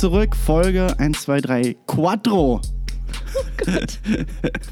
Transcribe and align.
sind 0.00 0.10
zurück. 0.12 0.34
Folge 0.36 0.98
1, 0.98 1.20
2, 1.22 1.40
3, 1.40 1.76
Quattro. 1.86 2.60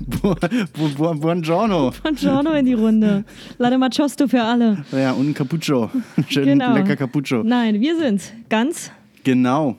Bu- 0.01 0.35
bu- 0.35 0.89
bu- 0.97 1.15
Buongiorno. 1.21 1.93
Buongiorno 2.03 2.55
in 2.55 2.65
die 2.65 2.75
Runde. 2.75 3.25
Lade 3.59 3.79
Machosto 3.79 4.27
für 4.29 4.43
alle. 4.43 4.85
Ja, 4.93 5.13
und 5.13 5.29
ein 5.31 5.35
Cappuccio. 5.35 5.91
Schön 6.29 6.45
Genau. 6.45 6.75
lecker 6.75 6.97
Cappuccio. 6.97 7.43
Nein, 7.43 7.81
wir 7.81 7.97
sind's. 7.99 8.33
Ganz 8.49 8.91
Genau. 9.25 9.77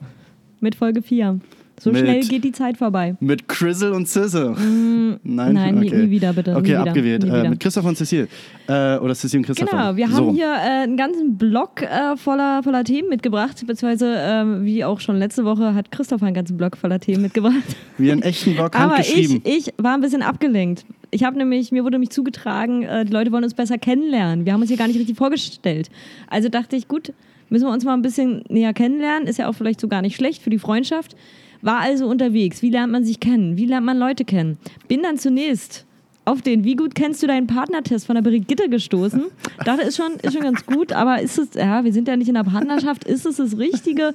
mit 0.60 0.74
Folge 0.74 1.02
4. 1.02 1.40
So 1.82 1.90
Mit- 1.90 2.00
schnell 2.00 2.20
geht 2.20 2.44
die 2.44 2.52
Zeit 2.52 2.76
vorbei. 2.76 3.16
Mit 3.20 3.48
Crizzle 3.48 3.92
und 3.94 4.06
Sizzle. 4.06 4.50
Nein, 4.56 5.18
Mm, 5.22 5.54
nein, 5.54 5.78
nie- 5.78 5.88
okay. 5.88 5.96
nie 6.04 6.10
wieder, 6.10 6.32
bitte, 6.34 6.52
Okay, 6.52 6.60
nie 6.60 6.68
wieder, 6.68 6.80
abgewählt. 6.82 7.22
nie 7.24 7.30
Äh, 7.30 7.48
mit 7.48 7.58
Christoph 7.60 7.86
und 7.86 7.96
Cecile. 7.96 8.28
Äh, 8.68 8.98
oder 8.98 9.14
Cecile 9.14 9.40
und 9.40 9.46
Christoph. 9.46 9.68
Genau, 9.70 9.96
wir 9.96 10.06
haben 10.08 10.14
so. 10.26 10.32
hier 10.32 10.46
äh, 10.52 10.82
einen 10.84 10.96
ganzen 10.98 11.38
Block 11.38 11.82
äh, 11.82 12.16
voller, 12.16 12.62
voller 12.62 12.84
Themen 12.84 13.08
mitgebracht, 13.08 13.56
beziehungsweise 13.66 14.14
ähm, 14.18 14.64
wie 14.66 14.84
auch 14.84 15.00
schon 15.00 15.16
letzte 15.18 15.44
Woche 15.46 15.74
hat 15.74 15.90
Christoph 15.90 16.22
einen 16.22 16.34
ganzen 16.34 16.56
Block 16.58 16.76
voller 16.76 17.00
Themen 17.00 17.22
mitgebracht. 17.22 17.54
Wie 17.98 18.12
einen 18.12 18.22
echten 18.22 18.54
Blog 18.54 18.76
Aber 18.78 19.00
ich, 19.00 19.08
handgeschrieben. 19.14 19.42
ich 19.44 19.72
war 19.78 19.94
ein 19.94 20.02
bisschen 20.02 20.22
abgelenkt. 20.22 20.84
Ich 21.10 21.24
habe 21.24 21.38
nämlich, 21.38 21.72
mir 21.72 21.82
wurde 21.82 21.94
nämlich 21.94 22.10
zugetragen, 22.10 22.82
äh, 22.82 23.04
die 23.06 23.12
Leute 23.12 23.32
wollen 23.32 23.42
uns 23.44 23.54
besser 23.54 23.78
kennenlernen. 23.78 24.44
Wir 24.44 24.52
haben 24.52 24.60
uns 24.60 24.68
hier 24.68 24.76
gar 24.78 24.86
nicht 24.86 24.98
richtig 24.98 25.16
vorgestellt. 25.16 25.88
Also 26.28 26.50
dachte 26.50 26.76
ich, 26.76 26.88
gut, 26.88 27.12
müssen 27.48 27.64
wir 27.66 27.72
uns 27.72 27.84
mal 27.84 27.94
ein 27.94 28.02
bisschen 28.02 28.44
näher 28.48 28.72
kennenlernen. 28.74 29.26
Ist 29.26 29.38
ja 29.38 29.48
auch 29.48 29.54
vielleicht 29.54 29.80
so 29.80 29.88
gar 29.88 30.02
nicht 30.02 30.14
schlecht 30.14 30.42
für 30.42 30.50
die 30.50 30.58
Freundschaft. 30.58 31.16
War 31.62 31.80
also 31.80 32.06
unterwegs. 32.06 32.62
Wie 32.62 32.70
lernt 32.70 32.92
man 32.92 33.04
sich 33.04 33.20
kennen? 33.20 33.56
Wie 33.56 33.66
lernt 33.66 33.86
man 33.86 33.98
Leute 33.98 34.24
kennen? 34.24 34.58
Bin 34.88 35.02
dann 35.02 35.18
zunächst 35.18 35.86
auf 36.24 36.42
den 36.42 36.64
Wie 36.64 36.76
gut 36.76 36.94
kennst 36.94 37.22
du 37.22 37.26
deinen 37.26 37.46
Partnertest 37.46 38.06
von 38.06 38.14
der 38.14 38.22
Brigitte 38.22 38.68
gestoßen. 38.68 39.24
Dachte, 39.64 39.82
ist 39.82 39.96
schon, 39.96 40.12
ist 40.22 40.32
schon 40.32 40.42
ganz 40.42 40.64
gut, 40.64 40.92
aber 40.92 41.20
ist 41.20 41.38
es, 41.38 41.54
ja, 41.54 41.82
wir 41.84 41.92
sind 41.92 42.08
ja 42.08 42.16
nicht 42.16 42.28
in 42.28 42.34
der 42.34 42.44
Partnerschaft, 42.44 43.04
ist 43.04 43.26
es 43.26 43.36
das 43.36 43.58
Richtige? 43.58 44.12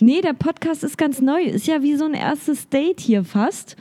Nee, 0.00 0.20
der 0.20 0.32
Podcast 0.32 0.82
ist 0.82 0.98
ganz 0.98 1.20
neu. 1.20 1.42
Ist 1.42 1.66
ja 1.66 1.82
wie 1.82 1.96
so 1.96 2.06
ein 2.06 2.14
erstes 2.14 2.68
Date 2.68 3.00
hier 3.00 3.24
fast. 3.24 3.76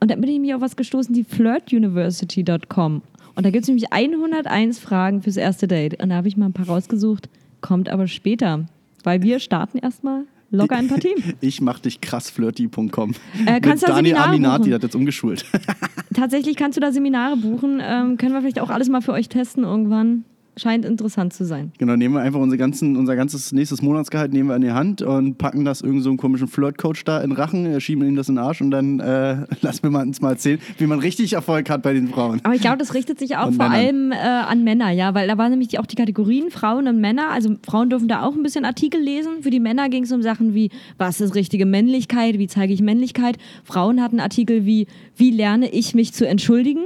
Und 0.00 0.10
dann 0.10 0.20
bin 0.20 0.30
ich 0.30 0.38
mich 0.38 0.54
auf 0.54 0.60
was 0.60 0.76
gestoßen, 0.76 1.14
die 1.14 1.24
flirtuniversity.com. 1.24 3.02
Und 3.34 3.46
da 3.46 3.50
gibt 3.50 3.62
es 3.62 3.68
nämlich 3.68 3.92
101 3.92 4.78
Fragen 4.78 5.22
fürs 5.22 5.36
erste 5.36 5.66
Date. 5.66 6.02
Und 6.02 6.10
da 6.10 6.16
habe 6.16 6.28
ich 6.28 6.36
mal 6.36 6.46
ein 6.46 6.52
paar 6.52 6.68
rausgesucht, 6.68 7.28
kommt 7.60 7.88
aber 7.88 8.06
später. 8.06 8.66
Weil 9.02 9.22
wir 9.22 9.40
starten 9.40 9.78
erstmal 9.78 10.24
locker 10.52 10.76
ein 10.76 10.88
paar 10.88 11.00
Themen. 11.00 11.34
Ich 11.40 11.60
mach 11.60 11.80
dich 11.80 12.00
krass 12.00 12.30
flirty.com. 12.30 13.14
Äh, 13.46 13.60
kannst 13.60 13.64
Mit 13.64 13.82
du 13.82 13.86
da 13.86 13.94
Daniel 13.94 14.16
Aminati 14.16 14.62
buchen? 14.62 14.74
hat 14.74 14.82
jetzt 14.84 14.94
umgeschult. 14.94 15.44
Tatsächlich 16.14 16.56
kannst 16.56 16.76
du 16.76 16.80
da 16.80 16.92
Seminare 16.92 17.36
buchen. 17.36 17.80
Ähm, 17.82 18.16
können 18.16 18.32
wir 18.32 18.40
vielleicht 18.40 18.60
auch 18.60 18.70
alles 18.70 18.88
mal 18.88 19.00
für 19.00 19.12
euch 19.12 19.28
testen 19.28 19.64
irgendwann. 19.64 20.24
Scheint 20.56 20.84
interessant 20.84 21.32
zu 21.32 21.44
sein. 21.46 21.72
Genau, 21.78 21.96
nehmen 21.96 22.14
wir 22.14 22.20
einfach 22.20 22.40
unser, 22.40 22.58
ganzen, 22.58 22.96
unser 22.96 23.16
ganzes 23.16 23.52
nächstes 23.52 23.80
Monatsgehalt 23.80 24.32
nehmen 24.34 24.50
wir 24.50 24.56
in 24.56 24.62
die 24.62 24.72
Hand 24.72 25.00
und 25.00 25.38
packen 25.38 25.64
das 25.64 25.80
irgend 25.80 26.02
so 26.02 26.10
einen 26.10 26.18
komischen 26.18 26.46
Flirt-Coach 26.46 27.04
da 27.04 27.22
in 27.22 27.32
Rachen, 27.32 27.64
äh, 27.64 27.80
schieben 27.80 28.06
ihm 28.06 28.16
das 28.16 28.28
in 28.28 28.34
den 28.34 28.44
Arsch 28.44 28.60
und 28.60 28.70
dann 28.70 29.00
äh, 29.00 29.46
lassen 29.62 29.82
wir 29.82 29.90
mal 29.90 30.06
uns 30.06 30.20
mal 30.20 30.32
erzählen, 30.32 30.60
wie 30.76 30.86
man 30.86 30.98
richtig 30.98 31.32
Erfolg 31.32 31.70
hat 31.70 31.82
bei 31.82 31.94
den 31.94 32.08
Frauen. 32.08 32.40
Aber 32.42 32.54
ich 32.54 32.60
glaube, 32.60 32.76
das 32.76 32.92
richtet 32.92 33.18
sich 33.18 33.36
auch 33.38 33.46
Und 33.46 33.54
vor 33.54 33.70
Männern. 33.70 33.86
allem 33.86 34.12
äh, 34.12 34.16
an 34.16 34.62
Männer, 34.62 34.90
ja, 34.90 35.14
weil 35.14 35.26
da 35.26 35.38
waren 35.38 35.50
nämlich 35.50 35.68
die, 35.68 35.78
auch 35.78 35.86
die 35.86 35.96
Kategorien 35.96 36.50
Frauen 36.50 36.86
und 36.86 37.00
Männer. 37.00 37.30
Also 37.30 37.56
Frauen 37.66 37.88
dürfen 37.88 38.08
da 38.08 38.22
auch 38.22 38.34
ein 38.34 38.42
bisschen 38.42 38.66
Artikel 38.66 39.00
lesen. 39.00 39.42
Für 39.42 39.50
die 39.50 39.60
Männer 39.60 39.88
ging 39.88 40.04
es 40.04 40.12
um 40.12 40.20
Sachen 40.20 40.54
wie, 40.54 40.70
was 40.98 41.20
ist 41.22 41.34
richtige 41.34 41.64
Männlichkeit, 41.64 42.38
wie 42.38 42.46
zeige 42.46 42.74
ich 42.74 42.82
Männlichkeit. 42.82 43.38
Frauen 43.64 44.02
hatten 44.02 44.20
Artikel 44.20 44.66
wie, 44.66 44.86
wie 45.16 45.30
lerne 45.30 45.70
ich 45.70 45.94
mich 45.94 46.12
zu 46.12 46.28
entschuldigen. 46.28 46.82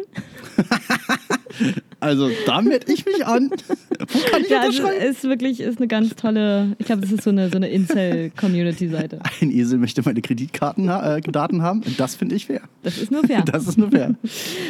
Also 2.00 2.30
da 2.44 2.60
melde 2.60 2.92
ich 2.92 3.06
mich 3.06 3.26
an. 3.26 3.50
Wo 3.50 4.18
kann 4.30 4.42
ich 4.42 4.50
Ja, 4.50 4.60
also 4.60 4.82
unterschreiben? 4.82 5.10
ist 5.10 5.24
wirklich 5.24 5.60
ist 5.60 5.78
eine 5.78 5.88
ganz 5.88 6.14
tolle, 6.14 6.76
ich 6.78 6.86
glaube, 6.86 7.02
das 7.02 7.10
ist 7.12 7.22
so 7.22 7.30
eine, 7.30 7.48
so 7.48 7.56
eine 7.56 7.68
Incel-Community-Seite. 7.70 9.20
Ein 9.40 9.50
Esel 9.50 9.78
möchte 9.78 10.02
meine 10.04 10.20
Kreditkarten 10.20 10.90
ha 10.90 11.16
äh, 11.16 11.22
haben. 11.60 11.82
Das 11.96 12.14
finde 12.14 12.34
ich 12.34 12.46
fair. 12.46 12.60
Das 12.82 12.98
ist 12.98 13.10
nur 13.10 13.24
fair. 13.24 13.42
Das 13.42 13.66
ist 13.66 13.78
nur 13.78 13.90
fair. 13.90 14.14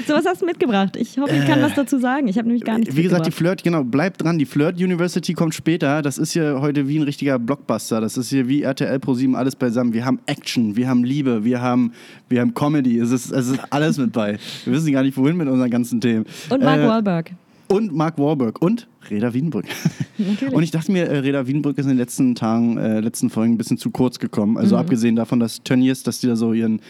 So, 0.06 0.14
was 0.14 0.24
hast 0.24 0.42
du 0.42 0.46
mitgebracht? 0.46 0.96
Ich 0.96 1.18
hoffe, 1.18 1.34
ich 1.34 1.46
kann 1.46 1.60
was 1.62 1.74
dazu 1.74 1.98
sagen. 1.98 2.28
Ich 2.28 2.38
habe 2.38 2.48
nämlich 2.48 2.64
gar 2.64 2.78
nichts 2.78 2.94
Wie 2.96 3.02
gesagt, 3.02 3.26
die. 3.26 3.30
Flirt, 3.30 3.62
genau, 3.64 3.84
bleibt 3.84 4.22
dran. 4.22 4.38
Die 4.38 4.46
Flirt 4.46 4.76
University 4.76 5.32
kommt 5.34 5.54
später. 5.54 6.02
Das 6.02 6.18
ist 6.18 6.32
hier 6.32 6.60
heute 6.60 6.88
wie 6.88 6.98
ein 6.98 7.02
richtiger 7.02 7.38
Blockbuster. 7.38 8.00
Das 8.00 8.16
ist 8.16 8.30
hier 8.30 8.48
wie 8.48 8.62
RTL 8.62 8.98
Pro 9.00 9.14
7 9.14 9.34
alles 9.34 9.56
beisammen. 9.56 9.92
Wir 9.92 10.04
haben 10.04 10.20
Action, 10.26 10.76
wir 10.76 10.88
haben 10.88 11.04
Liebe, 11.04 11.44
wir 11.44 11.60
haben, 11.60 11.92
wir 12.28 12.40
haben 12.40 12.54
Comedy. 12.54 12.98
Es 12.98 13.10
ist, 13.10 13.32
es 13.32 13.48
ist 13.48 13.60
alles 13.70 13.98
mit 13.98 14.12
bei. 14.12 14.38
Wir 14.64 14.72
wissen 14.72 14.92
gar 14.92 15.02
nicht, 15.02 15.16
wohin 15.16 15.36
mit 15.36 15.48
unseren 15.48 15.70
ganzen 15.70 16.00
Themen. 16.00 16.24
Und 16.50 16.62
Mark 16.62 16.80
Äh, 16.80 16.88
Wahlberg. 16.88 17.25
Und 17.68 17.92
Mark 17.94 18.18
Warburg 18.18 18.60
und 18.62 18.86
Reda 19.10 19.32
Wiedenbrück. 19.34 19.66
Natürlich. 20.18 20.54
Und 20.54 20.62
ich 20.62 20.70
dachte 20.70 20.92
mir, 20.92 21.06
äh, 21.06 21.18
Reda 21.18 21.46
Wiedenbrück 21.46 21.78
ist 21.78 21.84
in 21.84 21.90
den 21.90 21.98
letzten 21.98 22.34
Tagen, 22.34 22.76
äh, 22.78 23.00
letzten 23.00 23.30
Folgen 23.30 23.54
ein 23.54 23.58
bisschen 23.58 23.78
zu 23.78 23.90
kurz 23.90 24.18
gekommen. 24.18 24.56
Also 24.56 24.76
Mhm. 24.76 24.80
abgesehen 24.80 25.16
davon, 25.16 25.40
dass 25.40 25.62
Tönnies, 25.62 26.02
dass 26.02 26.20
die 26.20 26.26
da 26.28 26.36
so 26.36 26.52
ihren 26.52 26.80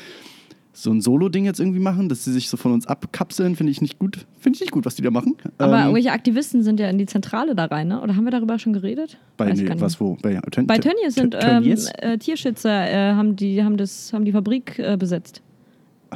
so 0.78 0.90
ein 0.90 1.00
Solo-Ding 1.00 1.46
jetzt 1.46 1.58
irgendwie 1.58 1.78
machen, 1.78 2.10
dass 2.10 2.24
sie 2.26 2.32
sich 2.34 2.50
so 2.50 2.58
von 2.58 2.70
uns 2.72 2.86
abkapseln, 2.86 3.56
finde 3.56 3.70
ich 3.72 3.80
nicht 3.80 3.98
gut. 3.98 4.26
Finde 4.38 4.56
ich 4.56 4.60
nicht 4.60 4.72
gut, 4.72 4.84
was 4.84 4.94
die 4.94 5.00
da 5.00 5.10
machen. 5.10 5.34
Aber 5.56 5.72
Ähm, 5.72 5.80
irgendwelche 5.84 6.12
Aktivisten 6.12 6.62
sind 6.62 6.78
ja 6.78 6.90
in 6.90 6.98
die 6.98 7.06
Zentrale 7.06 7.54
da 7.54 7.64
rein, 7.64 7.88
ne? 7.88 8.02
Oder 8.02 8.14
haben 8.14 8.24
wir 8.24 8.30
darüber 8.30 8.58
schon 8.58 8.74
geredet? 8.74 9.16
bei, 9.38 9.50
nee, 9.54 9.66
was 9.78 9.98
wo? 10.02 10.18
Bei, 10.20 10.34
ja, 10.34 10.42
Tön- 10.50 10.66
Bei 10.66 10.76
Tön- 10.76 10.92
Tönnies 10.92 11.14
sind 11.14 11.34
ähm, 11.40 11.74
äh, 12.02 12.18
Tierschützer, 12.18 12.90
äh, 12.90 13.14
haben, 13.14 13.36
die, 13.36 13.64
haben, 13.64 13.78
das, 13.78 14.12
haben 14.12 14.26
die 14.26 14.32
Fabrik 14.32 14.78
äh, 14.78 14.98
besetzt. 14.98 15.40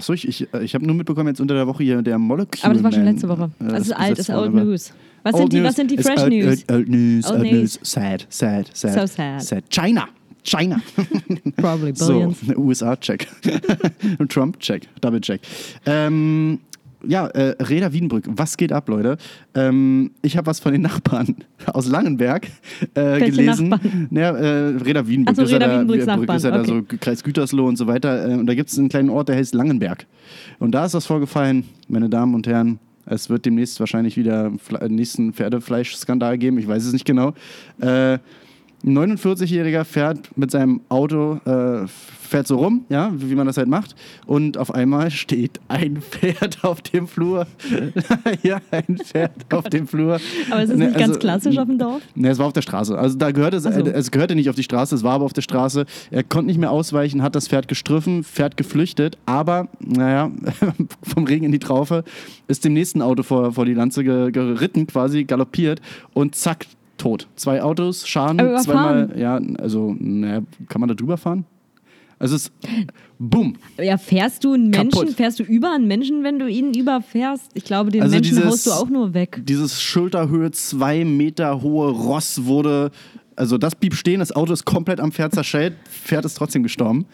Achso, 0.00 0.14
ich, 0.14 0.26
ich, 0.26 0.48
äh, 0.54 0.64
ich 0.64 0.74
habe 0.74 0.86
nur 0.86 0.94
mitbekommen 0.96 1.28
jetzt 1.28 1.40
unter 1.40 1.54
der 1.54 1.66
Woche 1.66 1.82
hier 1.84 2.00
der 2.00 2.18
Molecule 2.18 2.64
Aber 2.64 2.72
das 2.74 2.82
war 2.82 2.90
schon 2.92 3.04
letzte 3.04 3.28
Woche. 3.28 3.50
äh, 3.60 3.64
Also 3.64 3.76
es 3.76 3.86
ist 3.88 3.92
alt, 3.92 4.10
besetzt 4.10 4.28
ist 4.30 4.34
Old 4.34 4.54
News. 4.54 4.92
Was 5.22 5.34
Old 5.34 5.42
sind 5.42 5.52
die, 5.52 5.56
News 5.58 5.68
was 5.68 5.76
sind 5.76 5.90
die 5.90 5.98
Fresh 5.98 6.20
old, 6.20 6.32
News? 6.32 6.46
Old, 6.46 6.70
old 6.72 6.88
News, 6.88 7.26
Old 7.26 7.34
old 7.34 7.42
News. 7.42 7.52
News. 7.52 7.78
Sad, 7.82 8.26
sad, 8.30 8.70
sad. 8.72 9.08
So 9.10 9.40
sad. 9.40 9.64
China. 9.68 10.08
China. 10.42 10.80
Probably 11.56 11.94
So, 11.94 12.06
billions. 12.14 12.38
USA-Check. 12.56 13.28
Trump-Check, 14.28 14.88
Double-Check. 15.02 15.42
Ähm, 15.84 16.60
ja, 17.06 17.26
äh, 17.28 17.62
Reda 17.62 17.92
Wiedenbrück, 17.92 18.24
was 18.28 18.56
geht 18.56 18.72
ab, 18.72 18.88
Leute? 18.88 19.16
Ähm, 19.54 20.12
ich 20.22 20.36
habe 20.36 20.46
was 20.46 20.60
von 20.60 20.72
den 20.72 20.82
Nachbarn 20.82 21.36
aus 21.66 21.86
Langenberg 21.88 22.46
äh, 22.94 23.20
gelesen. 23.20 23.68
Nachbarn? 23.68 24.08
Ja, 24.10 24.30
äh, 24.36 24.76
Reda 24.76 25.06
Wiedenbrück 25.06 25.36
so, 25.36 25.42
ist 25.42 25.50
ja 25.50 25.56
Reda 25.56 25.66
da, 25.66 25.74
Wiedenbrücks 25.74 26.06
Brück 26.06 26.36
ist 26.36 26.44
ja 26.44 26.50
da 26.50 26.58
Nachbarn, 26.58 26.86
so 26.88 26.96
Kreis 27.00 27.22
Gütersloh 27.22 27.66
und 27.66 27.76
so 27.76 27.86
weiter. 27.86 28.28
Äh, 28.28 28.34
und 28.34 28.46
da 28.46 28.54
gibt 28.54 28.70
es 28.70 28.78
einen 28.78 28.88
kleinen 28.88 29.10
Ort, 29.10 29.28
der 29.28 29.36
heißt 29.36 29.54
Langenberg. 29.54 30.06
Und 30.58 30.72
da 30.72 30.84
ist 30.84 30.94
was 30.94 31.06
vorgefallen, 31.06 31.64
meine 31.88 32.08
Damen 32.08 32.34
und 32.34 32.46
Herren. 32.46 32.78
Es 33.06 33.28
wird 33.28 33.44
demnächst 33.44 33.80
wahrscheinlich 33.80 34.16
wieder 34.16 34.52
Fle 34.58 34.88
nächsten 34.88 35.32
Pferdefleischskandal 35.32 36.38
geben, 36.38 36.58
ich 36.58 36.68
weiß 36.68 36.84
es 36.84 36.92
nicht 36.92 37.04
genau. 37.04 37.34
Äh, 37.80 38.18
ein 38.84 38.96
49-Jähriger 38.96 39.84
fährt 39.84 40.36
mit 40.36 40.50
seinem 40.50 40.80
Auto, 40.88 41.40
äh, 41.44 41.86
fährt 41.86 42.46
so 42.46 42.56
rum, 42.56 42.84
ja, 42.88 43.10
wie 43.14 43.34
man 43.34 43.46
das 43.46 43.56
halt 43.56 43.68
macht. 43.68 43.94
Und 44.26 44.56
auf 44.56 44.72
einmal 44.72 45.10
steht 45.10 45.60
ein 45.68 46.00
Pferd 46.00 46.58
auf 46.64 46.80
dem 46.80 47.06
Flur. 47.06 47.46
ja, 48.42 48.60
ein 48.70 48.98
Pferd 48.98 49.52
auf 49.52 49.64
dem 49.64 49.86
Flur. 49.86 50.18
Aber 50.50 50.62
ist 50.62 50.70
das 50.70 50.78
Ne, 50.78 50.86
nicht 50.86 50.98
ganz 50.98 51.08
also, 51.08 51.20
klassisch 51.20 51.58
auf 51.58 51.66
dem 51.66 51.78
Dorf? 51.78 52.02
Ne, 52.14 52.30
es 52.30 52.38
war 52.38 52.46
auf 52.46 52.52
der 52.52 52.62
Straße. 52.62 52.96
Also 52.96 53.18
da 53.18 53.32
gehörte 53.32 53.56
es, 53.58 53.64
so. 53.64 53.70
äh, 53.70 53.90
es 53.90 54.10
gehörte 54.10 54.34
nicht 54.34 54.48
auf 54.48 54.56
die 54.56 54.62
Straße, 54.62 54.94
es 54.94 55.02
war 55.02 55.14
aber 55.14 55.24
auf 55.24 55.32
der 55.32 55.42
Straße. 55.42 55.84
Er 56.10 56.22
konnte 56.22 56.46
nicht 56.46 56.58
mehr 56.58 56.70
ausweichen, 56.70 57.22
hat 57.22 57.34
das 57.34 57.48
Pferd 57.48 57.68
gestriffen, 57.68 58.24
Pferd 58.24 58.56
geflüchtet, 58.56 59.18
aber 59.26 59.68
naja, 59.80 60.30
vom 61.02 61.24
Regen 61.24 61.44
in 61.44 61.52
die 61.52 61.58
Traufe 61.58 62.04
ist 62.48 62.64
dem 62.64 62.72
nächsten 62.72 63.02
Auto 63.02 63.22
vor, 63.22 63.52
vor 63.52 63.66
die 63.66 63.74
Lanze 63.74 64.04
ge, 64.04 64.30
geritten, 64.30 64.86
quasi 64.86 65.24
galoppiert 65.24 65.80
und 66.14 66.34
zack, 66.34 66.66
tot. 67.00 67.26
Zwei 67.36 67.62
Autos, 67.62 68.06
Schaden, 68.06 68.38
zweimal, 68.60 69.12
ja, 69.16 69.40
also, 69.58 69.94
naja, 69.98 70.42
kann 70.68 70.80
man 70.80 70.88
da 70.88 70.94
drüber 70.94 71.16
fahren? 71.16 71.44
Also 72.18 72.36
es, 72.36 72.52
bumm. 73.18 73.56
Ja, 73.82 73.96
fährst 73.96 74.44
du 74.44 74.52
einen 74.52 74.68
Menschen, 74.68 74.90
Kaputt. 74.90 75.14
fährst 75.14 75.38
du 75.38 75.42
über 75.42 75.72
einen 75.74 75.86
Menschen, 75.88 76.22
wenn 76.22 76.38
du 76.38 76.46
ihn 76.48 76.74
überfährst? 76.74 77.50
Ich 77.54 77.64
glaube, 77.64 77.90
den 77.90 78.02
Also 78.02 78.14
Menschen 78.14 78.36
dieses- 78.36 78.44
haust 78.50 78.66
du 78.66 78.72
auch 78.72 78.90
nur 78.90 79.14
weg. 79.14 79.40
Dieses 79.44 79.80
Schulterhöhe, 79.80 80.50
zwei 80.50 81.04
Meter 81.06 81.62
hohe 81.62 81.90
Ross 81.90 82.44
wurde, 82.44 82.90
also 83.36 83.56
das 83.56 83.74
blieb 83.74 83.94
stehen, 83.94 84.20
das 84.20 84.32
Auto 84.32 84.52
ist 84.52 84.66
komplett 84.66 85.00
am 85.00 85.12
Pferd 85.12 85.32
zerschellt, 85.32 85.72
Pferd 85.88 86.26
ist 86.26 86.34
trotzdem 86.34 86.62
gestorben. 86.62 87.06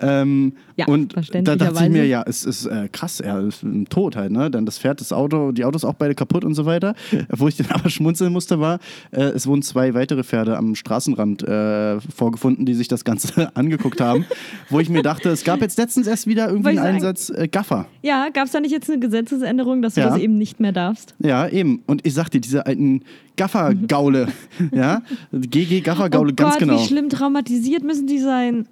Ähm, 0.00 0.52
Ja, 0.76 0.86
und 0.86 1.14
da 1.32 1.54
dachte 1.56 1.84
ich 1.84 1.90
mir, 1.90 2.06
ja, 2.06 2.22
es 2.26 2.44
ist 2.44 2.66
äh, 2.66 2.88
krass, 2.90 3.20
er 3.20 3.40
ist 3.46 3.62
ein 3.62 3.84
Tod 3.86 4.16
halt, 4.16 4.32
ne? 4.32 4.50
Dann 4.50 4.64
das 4.66 4.78
Pferd, 4.78 5.00
das 5.00 5.12
Auto, 5.12 5.52
die 5.52 5.64
Autos 5.64 5.84
auch 5.84 5.94
beide 5.94 6.14
kaputt 6.14 6.44
und 6.44 6.54
so 6.54 6.64
weiter. 6.66 6.94
Wo 7.28 7.46
ich 7.48 7.56
dann 7.56 7.66
aber 7.70 7.90
schmunzeln 7.90 8.32
musste, 8.32 8.58
war, 8.58 8.78
äh, 9.10 9.22
es 9.22 9.46
wurden 9.46 9.62
zwei 9.62 9.94
weitere 9.94 10.24
Pferde 10.24 10.56
am 10.56 10.74
Straßenrand 10.74 11.42
äh, 11.42 12.00
vorgefunden, 12.00 12.64
die 12.66 12.74
sich 12.74 12.88
das 12.88 13.04
Ganze 13.04 13.50
angeguckt 13.56 14.00
haben. 14.00 14.24
wo 14.70 14.80
ich 14.80 14.88
mir 14.88 15.02
dachte, 15.02 15.28
es 15.30 15.44
gab 15.44 15.60
jetzt 15.60 15.78
letztens 15.78 16.06
erst 16.06 16.26
wieder 16.26 16.48
irgendwie 16.48 16.70
einen 16.70 16.78
sagen. 16.78 16.94
Einsatz 16.96 17.30
äh, 17.30 17.48
Gaffer. 17.48 17.86
Ja, 18.02 18.28
gab 18.32 18.46
es 18.46 18.52
da 18.52 18.60
nicht 18.60 18.72
jetzt 18.72 18.90
eine 18.90 18.98
Gesetzesänderung, 19.00 19.82
dass 19.82 19.94
du 19.94 20.00
Ja. 20.00 20.08
das 20.10 20.18
eben 20.18 20.38
nicht 20.38 20.58
mehr 20.60 20.72
darfst? 20.72 21.14
Ja, 21.18 21.46
eben. 21.48 21.82
Und 21.86 22.06
ich 22.06 22.14
sagte, 22.14 22.40
diese 22.40 22.66
alten 22.66 23.02
Gaffer-Gaule, 23.36 24.28
ja, 24.72 25.02
GG 25.32 25.80
Gaffer-Gaule, 25.80 26.32
oh 26.32 26.34
ganz 26.34 26.52
Gott, 26.54 26.58
genau. 26.60 26.80
wie 26.80 26.86
schlimm 26.86 27.08
traumatisiert 27.08 27.82
müssen 27.84 28.06
die 28.06 28.18
sein. 28.18 28.66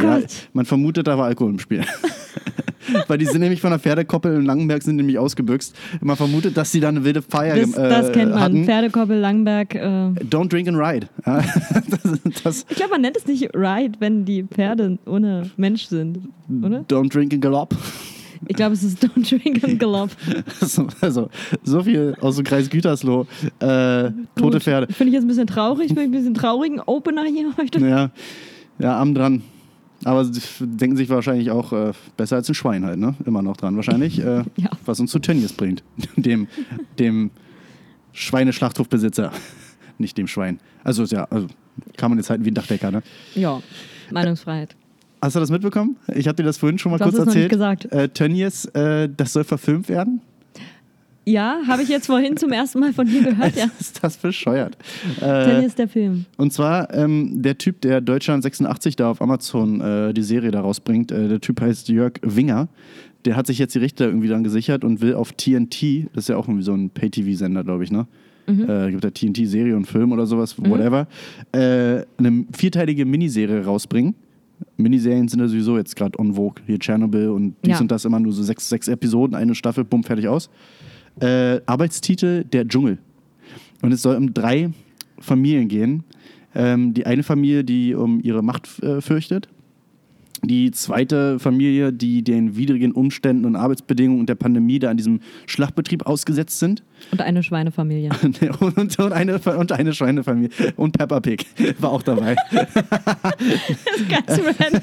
Ja, 0.00 0.18
Gott. 0.18 0.48
man 0.52 0.64
vermutet, 0.66 1.06
da 1.06 1.16
war 1.18 1.26
Alkohol 1.26 1.52
im 1.52 1.58
Spiel. 1.58 1.82
Weil 3.08 3.18
die 3.18 3.24
sind 3.24 3.40
nämlich 3.40 3.60
von 3.60 3.70
der 3.70 3.80
Pferdekoppel 3.80 4.36
in 4.36 4.44
Langenberg 4.44 4.80
sind 4.82 4.96
nämlich 4.96 5.18
ausgebüxt. 5.18 5.74
Man 6.00 6.16
vermutet, 6.16 6.56
dass 6.56 6.70
sie 6.70 6.78
da 6.78 6.88
eine 6.88 7.02
wilde 7.02 7.20
Feier 7.20 7.56
Das, 7.56 7.74
äh, 7.74 7.88
das 7.88 8.12
kennt 8.12 8.30
man. 8.30 8.40
hatten. 8.40 8.64
Pferdekoppel, 8.64 9.18
Langberg. 9.18 9.74
Äh. 9.74 9.78
Don't 10.30 10.48
drink 10.48 10.68
and 10.68 10.78
ride. 10.78 11.08
Das, 11.90 12.42
das, 12.44 12.66
Ich 12.68 12.76
glaube, 12.76 12.92
man 12.92 13.00
nennt 13.00 13.16
es 13.16 13.26
nicht 13.26 13.50
Ride, 13.54 13.98
wenn 13.98 14.24
die 14.24 14.44
Pferde 14.44 14.98
ohne 15.06 15.50
Mensch 15.56 15.86
sind, 15.86 16.18
oder? 16.62 16.84
don't 16.88 17.12
drink 17.12 17.32
and 17.32 17.42
galopp. 17.42 17.74
Ich 18.48 18.56
glaube, 18.56 18.74
es 18.74 18.82
ist 18.84 19.02
Don't 19.02 19.28
Drink 19.28 19.64
and 19.64 19.78
Galopp. 19.78 20.10
So, 20.60 20.86
also, 21.00 21.30
so 21.64 21.82
viel 21.82 22.14
aus 22.20 22.36
dem 22.36 22.44
Kreis 22.44 22.68
Gütersloh. 22.68 23.26
Äh, 23.60 24.10
tote. 24.36 24.60
Pferde. 24.60 24.92
Finde 24.92 25.08
ich 25.08 25.14
jetzt 25.14 25.24
ein 25.24 25.28
bisschen 25.28 25.46
traurig. 25.46 25.88
Finde 25.88 26.02
ich 26.02 26.08
ein 26.08 26.12
bisschen 26.12 26.34
traurigen 26.34 26.80
Opener 26.80 27.24
hier 27.24 27.52
heute. 27.56 27.80
Ja, 27.80 28.10
ja, 28.78 29.00
am 29.00 29.14
dran. 29.14 29.42
Aber 30.06 30.24
sie 30.24 30.40
denken 30.60 30.96
sich 30.96 31.08
wahrscheinlich 31.08 31.50
auch 31.50 31.72
äh, 31.72 31.92
besser 32.16 32.36
als 32.36 32.48
ein 32.48 32.54
Schwein 32.54 32.84
halt, 32.84 32.98
ne? 32.98 33.16
Immer 33.24 33.42
noch 33.42 33.56
dran 33.56 33.74
wahrscheinlich. 33.74 34.20
Äh, 34.20 34.44
Ja. 34.56 34.70
Was 34.84 35.00
uns 35.00 35.10
zu 35.10 35.18
Tönnies 35.18 35.52
bringt. 35.52 35.82
Dem, 36.16 36.46
dem 36.98 37.30
Schweineschlachthofbesitzer. 38.12 39.32
Nicht 39.98 40.16
dem 40.18 40.26
Schwein. 40.26 40.60
Also, 40.84 41.04
ja, 41.04 41.24
also 41.24 41.48
kann 41.96 42.10
man 42.10 42.18
jetzt 42.18 42.30
halten 42.30 42.44
wie 42.44 42.50
ein 42.50 42.54
Dachdecker, 42.54 42.90
ne? 42.90 43.02
Ja, 43.34 43.60
Meinungsfreiheit. 44.12 44.76
Hast 45.22 45.34
du 45.36 45.40
das 45.40 45.50
mitbekommen? 45.50 45.96
Ich 46.14 46.28
habe 46.28 46.36
dir 46.36 46.42
das 46.44 46.58
vorhin 46.58 46.78
schon 46.78 46.92
mal 46.92 46.98
Du 46.98 47.04
kurz 47.04 47.14
es 47.14 47.20
noch 47.20 47.26
nicht 47.26 47.34
erzählt. 47.36 47.50
gesagt. 47.50 47.84
Äh, 47.92 48.08
Tönnies, 48.10 48.66
äh, 48.66 49.08
das 49.14 49.32
soll 49.32 49.44
verfilmt 49.44 49.88
werden. 49.88 50.20
Ja, 51.28 51.58
habe 51.66 51.82
ich 51.82 51.88
jetzt 51.88 52.06
vorhin 52.06 52.36
zum 52.36 52.52
ersten 52.52 52.78
Mal 52.78 52.92
von 52.92 53.06
dir 53.06 53.22
gehört, 53.22 53.56
ja. 53.56 53.66
ist 53.80 54.02
das 54.02 54.16
bescheuert? 54.16 54.76
Äh, 55.20 55.66
ist 55.66 55.78
der 55.78 55.88
Film. 55.88 56.24
und 56.36 56.52
zwar 56.52 56.94
ähm, 56.94 57.42
der 57.42 57.58
Typ, 57.58 57.80
der 57.80 58.00
Deutschland 58.00 58.44
86 58.44 58.94
da 58.94 59.10
auf 59.10 59.20
Amazon 59.20 59.80
äh, 59.80 60.14
die 60.14 60.22
Serie 60.22 60.52
da 60.52 60.60
rausbringt, 60.60 61.10
äh, 61.10 61.28
der 61.28 61.40
Typ 61.40 61.60
heißt 61.60 61.88
Jörg 61.88 62.12
Winger. 62.22 62.68
Der 63.24 63.34
hat 63.34 63.48
sich 63.48 63.58
jetzt 63.58 63.74
die 63.74 63.80
Rechte 63.80 64.04
irgendwie 64.04 64.28
dann 64.28 64.44
gesichert 64.44 64.84
und 64.84 65.00
will 65.00 65.14
auf 65.14 65.32
TNT, 65.32 66.06
das 66.14 66.24
ist 66.24 66.28
ja 66.28 66.36
auch 66.36 66.46
irgendwie 66.46 66.62
so 66.62 66.72
ein 66.74 66.90
Pay-TV-Sender, 66.90 67.64
glaube 67.64 67.82
ich, 67.82 67.90
ne? 67.90 68.06
Äh, 68.48 68.92
gibt 68.92 69.02
da 69.02 69.10
TNT-Serie 69.10 69.76
und 69.76 69.86
Film 69.86 70.12
oder 70.12 70.24
sowas, 70.26 70.56
whatever. 70.56 71.08
Äh, 71.50 72.04
eine 72.18 72.44
vierteilige 72.56 73.04
Miniserie 73.04 73.64
rausbringen. 73.64 74.14
Miniserien 74.76 75.26
sind 75.26 75.40
ja 75.40 75.48
sowieso 75.48 75.76
jetzt 75.76 75.96
gerade 75.96 76.16
on 76.20 76.34
vogue. 76.34 76.62
Hier 76.64 76.78
Tschernobyl 76.78 77.30
und 77.30 77.56
dies 77.64 77.72
Ja. 77.72 77.80
und 77.80 77.90
das 77.90 78.04
immer 78.04 78.20
nur 78.20 78.32
so 78.32 78.44
sechs, 78.44 78.68
sechs 78.68 78.86
Episoden, 78.86 79.34
eine 79.34 79.56
Staffel, 79.56 79.82
bumm, 79.82 80.04
fertig 80.04 80.28
aus. 80.28 80.48
Äh, 81.20 81.60
Arbeitstitel 81.66 82.44
Der 82.44 82.66
Dschungel. 82.66 82.98
Und 83.82 83.92
es 83.92 84.02
soll 84.02 84.16
um 84.16 84.34
drei 84.34 84.70
Familien 85.18 85.68
gehen. 85.68 86.04
Ähm, 86.54 86.94
die 86.94 87.06
eine 87.06 87.22
Familie, 87.22 87.64
die 87.64 87.94
um 87.94 88.20
ihre 88.20 88.42
Macht 88.42 88.82
äh, 88.82 89.00
fürchtet. 89.00 89.48
Die 90.46 90.70
zweite 90.70 91.40
Familie, 91.40 91.92
die 91.92 92.22
den 92.22 92.56
widrigen 92.56 92.92
Umständen 92.92 93.44
und 93.44 93.56
Arbeitsbedingungen 93.56 94.20
und 94.20 94.28
der 94.28 94.36
Pandemie 94.36 94.78
da 94.78 94.90
an 94.90 94.96
diesem 94.96 95.20
Schlachtbetrieb 95.46 96.06
ausgesetzt 96.06 96.60
sind. 96.60 96.84
Und 97.10 97.20
eine 97.20 97.42
Schweinefamilie. 97.42 98.10
und, 98.22 98.40
und, 98.78 98.98
und, 98.98 99.12
eine, 99.12 99.38
und 99.38 99.72
eine 99.72 99.92
Schweinefamilie. 99.92 100.50
Und 100.76 100.96
Peppa 100.96 101.18
Pig 101.18 101.46
war 101.80 101.90
auch 101.90 102.02
dabei. 102.02 102.36
Ganz 104.08 104.40
random. 104.40 104.80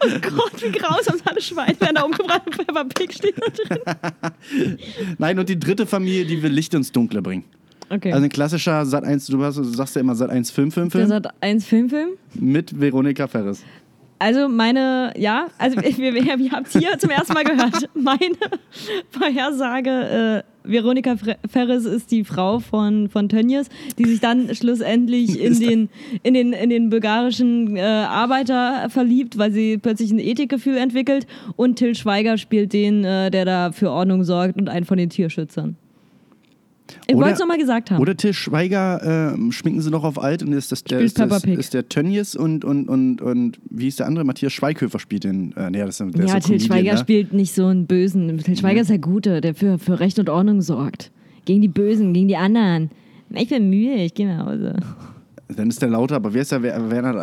Oh 0.00 0.36
Gott, 0.36 0.62
wie 0.62 0.72
grausam. 0.72 1.16
Alle 1.24 1.42
Schweine 1.42 1.78
werden 1.80 1.96
da 1.96 2.02
umgebracht 2.02 2.42
und 2.46 2.56
Peppa 2.56 2.84
Pig 2.84 3.12
steht 3.12 3.34
da 3.38 3.76
drin. 3.76 4.78
Nein, 5.18 5.38
und 5.38 5.48
die 5.50 5.58
dritte 5.58 5.86
Familie, 5.86 6.24
die 6.24 6.42
will 6.42 6.52
Licht 6.52 6.72
ins 6.72 6.92
Dunkle 6.92 7.20
bringen. 7.20 7.44
Okay. 7.90 8.12
Also 8.12 8.24
ein 8.24 8.30
klassischer 8.30 8.84
Sat 8.86 9.04
1, 9.04 9.26
du, 9.26 9.42
hast, 9.42 9.56
du 9.56 9.64
sagst 9.64 9.94
ja 9.96 10.00
immer 10.00 10.14
Sat 10.14 10.30
1 10.30 10.50
Film, 10.50 10.70
Film, 10.70 10.88
der 10.88 11.00
Film 11.00 11.08
Sat 11.08 11.34
1 11.42 11.66
Filmfilm. 11.66 12.10
mit 12.34 12.78
Veronika 12.78 13.26
Ferres. 13.26 13.62
Also 14.18 14.48
meine, 14.48 15.12
ja, 15.16 15.48
also 15.58 15.76
wir, 15.80 16.14
wir, 16.14 16.38
ihr 16.38 16.50
habt 16.50 16.68
hier 16.72 16.98
zum 16.98 17.10
ersten 17.10 17.34
Mal 17.34 17.44
gehört, 17.44 17.88
meine 17.94 18.36
Vorhersage, 19.10 20.44
äh, 20.44 20.68
Veronika 20.70 21.16
Ferres 21.48 21.86
ist 21.86 22.10
die 22.10 22.24
Frau 22.24 22.58
von, 22.58 23.08
von 23.08 23.28
Tönnies, 23.28 23.68
die 23.96 24.04
sich 24.04 24.20
dann 24.20 24.54
schlussendlich 24.54 25.40
in 25.40 25.58
den, 25.58 25.88
in 26.22 26.34
den, 26.34 26.52
in 26.52 26.68
den 26.68 26.90
bulgarischen 26.90 27.76
äh, 27.76 27.80
Arbeiter 27.80 28.90
verliebt, 28.90 29.38
weil 29.38 29.50
sie 29.50 29.78
plötzlich 29.78 30.10
ein 30.10 30.18
Ethikgefühl 30.18 30.76
entwickelt 30.76 31.26
und 31.56 31.76
Till 31.76 31.94
Schweiger 31.94 32.36
spielt 32.36 32.74
den, 32.74 33.04
äh, 33.04 33.30
der 33.30 33.46
da 33.46 33.72
für 33.72 33.90
Ordnung 33.90 34.24
sorgt 34.24 34.58
und 34.58 34.68
einen 34.68 34.84
von 34.84 34.98
den 34.98 35.08
Tierschützern. 35.08 35.76
Ich 37.06 37.16
wollte 37.16 37.32
es 37.32 37.38
nochmal 37.38 37.58
gesagt 37.58 37.90
haben. 37.90 38.00
Oder 38.00 38.16
Till 38.16 38.32
Schweiger 38.32 39.32
ähm, 39.34 39.52
schminken 39.52 39.80
sie 39.80 39.90
noch 39.90 40.04
auf 40.04 40.22
alt 40.22 40.42
und 40.42 40.52
ist 40.52 40.72
das 40.72 40.84
der, 40.84 41.00
ist, 41.00 41.18
das, 41.18 41.44
ist 41.44 41.74
der 41.74 41.88
Tönnies 41.88 42.34
und, 42.36 42.64
und, 42.64 42.88
und, 42.88 43.20
und 43.20 43.58
wie 43.70 43.88
ist 43.88 43.98
der 43.98 44.06
andere? 44.06 44.24
Matthias 44.24 44.52
Schweighöfer 44.52 44.98
spielt 44.98 45.24
den. 45.24 45.52
Äh, 45.56 45.70
nee, 45.70 45.78
das 45.78 45.98
der 45.98 46.06
ja, 46.06 46.12
so 46.12 46.24
Till 46.24 46.28
Comedian, 46.40 46.60
Schweiger 46.60 46.92
ne? 46.92 46.98
spielt 46.98 47.32
nicht 47.32 47.54
so 47.54 47.66
einen 47.66 47.86
Bösen. 47.86 48.38
Till 48.38 48.56
Schweiger 48.56 48.80
ist 48.80 48.90
der 48.90 48.98
Gute, 48.98 49.40
der 49.40 49.54
für, 49.54 49.78
für 49.78 50.00
Recht 50.00 50.18
und 50.18 50.28
Ordnung 50.28 50.60
sorgt. 50.62 51.10
Gegen 51.44 51.62
die 51.62 51.68
Bösen, 51.68 52.12
gegen 52.12 52.28
die 52.28 52.36
anderen. 52.36 52.90
Ich 53.30 53.48
bin 53.48 53.68
müde, 53.70 53.94
ich 53.94 54.14
gehe 54.14 54.26
nach 54.26 54.46
Hause. 54.46 54.76
Dann 55.48 55.68
ist 55.68 55.80
der 55.80 55.88
Lauter, 55.88 56.16
aber 56.16 56.34
wer 56.34 56.42
ist 56.42 56.52
der 56.52 56.62
Wer- 56.62 56.90
Werner, 56.90 57.14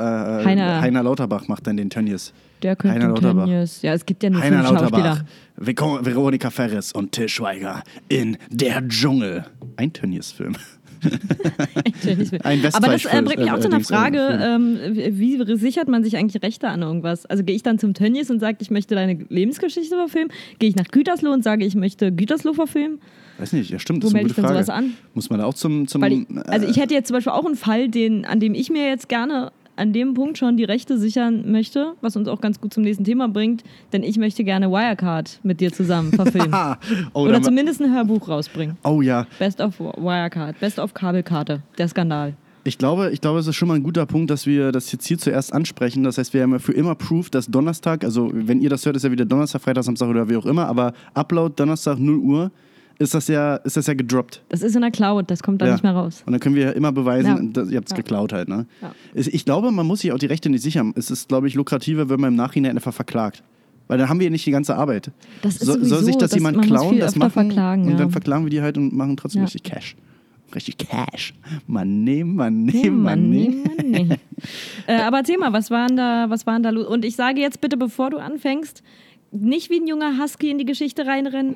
äh, 0.41 0.45
Heiner. 0.45 0.81
Heiner 0.81 1.03
Lauterbach 1.03 1.47
macht 1.47 1.67
dann 1.67 1.77
den 1.77 1.89
Tönnies. 1.89 2.33
Der 2.61 2.75
könnte 2.75 2.95
Heiner 2.95 3.09
Lauterbach. 3.09 3.45
Tönnies. 3.45 3.81
Ja, 3.81 3.93
es 3.93 4.05
gibt 4.05 4.23
ja 4.23 4.29
nur 4.29 4.41
Heiner 4.41 4.63
fünf 4.63 4.81
Lauterbach, 4.81 5.23
Schauspieler. 5.57 6.05
Veronika 6.05 6.49
Ferres 6.49 6.91
und 6.91 7.11
Till 7.11 7.29
Schweiger 7.29 7.83
in 8.09 8.37
Der 8.49 8.87
Dschungel. 8.87 9.45
Ein 9.77 9.93
Tönnies-Film. 9.93 10.55
Tönnies. 12.01 12.33
Ein 12.43 12.65
Aber 12.73 12.87
das 12.87 13.05
äh, 13.05 13.21
bringt 13.21 13.39
mich 13.39 13.51
auch 13.51 13.59
zu 13.59 13.67
einer 13.67 13.79
äh, 13.79 13.83
Frage, 13.83 14.39
ähm, 14.41 14.79
wie 14.93 15.57
sichert 15.57 15.87
man 15.87 16.03
sich 16.03 16.17
eigentlich 16.17 16.41
Rechte 16.41 16.67
an 16.67 16.81
irgendwas? 16.81 17.25
Also 17.25 17.43
gehe 17.43 17.55
ich 17.55 17.63
dann 17.63 17.79
zum 17.79 17.93
Tönnies 17.93 18.29
und 18.31 18.39
sage, 18.39 18.57
ich 18.61 18.71
möchte 18.71 18.95
deine 18.95 19.25
Lebensgeschichte 19.29 19.95
verfilmen? 19.95 20.31
Gehe 20.59 20.69
ich 20.69 20.75
nach 20.75 20.87
Gütersloh 20.87 21.31
und 21.31 21.43
sage, 21.43 21.65
ich 21.65 21.75
möchte 21.75 22.11
Gütersloh 22.11 22.53
verfilmen? 22.53 22.99
Weiß 23.37 23.53
nicht, 23.53 23.69
ja 23.69 23.79
stimmt, 23.79 24.03
Wo 24.03 24.07
das 24.07 24.13
ist 24.13 24.15
eine 24.15 24.27
gute 24.29 24.41
Frage. 24.41 24.53
sowas 24.53 24.69
an? 24.69 24.93
Muss 25.13 25.29
man 25.29 25.39
da 25.39 25.45
auch 25.45 25.53
zum... 25.53 25.87
zum 25.87 26.03
ich, 26.03 26.25
also 26.47 26.67
ich 26.67 26.77
äh, 26.77 26.81
hätte 26.81 26.93
jetzt 26.93 27.07
zum 27.07 27.15
Beispiel 27.15 27.33
auch 27.33 27.45
einen 27.45 27.55
Fall, 27.55 27.89
den, 27.89 28.25
an 28.25 28.39
dem 28.39 28.53
ich 28.53 28.69
mir 28.69 28.87
jetzt 28.87 29.09
gerne 29.09 29.51
an 29.75 29.93
dem 29.93 30.13
Punkt 30.13 30.37
schon 30.37 30.57
die 30.57 30.63
Rechte 30.63 30.97
sichern 30.97 31.51
möchte, 31.51 31.93
was 32.01 32.15
uns 32.15 32.27
auch 32.27 32.41
ganz 32.41 32.59
gut 32.59 32.73
zum 32.73 32.83
nächsten 32.83 33.03
Thema 33.03 33.27
bringt, 33.27 33.63
denn 33.93 34.03
ich 34.03 34.17
möchte 34.17 34.43
gerne 34.43 34.69
Wirecard 34.69 35.39
mit 35.43 35.61
dir 35.61 35.71
zusammen 35.71 36.11
verfilmen. 36.13 36.53
oh, 37.13 37.23
Oder 37.23 37.41
zumindest 37.41 37.81
ein 37.81 37.93
Hörbuch 37.93 38.27
rausbringen. 38.27 38.77
oh 38.83 39.01
ja, 39.01 39.27
Best 39.39 39.61
of 39.61 39.79
Wirecard, 39.79 40.59
Best 40.59 40.79
of 40.79 40.93
Kabelkarte, 40.93 41.61
der 41.77 41.87
Skandal. 41.87 42.33
Ich 42.67 42.79
glaube, 42.79 43.11
ich 43.11 43.21
glaube, 43.21 43.37
es 43.37 43.45
ist 43.45 43.55
schon 43.55 43.67
mal 43.67 43.75
ein 43.75 43.83
guter 43.83 44.07
Punkt, 44.07 44.31
dass 44.31 44.47
wir 44.47 44.71
das 44.71 44.91
jetzt 44.91 45.05
hier 45.05 45.19
zuerst 45.19 45.53
ansprechen. 45.53 46.03
Das 46.03 46.17
heißt, 46.17 46.33
wir 46.33 46.41
haben 46.41 46.51
ja 46.51 46.57
für 46.57 46.71
immer 46.71 46.95
Proof, 46.95 47.29
dass 47.29 47.45
Donnerstag, 47.45 48.03
also 48.03 48.31
wenn 48.33 48.59
ihr 48.59 48.71
das 48.71 48.83
hört, 48.87 48.95
ist 48.95 49.03
ja 49.03 49.11
wieder 49.11 49.25
Donnerstag, 49.25 49.61
Freitag, 49.61 49.83
Samstag 49.83 50.07
oder 50.07 50.27
wie 50.29 50.35
auch 50.35 50.47
immer, 50.47 50.65
aber 50.65 50.93
Upload 51.13 51.53
Donnerstag 51.55 51.99
0 51.99 52.17
Uhr 52.17 52.51
ist 52.99 53.13
das 53.13 53.27
ja, 53.27 53.55
ist 53.57 53.75
das 53.77 53.87
ja 53.87 53.93
gedroppt. 53.93 54.41
Das 54.49 54.61
ist 54.61 54.75
in 54.75 54.81
der 54.81 54.91
Cloud, 54.91 55.29
das 55.29 55.43
kommt 55.43 55.61
dann 55.61 55.67
Ja. 55.69 55.73
nicht 55.75 55.83
mehr 55.83 55.93
raus. 55.93 56.23
Und 56.25 56.31
dann 56.33 56.39
können 56.39 56.55
wir 56.55 56.75
immer 56.75 56.91
beweisen, 56.91 57.53
Ja. 57.55 57.63
ihr 57.63 57.77
habt 57.77 57.87
es 57.87 57.91
Ja. 57.91 57.97
geklaut 57.97 58.31
halt. 58.33 58.47
Ne? 58.47 58.65
Ja. 58.81 58.93
Ich 59.13 59.45
glaube, 59.45 59.71
man 59.71 59.85
muss 59.85 59.99
sich 60.01 60.11
auch 60.11 60.17
die 60.19 60.25
Rechte 60.27 60.49
nicht 60.49 60.61
sichern. 60.61 60.93
Es 60.95 61.11
ist, 61.11 61.27
glaube 61.27 61.47
ich, 61.47 61.55
lukrativer, 61.55 62.09
wenn 62.09 62.19
man 62.19 62.29
im 62.29 62.35
Nachhinein 62.35 62.71
einfach 62.75 62.93
verklagt. 62.93 63.43
Weil 63.87 63.97
dann 63.99 64.09
haben 64.09 64.19
wir 64.19 64.25
ja 64.25 64.31
nicht 64.31 64.45
die 64.45 64.51
ganze 64.51 64.75
Arbeit. 64.75 65.11
Das 65.43 65.55
ist 65.57 65.59
So, 65.65 65.73
soll 65.73 65.83
sowieso, 65.83 66.05
sich 66.05 66.15
das, 66.17 66.31
das- 66.31 66.37
jemand 66.39 66.61
klauen, 66.63 66.97
das 66.99 67.15
machen 67.15 67.31
verklagen, 67.31 67.83
und 67.83 67.91
ja. 67.91 67.97
dann 67.97 68.09
verklagen 68.11 68.43
wir 68.45 68.49
die 68.49 68.61
halt 68.61 68.77
und 68.77 68.93
machen 68.93 69.15
trotzdem 69.17 69.41
Ja. 69.41 69.45
richtig 69.45 69.63
Cash. 69.63 69.95
Richtig 70.55 70.77
Cash. 70.77 71.33
Man 71.67 72.03
nehmen, 72.03 72.35
man 72.35 72.63
nehmen, 72.63 73.01
man 73.01 73.29
nehmen. 73.29 73.63
Äh, 74.87 74.97
aber 75.01 75.17
erzähl 75.19 75.37
mal, 75.37 75.53
was 75.53 75.71
waren 75.71 75.95
da, 75.95 76.29
was 76.29 76.45
waren 76.45 76.61
da 76.61 76.69
los? 76.69 76.85
Und 76.87 77.05
ich 77.05 77.15
sage 77.15 77.39
jetzt 77.41 77.61
bitte, 77.61 77.77
bevor 77.77 78.09
du 78.09 78.17
anfängst, 78.17 78.83
nicht 79.31 79.69
wie 79.69 79.79
ein 79.79 79.87
junger 79.87 80.21
Husky 80.21 80.49
in 80.51 80.57
die 80.57 80.65
Geschichte 80.65 81.05
reinrennen, 81.05 81.55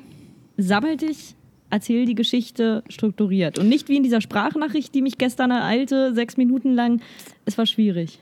sammel 0.62 0.96
dich, 0.96 1.34
erzähl 1.70 2.04
die 2.06 2.14
Geschichte 2.14 2.82
strukturiert. 2.88 3.58
Und 3.58 3.68
nicht 3.68 3.88
wie 3.88 3.96
in 3.96 4.02
dieser 4.02 4.20
Sprachnachricht, 4.20 4.94
die 4.94 5.02
mich 5.02 5.18
gestern 5.18 5.50
ereilte, 5.50 6.14
sechs 6.14 6.36
Minuten 6.36 6.74
lang. 6.74 7.00
Es 7.44 7.56
war 7.58 7.66
schwierig. 7.66 8.18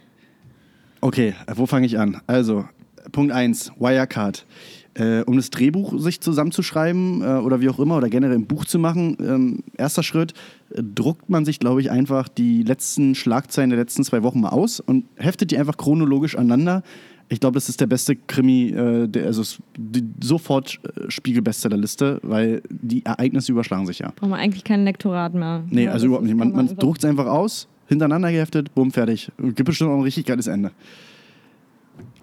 Okay, 1.00 1.35
wo 1.54 1.66
fange 1.66 1.87
ich 1.87 1.99
an? 1.99 2.21
Also, 2.26 2.64
Punkt 3.12 3.33
1, 3.33 3.73
Wirecard. 3.78 4.45
Äh, 4.95 5.23
um 5.23 5.37
das 5.37 5.50
Drehbuch 5.50 5.99
sich 6.00 6.21
zusammenzuschreiben 6.21 7.23
äh, 7.23 7.40
oder 7.40 7.61
wie 7.61 7.68
auch 7.68 7.78
immer 7.78 7.97
oder 7.97 8.09
generell 8.09 8.35
ein 8.35 8.47
Buch 8.47 8.64
zu 8.64 8.80
machen, 8.80 9.16
ähm, 9.21 9.62
erster 9.76 10.02
Schritt, 10.02 10.33
äh, 10.71 10.83
druckt 10.83 11.30
man 11.30 11.45
sich, 11.45 11.61
glaube 11.61 11.80
ich, 11.80 11.92
einfach 11.92 12.26
die 12.26 12.64
letzten 12.64 13.14
Schlagzeilen 13.14 13.71
der 13.71 13.78
letzten 13.78 14.02
zwei 14.02 14.25
Wochen 14.25 14.40
mal 14.40 14.49
aus 14.49 14.80
und 14.80 15.04
heftet 15.14 15.52
die 15.52 15.59
einfach 15.59 15.76
chronologisch 15.76 16.37
aneinander. 16.37 16.83
Ich 17.30 17.40
glaube, 17.40 17.54
das 17.54 17.68
ist 17.68 17.80
der 17.80 17.87
beste 17.87 18.16
Krimi, 18.16 18.70
äh, 18.70 19.06
der, 19.06 19.26
also 19.26 19.42
die, 19.76 20.02
sofort 20.23 20.80
äh, 20.82 21.11
Spiegel-Bestsellerliste, 21.11 22.20
weil 22.23 22.62
die 22.70 23.04
Ereignisse 23.04 23.52
überschlagen 23.52 23.87
sich 23.87 23.99
ja. 23.99 24.12
Brauchen 24.16 24.30
wir 24.30 24.37
eigentlich 24.37 24.64
kein 24.64 24.85
Lektorat 24.85 25.35
mehr. 25.35 25.62
Nee, 25.68 25.88
also 25.88 26.06
überhaupt 26.06 26.25
nicht. 26.25 26.37
Man, 26.37 26.52
man 26.52 26.68
druckt 26.76 27.00
es 27.00 27.04
einfach 27.04 27.26
aus, 27.26 27.68
hintereinander 27.87 28.32
geheftet, 28.32 28.75
bumm, 28.75 28.90
fertig. 28.90 29.30
Gibt 29.38 29.64
bestimmt 29.64 29.90
auch 29.90 29.97
ein 29.97 30.02
richtig 30.02 30.25
geiles 30.26 30.47
Ende. 30.47 30.70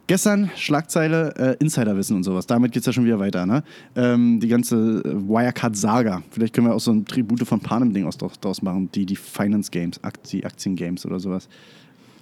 Gestern 0.08 0.52
Schlagzeile 0.56 1.34
äh, 1.36 1.56
Insiderwissen 1.60 2.16
und 2.16 2.24
sowas. 2.24 2.46
Damit 2.46 2.72
geht 2.72 2.82
es 2.82 2.86
ja 2.86 2.94
schon 2.94 3.06
wieder 3.06 3.18
weiter. 3.18 3.48
Ne? 3.48 3.64
Ähm, 3.96 4.40
die 4.40 4.48
ganze 4.48 5.02
äh, 5.04 5.28
Wirecard-Saga. 5.28 6.22
Vielleicht 6.30 6.54
können 6.54 6.68
wir 6.68 6.76
auch 6.76 6.80
so 6.80 6.92
ein 6.92 7.06
Tribute 7.06 7.42
von 7.48 7.60
Panem-Ding 7.60 8.06
aus 8.06 8.18
draus 8.18 8.62
machen. 8.62 8.90
Die, 8.94 9.08
die 9.08 9.16
Finance 9.16 9.72
Games, 9.72 10.04
Aktie, 10.04 10.46
Aktien-Games 10.46 11.08
oder 11.08 11.20
sowas. 11.20 11.50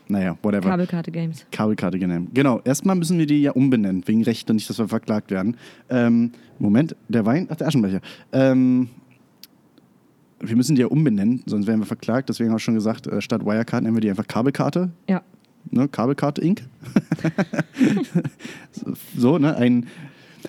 Naja, 0.08 0.38
whatever. 0.42 0.70
Kabelkarte 0.70 1.12
Games. 1.12 1.46
Kabelkarte 1.52 2.00
genannt. 2.00 2.30
Genau, 2.34 2.62
erstmal 2.64 2.96
müssen 2.96 3.18
wir 3.18 3.26
die 3.26 3.42
ja 3.42 3.52
umbenennen, 3.52 4.04
wegen 4.06 4.24
Rechte, 4.24 4.54
nicht, 4.54 4.70
dass 4.70 4.78
wir 4.80 4.88
verklagt 4.88 5.32
werden. 5.32 5.58
Ähm, 5.90 6.32
Moment, 6.60 6.96
der 7.08 7.26
Wein, 7.26 7.48
ach, 7.50 7.56
der 7.56 7.68
Aschenbecher. 7.68 8.02
Ähm, 8.32 8.90
wir 10.40 10.56
müssen 10.56 10.76
die 10.76 10.82
ja 10.82 10.88
umbenennen, 10.88 11.42
sonst 11.46 11.68
werden 11.68 11.80
wir 11.80 11.86
verklagt. 11.86 12.30
Deswegen 12.30 12.50
habe 12.50 12.58
ich 12.60 12.64
schon 12.64 12.74
gesagt, 12.74 13.08
äh, 13.08 13.22
statt 13.22 13.46
Wirecard 13.46 13.84
nennen 13.84 13.96
wir 13.96 14.02
die 14.02 14.10
einfach 14.10 14.28
Kabelkarte. 14.28 14.92
Ja. 15.08 15.22
Ne? 15.72 15.88
Kabelkarte 15.88 16.42
Inc. 16.42 16.64
so, 19.18 19.38
ne? 19.38 19.56
Ein, 19.56 19.88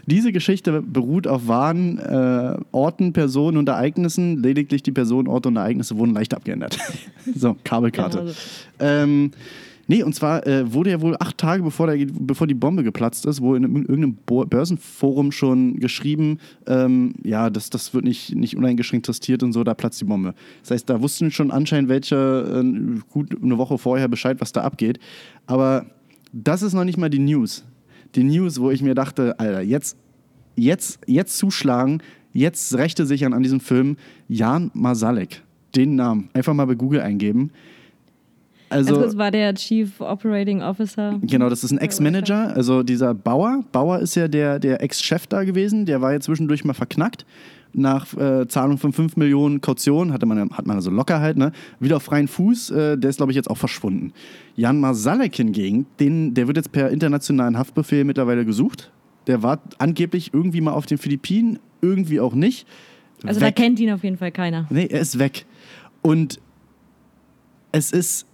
diese 0.06 0.32
Geschichte 0.32 0.82
beruht 0.82 1.26
auf 1.26 1.48
wahren 1.48 1.98
äh, 1.98 2.56
Orten, 2.72 3.12
Personen 3.12 3.56
und 3.56 3.68
Ereignissen. 3.68 4.42
Lediglich 4.42 4.82
die 4.82 4.92
Personen, 4.92 5.28
Orte 5.28 5.48
und 5.48 5.56
Ereignisse 5.56 5.96
wurden 5.98 6.14
leicht 6.14 6.34
abgeändert. 6.34 6.78
so, 7.34 7.56
Kabelkarte. 7.64 8.18
Genau 8.18 8.30
so. 8.30 8.34
Ähm, 8.80 9.30
nee, 9.86 10.02
und 10.02 10.14
zwar 10.14 10.46
äh, 10.46 10.72
wurde 10.72 10.90
ja 10.90 11.00
wohl 11.00 11.16
acht 11.18 11.38
Tage 11.38 11.62
bevor, 11.62 11.86
der, 11.86 12.06
bevor 12.12 12.46
die 12.46 12.54
Bombe 12.54 12.82
geplatzt 12.82 13.26
ist, 13.26 13.40
wohl 13.40 13.56
in 13.56 13.64
irgendeinem 13.64 14.16
Bo 14.26 14.44
Börsenforum 14.44 15.32
schon 15.32 15.78
geschrieben, 15.78 16.38
ähm, 16.66 17.14
ja, 17.22 17.50
das, 17.50 17.70
das 17.70 17.94
wird 17.94 18.04
nicht, 18.04 18.34
nicht 18.34 18.56
uneingeschränkt 18.56 19.06
testiert 19.06 19.42
und 19.42 19.52
so, 19.52 19.64
da 19.64 19.74
platzt 19.74 20.00
die 20.00 20.06
Bombe. 20.06 20.34
Das 20.62 20.72
heißt, 20.72 20.90
da 20.90 21.00
wussten 21.00 21.30
schon 21.30 21.50
anscheinend 21.50 21.88
welche 21.88 22.62
äh, 22.62 23.00
gut 23.10 23.36
eine 23.42 23.58
Woche 23.58 23.78
vorher 23.78 24.08
Bescheid, 24.08 24.40
was 24.40 24.52
da 24.52 24.62
abgeht. 24.62 24.98
Aber 25.46 25.86
das 26.32 26.62
ist 26.62 26.72
noch 26.74 26.84
nicht 26.84 26.98
mal 26.98 27.10
die 27.10 27.20
News. 27.20 27.64
Die 28.14 28.25
News, 28.25 28.61
wo 28.61 28.71
ich 28.71 28.83
mir 28.83 28.94
dachte, 28.94 29.38
Alter, 29.38 29.61
jetzt, 29.61 29.97
jetzt, 30.56 31.00
jetzt 31.06 31.37
zuschlagen, 31.37 32.02
jetzt 32.33 32.76
rächte 32.76 33.06
sich 33.06 33.25
an, 33.26 33.42
diesem 33.42 33.61
Film 33.61 33.97
Jan 34.28 34.71
Masalek. 34.75 35.42
Den 35.75 35.97
Namen. 35.97 36.28
Einfach 36.33 36.54
mal 36.54 36.66
bei 36.66 36.75
Google 36.75 37.00
eingeben. 37.00 37.50
Also, 38.71 38.94
Also, 38.94 39.06
das 39.06 39.16
war 39.16 39.30
der 39.30 39.54
Chief 39.54 40.00
Operating 40.00 40.62
Officer. 40.62 41.18
Genau, 41.23 41.49
das 41.49 41.64
ist 41.64 41.71
ein 41.71 41.78
Ex-Manager, 41.78 42.54
also 42.56 42.83
dieser 42.83 43.14
Bauer. 43.14 43.62
Bauer 43.73 44.00
ist 44.00 44.14
ja 44.14 44.26
der, 44.26 44.59
der 44.59 44.83
Ex-Chef 44.83 45.26
da 45.26 45.44
gewesen, 45.44 45.87
der 45.87 46.00
war 46.00 46.12
ja 46.12 46.21
zwischendurch 46.21 46.64
mal 46.64 46.75
verknackt. 46.75 47.25
Nach 47.74 48.16
äh, 48.16 48.46
Zahlung 48.46 48.78
von 48.78 48.92
5 48.92 49.16
Millionen 49.16 49.60
Kaution 49.60 50.12
hatte 50.12 50.26
man, 50.26 50.50
hat 50.50 50.66
man 50.66 50.76
also 50.76 50.90
Lockerheit, 50.90 51.36
ne? 51.36 51.52
Wieder 51.80 51.96
auf 51.96 52.04
freien 52.04 52.28
Fuß, 52.28 52.70
äh, 52.70 52.98
der 52.98 53.10
ist, 53.10 53.16
glaube 53.16 53.32
ich, 53.32 53.36
jetzt 53.36 53.50
auch 53.50 53.58
verschwunden. 53.58 54.12
Jan 54.54 54.78
Masalek 54.78 55.34
hingegen, 55.34 55.86
den, 55.98 56.34
der 56.34 56.46
wird 56.46 56.56
jetzt 56.56 56.72
per 56.72 56.90
internationalen 56.90 57.58
Haftbefehl 57.58 58.04
mittlerweile 58.04 58.44
gesucht. 58.44 58.92
Der 59.26 59.42
war 59.42 59.60
angeblich 59.78 60.32
irgendwie 60.32 60.60
mal 60.60 60.72
auf 60.72 60.86
den 60.86 60.98
Philippinen, 60.98 61.58
irgendwie 61.80 62.20
auch 62.20 62.34
nicht. 62.34 62.66
Also 63.24 63.40
da 63.40 63.46
Weg. 63.46 63.56
kennt 63.56 63.80
ihn 63.80 63.90
auf 63.90 64.04
jeden 64.04 64.18
Fall 64.18 64.32
keiner. 64.32 64.66
Nee, 64.70 64.86
er 64.86 65.00
ist 65.00 65.18
weg. 65.18 65.46
Und 66.02 66.40
es 67.72 67.90
ist 67.90 68.26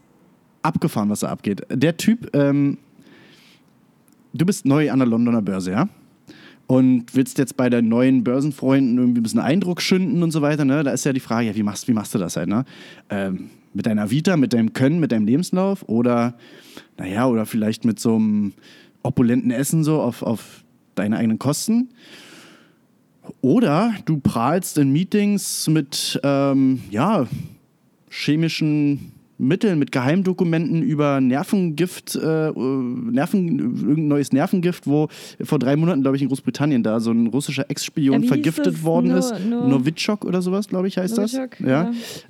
abgefahren, 0.63 1.09
was 1.09 1.21
da 1.21 1.29
abgeht. 1.29 1.63
Der 1.71 1.97
Typ, 1.97 2.35
ähm, 2.37 2.79
du 4.33 4.45
bist 4.45 4.67
neu 4.67 4.91
an 4.91 4.99
der 4.99 5.09
Londoner 5.09 5.43
Börse, 5.43 5.71
ja? 5.71 5.89
Und 6.71 7.17
willst 7.17 7.39
jetzt 7.39 7.57
bei 7.57 7.69
deinen 7.69 7.89
neuen 7.89 8.23
Börsenfreunden 8.23 8.97
irgendwie 8.97 9.19
ein 9.19 9.23
bisschen 9.25 9.41
Eindruck 9.41 9.83
schinden 9.83 10.23
und 10.23 10.31
so 10.31 10.41
weiter, 10.41 10.65
ne? 10.65 10.85
Da 10.85 10.93
ist 10.93 11.05
ja 11.05 11.13
die 11.13 11.19
Frage, 11.19 11.49
ja, 11.49 11.57
wie 11.57 11.65
machst, 11.65 11.89
wie 11.89 11.93
machst 11.93 12.15
du 12.15 12.19
das 12.19 12.37
halt, 12.37 12.49
ne? 12.49 12.65
Ähm, 13.09 13.51
mit 13.75 13.87
deiner 13.87 14.13
Vita, 14.13 14.37
mit 14.37 14.53
deinem 14.53 14.73
Können, 14.73 15.01
mit 15.01 15.11
deinem 15.11 15.27
Lebenslauf 15.27 15.83
oder, 15.89 16.35
naja, 16.97 17.27
oder 17.27 17.45
vielleicht 17.45 17.85
mit 17.85 17.99
so 17.99 18.15
einem 18.15 18.53
opulenten 19.03 19.51
Essen 19.51 19.83
so 19.83 20.01
auf, 20.01 20.23
auf 20.23 20.63
deine 20.95 21.17
eigenen 21.17 21.41
Kosten. 21.41 21.89
Oder 23.41 23.93
du 24.05 24.21
prahlst 24.21 24.79
in 24.79 24.93
Meetings 24.93 25.67
mit, 25.67 26.21
ähm, 26.23 26.83
ja, 26.89 27.27
chemischen 28.09 29.11
Mitteln, 29.41 29.79
mit 29.79 29.91
Geheimdokumenten 29.91 30.83
über 30.83 31.21
Nervengift, 31.21 32.15
äh, 32.15 32.51
Nerven, 32.53 33.59
irgendein 33.59 34.09
neues 34.09 34.33
Nervengift, 34.33 34.87
wo 34.87 35.09
vor 35.43 35.59
drei 35.59 35.77
Monaten, 35.77 36.03
glaube 36.03 36.17
ich, 36.17 36.23
in 36.23 36.29
Großbritannien 36.29 36.83
da 36.83 37.01
so 37.01 37.11
ein 37.11 37.27
russischer 37.29 37.65
Ex-Spion 37.71 38.23
Ja, 38.23 38.29
vergiftet 38.29 38.83
worden 38.85 39.09
No- 39.09 39.17
ist. 39.17 39.35
no- 39.49 39.67
Novichok 39.67 40.25
oder 40.25 40.43
sowas, 40.43 40.69
glaube 40.69 40.89
ich, 40.89 40.99
heißt 40.99 41.17
Novichok, 41.17 41.57
das. 41.59 41.67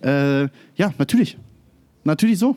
Ja. 0.03 0.43
Äh, 0.43 0.49
ja, 0.77 0.95
natürlich. 0.99 1.37
Natürlich 2.05 2.39
so. 2.39 2.57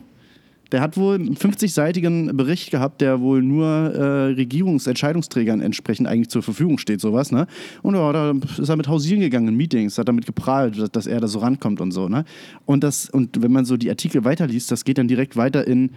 Der 0.74 0.80
hat 0.80 0.96
wohl 0.96 1.14
einen 1.14 1.36
50-seitigen 1.36 2.36
Bericht 2.36 2.72
gehabt, 2.72 3.00
der 3.00 3.20
wohl 3.20 3.44
nur 3.44 3.64
äh, 3.64 4.32
Regierungsentscheidungsträgern 4.32 5.60
entsprechend 5.60 6.08
eigentlich 6.08 6.30
zur 6.30 6.42
Verfügung 6.42 6.78
steht, 6.78 7.00
sowas, 7.00 7.30
ne? 7.30 7.46
Und 7.82 7.94
ja, 7.94 8.12
da 8.12 8.34
ist 8.58 8.68
er 8.68 8.74
mit 8.74 8.88
hausieren 8.88 9.20
gegangen 9.20 9.46
in 9.46 9.54
Meetings, 9.54 9.98
hat 9.98 10.08
damit 10.08 10.26
geprahlt, 10.26 10.76
dass, 10.76 10.90
dass 10.90 11.06
er 11.06 11.20
da 11.20 11.28
so 11.28 11.38
rankommt 11.38 11.80
und 11.80 11.92
so, 11.92 12.08
ne? 12.08 12.24
Und 12.66 12.82
das, 12.82 13.08
und 13.08 13.40
wenn 13.40 13.52
man 13.52 13.64
so 13.66 13.76
die 13.76 13.88
Artikel 13.88 14.24
weiterliest, 14.24 14.68
das 14.72 14.84
geht 14.84 14.98
dann 14.98 15.06
direkt 15.06 15.36
weiter 15.36 15.64
in 15.64 15.90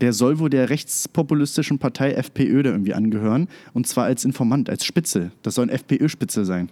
der 0.00 0.12
soll 0.12 0.40
wohl 0.40 0.50
der 0.50 0.68
rechtspopulistischen 0.68 1.78
Partei 1.78 2.10
FPÖ 2.14 2.64
da 2.64 2.70
irgendwie 2.70 2.94
angehören. 2.94 3.46
Und 3.72 3.86
zwar 3.86 4.06
als 4.06 4.24
Informant, 4.24 4.68
als 4.68 4.84
Spitzel. 4.84 5.30
Das 5.42 5.54
soll 5.54 5.66
ein 5.66 5.70
FPÖ-Spitzel 5.70 6.44
sein. 6.44 6.70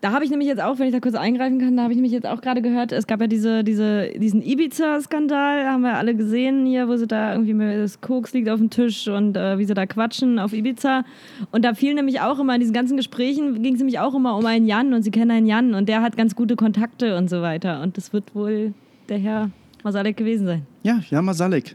Da 0.00 0.12
habe 0.12 0.24
ich 0.24 0.30
nämlich 0.30 0.46
jetzt 0.46 0.62
auch, 0.62 0.78
wenn 0.78 0.86
ich 0.86 0.92
da 0.92 1.00
kurz 1.00 1.16
eingreifen 1.16 1.58
kann, 1.58 1.76
da 1.76 1.82
habe 1.82 1.92
ich 1.92 1.96
nämlich 1.96 2.12
jetzt 2.12 2.26
auch 2.26 2.40
gerade 2.40 2.62
gehört, 2.62 2.92
es 2.92 3.08
gab 3.08 3.20
ja 3.20 3.26
diese, 3.26 3.64
diese, 3.64 4.10
diesen 4.10 4.42
Ibiza-Skandal, 4.42 5.66
haben 5.66 5.82
wir 5.82 5.96
alle 5.96 6.14
gesehen 6.14 6.66
hier, 6.66 6.86
wo 6.86 6.96
sie 6.96 7.08
da 7.08 7.32
irgendwie 7.32 7.54
mit 7.54 7.76
das 7.76 8.00
Koks 8.00 8.32
liegt 8.32 8.48
auf 8.48 8.60
dem 8.60 8.70
Tisch 8.70 9.08
und 9.08 9.36
äh, 9.36 9.58
wie 9.58 9.64
sie 9.64 9.74
da 9.74 9.86
quatschen 9.86 10.38
auf 10.38 10.52
Ibiza. 10.52 11.02
Und 11.50 11.64
da 11.64 11.74
fiel 11.74 11.94
nämlich 11.94 12.20
auch 12.20 12.38
immer 12.38 12.54
in 12.54 12.60
diesen 12.60 12.74
ganzen 12.74 12.96
Gesprächen, 12.96 13.60
ging 13.60 13.74
es 13.74 13.80
nämlich 13.80 13.98
auch 13.98 14.14
immer 14.14 14.36
um 14.36 14.46
einen 14.46 14.68
Jan 14.68 14.94
und 14.94 15.02
sie 15.02 15.10
kennen 15.10 15.32
einen 15.32 15.46
Jan 15.48 15.74
und 15.74 15.88
der 15.88 16.00
hat 16.00 16.16
ganz 16.16 16.36
gute 16.36 16.54
Kontakte 16.54 17.16
und 17.16 17.28
so 17.28 17.42
weiter. 17.42 17.82
Und 17.82 17.96
das 17.96 18.12
wird 18.12 18.36
wohl 18.36 18.74
der 19.08 19.18
Herr 19.18 19.50
Masalek 19.82 20.16
gewesen 20.16 20.46
sein. 20.46 20.66
Ja, 20.84 21.00
Jan 21.10 21.24
Masalek. 21.24 21.74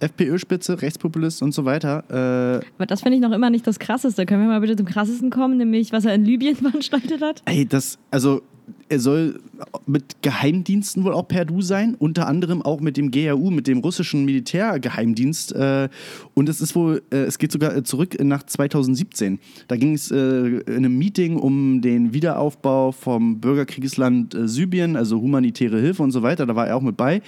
FPÖ-Spitze, 0.00 0.80
Rechtspopulist 0.82 1.42
und 1.42 1.52
so 1.52 1.64
weiter. 1.64 2.04
Äh, 2.08 2.66
Aber 2.76 2.86
das 2.86 3.02
finde 3.02 3.16
ich 3.16 3.22
noch 3.22 3.32
immer 3.32 3.50
nicht 3.50 3.66
das 3.66 3.78
Krasseste. 3.78 4.26
Können 4.26 4.42
wir 4.42 4.48
mal 4.48 4.60
bitte 4.60 4.76
zum 4.76 4.86
Krassesten 4.86 5.30
kommen, 5.30 5.56
nämlich 5.56 5.92
was 5.92 6.04
er 6.04 6.14
in 6.14 6.24
Libyen 6.24 6.56
veranstaltet 6.56 7.20
hat? 7.22 7.42
ey, 7.46 7.66
das, 7.66 7.98
also, 8.10 8.42
er 8.88 8.98
soll 8.98 9.40
mit 9.86 10.22
Geheimdiensten 10.22 11.04
wohl 11.04 11.12
auch 11.12 11.26
per 11.28 11.44
Du 11.44 11.62
sein, 11.62 11.94
unter 11.98 12.26
anderem 12.26 12.62
auch 12.62 12.80
mit 12.80 12.96
dem 12.96 13.10
GRU, 13.10 13.50
mit 13.50 13.66
dem 13.66 13.78
russischen 13.78 14.24
Militärgeheimdienst. 14.24 15.52
Äh, 15.54 15.88
und 16.34 16.48
es 16.48 16.60
ist 16.60 16.74
wohl, 16.74 17.02
äh, 17.10 17.18
es 17.18 17.38
geht 17.38 17.52
sogar 17.52 17.76
äh, 17.76 17.82
zurück 17.82 18.16
nach 18.22 18.42
2017. 18.42 19.38
Da 19.68 19.76
ging 19.76 19.94
es 19.94 20.10
in 20.10 20.62
einem 20.66 20.98
Meeting 20.98 21.36
um 21.36 21.80
den 21.80 22.12
Wiederaufbau 22.12 22.92
vom 22.92 23.40
Bürgerkriegsland 23.40 24.36
Syrien, 24.44 24.96
also 24.96 25.20
humanitäre 25.20 25.80
Hilfe 25.80 26.02
und 26.02 26.10
so 26.10 26.22
weiter. 26.22 26.46
Da 26.46 26.54
war 26.54 26.66
er 26.66 26.76
auch 26.76 26.82
mit 26.82 26.96
bei. 26.96 27.22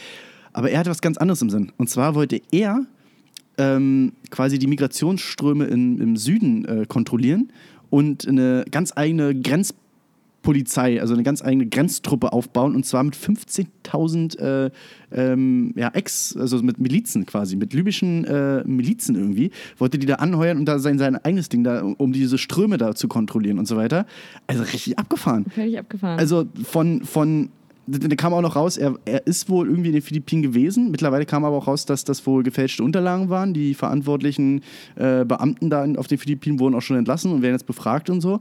Aber 0.59 0.73
er 0.73 0.81
hatte 0.81 0.91
was 0.91 1.01
ganz 1.01 1.19
anderes 1.19 1.41
im 1.41 1.51
Sinn. 1.51 1.71
Und 1.77 1.89
zwar 1.89 2.17
wollte 2.17 2.43
er 2.51 2.85
ähm, 3.59 4.15
quasi 4.31 4.59
die 4.59 4.67
Migrationsströme 4.67 5.67
in, 5.67 6.01
im 6.01 6.17
Süden 6.17 6.65
äh, 6.65 6.85
kontrollieren 6.85 7.53
und 7.91 8.27
eine 8.27 8.65
ganz 8.69 8.93
eigene 8.97 9.41
Grenzpolizei, 9.41 11.01
also 11.01 11.15
eine 11.15 11.23
ganz 11.23 11.45
eigene 11.45 11.69
Grenztruppe 11.69 12.33
aufbauen 12.33 12.75
und 12.75 12.85
zwar 12.85 13.05
mit 13.05 13.15
15.000 13.15 14.41
äh, 14.41 14.71
ähm, 15.13 15.75
ja, 15.77 15.91
Ex, 15.91 16.37
also 16.37 16.61
mit 16.61 16.81
Milizen 16.81 17.25
quasi, 17.25 17.55
mit 17.55 17.73
libyschen 17.73 18.25
äh, 18.25 18.65
Milizen 18.65 19.15
irgendwie, 19.15 19.53
wollte 19.77 19.97
die 19.97 20.07
da 20.07 20.17
anheuern 20.17 20.59
und 20.59 20.65
da 20.65 20.81
sein, 20.81 20.99
sein 20.99 21.25
eigenes 21.25 21.49
Ding 21.49 21.63
da, 21.63 21.83
um 21.83 22.13
diese 22.13 22.37
Ströme 22.37 22.79
da 22.79 22.97
zu 22.97 23.07
kontrollieren 23.07 23.61
und 23.61 23.69
so 23.69 23.77
weiter. 23.77 24.07
Also 24.49 24.65
richtig 24.65 24.99
abgefahren. 24.99 25.45
Völlig 25.55 25.79
abgefahren. 25.79 26.19
Also 26.19 26.47
von, 26.65 27.05
von 27.05 27.51
da 27.91 28.17
kam 28.17 28.35
auch 28.35 28.43
noch 28.43 28.55
raus, 28.57 28.77
er, 28.77 28.95
er 29.07 29.27
ist 29.27 29.49
wohl 29.49 29.67
irgendwie 29.69 29.89
in 29.89 29.95
den 29.95 30.03
Philippinen 30.03 30.43
gewesen. 30.43 30.91
Mittlerweile 30.91 31.25
kam 31.25 31.45
aber 31.45 31.57
auch 31.57 31.67
raus, 31.67 31.87
dass 31.87 32.05
das 32.05 32.27
wohl 32.27 32.43
gefälschte 32.43 32.83
Unterlagen 32.85 33.31
waren. 33.31 33.55
Die 33.55 33.75
verantwortlichen 33.75 34.63
äh, 34.97 35.25
Beamten 35.25 35.71
da 35.71 35.87
auf 35.97 36.07
den 36.07 36.19
Philippinen 36.19 36.61
wurden 36.61 36.75
auch 36.75 36.83
schon 36.83 36.97
entlassen 36.99 37.33
und 37.33 37.43
werden 37.43 37.55
jetzt 37.55 37.67
befragt 37.67 38.11
und 38.11 38.21
so. 38.21 38.41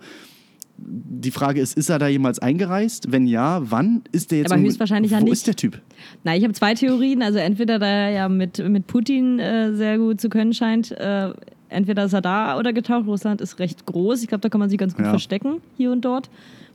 Die 0.79 1.31
Frage 1.31 1.59
ist, 1.59 1.75
ist 1.75 1.89
er 1.89 1.97
da 1.97 2.07
jemals 2.07 2.37
eingereist? 2.39 3.11
Wenn 3.11 3.25
ja, 3.25 3.61
wann 3.63 4.03
ist 4.11 4.29
der 4.31 4.39
jetzt? 4.39 4.51
Aber 4.51 4.61
höchstwahrscheinlich 4.61 5.11
ja 5.11 5.19
Wo 5.19 5.23
nicht. 5.23 5.33
ist 5.33 5.47
der 5.47 5.55
Typ? 5.55 5.81
Na, 6.23 6.35
ich 6.35 6.43
habe 6.43 6.53
zwei 6.53 6.75
Theorien. 6.75 7.23
Also 7.23 7.39
entweder 7.39 7.79
da 7.79 7.87
er 7.87 8.09
ja 8.11 8.29
mit, 8.29 8.59
mit 8.69 8.85
Putin 8.85 9.39
äh, 9.39 9.73
sehr 9.73 9.97
gut 9.97 10.21
zu 10.21 10.29
können 10.29 10.53
scheint, 10.53 10.91
äh, 10.91 11.31
entweder 11.69 12.05
ist 12.05 12.13
er 12.13 12.21
da 12.21 12.59
oder 12.59 12.73
getaucht. 12.73 13.07
Russland 13.07 13.41
ist 13.41 13.57
recht 13.57 13.87
groß. 13.87 14.21
Ich 14.21 14.27
glaube, 14.27 14.41
da 14.41 14.49
kann 14.49 14.59
man 14.59 14.69
sich 14.69 14.77
ganz 14.77 14.93
gut 14.95 15.05
Ja. 15.05 15.09
verstecken, 15.09 15.61
hier 15.77 15.91
und 15.91 16.05
dort. 16.05 16.29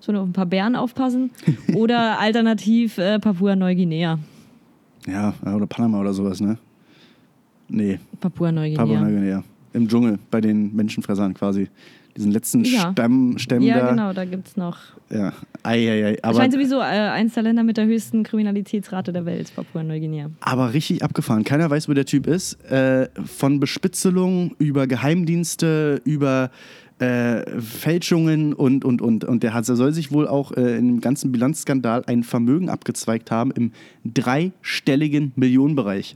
Man 0.08 0.16
auf 0.16 0.28
ein 0.28 0.32
paar 0.32 0.46
Bären 0.46 0.76
aufpassen. 0.76 1.30
oder 1.74 2.18
alternativ 2.20 2.98
äh, 2.98 3.18
Papua-Neuguinea. 3.18 4.18
Ja, 5.06 5.34
oder 5.54 5.66
Panama 5.66 6.00
oder 6.00 6.12
sowas, 6.12 6.40
ne? 6.40 6.58
Nee, 7.68 7.98
Papua-Neuguinea. 8.20 8.76
Papua-Neuguinea. 8.84 9.42
Im 9.72 9.88
Dschungel, 9.88 10.18
bei 10.30 10.40
den 10.40 10.74
Menschenfressern 10.76 11.34
quasi. 11.34 11.68
Diesen 12.14 12.30
letzten 12.30 12.62
Ja. 12.64 12.92
Stamm, 12.92 13.38
Stämmen 13.38 13.62
Ja, 13.66 13.78
da. 13.80 13.90
genau, 13.90 14.12
da 14.12 14.26
gibt 14.26 14.46
es 14.46 14.56
noch. 14.58 14.76
Ja. 15.08 15.32
Ei, 15.62 15.88
ei, 15.90 16.04
ei. 16.08 16.18
Aber, 16.22 16.36
scheint 16.40 16.52
sowieso 16.52 16.76
äh, 16.78 16.82
eins 16.82 17.32
der 17.32 17.42
Länder 17.42 17.62
mit 17.62 17.78
der 17.78 17.86
höchsten 17.86 18.22
Kriminalitätsrate 18.22 19.14
der 19.14 19.24
Welt, 19.24 19.50
Papua-Neuguinea. 19.56 20.28
aber 20.40 20.74
richtig 20.74 21.02
abgefahren. 21.02 21.42
Keiner 21.44 21.70
weiß, 21.70 21.88
wo 21.88 21.94
der 21.94 22.04
Typ 22.04 22.26
ist. 22.26 22.62
Äh, 22.70 23.08
von 23.24 23.60
Bespitzelung 23.60 24.54
über 24.58 24.86
Geheimdienste, 24.86 26.02
über 26.04 26.50
äh, 27.02 27.60
Fälschungen 27.60 28.52
und, 28.52 28.84
und, 28.84 29.02
und. 29.02 29.24
Und 29.24 29.42
der 29.42 29.54
hat, 29.54 29.66
soll 29.66 29.92
sich 29.92 30.12
wohl 30.12 30.28
auch 30.28 30.52
äh, 30.52 30.78
im 30.78 31.00
ganzen 31.00 31.32
Bilanzskandal 31.32 32.04
ein 32.06 32.22
Vermögen 32.22 32.68
abgezweigt 32.68 33.32
haben 33.32 33.50
im 33.50 33.72
dreistelligen 34.04 35.32
Millionenbereich. 35.34 36.14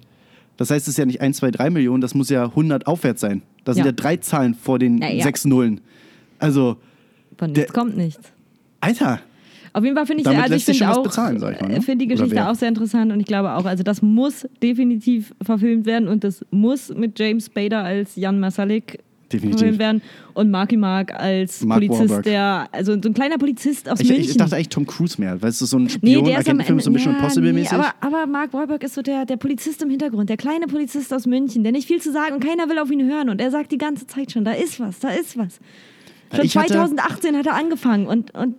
Das 0.56 0.70
heißt, 0.70 0.86
es 0.86 0.92
ist 0.92 0.98
ja 0.98 1.04
nicht 1.04 1.20
1, 1.20 1.38
2, 1.38 1.50
3 1.50 1.70
Millionen, 1.70 2.00
das 2.00 2.14
muss 2.14 2.30
ja 2.30 2.44
100 2.44 2.86
aufwärts 2.86 3.20
sein. 3.20 3.42
Da 3.64 3.74
sind 3.74 3.80
Ja. 3.80 3.86
ja, 3.86 3.92
drei 3.92 4.16
Zahlen 4.18 4.54
vor 4.54 4.78
den 4.78 4.96
Na 4.96 5.12
ja. 5.12 5.24
sechs 5.24 5.44
Nullen. 5.44 5.80
Also, 6.38 6.76
Von 7.36 7.50
nichts 7.50 7.72
kommt 7.72 7.96
nichts. 7.96 8.32
Alter, 8.80 9.20
Auf 9.72 9.82
jeden 9.82 9.96
Fall 9.96 10.06
finde 10.06 10.22
ich, 10.22 10.28
also 10.28 10.54
ich 10.54 10.64
finde 10.64 10.90
auch, 10.90 11.02
bezahlen, 11.02 11.36
ich 11.36 11.42
mal, 11.42 11.68
ne? 11.68 11.76
äh, 11.76 11.80
finde 11.80 12.06
die 12.06 12.06
Geschichte 12.06 12.48
auch 12.48 12.54
sehr 12.54 12.68
interessant 12.68 13.12
und 13.12 13.18
ich 13.18 13.26
glaube 13.26 13.52
auch, 13.54 13.64
also 13.64 13.82
das 13.82 14.02
muss 14.02 14.48
definitiv 14.62 15.34
verfilmt 15.42 15.84
werden 15.84 16.06
und 16.06 16.22
das 16.22 16.44
muss 16.50 16.94
mit 16.94 17.18
James 17.18 17.46
Spader 17.46 17.82
als 17.82 18.14
Jan 18.14 18.38
Masalik 18.38 19.00
Definitiv. 19.32 19.78
werden 19.78 20.02
und 20.34 20.50
Marky 20.50 20.76
Mark 20.76 21.12
als 21.14 21.62
Mark 21.64 21.80
Polizist, 21.80 22.00
Wahlberg. 22.10 22.22
der, 22.24 22.68
also 22.72 22.92
so 23.00 23.08
ein 23.08 23.14
kleiner 23.14 23.38
Polizist 23.38 23.88
aus 23.90 24.00
ich, 24.00 24.08
München. 24.08 24.30
ich 24.30 24.36
dachte 24.36 24.54
eigentlich 24.56 24.68
Tom 24.68 24.86
Cruise 24.86 25.20
mehr, 25.20 25.40
weil 25.42 25.48
es 25.50 25.60
ist 25.60 25.70
so 25.70 25.78
ein 25.78 25.84
Nee, 25.84 25.88
Spion, 25.90 26.24
der 26.24 26.38
ist 26.40 26.48
am 26.48 26.60
Agentenfilm, 26.60 26.78
Ende. 26.78 26.84
so 26.84 26.90
Mission 26.90 27.12
ja, 27.14 27.18
Impossible 27.18 27.52
nee, 27.52 27.68
aber, 27.68 27.94
aber 28.00 28.26
Mark 28.26 28.52
Wahlberg 28.52 28.82
ist 28.84 28.94
so 28.94 29.02
der, 29.02 29.24
der 29.26 29.36
Polizist 29.36 29.82
im 29.82 29.90
Hintergrund, 29.90 30.30
der 30.30 30.36
kleine 30.36 30.66
Polizist 30.66 31.12
aus 31.12 31.26
München, 31.26 31.62
der 31.64 31.72
nicht 31.72 31.86
viel 31.88 32.00
zu 32.00 32.12
sagen 32.12 32.34
und 32.34 32.44
keiner 32.44 32.68
will 32.68 32.78
auf 32.78 32.90
ihn 32.90 33.08
hören. 33.08 33.28
Und 33.28 33.40
er 33.40 33.50
sagt 33.50 33.72
die 33.72 33.78
ganze 33.78 34.06
Zeit 34.06 34.30
schon, 34.32 34.44
da 34.44 34.52
ist 34.52 34.78
was, 34.80 34.98
da 35.00 35.08
ist 35.10 35.36
was. 35.36 35.58
Schon 36.34 36.44
Ich 36.44 36.56
hatte- 36.56 36.68
2018 36.74 37.36
hat 37.36 37.46
er 37.46 37.54
angefangen 37.54 38.06
und, 38.06 38.32
und 38.34 38.54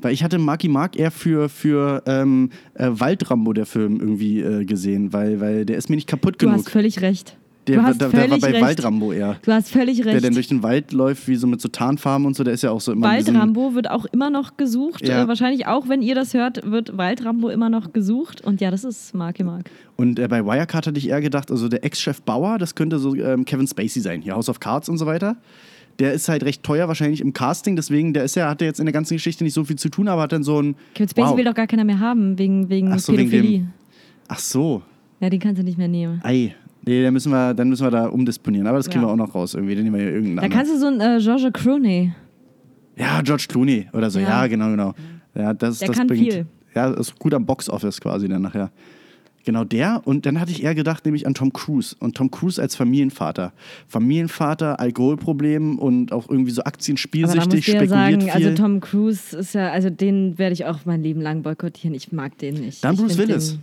Weil 0.00 0.12
ich 0.12 0.22
hatte 0.24 0.38
Marky 0.38 0.68
Mark 0.68 0.96
eher 0.98 1.10
für, 1.10 1.48
für 1.48 2.02
ähm, 2.06 2.50
äh, 2.74 2.88
Waldrambo, 2.90 3.52
der 3.52 3.66
Film, 3.66 4.00
irgendwie 4.00 4.40
äh, 4.40 4.64
gesehen, 4.64 5.12
weil, 5.12 5.40
weil 5.40 5.64
der 5.64 5.76
ist 5.76 5.88
mir 5.90 5.96
nicht 5.96 6.08
kaputt 6.08 6.34
du 6.40 6.46
genug. 6.46 6.58
hast 6.60 6.70
völlig 6.70 7.00
recht. 7.02 7.36
Der, 7.66 7.76
du 7.76 7.82
hast 7.82 8.00
der, 8.00 8.08
der 8.08 8.18
war 8.20 8.26
völlig 8.28 8.42
bei 8.42 8.50
recht. 8.50 8.62
Waldrambo 8.62 9.12
eher. 9.12 9.36
Du 9.42 9.52
hast 9.52 9.70
völlig 9.70 9.96
Der 9.98 10.06
recht. 10.06 10.24
dann 10.24 10.34
durch 10.34 10.48
den 10.48 10.62
Wald 10.62 10.92
läuft, 10.92 11.26
wie 11.28 11.36
so 11.36 11.46
mit 11.46 11.60
so 11.60 11.68
Tarnfarben 11.68 12.26
und 12.26 12.36
so, 12.36 12.44
der 12.44 12.54
ist 12.54 12.62
ja 12.62 12.70
auch 12.70 12.80
so 12.80 12.92
immer 12.92 13.08
Waldrambo 13.08 13.74
wird 13.74 13.90
auch 13.90 14.04
immer 14.06 14.30
noch 14.30 14.56
gesucht. 14.56 15.06
Ja. 15.06 15.24
Äh, 15.24 15.28
wahrscheinlich 15.28 15.66
auch, 15.66 15.88
wenn 15.88 16.02
ihr 16.02 16.14
das 16.14 16.34
hört, 16.34 16.70
wird 16.70 16.96
Waldrambo 16.96 17.48
immer 17.48 17.68
noch 17.68 17.92
gesucht. 17.92 18.40
Und 18.42 18.60
ja, 18.60 18.70
das 18.70 18.84
ist 18.84 19.14
Marky 19.14 19.42
Mark. 19.44 19.70
Und 19.96 20.18
äh, 20.18 20.28
bei 20.28 20.44
Wirecard 20.44 20.86
hatte 20.86 20.98
ich 20.98 21.08
eher 21.08 21.20
gedacht, 21.20 21.50
also 21.50 21.68
der 21.68 21.84
Ex-Chef 21.84 22.22
Bauer, 22.22 22.58
das 22.58 22.74
könnte 22.74 22.98
so 22.98 23.14
ähm, 23.14 23.44
Kevin 23.44 23.66
Spacey 23.66 24.00
sein, 24.00 24.22
hier 24.22 24.34
House 24.34 24.48
of 24.48 24.60
Cards 24.60 24.88
und 24.88 24.98
so 24.98 25.06
weiter. 25.06 25.36
Der 25.98 26.12
ist 26.12 26.28
halt 26.28 26.44
recht 26.44 26.62
teuer 26.62 26.88
wahrscheinlich 26.88 27.22
im 27.22 27.32
Casting, 27.32 27.74
deswegen 27.74 28.12
der 28.12 28.24
ist 28.24 28.36
ja, 28.36 28.50
hat 28.50 28.60
ja 28.60 28.66
jetzt 28.66 28.80
in 28.80 28.84
der 28.84 28.92
ganzen 28.92 29.14
Geschichte 29.14 29.42
nicht 29.44 29.54
so 29.54 29.64
viel 29.64 29.76
zu 29.76 29.88
tun, 29.88 30.08
aber 30.08 30.20
hat 30.22 30.32
dann 30.32 30.42
so 30.42 30.60
ein. 30.60 30.76
Kevin 30.94 31.08
Spacey 31.08 31.30
wow. 31.30 31.36
will 31.38 31.44
doch 31.46 31.54
gar 31.54 31.66
keiner 31.66 31.84
mehr 31.84 31.98
haben, 32.00 32.38
wegen, 32.38 32.68
wegen 32.68 32.92
Ach 32.92 32.98
so, 32.98 33.14
wegen 33.16 33.30
Pädophilie. 33.30 33.58
dem- 33.60 33.70
Ach 34.28 34.38
so, 34.38 34.82
ja, 35.20 35.30
den 35.30 35.40
kannst 35.40 35.58
du 35.60 35.64
nicht 35.64 35.78
mehr 35.78 35.88
nehmen. 35.88 36.20
ei. 36.22 36.54
Nee, 36.86 37.02
dann 37.02 37.12
müssen 37.12 37.32
wir, 37.32 37.52
dann 37.54 37.68
müssen 37.68 37.84
wir 37.84 37.90
da 37.90 38.06
umdisponieren. 38.06 38.66
Aber 38.66 38.76
das 38.78 38.88
kriegen 38.88 39.02
Ja. 39.02 39.08
wir 39.08 39.12
auch 39.12 39.16
noch 39.16 39.34
raus 39.34 39.54
irgendwie. 39.54 39.74
Dann 39.74 39.84
nehmen 39.84 39.96
wir 39.96 40.02
hier 40.02 40.12
irgendeinen 40.12 40.36
Da 40.36 40.42
anderen. 40.42 40.58
kannst 40.58 40.72
du 40.72 40.78
so 40.78 40.86
ein 40.86 41.00
äh, 41.00 41.20
George 41.20 41.50
Clooney. 41.52 42.12
Ja, 42.96 43.20
George 43.22 43.46
Clooney 43.48 43.88
oder 43.92 44.08
so. 44.10 44.18
Ja, 44.20 44.42
Ja. 44.42 44.46
genau, 44.46 44.70
genau. 44.70 44.94
Ja, 45.34 45.52
das, 45.52 45.80
Der 45.80 45.88
das 45.88 45.96
kann 45.96 46.06
bringt, 46.06 46.32
viel. 46.32 46.46
Ja, 46.74 46.90
ist 46.92 47.18
gut 47.18 47.34
am 47.34 47.44
Box-Office 47.44 48.00
quasi 48.00 48.28
dann 48.28 48.42
nachher. 48.42 48.70
Genau 49.44 49.64
der. 49.64 50.02
Und 50.04 50.26
dann 50.26 50.40
hatte 50.40 50.50
ich 50.50 50.62
eher 50.64 50.74
gedacht, 50.74 51.04
nämlich 51.04 51.26
an 51.26 51.34
Tom 51.34 51.52
Cruise. 51.52 51.94
Und 52.00 52.16
Tom 52.16 52.30
Cruise 52.30 52.60
als 52.60 52.74
Familienvater. 52.74 53.52
Familienvater, 53.86 54.80
Alkoholproblem 54.80 55.78
und 55.78 56.12
auch 56.12 56.28
irgendwie 56.28 56.50
so 56.50 56.60
Aber 56.62 56.64
da 56.64 56.68
Aktienspielsüchtig, 56.74 57.64
du 57.64 57.72
ja 57.72 57.78
spekuliert 57.78 57.88
sagen, 57.90 58.20
viel. 58.22 58.30
also 58.46 58.62
Tom 58.62 58.80
Cruise 58.80 59.36
ist 59.36 59.54
ja, 59.54 59.70
also 59.70 59.88
den 59.90 60.36
werde 60.38 60.52
ich 60.52 60.64
auch 60.66 60.80
mein 60.84 61.02
Leben 61.02 61.20
lang 61.20 61.42
boykottieren. 61.42 61.94
Ich 61.94 62.12
mag 62.12 62.36
den 62.38 62.54
nicht. 62.54 62.82
dann 62.84 62.94
ich 62.94 63.00
Bruce 63.00 63.18
Willis. 63.18 63.58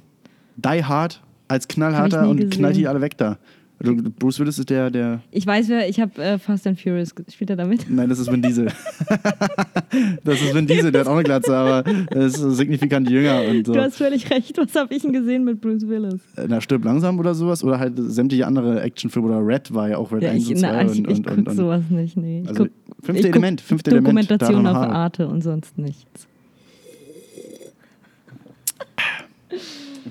Die 0.58 0.84
Hard 0.86 1.22
als 1.48 1.66
ich 1.66 1.70
knallharter 1.70 2.28
und 2.30 2.38
gesehen. 2.38 2.50
knallt 2.52 2.76
die 2.76 2.88
alle 2.88 3.02
weg 3.02 3.18
da. 3.18 3.38
Also 3.80 3.96
Bruce 4.18 4.40
Willis 4.40 4.60
ist 4.60 4.70
der, 4.70 4.90
der. 4.90 5.22
ich 5.32 5.46
weiß, 5.46 5.68
wer, 5.68 5.90
ich 5.90 6.00
habe 6.00 6.22
äh, 6.24 6.38
Fast 6.38 6.66
and 6.68 6.80
Furious, 6.80 7.14
spielt 7.30 7.50
er 7.50 7.58
damit? 7.58 7.86
Nein, 7.90 8.08
das 8.08 8.20
ist 8.20 8.32
Vin 8.32 8.42
Diesel. 8.42 8.68
das 10.24 10.42
ist 10.42 10.54
Vin 10.54 10.68
Diesel, 10.68 10.92
der 10.92 11.02
hat 11.02 11.08
auch 11.08 11.16
eine 11.16 11.24
Glatze, 11.24 11.54
aber 11.54 11.84
er 12.12 12.22
ist 12.22 12.38
signifikant 12.38 13.10
jünger 13.10 13.42
und 13.42 13.66
so. 13.66 13.74
Du 13.74 13.82
hast 13.82 13.98
völlig 13.98 14.30
recht. 14.30 14.58
Was 14.58 14.74
habe 14.76 14.94
ich 14.94 15.02
denn 15.02 15.12
gesehen 15.12 15.44
mit 15.44 15.60
Bruce 15.60 15.88
Willis? 15.88 16.22
Na, 16.48 16.62
stirb 16.62 16.86
langsam 16.86 17.20
oder 17.20 17.34
sowas 17.34 17.64
oder 17.64 17.80
halt 17.80 17.94
sämtliche 17.98 18.48
andere 18.48 18.82
Actionfilme 18.82 19.28
oder 19.28 19.46
Red 19.46 19.74
war 19.74 19.90
ja 19.90 19.98
auch 19.98 20.12
Red 20.14 20.24
Ja, 20.24 20.32
1 20.32 20.44
ich, 20.44 20.50
und 20.52 20.58
2 20.60 20.68
na, 20.72 20.82
ich, 20.84 20.88
und, 20.88 21.12
ich 21.12 21.18
und, 21.18 21.28
guck 21.28 21.38
und, 21.40 21.48
und 21.50 21.56
sowas 21.58 21.84
nicht. 21.90 22.16
Nee. 22.16 22.42
Ich 22.44 22.50
Also, 22.50 22.66
guck, 22.66 22.74
fünfte 23.04 23.28
ich 23.28 23.34
Element, 23.34 23.60
fünfte 23.60 23.92
Element, 23.92 24.08
Dokumentation 24.08 24.68
auf. 24.68 24.78
Arte 24.78 25.28
und 25.28 25.42
sonst 25.42 25.78
nichts. 25.78 26.28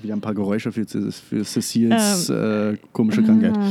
Wieder 0.00 0.14
ein 0.14 0.20
paar 0.20 0.34
Geräusche 0.34 0.72
für, 0.72 0.84
für 0.86 1.44
Cecils 1.44 2.28
äh, 2.30 2.76
komische 2.92 3.22
Krankheit. 3.22 3.56
Ah, 3.56 3.70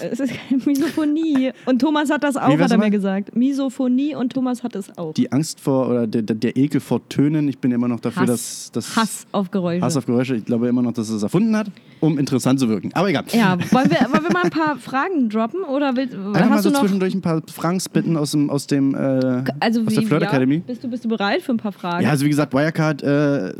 es 0.00 0.20
ist 0.20 0.32
keine 0.48 0.62
Misophonie. 0.66 1.52
Und 1.66 1.80
Thomas 1.80 2.10
hat 2.10 2.24
das 2.24 2.36
auch, 2.36 2.42
hat 2.42 2.50
er 2.50 2.56
mir 2.56 2.68
nochmal? 2.68 2.90
gesagt. 2.90 3.36
Misophonie 3.36 4.14
und 4.14 4.32
Thomas 4.32 4.62
hat 4.62 4.74
es 4.74 4.96
auch. 4.96 5.14
Die 5.14 5.30
Angst 5.30 5.60
vor 5.60 5.88
oder 5.88 6.06
der, 6.06 6.22
der, 6.22 6.36
der 6.36 6.56
Ekel 6.56 6.80
vor 6.80 7.06
Tönen, 7.08 7.48
ich 7.48 7.58
bin 7.58 7.72
immer 7.72 7.88
noch 7.88 8.00
dafür, 8.00 8.22
Hass, 8.22 8.70
dass, 8.72 8.72
dass 8.72 8.96
Hass 8.96 9.26
auf 9.32 9.50
Geräusche. 9.50 9.82
Hass 9.82 9.96
auf 9.96 10.06
Geräusche, 10.06 10.36
ich 10.36 10.44
glaube 10.44 10.68
immer 10.68 10.82
noch, 10.82 10.92
dass 10.92 11.10
er 11.10 11.16
es 11.16 11.22
erfunden 11.22 11.56
hat, 11.56 11.68
um 12.00 12.18
interessant 12.18 12.60
zu 12.60 12.68
wirken. 12.68 12.90
Aber 12.94 13.08
egal. 13.08 13.24
ja, 13.32 13.52
wollen 13.70 13.90
wir, 13.90 14.00
wollen 14.12 14.24
wir 14.24 14.32
mal 14.32 14.44
ein 14.44 14.50
paar 14.50 14.76
Fragen 14.76 15.28
droppen? 15.28 15.62
Oder 15.62 15.96
will, 15.96 16.08
Einfach 16.10 16.32
mal 16.32 16.50
hast 16.50 16.62
so 16.64 16.70
du 16.70 16.74
noch... 16.74 16.80
zwischendurch 16.82 17.14
ein 17.14 17.22
paar 17.22 17.42
Fragen 17.52 17.80
spitten 17.80 18.16
aus 18.16 18.32
dem, 18.32 18.50
aus 18.50 18.66
dem 18.66 18.94
äh, 18.94 19.44
Also 19.60 19.82
aus 19.82 19.94
der 19.94 20.02
wie, 20.02 20.06
Flirt 20.06 20.22
ja, 20.22 20.28
Academy. 20.28 20.58
Bist 20.58 20.82
du, 20.82 20.88
bist 20.88 21.04
du 21.04 21.08
bereit 21.08 21.42
für 21.42 21.52
ein 21.52 21.58
paar 21.58 21.72
Fragen? 21.72 22.04
Ja, 22.04 22.10
also 22.10 22.24
wie 22.24 22.30
gesagt, 22.30 22.52
Wirecard, 22.52 23.02
äh, 23.02 23.52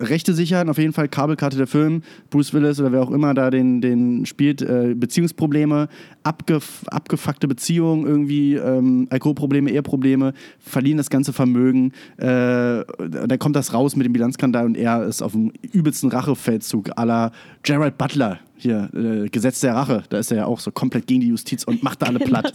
Rechte 0.00 0.34
sichern, 0.34 0.68
auf 0.68 0.78
jeden 0.78 0.92
Fall 0.92 1.08
Kabelkarte 1.08 1.56
der 1.56 1.66
Film, 1.66 2.02
Bruce 2.30 2.52
Willis 2.52 2.80
oder 2.80 2.92
wer 2.92 3.02
auch 3.02 3.10
immer 3.10 3.34
da 3.34 3.50
den, 3.50 3.80
den 3.80 4.26
spielt, 4.26 4.62
äh, 4.62 4.94
Beziehungsprobleme, 4.96 5.88
abgef 6.22 6.84
abgefuckte 6.88 7.48
Beziehungen, 7.48 8.06
irgendwie 8.06 8.54
ähm, 8.54 9.06
Alkoholprobleme, 9.10 9.70
Eheprobleme, 9.70 10.32
verlieren 10.58 10.98
das 10.98 11.10
ganze 11.10 11.32
Vermögen, 11.32 11.92
äh, 12.16 12.24
dann 12.24 13.38
kommt 13.38 13.56
das 13.56 13.72
raus 13.74 13.96
mit 13.96 14.06
dem 14.06 14.12
Bilanzskandal 14.12 14.66
und 14.66 14.76
er 14.76 15.04
ist 15.04 15.22
auf 15.22 15.32
dem 15.32 15.52
übelsten 15.72 16.10
Rachefeldzug 16.10 16.90
la 16.96 17.32
Gerald 17.62 17.98
Butler, 17.98 18.40
hier, 18.56 18.90
äh, 18.94 19.28
Gesetz 19.28 19.60
der 19.60 19.74
Rache, 19.74 20.02
da 20.10 20.18
ist 20.18 20.30
er 20.30 20.38
ja 20.38 20.46
auch 20.46 20.60
so 20.60 20.70
komplett 20.70 21.06
gegen 21.06 21.20
die 21.20 21.28
Justiz 21.28 21.64
und 21.64 21.82
macht 21.82 22.02
da 22.02 22.06
alle 22.06 22.18
platt. 22.18 22.54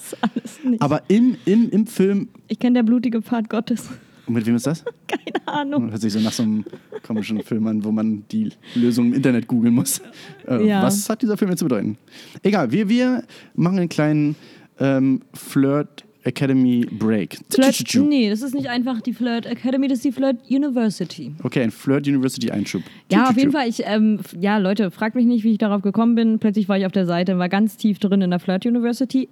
Aber 0.80 1.02
im, 1.08 1.38
im, 1.46 1.70
im 1.70 1.88
Film, 1.88 2.30
ich 2.48 2.60
kenne 2.60 2.76
der 2.76 2.84
blutige 2.84 3.22
Pfad 3.22 3.50
Gottes. 3.50 3.90
Und 4.28 4.34
mit 4.34 4.46
wem 4.46 4.56
ist 4.56 4.68
das? 4.68 4.84
Keine 5.08 5.48
Ahnung. 5.48 5.92
Hört 5.92 6.02
sich 6.02 6.14
so 6.14 6.20
nach 6.20 6.32
so 6.32 6.44
einem 6.44 6.66
komischen 7.04 7.42
Film 7.44 7.68
an, 7.68 7.84
wo 7.84 7.92
man 7.92 8.24
die 8.32 8.50
Lösung 8.76 9.08
im 9.08 9.14
Internet 9.14 9.48
googeln 9.48 9.74
muss. 9.74 10.02
Äh, 10.48 10.68
Ja. 10.68 10.82
Was 10.84 11.10
hat 11.10 11.22
dieser 11.22 11.38
Film 11.38 11.52
jetzt 11.52 11.60
zu 11.60 11.66
bedeuten? 11.66 11.98
Egal, 12.42 12.72
wir, 12.72 12.88
wir 12.90 13.24
machen 13.56 13.80
einen 13.80 13.90
kleinen 13.90 14.36
ähm, 14.80 15.22
Flirt 15.34 16.06
Academy 16.26 16.86
Break. 16.90 17.38
Flirt, 17.50 17.96
nee, 17.96 18.30
das 18.30 18.42
ist 18.42 18.56
nicht 18.56 18.70
einfach 18.70 19.02
die 19.02 19.12
Flirt 19.14 19.46
Academy, 19.46 19.88
das 19.90 19.98
ist 19.98 20.06
die 20.06 20.12
Flirt 20.14 20.38
University. 20.50 21.34
Okay, 21.44 21.62
ein 21.64 21.72
Flirt 21.72 22.08
University 22.08 22.50
Einschub. 22.50 22.82
Ja, 23.12 23.30
auf 23.30 23.38
jeden 23.38 23.52
Fall. 23.52 23.68
Ich, 23.68 23.82
ähm, 23.86 24.20
ja, 24.40 24.58
Leute, 24.58 24.90
fragt 24.90 25.16
mich 25.16 25.26
nicht, 25.26 25.44
wie 25.44 25.52
ich 25.52 25.58
darauf 25.58 25.82
gekommen 25.82 26.16
bin. 26.16 26.40
Plötzlich 26.40 26.70
war 26.70 26.78
ich 26.78 26.86
auf 26.86 26.92
der 26.94 27.06
Seite, 27.06 27.38
war 27.40 27.50
ganz 27.50 27.76
tief 27.76 28.00
drin 28.00 28.22
in 28.22 28.30
der 28.30 28.40
Flirt 28.40 28.66
University. 28.66 29.28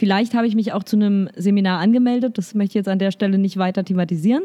Vielleicht 0.00 0.32
habe 0.32 0.46
ich 0.46 0.54
mich 0.54 0.72
auch 0.72 0.82
zu 0.82 0.96
einem 0.96 1.28
Seminar 1.36 1.78
angemeldet. 1.78 2.38
Das 2.38 2.54
möchte 2.54 2.70
ich 2.70 2.74
jetzt 2.76 2.88
an 2.88 2.98
der 2.98 3.10
Stelle 3.10 3.36
nicht 3.36 3.58
weiter 3.58 3.84
thematisieren. 3.84 4.44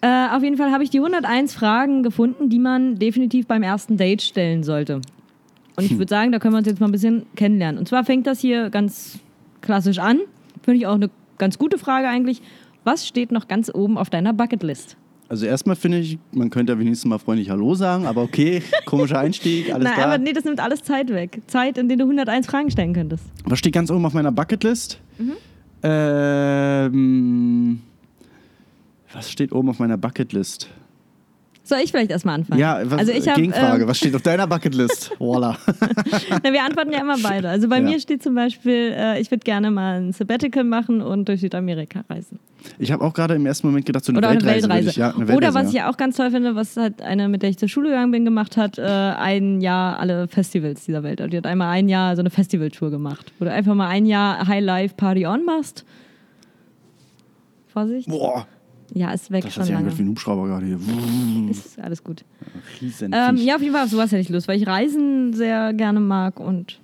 äh, 0.00 0.28
auf 0.34 0.42
jeden 0.42 0.56
Fall 0.56 0.72
habe 0.72 0.82
ich 0.82 0.88
die 0.88 0.96
101 0.96 1.52
Fragen 1.52 2.02
gefunden, 2.02 2.48
die 2.48 2.58
man 2.58 2.98
definitiv 2.98 3.46
beim 3.46 3.62
ersten 3.62 3.98
Date 3.98 4.22
stellen 4.22 4.62
sollte. 4.62 5.02
Und 5.76 5.84
ich 5.84 5.98
würde 5.98 6.08
sagen, 6.08 6.32
da 6.32 6.38
können 6.38 6.54
wir 6.54 6.58
uns 6.58 6.66
jetzt 6.66 6.80
mal 6.80 6.88
ein 6.88 6.92
bisschen 6.92 7.26
kennenlernen. 7.36 7.78
Und 7.78 7.86
zwar 7.86 8.02
fängt 8.02 8.26
das 8.26 8.40
hier 8.40 8.70
ganz 8.70 9.18
klassisch 9.60 9.98
an. 9.98 10.20
Finde 10.62 10.78
ich 10.78 10.86
auch 10.86 10.94
eine 10.94 11.10
ganz 11.36 11.58
gute 11.58 11.76
Frage 11.76 12.08
eigentlich. 12.08 12.40
Was 12.82 13.06
steht 13.06 13.32
noch 13.32 13.46
ganz 13.46 13.70
oben 13.70 13.98
auf 13.98 14.08
deiner 14.08 14.32
Bucketlist? 14.32 14.96
Also 15.30 15.46
erstmal 15.46 15.76
finde 15.76 15.98
ich, 16.00 16.18
man 16.32 16.50
könnte 16.50 16.72
ja 16.72 16.78
wenigstens 16.80 17.08
mal 17.08 17.18
freundlich 17.18 17.50
Hallo 17.50 17.76
sagen, 17.76 18.04
aber 18.04 18.20
okay, 18.22 18.64
komischer 18.84 19.18
Einstieg, 19.20 19.72
alles 19.72 19.84
Nein, 19.84 19.94
klar. 19.94 20.06
aber 20.08 20.18
nee, 20.18 20.32
das 20.32 20.42
nimmt 20.42 20.58
alles 20.58 20.82
Zeit 20.82 21.08
weg. 21.10 21.40
Zeit, 21.46 21.78
in 21.78 21.86
der 21.86 21.98
du 21.98 22.02
101 22.02 22.48
Fragen 22.48 22.68
stellen 22.68 22.92
könntest. 22.94 23.22
Was 23.44 23.60
steht 23.60 23.72
ganz 23.74 23.92
oben 23.92 24.04
auf 24.04 24.12
meiner 24.12 24.32
Bucketlist? 24.32 24.98
Mhm. 25.18 25.34
Ähm, 25.84 27.80
was 29.12 29.30
steht 29.30 29.52
oben 29.52 29.68
auf 29.68 29.78
meiner 29.78 29.96
Bucketlist? 29.96 30.68
Soll 31.70 31.78
ich 31.84 31.92
vielleicht 31.92 32.10
erstmal 32.10 32.34
anfangen? 32.34 32.60
Ja, 32.60 32.80
was, 32.84 32.98
also 32.98 33.12
ich 33.12 33.28
hab, 33.28 33.36
Gegenfrage, 33.36 33.82
ähm, 33.84 33.88
was 33.88 33.96
steht 33.96 34.12
auf 34.16 34.22
deiner 34.22 34.46
Bucketlist? 34.48 35.12
Voila. 35.20 35.56
na, 36.42 36.52
wir 36.52 36.64
antworten 36.64 36.90
ja 36.92 37.00
immer 37.00 37.16
beide. 37.22 37.48
Also 37.48 37.68
bei 37.68 37.76
Ja. 37.76 37.82
mir 37.82 38.00
steht 38.00 38.24
zum 38.24 38.34
Beispiel, 38.34 38.92
äh, 38.96 39.20
ich 39.20 39.30
würde 39.30 39.44
gerne 39.44 39.70
mal 39.70 40.00
ein 40.00 40.12
Sabbatical 40.12 40.64
machen 40.64 41.00
und 41.00 41.28
durch 41.28 41.40
Südamerika 41.42 42.02
reisen. 42.10 42.40
Ich 42.80 42.90
habe 42.90 43.04
auch 43.04 43.14
gerade 43.14 43.36
im 43.36 43.46
ersten 43.46 43.68
Moment 43.68 43.86
gedacht, 43.86 44.04
so 44.04 44.10
eine 44.10 44.18
Oder 44.18 44.30
eine 44.30 44.40
Weltreise. 44.44 44.62
würde 44.64 44.74
Weltreise. 44.74 44.90
Ich, 44.90 44.96
ja, 44.96 45.06
eine 45.14 45.16
Oder 45.16 45.28
Weltreise, 45.28 45.54
was 45.54 45.62
ja. 45.62 45.68
ich 45.68 45.74
ja 45.76 45.90
auch 45.90 45.96
ganz 45.96 46.16
toll 46.16 46.30
finde, 46.32 46.56
was 46.56 46.76
halt 46.76 47.00
eine, 47.02 47.28
mit 47.28 47.42
der 47.42 47.50
ich 47.50 47.58
zur 47.58 47.68
Schule 47.68 47.90
gegangen 47.90 48.10
bin, 48.10 48.24
gemacht 48.24 48.56
hat, 48.56 48.76
äh, 48.78 48.82
ein 48.82 49.60
Jahr 49.60 50.00
alle 50.00 50.26
Festivals 50.26 50.84
dieser 50.86 51.04
Welt. 51.04 51.20
Also 51.20 51.30
die 51.30 51.36
hat 51.36 51.46
einmal 51.46 51.68
ein 51.68 51.88
Jahr 51.88 52.16
so 52.16 52.20
eine 52.20 52.30
Festivaltour 52.30 52.90
gemacht, 52.90 53.32
wo 53.38 53.44
du 53.44 53.52
einfach 53.52 53.74
mal 53.76 53.86
ein 53.88 54.06
Jahr 54.06 54.46
High 54.48 54.64
Life 54.64 54.94
Party 54.96 55.24
on 55.26 55.44
machst. 55.44 55.84
Vorsicht. 57.68 58.08
Boah, 58.08 58.46
Ja, 58.92 59.12
ist 59.12 59.30
weg 59.30 59.44
das 59.44 59.54
schon 59.54 59.64
lange. 59.64 59.76
angehört 59.78 59.98
wie 59.98 60.02
ein 60.02 60.08
Hubschrauber 60.08 60.46
gerade 60.46 60.66
hier. 60.66 60.78
Ist 61.50 61.78
alles 61.80 62.02
gut. 62.02 62.24
Riesen 62.80 63.12
Ähm, 63.14 63.36
ja, 63.36 63.56
auf 63.56 63.62
jeden 63.62 63.74
Fall 63.74 63.84
auf 63.84 63.90
sowas 63.90 64.10
hätte 64.12 64.20
ich 64.20 64.28
Lust, 64.28 64.48
weil 64.48 64.60
ich 64.60 64.66
Reisen 64.66 65.32
sehr 65.32 65.72
gerne 65.72 66.00
mag 66.00 66.40
und 66.40 66.80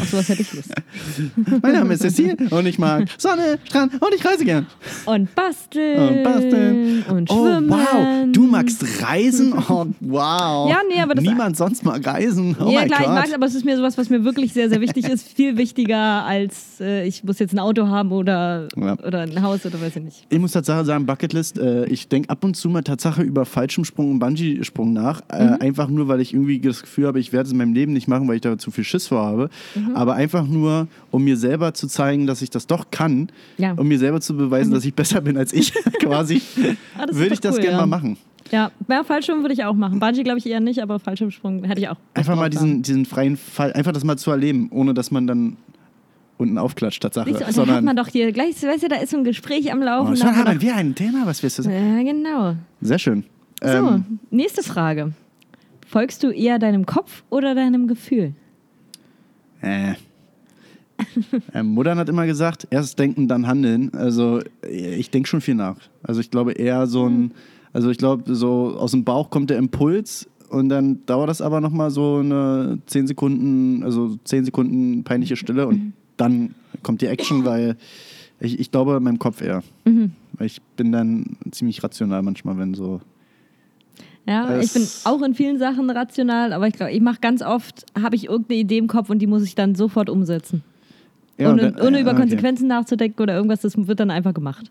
Auf 0.00 0.08
sowas 0.08 0.28
hätte 0.28 0.42
ich 0.42 0.52
Lust. 0.54 0.72
Mein 1.62 1.72
Name 1.72 1.94
ist 1.94 2.02
Cecil 2.02 2.36
und 2.50 2.66
ich 2.66 2.78
mag 2.78 3.06
Sonne, 3.18 3.58
Strand 3.64 3.94
und 3.94 4.14
ich 4.14 4.24
reise 4.24 4.44
gern. 4.44 4.66
Und 5.06 5.34
basteln. 5.34 6.08
Und 6.18 6.22
basteln. 6.22 7.02
Und 7.10 7.30
oh, 7.30 7.44
schwimmen. 7.46 7.68
wow. 7.70 8.26
Du 8.32 8.46
magst 8.46 8.84
reisen? 9.02 9.52
Oh, 9.68 9.86
wow. 10.00 10.68
Ja, 10.70 10.80
nee, 10.88 11.00
aber 11.00 11.14
das- 11.14 11.24
Niemand 11.24 11.56
sonst 11.56 11.84
mag 11.84 12.04
reisen. 12.06 12.56
Oh 12.60 12.70
ja, 12.70 12.84
klar, 12.84 13.00
ich 13.00 13.06
Gott. 13.06 13.14
mag 13.14 13.26
es, 13.26 13.34
aber 13.34 13.46
es 13.46 13.54
ist 13.54 13.64
mir 13.64 13.76
sowas, 13.76 13.96
was 13.96 14.10
mir 14.10 14.24
wirklich 14.24 14.52
sehr, 14.52 14.68
sehr 14.68 14.80
wichtig 14.80 15.08
ist. 15.08 15.28
Viel 15.28 15.56
wichtiger 15.56 16.24
als 16.24 16.80
äh, 16.80 17.06
ich 17.06 17.24
muss 17.24 17.38
jetzt 17.38 17.52
ein 17.52 17.58
Auto 17.58 17.86
haben 17.88 18.12
oder, 18.12 18.68
Ja. 18.76 18.98
oder 18.98 19.20
ein 19.20 19.42
Haus 19.42 19.64
oder 19.66 19.80
weiß 19.80 19.96
ich 19.96 20.02
nicht. 20.02 20.26
Ich 20.28 20.38
muss 20.38 20.52
Tatsache 20.52 20.84
sagen, 20.84 21.06
Bucketlist, 21.06 21.58
äh, 21.58 21.86
ich 21.86 22.08
denke 22.08 22.28
ab 22.30 22.44
und 22.44 22.54
zu 22.56 22.68
mal 22.68 22.82
Tatsache 22.82 23.22
über 23.22 23.44
Fallschirmsprung 23.44 24.10
und 24.12 24.18
Bungee-Sprung 24.18 24.92
nach. 24.92 25.20
Äh, 25.30 25.42
Mhm. 25.44 25.56
einfach 25.60 25.88
nur, 25.88 26.08
weil 26.08 26.20
ich 26.20 26.34
irgendwie 26.34 26.60
das 26.60 26.82
Gefühl 26.82 27.06
habe, 27.06 27.18
ich 27.20 27.32
werde 27.32 27.46
es 27.46 27.52
in 27.52 27.58
meinem 27.58 27.72
Leben 27.74 27.92
nicht 27.92 28.08
machen, 28.08 28.28
weil 28.28 28.36
ich 28.36 28.40
da 28.42 28.56
zu 28.58 28.70
viel 28.70 28.84
Schiss 28.84 29.06
vor 29.08 29.24
habe. 29.24 29.48
Mhm. 29.74 29.96
Aber 29.96 30.14
einfach 30.14 30.46
nur, 30.46 30.88
um 31.10 31.24
mir 31.24 31.36
selber 31.36 31.74
zu 31.74 31.86
zeigen, 31.86 32.26
dass 32.26 32.42
ich 32.42 32.50
das 32.50 32.66
doch 32.66 32.90
kann. 32.90 33.28
Ja. 33.58 33.72
Um 33.72 33.88
mir 33.88 33.98
selber 33.98 34.20
zu 34.20 34.36
beweisen, 34.36 34.72
dass 34.72 34.84
ich 34.84 34.94
besser 34.94 35.20
bin 35.20 35.36
als 35.36 35.52
ich, 35.52 35.72
quasi. 36.00 36.42
Ah, 36.98 37.06
würde 37.10 37.34
ich 37.34 37.40
das 37.40 37.56
cool, 37.56 37.62
gerne 37.62 37.78
ja. 37.78 37.86
mal 37.86 37.98
machen. 37.98 38.16
Ja, 38.50 38.70
ja 38.88 39.04
Fallschirm 39.04 39.42
würde 39.42 39.54
ich 39.54 39.64
auch 39.64 39.74
machen. 39.74 39.98
Bungee 39.98 40.22
glaube 40.22 40.38
ich 40.38 40.46
eher 40.46 40.60
nicht, 40.60 40.82
aber 40.82 40.98
Fallschirmsprung 40.98 41.64
hätte 41.64 41.80
ich 41.80 41.88
auch. 41.88 41.96
Einfach 42.14 42.36
mal 42.36 42.50
diesen, 42.50 42.82
diesen 42.82 43.06
freien 43.06 43.36
Fall, 43.36 43.72
einfach 43.72 43.92
das 43.92 44.04
mal 44.04 44.16
zu 44.18 44.30
erleben, 44.30 44.68
ohne 44.70 44.94
dass 44.94 45.10
man 45.10 45.26
dann 45.26 45.56
unten 46.38 46.58
aufklatscht, 46.58 47.02
Tatsache. 47.02 47.28
Siehst 47.32 47.56
du, 47.56 47.62
und 47.62 47.68
dann 47.68 47.76
hat 47.76 47.84
man 47.84 47.96
doch 47.96 48.08
hier 48.08 48.32
gleich, 48.32 48.62
weißt 48.62 48.82
du, 48.82 48.88
da 48.88 48.96
ist 48.96 49.10
so 49.10 49.16
ein 49.16 49.24
Gespräch 49.24 49.72
am 49.72 49.80
oh, 49.80 49.84
Laufen. 49.84 50.16
schon 50.16 50.26
da 50.26 50.34
haben 50.34 50.60
wir 50.60 50.68
wir 50.68 50.76
ein 50.76 50.94
Thema, 50.94 51.22
was 51.24 51.40
du 51.40 51.46
doch- 51.46 51.54
sagen? 51.54 51.96
ja, 51.96 52.12
genau. 52.12 52.56
Sehr 52.80 52.98
schön. 52.98 53.24
So, 53.62 53.68
Ähm, 53.68 54.18
nächste 54.30 54.62
Frage. 54.62 55.12
Folgst 55.86 56.22
du 56.22 56.30
eher 56.30 56.58
deinem 56.58 56.86
Kopf 56.86 57.22
oder 57.30 57.54
deinem 57.54 57.86
Gefühl? 57.86 58.34
Äh. 59.62 59.94
ähm, 61.54 61.68
Muttern 61.68 61.98
hat 61.98 62.08
immer 62.08 62.26
gesagt, 62.26 62.66
erst 62.70 62.98
denken, 62.98 63.28
dann 63.28 63.46
handeln. 63.46 63.92
Also 63.94 64.40
äh, 64.62 64.94
ich 64.94 65.10
denke 65.10 65.28
schon 65.28 65.40
viel 65.40 65.54
nach. 65.54 65.76
Also 66.02 66.20
ich 66.20 66.30
glaube 66.30 66.52
eher 66.52 66.86
so 66.86 67.06
ein, 67.06 67.32
also 67.72 67.90
ich 67.90 67.98
glaube 67.98 68.34
so 68.34 68.76
aus 68.78 68.90
dem 68.90 69.04
Bauch 69.04 69.30
kommt 69.30 69.50
der 69.50 69.58
Impuls 69.58 70.28
und 70.50 70.68
dann 70.68 71.04
dauert 71.06 71.30
das 71.30 71.40
aber 71.40 71.60
nochmal 71.60 71.90
so 71.90 72.18
eine 72.18 72.78
10 72.86 73.06
Sekunden, 73.06 73.82
also 73.82 74.16
10 74.24 74.44
Sekunden 74.44 75.02
peinliche 75.02 75.36
Stille 75.36 75.66
und 75.66 75.94
dann 76.16 76.54
kommt 76.82 77.00
die 77.00 77.06
Action, 77.06 77.44
weil 77.44 77.76
ich, 78.38 78.58
ich 78.58 78.70
glaube 78.70 78.96
in 78.96 79.02
meinem 79.02 79.18
Kopf 79.18 79.40
eher. 79.40 79.62
Weil 80.34 80.46
ich 80.46 80.60
bin 80.76 80.92
dann 80.92 81.36
ziemlich 81.50 81.82
rational 81.82 82.22
manchmal, 82.22 82.58
wenn 82.58 82.74
so. 82.74 83.00
Ja, 84.26 84.56
ich 84.60 84.72
bin 84.72 84.86
auch 85.04 85.20
in 85.22 85.34
vielen 85.34 85.58
Sachen 85.58 85.90
rational, 85.90 86.52
aber 86.52 86.68
ich 86.68 86.74
glaube, 86.74 86.92
ich 86.92 87.00
mache 87.00 87.18
ganz 87.20 87.42
oft, 87.42 87.84
habe 88.00 88.14
ich 88.14 88.26
irgendeine 88.28 88.60
Idee 88.60 88.78
im 88.78 88.86
Kopf 88.86 89.10
und 89.10 89.18
die 89.18 89.26
muss 89.26 89.42
ich 89.42 89.54
dann 89.56 89.74
sofort 89.74 90.08
umsetzen. 90.08 90.62
Ja, 91.38 91.50
ohne 91.50 91.72
dann- 91.72 91.80
ohne 91.86 91.96
ja, 91.96 92.02
über 92.02 92.12
okay. 92.12 92.20
Konsequenzen 92.20 92.68
nachzudenken 92.68 93.20
oder 93.20 93.34
irgendwas, 93.34 93.60
das 93.62 93.74
wird 93.76 93.98
dann 93.98 94.10
einfach 94.12 94.32
gemacht. 94.32 94.70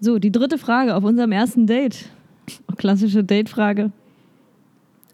So, 0.00 0.18
die 0.20 0.30
dritte 0.30 0.58
Frage 0.58 0.94
auf 0.94 1.02
unserem 1.02 1.32
ersten 1.32 1.66
Date. 1.66 2.04
Klassische 2.76 3.24
Date-Frage. 3.24 3.90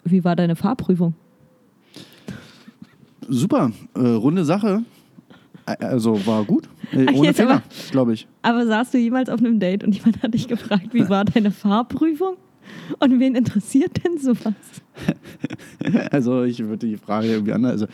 Wie 0.05 0.25
war 0.25 0.37
deine 0.37 0.57
Fahrprüfung? 0.57 1.15
Super, 3.29 3.71
äh, 3.95 4.01
runde 4.01 4.45
Sache. 4.45 4.83
Also 5.65 6.27
war 6.27 6.45
gut. 6.45 6.69
Äh, 6.93 7.07
Ach, 7.09 7.15
ohne 7.15 7.33
Fehler, 7.33 7.63
glaube 7.93 8.15
ich. 8.15 8.27
Aber 8.43 8.67
saßt 8.67 8.93
du 8.95 8.99
jemals 8.99 9.29
auf 9.29 9.39
einem 9.39 9.61
Date 9.61 9.85
und 9.85 9.95
jemand 9.95 10.25
hat 10.25 10.35
dich 10.35 10.49
gefragt, 10.49 10.89
wie 10.93 11.09
war 11.09 11.25
deine 11.25 11.53
Fahrprüfung? 11.53 12.35
Und 12.99 13.21
wen 13.21 13.35
interessiert 13.35 14.05
denn 14.05 14.19
sowas? 14.19 14.55
Also 16.11 16.45
ich 16.45 16.59
würde 16.59 16.87
die 16.87 16.97
Frage 16.99 17.29
irgendwie 17.29 17.53
anders. 17.53 17.73
Also, 17.73 17.87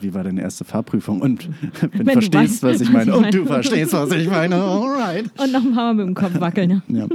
wie- 0.00 0.14
war 0.14 0.22
deine 0.22 0.40
erste 0.42 0.64
Fahrprüfung? 0.64 1.20
Und 1.20 1.48
wenn, 1.80 1.90
Wenn 1.92 1.98
du 1.98 2.04
du 2.04 2.12
verstehst, 2.12 2.62
weißt, 2.62 2.74
was 2.74 2.80
ich 2.80 2.88
was 2.88 2.92
meine. 2.94 3.10
ich 3.10 3.16
Und 3.16 3.22
meine. 3.22 3.36
du 3.36 3.46
verstehst, 3.46 3.92
was 3.92 4.12
ich 4.12 4.28
meine. 4.30 4.54
Alright. 4.62 5.24
Und 5.40 5.52
noch 5.52 5.62
ein 5.64 5.74
paar 5.74 5.92
Mal 5.92 5.94
mit 5.94 6.06
dem 6.06 6.14
Kopf 6.14 6.38
wackeln. 6.40 6.82
Ja. 6.88 7.08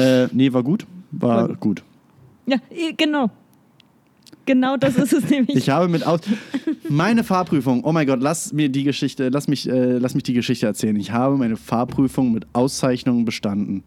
Äh, 0.00 0.28
nee, 0.32 0.52
war 0.52 0.62
gut. 0.62 0.86
War 1.10 1.48
War 1.48 1.56
gut. 1.56 1.82
ja 2.46 2.56
eh, 2.70 2.92
genau. 2.96 3.30
Genau 4.50 4.76
das 4.76 4.96
ist 4.96 5.12
es 5.12 5.30
nämlich. 5.30 5.56
Ich 5.56 5.70
habe 5.70 5.86
mit 5.86 6.04
aus 6.04 6.20
meine 6.88 7.22
Fahrprüfung. 7.22 7.84
Oh 7.84 7.92
mein 7.92 8.06
Gott, 8.06 8.20
lass 8.20 8.52
mir 8.52 8.68
die 8.68 8.82
Geschichte, 8.82 9.28
lass 9.28 9.46
mich, 9.46 9.68
äh, 9.68 9.98
lass 9.98 10.14
mich 10.14 10.24
die 10.24 10.32
Geschichte 10.32 10.66
erzählen. 10.66 10.96
Ich 10.96 11.12
habe 11.12 11.36
meine 11.36 11.56
Fahrprüfung 11.56 12.32
mit 12.32 12.46
Auszeichnung 12.52 13.24
bestanden. 13.24 13.84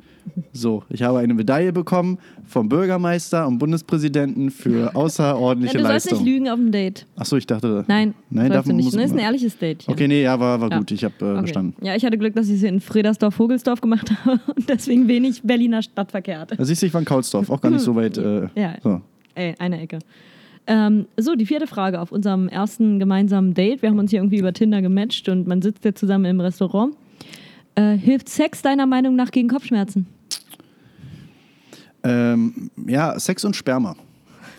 So, 0.54 0.84
ich 0.90 1.04
habe 1.04 1.20
eine 1.20 1.34
Medaille 1.34 1.74
bekommen 1.74 2.18
vom 2.46 2.70
Bürgermeister 2.70 3.46
und 3.46 3.58
Bundespräsidenten 3.60 4.52
für 4.52 4.80
ja, 4.86 4.96
außerordentliche 4.96 5.78
du 5.80 5.84
sollst 5.84 6.06
nicht 6.06 6.12
Leistung. 6.14 6.26
lügen 6.26 6.50
auf 6.50 6.56
dem 6.56 6.72
Date. 6.72 7.06
Achso, 7.18 7.36
ich 7.36 7.46
dachte. 7.46 7.84
Nein, 7.90 8.14
Nein, 8.30 8.50
darf- 8.52 8.66
du 8.66 8.72
nicht. 8.74 8.94
Das 8.96 9.04
ist 9.04 9.12
ein 9.12 9.18
ehrliches 9.20 9.58
Date. 9.58 9.82
Hier. 9.84 9.92
Okay, 9.94 10.08
nee, 10.08 10.24
ja, 10.24 10.40
war, 10.40 10.62
war 10.62 10.72
Ja. 10.72 10.78
gut. 10.78 10.92
Ich 10.92 11.04
habe 11.04 11.14
äh, 11.20 11.24
Okay. 11.26 11.42
bestanden. 11.42 11.76
Ja, 11.86 11.94
ich 11.96 12.06
hatte 12.06 12.18
Glück, 12.18 12.36
dass 12.36 12.48
ich 12.48 12.62
sie 12.62 12.68
in 12.68 12.80
Fredersdorf-Vogelsdorf 12.80 13.82
gemacht 13.82 14.12
habe 14.26 14.40
und 14.56 14.70
deswegen 14.70 15.10
wenig 15.10 15.42
Berliner 15.44 15.82
Stadtverkehr 15.82 16.40
hatte. 16.40 16.56
Da 16.56 16.64
siehst 16.64 16.82
du, 16.82 16.86
ich 16.86 16.94
war 16.94 17.02
in 17.02 17.06
Kaulsdorf, 17.06 17.50
auch 17.50 17.60
gar 17.60 17.70
nicht 17.70 17.82
so 17.82 17.94
weit. 17.98 18.18
Äh, 18.18 18.48
Ja. 18.56 18.76
so. 18.82 19.02
Ey, 19.36 19.56
eine 19.60 19.82
Ecke. 19.82 20.00
Ähm, 20.66 21.08
so, 21.18 21.36
die 21.36 21.46
vierte 21.46 21.68
Frage 21.68 22.00
auf 22.00 22.12
unserem 22.12 22.48
ersten 22.48 23.00
gemeinsamen 23.00 23.54
Date. 23.54 23.82
Wir 23.82 23.90
haben 23.90 24.00
uns 24.00 24.12
hier 24.12 24.20
irgendwie 24.20 24.40
über 24.40 24.54
Tinder 24.54 24.82
gematcht 24.82 25.28
und 25.30 25.48
man 25.48 25.62
sitzt 25.62 25.84
jetzt 25.84 26.00
zusammen 26.00 26.26
im 26.26 26.40
Restaurant. 26.40 26.96
Äh, 27.76 27.98
hilft 27.98 28.30
Sex 28.30 28.62
deiner 28.62 28.86
Meinung 28.86 29.16
nach 29.16 29.32
gegen 29.32 29.50
Kopfschmerzen? 29.50 30.08
ähm, 32.04 32.70
ja, 32.88 33.18
Sex 33.20 33.44
und 33.46 33.56
Sperma. 33.56 33.96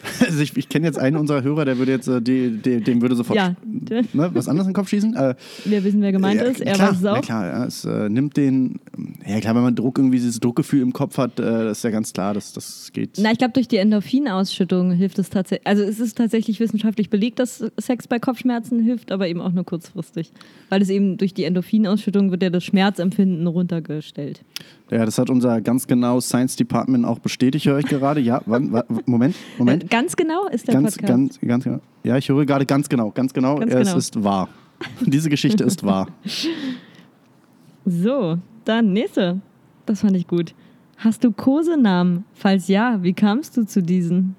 Also 0.25 0.41
ich, 0.41 0.57
ich 0.57 0.69
kenne 0.69 0.87
jetzt 0.87 0.99
einen 0.99 1.17
unserer 1.17 1.43
Hörer, 1.43 1.65
der 1.65 1.79
würde 1.79 1.93
jetzt, 1.93 2.09
äh, 2.09 2.21
die, 2.21 2.51
die, 2.51 2.81
dem 2.81 3.03
würde 3.03 3.17
sofort 3.17 3.37
Ja. 3.37 3.55
ne, 3.71 4.31
was 4.33 4.49
anderes 4.49 4.67
in 4.67 4.73
den 4.73 4.75
Kopf 4.75 4.89
schießen. 4.89 5.15
Äh, 5.17 5.35
Wir 5.65 5.85
wissen, 5.85 6.01
wer 6.01 6.13
gemeint 6.13 6.41
ja, 6.41 6.47
ist. 6.47 6.61
Er 6.61 6.75
klar, 6.75 6.91
weiß 6.93 6.99
es 6.99 7.05
auch. 7.05 7.21
klar, 7.23 7.47
ja, 7.47 7.65
es 7.65 7.85
äh, 7.85 8.09
nimmt 8.09 8.37
den, 8.37 8.81
ja 9.27 9.41
klar, 9.41 9.55
wenn 9.55 9.63
man 9.63 9.75
Druck 9.75 9.99
irgendwie 9.99 10.19
dieses 10.19 10.41
Druckgefühl 10.41 10.83
im 10.83 10.93
Kopf 10.93 11.19
hat, 11.19 11.39
äh, 11.39 11.43
das 11.43 11.79
ist 11.79 11.85
ja 11.85 11.91
ganz 11.91 12.13
klar, 12.13 12.35
dass 12.35 12.53
das 12.53 12.91
geht. 12.93 13.19
Na, 13.21 13.33
ich 13.33 13.39
glaube, 13.39 13.53
durch 13.53 13.69
die 13.69 13.77
Endorphinausschüttung 13.77 14.93
hilft 14.93 15.19
es 15.19 15.31
tatsächlich. 15.31 15.67
Also, 15.67 15.83
es 15.83 16.01
ist 16.01 16.17
tatsächlich 16.17 16.61
wissenschaftlich 16.61 17.11
belegt, 17.11 17.39
dass 17.39 17.65
Sex 17.79 18.09
bei 18.09 18.19
Kopfschmerzen 18.19 18.81
hilft, 18.81 19.13
aber 19.13 19.29
eben 19.29 19.41
auch 19.41 19.53
nur 19.53 19.65
kurzfristig. 19.65 20.31
Weil 20.69 20.83
es 20.83 20.91
eben 20.91 21.17
durch 21.17 21.35
die 21.35 21.45
Endorphinausschüttung 21.45 22.31
wird 22.31 22.43
ja 22.43 22.51
das 22.51 22.65
Schmerzempfinden 22.65 23.47
runtergestellt. 23.47 24.41
Ja, 24.95 25.05
das 25.05 25.19
hat 25.19 25.29
unser 25.29 25.61
ganz 25.61 25.89
genau 25.89 26.21
Science 26.21 26.55
Department 26.55 27.05
auch 27.05 27.19
bestätigt, 27.19 27.67
höre 27.67 27.81
ich 27.81 27.87
gerade. 27.87 28.21
Ja, 28.21 28.43
wann, 28.47 28.73
wa- 28.73 28.85
Moment, 29.07 29.35
Moment. 29.59 29.83
Äh, 29.83 29.87
ganz 29.89 30.15
genau 30.15 30.47
ist 30.47 30.69
der 30.69 30.75
Ganz, 30.75 30.93
Podcast. 30.93 31.09
ganz, 31.13 31.41
ganz 31.41 31.65
genau. 31.65 31.81
Ja, 32.05 32.17
ich 32.17 32.29
höre 32.29 32.47
gerade 32.47 32.65
ganz 32.65 32.89
genau, 32.89 33.11
ganz 33.11 33.35
genau. 33.35 33.57
Ganz 33.57 33.75
es 33.75 33.89
genau. 33.89 33.99
ist 33.99 34.23
wahr. 34.23 34.49
Diese 35.01 35.29
Geschichte 35.29 35.65
ist 35.65 35.83
wahr. 35.85 36.07
So, 37.87 38.39
dann 38.65 38.93
nächste. 38.95 39.41
Das 39.85 40.01
fand 40.01 40.17
ich 40.17 40.27
gut. 40.27 40.55
Hast 40.97 41.23
du 41.23 41.33
Kosenamen? 41.33 42.25
Falls 42.33 42.69
ja, 42.69 43.03
wie 43.03 43.13
kamst 43.13 43.59
du 43.59 43.67
zu 43.67 43.83
diesen? 43.83 44.37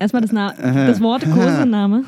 Erstmal 0.00 0.22
das, 0.22 0.32
Na 0.32 0.52
das 0.86 1.00
Wort 1.00 1.24
Kosename 1.30 2.04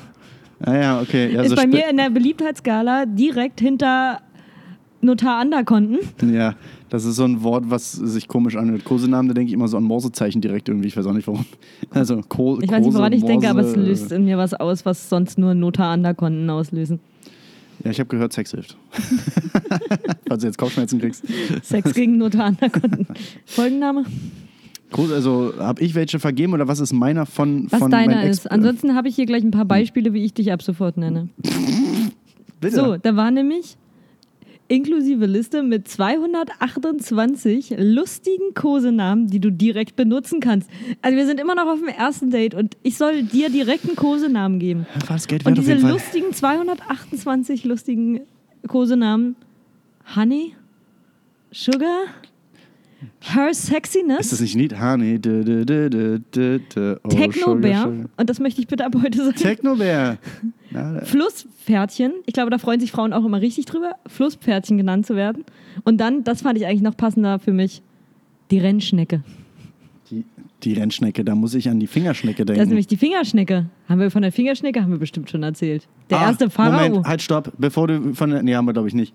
Ah 0.60 0.74
ja, 0.74 1.00
okay. 1.00 1.32
Ja, 1.32 1.42
ist 1.42 1.54
bei 1.54 1.68
mir 1.68 1.88
in 1.88 1.98
der 1.98 2.10
Beliebtheitsskala 2.10 3.06
direkt 3.06 3.60
hinter 3.60 4.22
Notar 5.02 5.38
Anderkonten. 5.38 5.98
Ja, 6.32 6.54
das 6.90 7.04
ist 7.04 7.16
so 7.16 7.24
ein 7.24 7.42
Wort, 7.42 7.64
was 7.70 7.92
sich 7.92 8.28
komisch 8.28 8.56
anhört. 8.56 8.84
Kosenamen, 8.84 9.28
da 9.28 9.34
denke 9.34 9.48
ich 9.48 9.54
immer 9.54 9.68
so 9.68 9.76
an 9.76 9.84
Morsezeichen 9.84 10.40
direkt 10.40 10.68
irgendwie. 10.68 10.88
Ich 10.88 10.96
weiß 10.96 11.06
auch 11.06 11.12
nicht 11.14 11.26
warum. 11.26 11.44
Also 11.90 12.20
Ko 12.28 12.58
Ich 12.60 12.70
weiß 12.70 12.84
nicht, 12.84 12.94
woran 12.94 13.12
ich 13.12 13.24
denke, 13.24 13.48
aber 13.48 13.60
es 13.62 13.74
löst 13.76 14.12
in 14.12 14.24
mir 14.24 14.36
was 14.38 14.52
aus, 14.54 14.84
was 14.84 15.08
sonst 15.08 15.38
nur 15.38 15.54
Notar 15.54 15.88
Anderkonten 15.92 16.48
auslösen. 16.50 17.00
Ja, 17.84 17.90
ich 17.90 17.98
habe 17.98 18.08
gehört, 18.08 18.32
Sex 18.34 18.50
hilft. 18.50 18.76
Falls 20.28 20.42
du 20.42 20.46
jetzt 20.46 20.58
Kopfschmerzen 20.58 21.00
kriegst. 21.00 21.24
Sex 21.62 21.94
gegen 21.94 22.18
Notar 22.18 22.46
Anderkonten. 22.46 23.06
Folgenname? 23.46 24.04
Ko- 24.92 25.06
Also, 25.12 25.54
habe 25.58 25.82
ich 25.82 25.94
welche 25.94 26.18
vergeben 26.18 26.52
oder 26.52 26.68
was 26.68 26.80
ist 26.80 26.92
meiner 26.92 27.24
von 27.26 27.66
Was 27.70 27.78
von 27.80 27.90
deiner 27.90 28.24
ist. 28.24 28.50
Ansonsten 28.50 28.94
habe 28.94 29.08
ich 29.08 29.14
hier 29.14 29.26
gleich 29.26 29.42
ein 29.44 29.50
paar 29.52 29.64
Beispiele, 29.64 30.12
wie 30.12 30.24
ich 30.24 30.34
dich 30.34 30.52
ab 30.52 30.62
sofort 30.62 30.96
nenne. 30.96 31.28
Bitte. 32.60 32.76
So, 32.76 32.96
da 32.96 33.16
war 33.16 33.30
nämlich 33.30 33.76
inklusive 34.70 35.26
Liste 35.26 35.62
mit 35.62 35.88
228 35.88 37.74
lustigen 37.78 38.54
Kosenamen, 38.54 39.26
die 39.26 39.40
du 39.40 39.50
direkt 39.50 39.96
benutzen 39.96 40.40
kannst. 40.40 40.70
Also 41.02 41.16
wir 41.16 41.26
sind 41.26 41.40
immer 41.40 41.56
noch 41.56 41.66
auf 41.66 41.80
dem 41.80 41.88
ersten 41.88 42.30
Date 42.30 42.54
und 42.54 42.76
ich 42.82 42.96
soll 42.96 43.24
dir 43.24 43.50
direkt 43.50 43.86
einen 43.86 43.96
Kosenamen 43.96 44.60
geben. 44.60 44.86
War 45.06 45.16
das 45.16 45.26
Geld 45.26 45.44
Und 45.44 45.58
diese 45.58 45.74
lustigen 45.74 46.32
228 46.32 47.64
lustigen 47.64 48.20
Kosenamen 48.68 49.34
Honey, 50.14 50.54
Sugar, 51.50 52.04
Her 53.20 53.52
Sexiness, 53.52 54.20
Ist 54.20 54.32
das 54.32 54.40
nicht 54.40 54.54
Lied? 54.54 54.80
Honey, 54.80 55.18
dü, 55.18 55.42
dü, 55.44 55.64
dü, 55.64 55.90
dü, 55.90 56.60
dü. 56.60 56.96
Oh, 57.02 57.10
Sugar, 57.10 57.32
Sugar. 57.32 57.88
und 57.88 58.30
das 58.30 58.38
möchte 58.38 58.60
ich 58.60 58.68
bitte 58.68 58.84
ab 58.84 58.94
heute 59.02 59.18
sagen. 59.18 59.36
Techno-Bär. 59.36 60.18
Na, 60.70 61.00
Flusspferdchen. 61.04 62.12
Ich 62.26 62.34
glaube, 62.34 62.50
da 62.50 62.58
freuen 62.58 62.80
sich 62.80 62.90
Frauen 62.92 63.12
auch 63.12 63.24
immer 63.24 63.40
richtig 63.40 63.66
drüber, 63.66 63.92
Flusspferdchen 64.06 64.76
genannt 64.76 65.06
zu 65.06 65.16
werden. 65.16 65.44
Und 65.84 65.98
dann, 65.98 66.24
das 66.24 66.42
fand 66.42 66.58
ich 66.58 66.66
eigentlich 66.66 66.82
noch 66.82 66.96
passender 66.96 67.38
für 67.38 67.52
mich, 67.52 67.82
die 68.50 68.58
Rennschnecke. 68.58 69.22
Die, 70.10 70.24
Die 70.62 70.72
Rennschnecke, 70.74 71.24
da 71.24 71.34
muss 71.34 71.54
ich 71.54 71.68
an 71.68 71.80
die 71.80 71.86
Fingerschnecke 71.86 72.44
denken. 72.44 72.58
Das 72.58 72.64
ist 72.64 72.68
nämlich 72.68 72.86
die 72.86 72.96
Fingerschnecke. 72.96 73.66
Haben 73.88 74.00
wir 74.00 74.10
von 74.10 74.22
der 74.22 74.32
Fingerschnecke, 74.32 74.82
haben 74.82 74.90
wir 74.90 74.98
bestimmt 74.98 75.30
schon 75.30 75.42
erzählt. 75.42 75.86
Der 76.10 76.18
Ah, 76.20 76.26
erste 76.26 76.50
Pharao. 76.50 76.88
Moment, 76.88 77.06
halt, 77.06 77.22
stopp. 77.22 77.52
Bevor 77.58 77.86
du 77.88 78.14
von 78.14 78.30
der. 78.30 78.42
Nee, 78.42 78.54
haben 78.54 78.66
wir, 78.66 78.72
glaube 78.72 78.88
ich, 78.88 78.94
nicht. 78.94 79.14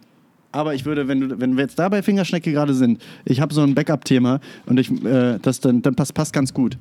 Aber 0.52 0.74
ich 0.74 0.86
würde, 0.86 1.10
wenn, 1.10 1.20
du, 1.20 1.40
wenn 1.40 1.58
wir 1.58 1.64
jetzt 1.64 1.78
da 1.78 1.90
bei 1.90 2.02
Fingerschnecke 2.02 2.52
gerade 2.54 2.74
sind, 2.74 3.02
ich 3.26 3.42
habe 3.42 3.54
so 3.54 3.62
ein 3.62 3.76
Backup-Thema 3.76 4.40
und 4.66 4.80
ich, 4.80 4.90
äh, 5.04 5.38
das 5.42 5.60
dann, 5.60 5.82
dann 5.82 5.96
passt, 5.96 6.14
passt 6.14 6.32
ganz 6.32 6.54
gut. 6.54 6.78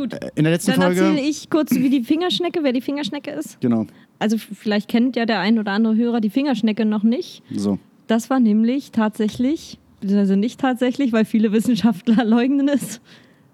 Gut. 0.00 0.14
Äh, 0.14 0.30
In 0.34 0.44
der 0.44 0.52
letzten 0.52 0.72
Dann 0.72 0.80
Folge. 0.82 1.00
erzähle 1.00 1.20
ich 1.28 1.50
kurz, 1.50 1.74
wie 1.74 1.90
die 1.90 2.02
Fingerschnecke, 2.02 2.62
wer 2.62 2.72
die 2.72 2.80
Fingerschnecke 2.80 3.30
ist. 3.32 3.60
Genau, 3.60 3.86
Also 4.18 4.36
vielleicht 4.38 4.88
kennt 4.88 5.16
ja 5.16 5.26
der 5.26 5.40
ein 5.40 5.58
oder 5.58 5.72
andere 5.72 5.94
Hörer 5.96 6.20
die 6.20 6.30
Fingerschnecke 6.30 6.84
noch 6.84 7.02
nicht. 7.02 7.42
so. 7.54 7.78
Das 8.06 8.28
war 8.30 8.40
nämlich 8.40 8.90
tatsächlich, 8.92 9.78
beziehungsweise 10.00 10.36
nicht 10.36 10.58
tatsächlich, 10.60 11.12
weil 11.12 11.24
viele 11.24 11.52
Wissenschaftler 11.52 12.24
leugnen 12.24 12.68
es, 12.68 13.00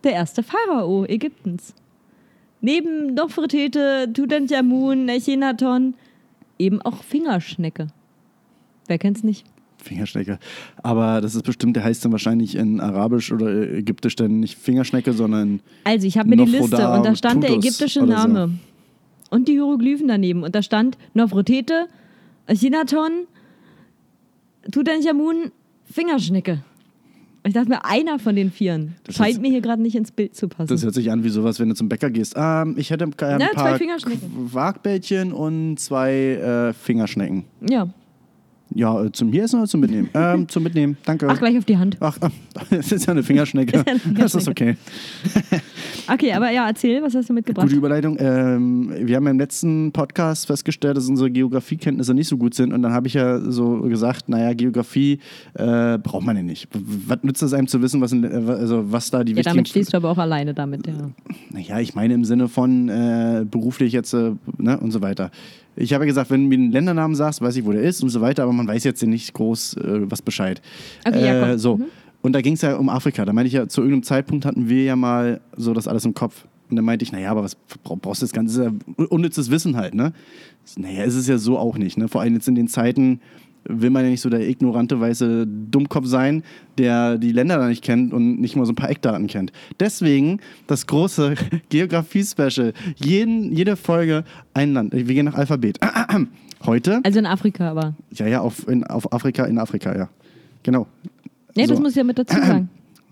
der 0.05 0.13
erste 0.13 0.43
Pharao 0.43 1.05
Ägyptens. 1.05 1.75
Neben 2.63 3.13
Nofretete, 3.15 4.11
Tutanchamun, 4.15 5.09
Echinatron 5.09 5.95
eben 6.59 6.81
auch 6.81 7.03
Fingerschnecke. 7.05 7.89
Wer 8.87 8.99
kennt's 8.99 9.23
nicht? 9.23 9.45
Fingerschnecke. 9.87 10.39
Aber 10.83 11.21
das 11.21 11.35
ist 11.35 11.43
bestimmt, 11.45 11.77
der 11.77 11.85
heißt 11.85 12.05
dann 12.05 12.13
wahrscheinlich 12.13 12.55
in 12.57 12.81
Arabisch 12.81 13.33
oder 13.33 13.49
äh, 13.49 13.79
Ägyptisch 13.79 14.17
dann 14.17 14.41
nicht 14.41 14.59
Fingerschnecke, 14.59 15.13
sondern. 15.13 15.61
Also 15.85 16.07
ich 16.07 16.19
habe 16.19 16.29
mir 16.29 16.37
die 16.37 16.51
Liste 16.51 16.89
und 16.91 17.07
da 17.07 17.15
stand 17.17 17.43
der 17.43 17.51
Tutus 17.51 17.65
ägyptische 17.65 18.03
oder 18.03 18.21
so. 18.23 18.29
Name. 18.29 18.59
Und 19.31 19.49
die 19.49 19.53
Hieroglyphen 19.53 20.09
daneben. 20.09 20.43
Und 20.43 20.55
da 20.55 20.63
stand 20.63 20.97
Nofretete, 21.15 21.87
Echinaton, 22.47 23.27
Tutanchamun, 24.71 25.51
Fingerschnecke. 25.91 26.63
Ich 27.47 27.53
dachte 27.55 27.69
mir, 27.69 27.85
einer 27.85 28.19
von 28.19 28.35
den 28.35 28.51
Vieren 28.51 28.97
Das 29.05 29.15
scheint 29.15 29.41
mir 29.41 29.49
hier 29.51 29.61
gerade 29.61 29.81
nicht 29.81 29.95
ins 29.95 30.11
Bild 30.11 30.35
zu 30.35 30.49
passen. 30.49 30.67
Das 30.67 30.83
hört 30.83 30.95
sich 30.95 31.13
an 31.13 31.23
wie 31.23 31.29
sowas, 31.29 31.61
wenn 31.61 31.69
du 31.69 31.77
zum 31.77 31.89
Bäcker 31.89 32.11
gehst. 32.11 32.35
Ähm, 32.37 32.75
ich 32.77 32.91
hätte 32.91 33.05
ein 33.05 33.41
Ja, 33.41 33.49
zwei 33.53 33.79
paar. 33.79 33.81
Wagbällchen 34.53 35.33
und 35.33 35.79
zwei 35.79 36.13
äh, 36.13 36.73
Fingerschnecken. 36.73 37.45
ja. 37.69 37.89
Ja, 38.77 39.05
äh, 39.05 39.11
zum 39.11 39.33
hier 39.33 39.45
essen 39.45 39.61
oder 39.61 39.69
zum 39.69 39.81
Mitnehmen? 39.81 40.11
ähm, 40.15 40.49
zum 40.49 40.63
Mitnehmen, 40.63 40.99
danke. 41.07 41.27
Ach, 41.31 41.39
gleich 41.39 41.57
auf 41.57 41.65
die 41.65 41.79
Hand. 41.79 41.97
Ach, 42.01 42.19
ah, 42.21 42.29
das 42.71 42.93
ist 42.93 43.07
ja 43.07 43.13
eine 43.13 43.23
Fingerschnecke. 43.23 43.79
Ist 43.79 43.87
ja 43.87 43.93
eine 44.05 44.15
Das 44.15 44.35
ist 44.35 44.49
okay. 44.49 44.77
Okay, 46.09 46.33
aber 46.33 46.51
ja, 46.51 46.67
erzähl, 46.69 47.03
was 47.03 47.15
hast 47.15 47.29
du 47.29 47.33
mitgebracht? 47.33 47.67
Gute 47.67 47.77
Überleitung. 47.77 48.17
Ähm, 48.21 48.93
wir 49.01 49.17
haben 49.17 49.27
im 49.27 49.39
letzten 49.39 49.93
Podcast 49.93 50.47
festgestellt, 50.47 50.97
dass 50.97 51.09
unsere 51.09 51.31
Geografiekenntnisse 51.31 52.15
nicht 52.15 52.29
so 52.29 52.37
gut 52.37 52.55
sind. 52.55 52.73
Und 52.73 52.83
dann 52.83 52.93
habe 52.93 53.09
ich 53.09 53.15
ja 53.15 53.41
so 53.41 53.81
gesagt, 53.81 54.29
naja, 54.29 54.53
Geografie 54.53 55.21
äh, 55.55 55.99
braucht 55.99 56.25
man 56.25 56.37
ja 56.37 56.43
nicht. 56.43 56.69
Was 56.73 57.23
nützt 57.23 57.43
es 57.43 57.53
einem 57.55 57.67
zu 57.67 57.83
wissen, 57.83 58.01
was, 58.01 58.13
in, 58.13 58.25
äh, 58.25 58.53
also 58.53 58.93
was 58.93 59.11
da 59.11 59.25
die 59.25 59.33
ja, 59.33 59.43
damit 59.43 59.65
wichtigen... 59.65 59.85
stehst 59.85 59.95
du 59.95 59.97
aber 59.97 60.11
auch 60.11 60.19
alleine 60.19 60.55
damit, 60.55 60.87
ja. 60.87 61.11
Naja, 61.51 61.81
ich 61.81 61.95
meine 61.95 62.15
im 62.15 62.25
Sinne 62.25 62.49
von 62.49 62.89
äh, 62.89 63.45
beruflich 63.51 63.93
jetzt 63.93 64.13
äh, 64.13 64.33
ne, 64.59 64.79
und 64.79 64.91
so 64.93 65.01
weiter. 65.01 65.31
Ich 65.77 65.93
habe 65.93 66.05
ja 66.05 66.07
gesagt, 66.07 66.31
wenn 66.31 66.43
du 66.45 66.49
mir 66.49 66.55
einen 66.63 66.73
Ländernamen 66.73 67.15
sagst, 67.15 67.41
weiß 67.41 67.57
ich, 67.57 67.65
wo 67.65 67.73
der 67.73 67.83
ist 67.83 68.03
und 68.03 68.09
so 68.09 68.21
weiter, 68.21 68.43
aber 68.45 68.53
man 68.53 68.67
weiß 68.67 68.85
jetzt 68.85 69.03
ja 69.03 69.09
nicht 69.09 69.33
groß 69.35 69.75
äh, 69.77 70.11
was 70.11 70.23
Bescheid. 70.23 70.61
Okay, 71.07 71.25
ja, 71.25 71.41
komm. 71.41 71.49
äh, 71.51 71.59
so. 71.59 71.77
Mhm. 71.77 71.85
Und 72.23 72.33
da 72.33 72.41
ging 72.41 72.55
es 72.55 72.63
ja 72.63 72.77
um 72.77 72.89
Afrika. 72.89 73.25
Da 73.25 73.33
meinte 73.33 73.49
ich 73.49 73.53
ja, 73.53 73.69
zu 73.69 73.83
irgendeinem 73.83 74.03
Zeitpunkt 74.03 74.45
hatten 74.47 74.69
wir 74.69 74.83
ja 74.85 74.97
mal 74.97 75.41
so 75.57 75.75
das 75.75 75.87
alles 75.87 76.05
im 76.05 76.15
Kopf. 76.15 76.45
Und 76.69 76.75
dann 76.77 76.85
meinte 76.85 77.05
ich, 77.05 77.13
naja, 77.13 77.31
aber 77.31 77.45
was 77.45 77.55
bra- 77.85 77.95
brauchst 78.01 78.23
du 78.23 78.25
das 78.27 78.33
Ganze? 78.33 78.65
Das 78.65 78.73
ist 78.73 78.99
ja 78.99 79.05
unnützes 79.07 79.51
Wissen 79.51 79.77
halt, 79.77 79.95
ne? 79.95 80.13
Naja, 80.77 81.05
ist 81.05 81.15
es 81.15 81.29
ja 81.29 81.39
so 81.39 81.59
auch 81.59 81.79
nicht, 81.79 81.97
ne? 81.97 82.09
Vor 82.09 82.21
allem 82.23 82.35
jetzt 82.35 82.49
in 82.49 82.57
den 82.57 82.67
Zeiten 82.67 83.21
will 83.69 83.91
man 83.91 84.05
ja 84.05 84.11
nicht 84.11 84.21
so 84.21 84.29
der 84.31 84.49
ignorante 84.49 85.01
weiße 85.01 85.47
Dummkopf 85.47 86.07
sein, 86.07 86.43
der 86.79 87.19
die 87.19 87.33
Länder 87.33 87.59
da 87.59 87.69
nicht 87.69 87.83
kennt 87.85 88.13
und 88.13 88.41
nicht 88.41 88.57
mal 88.57 88.65
so 88.67 88.73
ein 88.73 88.77
paar 88.77 88.91
Eckdaten 88.91 89.27
kennt. 89.27 89.53
Deswegen 89.81 90.41
das 90.67 90.87
große 90.87 91.35
Geografie-Special. 91.69 92.73
Jeden, 92.97 93.53
jede 93.53 93.77
Folge 93.77 94.25
ein 94.55 94.73
Land. 94.73 94.93
Wir 94.93 95.05
gehen 95.05 95.25
nach 95.27 95.35
Alphabet. 95.35 95.79
Heute, 96.65 97.01
Also 97.05 97.19
in 97.19 97.27
Afrika 97.27 97.71
aber. 97.71 97.95
ja, 98.13 98.27
ja, 98.27 98.41
auf, 98.41 98.67
in, 98.67 98.83
auf 98.85 99.13
Afrika, 99.13 99.45
in 99.45 99.59
Afrika, 99.59 99.95
ja. 99.97 100.09
Genau. 100.63 100.87
Ja, 101.55 101.67
das 101.67 101.77
So. 101.77 101.83
muss 101.83 101.91
ich 101.93 101.97
ja 101.97 102.05
mit 102.05 102.19
dazu 102.19 102.35
sagen. 102.37 102.69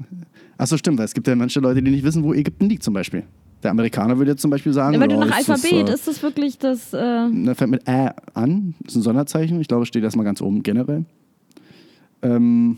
Achso, 0.59 0.77
stimmt, 0.77 0.99
weil 0.99 1.05
es 1.05 1.15
gibt 1.15 1.27
ja 1.27 1.35
manche 1.37 1.61
Leute, 1.61 1.83
die 1.83 1.91
nicht 1.91 2.05
wissen, 2.05 2.23
wo 2.25 2.33
Ägypten 2.33 2.69
liegt 2.69 2.83
zum 2.83 2.95
Beispiel. 2.95 3.25
Der 3.65 3.71
Amerikaner 3.71 4.19
würde 4.19 4.33
jetzt 4.33 4.43
zum 4.43 4.51
Beispiel 4.51 4.73
sagen, 4.75 4.95
Ja, 4.95 5.01
weil 5.01 5.09
du 5.09 5.15
ja, 5.15 5.25
nach 5.25 5.41
ist 5.41 5.51
Alphabet, 5.51 5.89
das, 5.89 5.95
ist 6.01 6.09
das 6.09 6.23
wirklich 6.23 6.59
das. 6.59 6.93
Äh, 6.93 6.99
äh, 6.99 7.45
da 7.45 7.55
fängt 7.55 7.71
mit 7.71 7.89
Ä 7.89 8.11
an, 8.35 8.75
das 8.83 8.93
ist 8.93 9.01
ein 9.01 9.03
Sonderzeichen. 9.03 9.59
Ich 9.61 9.69
glaube, 9.69 9.87
steht 9.87 10.05
erstmal 10.05 10.25
ganz 10.27 10.43
oben 10.43 10.63
generell. 10.63 11.07
Ähm, 12.23 12.77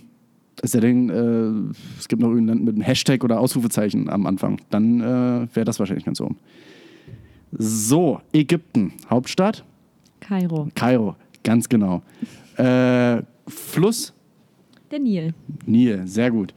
ist 0.62 0.74
ja 0.74 0.80
denn, 0.80 1.10
äh, 1.10 1.74
es 1.98 2.06
gibt 2.08 2.22
noch 2.22 2.30
irgendein 2.30 2.60
mit 2.64 2.74
einem 2.74 2.82
Hashtag 2.82 3.24
oder 3.24 3.40
Ausrufezeichen 3.40 4.08
am 4.08 4.26
Anfang. 4.26 4.60
Dann 4.70 5.00
äh, 5.00 5.48
wäre 5.54 5.64
das 5.64 5.78
wahrscheinlich 5.80 6.04
ganz 6.04 6.20
oben. 6.20 6.36
So, 7.52 8.20
Ägypten, 8.32 8.92
Hauptstadt, 9.10 9.64
Kairo. 10.20 10.68
Kairo, 10.74 11.16
ganz 11.42 11.68
genau. 11.68 12.02
Äh, 12.56 13.22
Fluss, 13.48 14.12
Der 14.90 14.98
Nil. 15.00 15.34
Nil, 15.66 16.02
sehr 16.06 16.30
gut. 16.30 16.54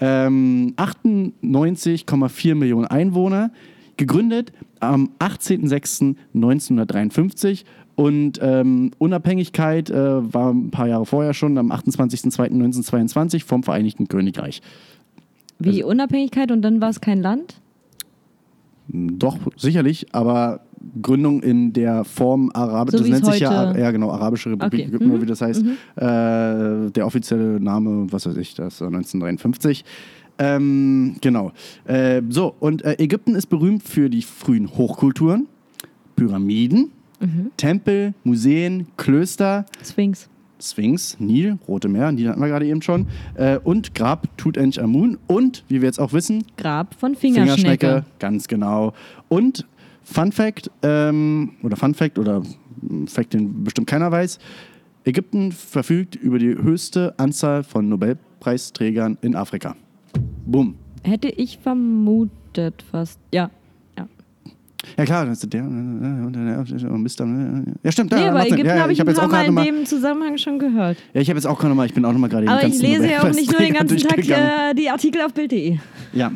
Ähm, 0.00 0.74
98,4 0.76 2.54
Millionen 2.54 2.86
Einwohner, 2.86 3.50
gegründet 3.96 4.52
am 4.80 5.10
18.06.1953 5.18 7.64
und 7.94 8.38
ähm, 8.42 8.90
Unabhängigkeit 8.98 9.90
äh, 9.90 10.32
war 10.32 10.52
ein 10.52 10.70
paar 10.70 10.88
Jahre 10.88 11.06
vorher 11.06 11.34
schon, 11.34 11.58
am 11.58 11.70
28.02.1922 11.70 13.44
vom 13.44 13.62
Vereinigten 13.62 14.08
Königreich. 14.08 14.62
Wie 15.58 15.82
Also 15.82 15.88
Unabhängigkeit 15.88 16.50
und 16.50 16.62
dann 16.62 16.80
war 16.80 16.90
es 16.90 17.00
kein 17.00 17.20
Land? 17.20 17.60
Doch, 18.88 19.38
sicherlich, 19.56 20.06
aber 20.12 20.60
Gründung 21.00 21.42
in 21.42 21.72
der 21.72 22.04
Form 22.04 22.50
Arabisch, 22.52 22.92
So 22.92 22.98
das 22.98 23.08
nennt 23.08 23.24
sich 23.24 23.40
ja, 23.40 23.76
ja 23.76 23.90
genau, 23.90 24.10
Arabische 24.10 24.50
Republik 24.50 24.80
Okay, 24.80 24.88
Ägypten, 24.88 25.08
mhm, 25.08 25.22
wie 25.22 25.26
das 25.26 25.40
heißt. 25.40 25.62
Äh, 25.62 26.90
der 26.90 27.06
offizielle 27.06 27.60
Name, 27.60 28.06
was 28.10 28.26
weiß 28.26 28.36
ich, 28.36 28.54
das 28.54 28.80
war 28.80 28.88
1953. 28.88 29.84
Ähm, 30.38 31.16
genau. 31.20 31.52
Äh, 31.84 32.22
so, 32.28 32.54
und 32.58 32.84
äh, 32.84 32.96
Ägypten 32.98 33.34
ist 33.34 33.46
berühmt 33.46 33.82
für 33.82 34.08
die 34.10 34.22
frühen 34.22 34.68
Hochkulturen, 34.76 35.46
Pyramiden, 36.16 36.92
Mhm. 37.22 37.52
Tempel, 37.56 38.14
Museen, 38.24 38.88
Klöster, 38.96 39.64
Sphinx. 39.84 40.28
Sphinx, 40.60 41.18
Nil, 41.20 41.56
Rote 41.68 41.88
Meer, 41.88 42.10
Nil 42.10 42.28
hatten 42.28 42.40
wir 42.40 42.48
gerade 42.48 42.66
eben 42.66 42.82
schon, 42.82 43.06
äh, 43.34 43.58
und 43.58 43.94
Grab 43.94 44.36
Tutanchamun 44.36 45.18
und, 45.28 45.64
wie 45.68 45.80
wir 45.80 45.86
jetzt 45.86 46.00
auch 46.00 46.12
wissen, 46.12 46.44
Grab 46.56 46.94
von 46.98 47.14
Fingerschnecke. 47.14 48.04
ganz 48.18 48.48
genau. 48.48 48.92
Und 49.28 49.66
Fun 50.02 50.32
Fact, 50.32 50.68
ähm, 50.82 51.52
oder 51.62 51.76
Fun 51.76 51.94
Fact, 51.94 52.18
oder 52.18 52.42
Fact, 53.06 53.34
den 53.34 53.62
bestimmt 53.62 53.86
keiner 53.86 54.10
weiß, 54.10 54.40
Ägypten 55.04 55.52
verfügt 55.52 56.16
über 56.16 56.40
die 56.40 56.56
höchste 56.56 57.14
Anzahl 57.18 57.62
von 57.62 57.88
Nobelpreisträgern 57.88 59.16
in 59.22 59.36
Afrika. 59.36 59.76
Boom. 60.46 60.74
Hätte 61.04 61.28
ich 61.28 61.58
vermutet 61.58 62.84
fast. 62.90 63.18
Ja. 63.32 63.50
ja. 63.98 64.06
Ja 64.96 65.04
klar, 65.04 65.26
das 65.26 65.42
ist 65.42 65.52
der, 65.52 65.62
und 65.64 66.32
der, 66.32 66.58
und 66.90 67.02
Mr. 67.02 67.64
Ja 67.82 67.92
stimmt, 67.92 68.12
Nee, 68.12 68.20
ja, 68.20 68.30
aber. 68.30 68.46
Ägypten 68.46 68.66
ja, 68.66 68.80
habe 68.80 68.92
ich, 68.92 69.00
hab 69.00 69.08
ein 69.08 69.14
paar 69.14 69.26
auch 69.26 69.50
Mal 69.50 69.66
in 69.66 69.76
dem 69.76 69.86
Zusammenhang 69.86 70.38
schon 70.38 70.58
gehört. 70.58 70.98
ja, 71.14 71.20
ich 71.20 71.28
habe 71.28 71.38
jetzt 71.38 71.46
auch 71.46 71.58
gerade 71.58 71.74
mal, 71.74 71.86
ich 71.86 71.94
bin 71.94 72.04
auch 72.04 72.12
noch 72.12 72.18
mal 72.18 72.28
gerade 72.28 72.48
Aber 72.48 72.64
ich 72.64 72.80
lese 72.80 73.08
ja 73.08 73.22
auch 73.22 73.32
nicht 73.32 73.50
nur 73.50 73.60
den 73.60 73.74
ganzen 73.74 73.98
Tag 74.08 74.18
äh, 74.18 74.74
die 74.74 74.90
Artikel 74.90 75.22
auf 75.22 75.34
Bild.de. 75.34 75.78
Ja. 76.12 76.32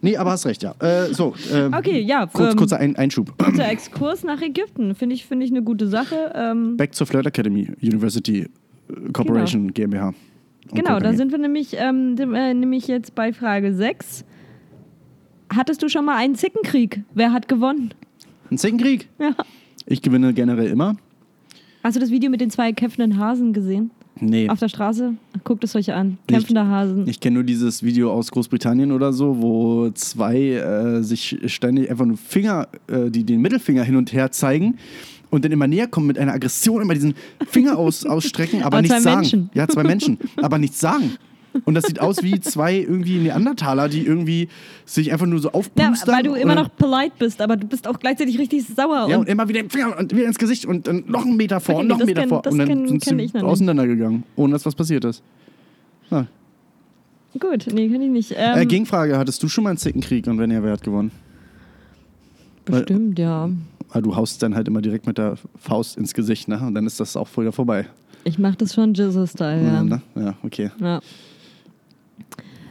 Nee, 0.00 0.16
aber 0.16 0.30
hast 0.30 0.46
recht, 0.46 0.62
ja. 0.62 0.74
Äh, 0.80 1.12
so, 1.12 1.34
ähm, 1.52 1.74
Okay, 1.74 2.00
ja. 2.00 2.26
kurz, 2.26 2.52
ähm, 2.52 2.56
kurzer 2.56 2.78
Ein 2.78 2.96
Einschub. 2.96 3.36
Kurzer 3.38 3.68
Exkurs 3.68 4.24
nach 4.24 4.40
Ägypten. 4.40 4.94
Finde 4.94 5.14
ich, 5.14 5.26
find 5.26 5.42
ich 5.42 5.50
eine 5.50 5.62
gute 5.62 5.86
Sache. 5.88 6.32
Ähm, 6.34 6.76
Back 6.76 6.94
zur 6.94 7.06
Flirt 7.06 7.26
Academy 7.26 7.68
University 7.82 8.42
äh, 8.88 9.12
Corporation 9.12 9.72
GmbH. 9.74 10.14
Genau, 10.72 10.98
da 10.98 11.12
sind 11.12 11.32
wir 11.32 11.38
nämlich, 11.38 11.76
ähm, 11.78 12.16
äh, 12.18 12.54
nämlich 12.54 12.86
jetzt 12.86 13.14
bei 13.14 13.32
Frage 13.32 13.74
6. 13.74 14.24
Hattest 15.54 15.82
du 15.82 15.88
schon 15.88 16.04
mal 16.04 16.16
einen 16.16 16.34
Zickenkrieg? 16.34 17.02
Wer 17.14 17.32
hat 17.32 17.48
gewonnen? 17.48 17.94
Ein 18.50 18.58
Zickenkrieg. 18.58 19.08
Ja. 19.18 19.34
Ich 19.86 20.02
gewinne 20.02 20.34
generell 20.34 20.68
immer. 20.68 20.96
Hast 21.84 21.94
du 21.94 22.00
das 22.00 22.10
Video 22.10 22.30
mit 22.30 22.40
den 22.40 22.50
zwei 22.50 22.72
kämpfenden 22.72 23.18
Hasen 23.18 23.52
gesehen? 23.52 23.92
Nee. 24.18 24.48
Auf 24.48 24.58
der 24.58 24.68
Straße? 24.68 25.14
Guckt 25.44 25.62
es 25.62 25.76
euch 25.76 25.92
an. 25.92 26.18
Kämpfende 26.26 26.66
Hasen. 26.66 27.06
Ich 27.06 27.20
kenne 27.20 27.34
nur 27.34 27.44
dieses 27.44 27.82
Video 27.82 28.10
aus 28.10 28.30
Großbritannien 28.30 28.90
oder 28.90 29.12
so, 29.12 29.40
wo 29.40 29.90
zwei 29.90 30.52
äh, 30.52 31.02
sich 31.02 31.38
ständig 31.46 31.90
einfach 31.90 32.06
nur 32.06 32.16
Finger, 32.16 32.68
äh, 32.88 33.10
die 33.10 33.24
den 33.24 33.40
Mittelfinger 33.42 33.84
hin 33.84 33.96
und 33.96 34.12
her 34.12 34.32
zeigen 34.32 34.78
und 35.30 35.44
dann 35.44 35.52
immer 35.52 35.66
näher 35.66 35.86
kommen 35.88 36.06
mit 36.06 36.18
einer 36.18 36.32
Aggression, 36.32 36.82
immer 36.82 36.94
diesen 36.94 37.14
Finger 37.48 37.76
aus, 37.78 38.04
ausstrecken, 38.06 38.60
aber, 38.62 38.78
Aber 38.78 38.82
nichts 38.82 38.96
zwei 38.96 39.02
sagen. 39.02 39.20
Menschen. 39.20 39.50
Ja, 39.54 39.68
zwei 39.68 39.82
Menschen, 39.84 40.18
aber 40.42 40.58
nichts 40.58 40.80
sagen. 40.80 41.16
Und 41.64 41.72
das 41.74 41.84
sieht 41.84 42.00
aus 42.00 42.22
wie 42.22 42.38
zwei 42.40 42.76
irgendwie 42.76 43.16
Neandertaler, 43.16 43.88
die 43.88 44.02
irgendwie 44.04 44.48
sich 44.84 45.10
einfach 45.10 45.24
nur 45.24 45.38
so 45.38 45.48
Ja, 45.48 45.54
aufplustern. 45.54 46.14
weil 46.14 46.22
du 46.22 46.34
immer 46.34 46.54
noch 46.54 46.68
polite 46.76 47.12
bist, 47.18 47.40
aber 47.40 47.56
du 47.56 47.66
bist 47.66 47.88
auch 47.88 47.98
gleichzeitig 47.98 48.38
richtig 48.38 48.66
sauer. 48.66 49.06
Ja, 49.08 49.16
und 49.16 49.22
und 49.22 49.28
immer 49.30 49.48
wieder 49.48 49.62
den 49.62 49.70
Finger 49.70 49.98
und 49.98 50.14
wieder 50.14 50.26
ins 50.26 50.36
Gesicht 50.36 50.66
und 50.66 50.86
dann 50.86 51.04
noch 51.06 51.24
einen 51.24 51.36
Meter 51.38 51.58
vor 51.60 51.76
Okay, 51.76 51.82
und 51.82 51.88
noch 51.88 51.96
einen 51.98 52.06
Meter 52.06 52.22
kenn- 52.24 52.28
vor. 52.28 52.46
und 52.46 52.58
dann 52.58 52.68
kenn- 52.68 52.86
sind 52.88 53.04
sie 53.32 53.40
auseinandergegangen, 53.40 54.24
ohne 54.36 54.52
dass 54.52 54.66
was 54.66 54.74
passiert 54.74 55.06
ist. 55.06 55.22
Ja. 56.10 56.26
Gut, 57.40 57.66
nee, 57.72 57.88
kann 57.88 58.02
ich 58.02 58.10
nicht. 58.10 58.34
Ähm, 58.36 58.58
Äh, 58.58 58.66
Gegenfrage, 58.66 59.16
hattest 59.16 59.42
du 59.42 59.48
schon 59.48 59.64
mal 59.64 59.70
einen 59.70 59.78
Zickenkrieg 59.78 60.26
und 60.26 60.38
wenn 60.38 60.50
ja, 60.50 60.62
wer 60.62 60.72
hat 60.72 60.82
gewonnen? 60.82 61.10
bestimmt, 62.64 63.18
ja. 63.18 63.48
Ah, 63.96 64.00
du 64.00 64.14
haust 64.16 64.42
dann 64.42 64.54
halt 64.54 64.68
immer 64.68 64.82
direkt 64.82 65.06
mit 65.06 65.16
der 65.18 65.36
Faust 65.58 65.96
ins 65.96 66.12
Gesicht, 66.14 66.48
ne? 66.48 66.60
Und 66.60 66.74
dann 66.74 66.86
ist 66.86 67.00
das 67.00 67.16
auch 67.16 67.28
wieder 67.36 67.52
vorbei. 67.52 67.86
Ich 68.24 68.38
mach 68.38 68.56
das 68.56 68.74
schon 68.74 68.92
Jizzle-Style, 68.94 69.64
ja. 69.64 69.82
ne? 69.82 70.02
ja 70.16 70.34
okay. 70.42 70.70
ja. 70.80 71.00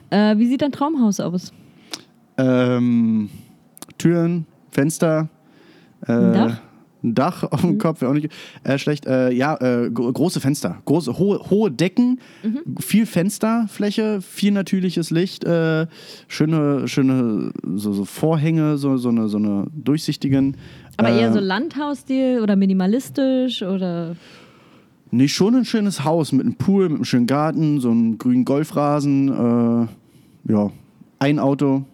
Äh, 0.09 0.37
wie 0.37 0.47
sieht 0.47 0.61
dein 0.61 0.71
Traumhaus 0.71 1.19
aus? 1.19 1.51
Ähm, 2.37 3.29
Türen, 3.97 4.45
Fenster, 4.71 5.29
äh, 6.05 6.11
Ein 6.11 6.33
Dach? 6.33 6.49
Mhm. 6.49 7.09
ein 7.09 7.15
Dach 7.15 7.43
auf 7.43 7.61
dem 7.61 7.77
Kopf, 7.77 8.01
wäre 8.01 8.11
auch 8.11 8.15
nicht 8.15 8.29
äh, 8.63 8.77
schlecht. 8.77 9.05
Äh, 9.05 9.31
ja, 9.31 9.55
äh, 9.61 9.89
gro- 9.91 10.11
große 10.11 10.39
Fenster, 10.41 10.81
große, 10.85 11.17
hohe, 11.17 11.39
hohe 11.49 11.71
Decken, 11.71 12.19
Mhm. 12.43 12.75
viel 12.79 13.05
Fensterfläche, 13.05 14.21
viel 14.21 14.51
natürliches 14.51 15.09
Licht, 15.11 15.43
äh, 15.45 15.87
schöne, 16.27 16.87
schöne 16.87 17.51
so, 17.75 17.93
so 17.93 18.05
Vorhänge, 18.05 18.77
so, 18.77 18.97
so, 18.97 19.09
eine, 19.09 19.27
so 19.29 19.37
eine 19.37 19.67
durchsichtigen. 19.73 20.57
Aber 20.97 21.09
äh, 21.09 21.19
eher 21.21 21.33
so 21.33 21.39
Landhausstil 21.39 22.39
oder 22.41 22.55
minimalistisch 22.55 23.61
oder. 23.63 24.15
Nee, 25.11 25.27
schon 25.27 25.55
ein 25.55 25.65
schönes 25.65 26.03
Haus 26.03 26.31
mit 26.31 26.45
einem 26.45 26.55
Pool, 26.55 26.89
mit 26.89 26.95
einem 26.97 27.05
schönen 27.05 27.27
Garten, 27.27 27.79
so 27.79 27.89
einem 27.91 28.17
grünen 28.17 28.43
Golfrasen, 28.45 29.29
äh, 29.29 30.51
ja, 30.51 30.71
ein 31.19 31.39
Auto. 31.39 31.85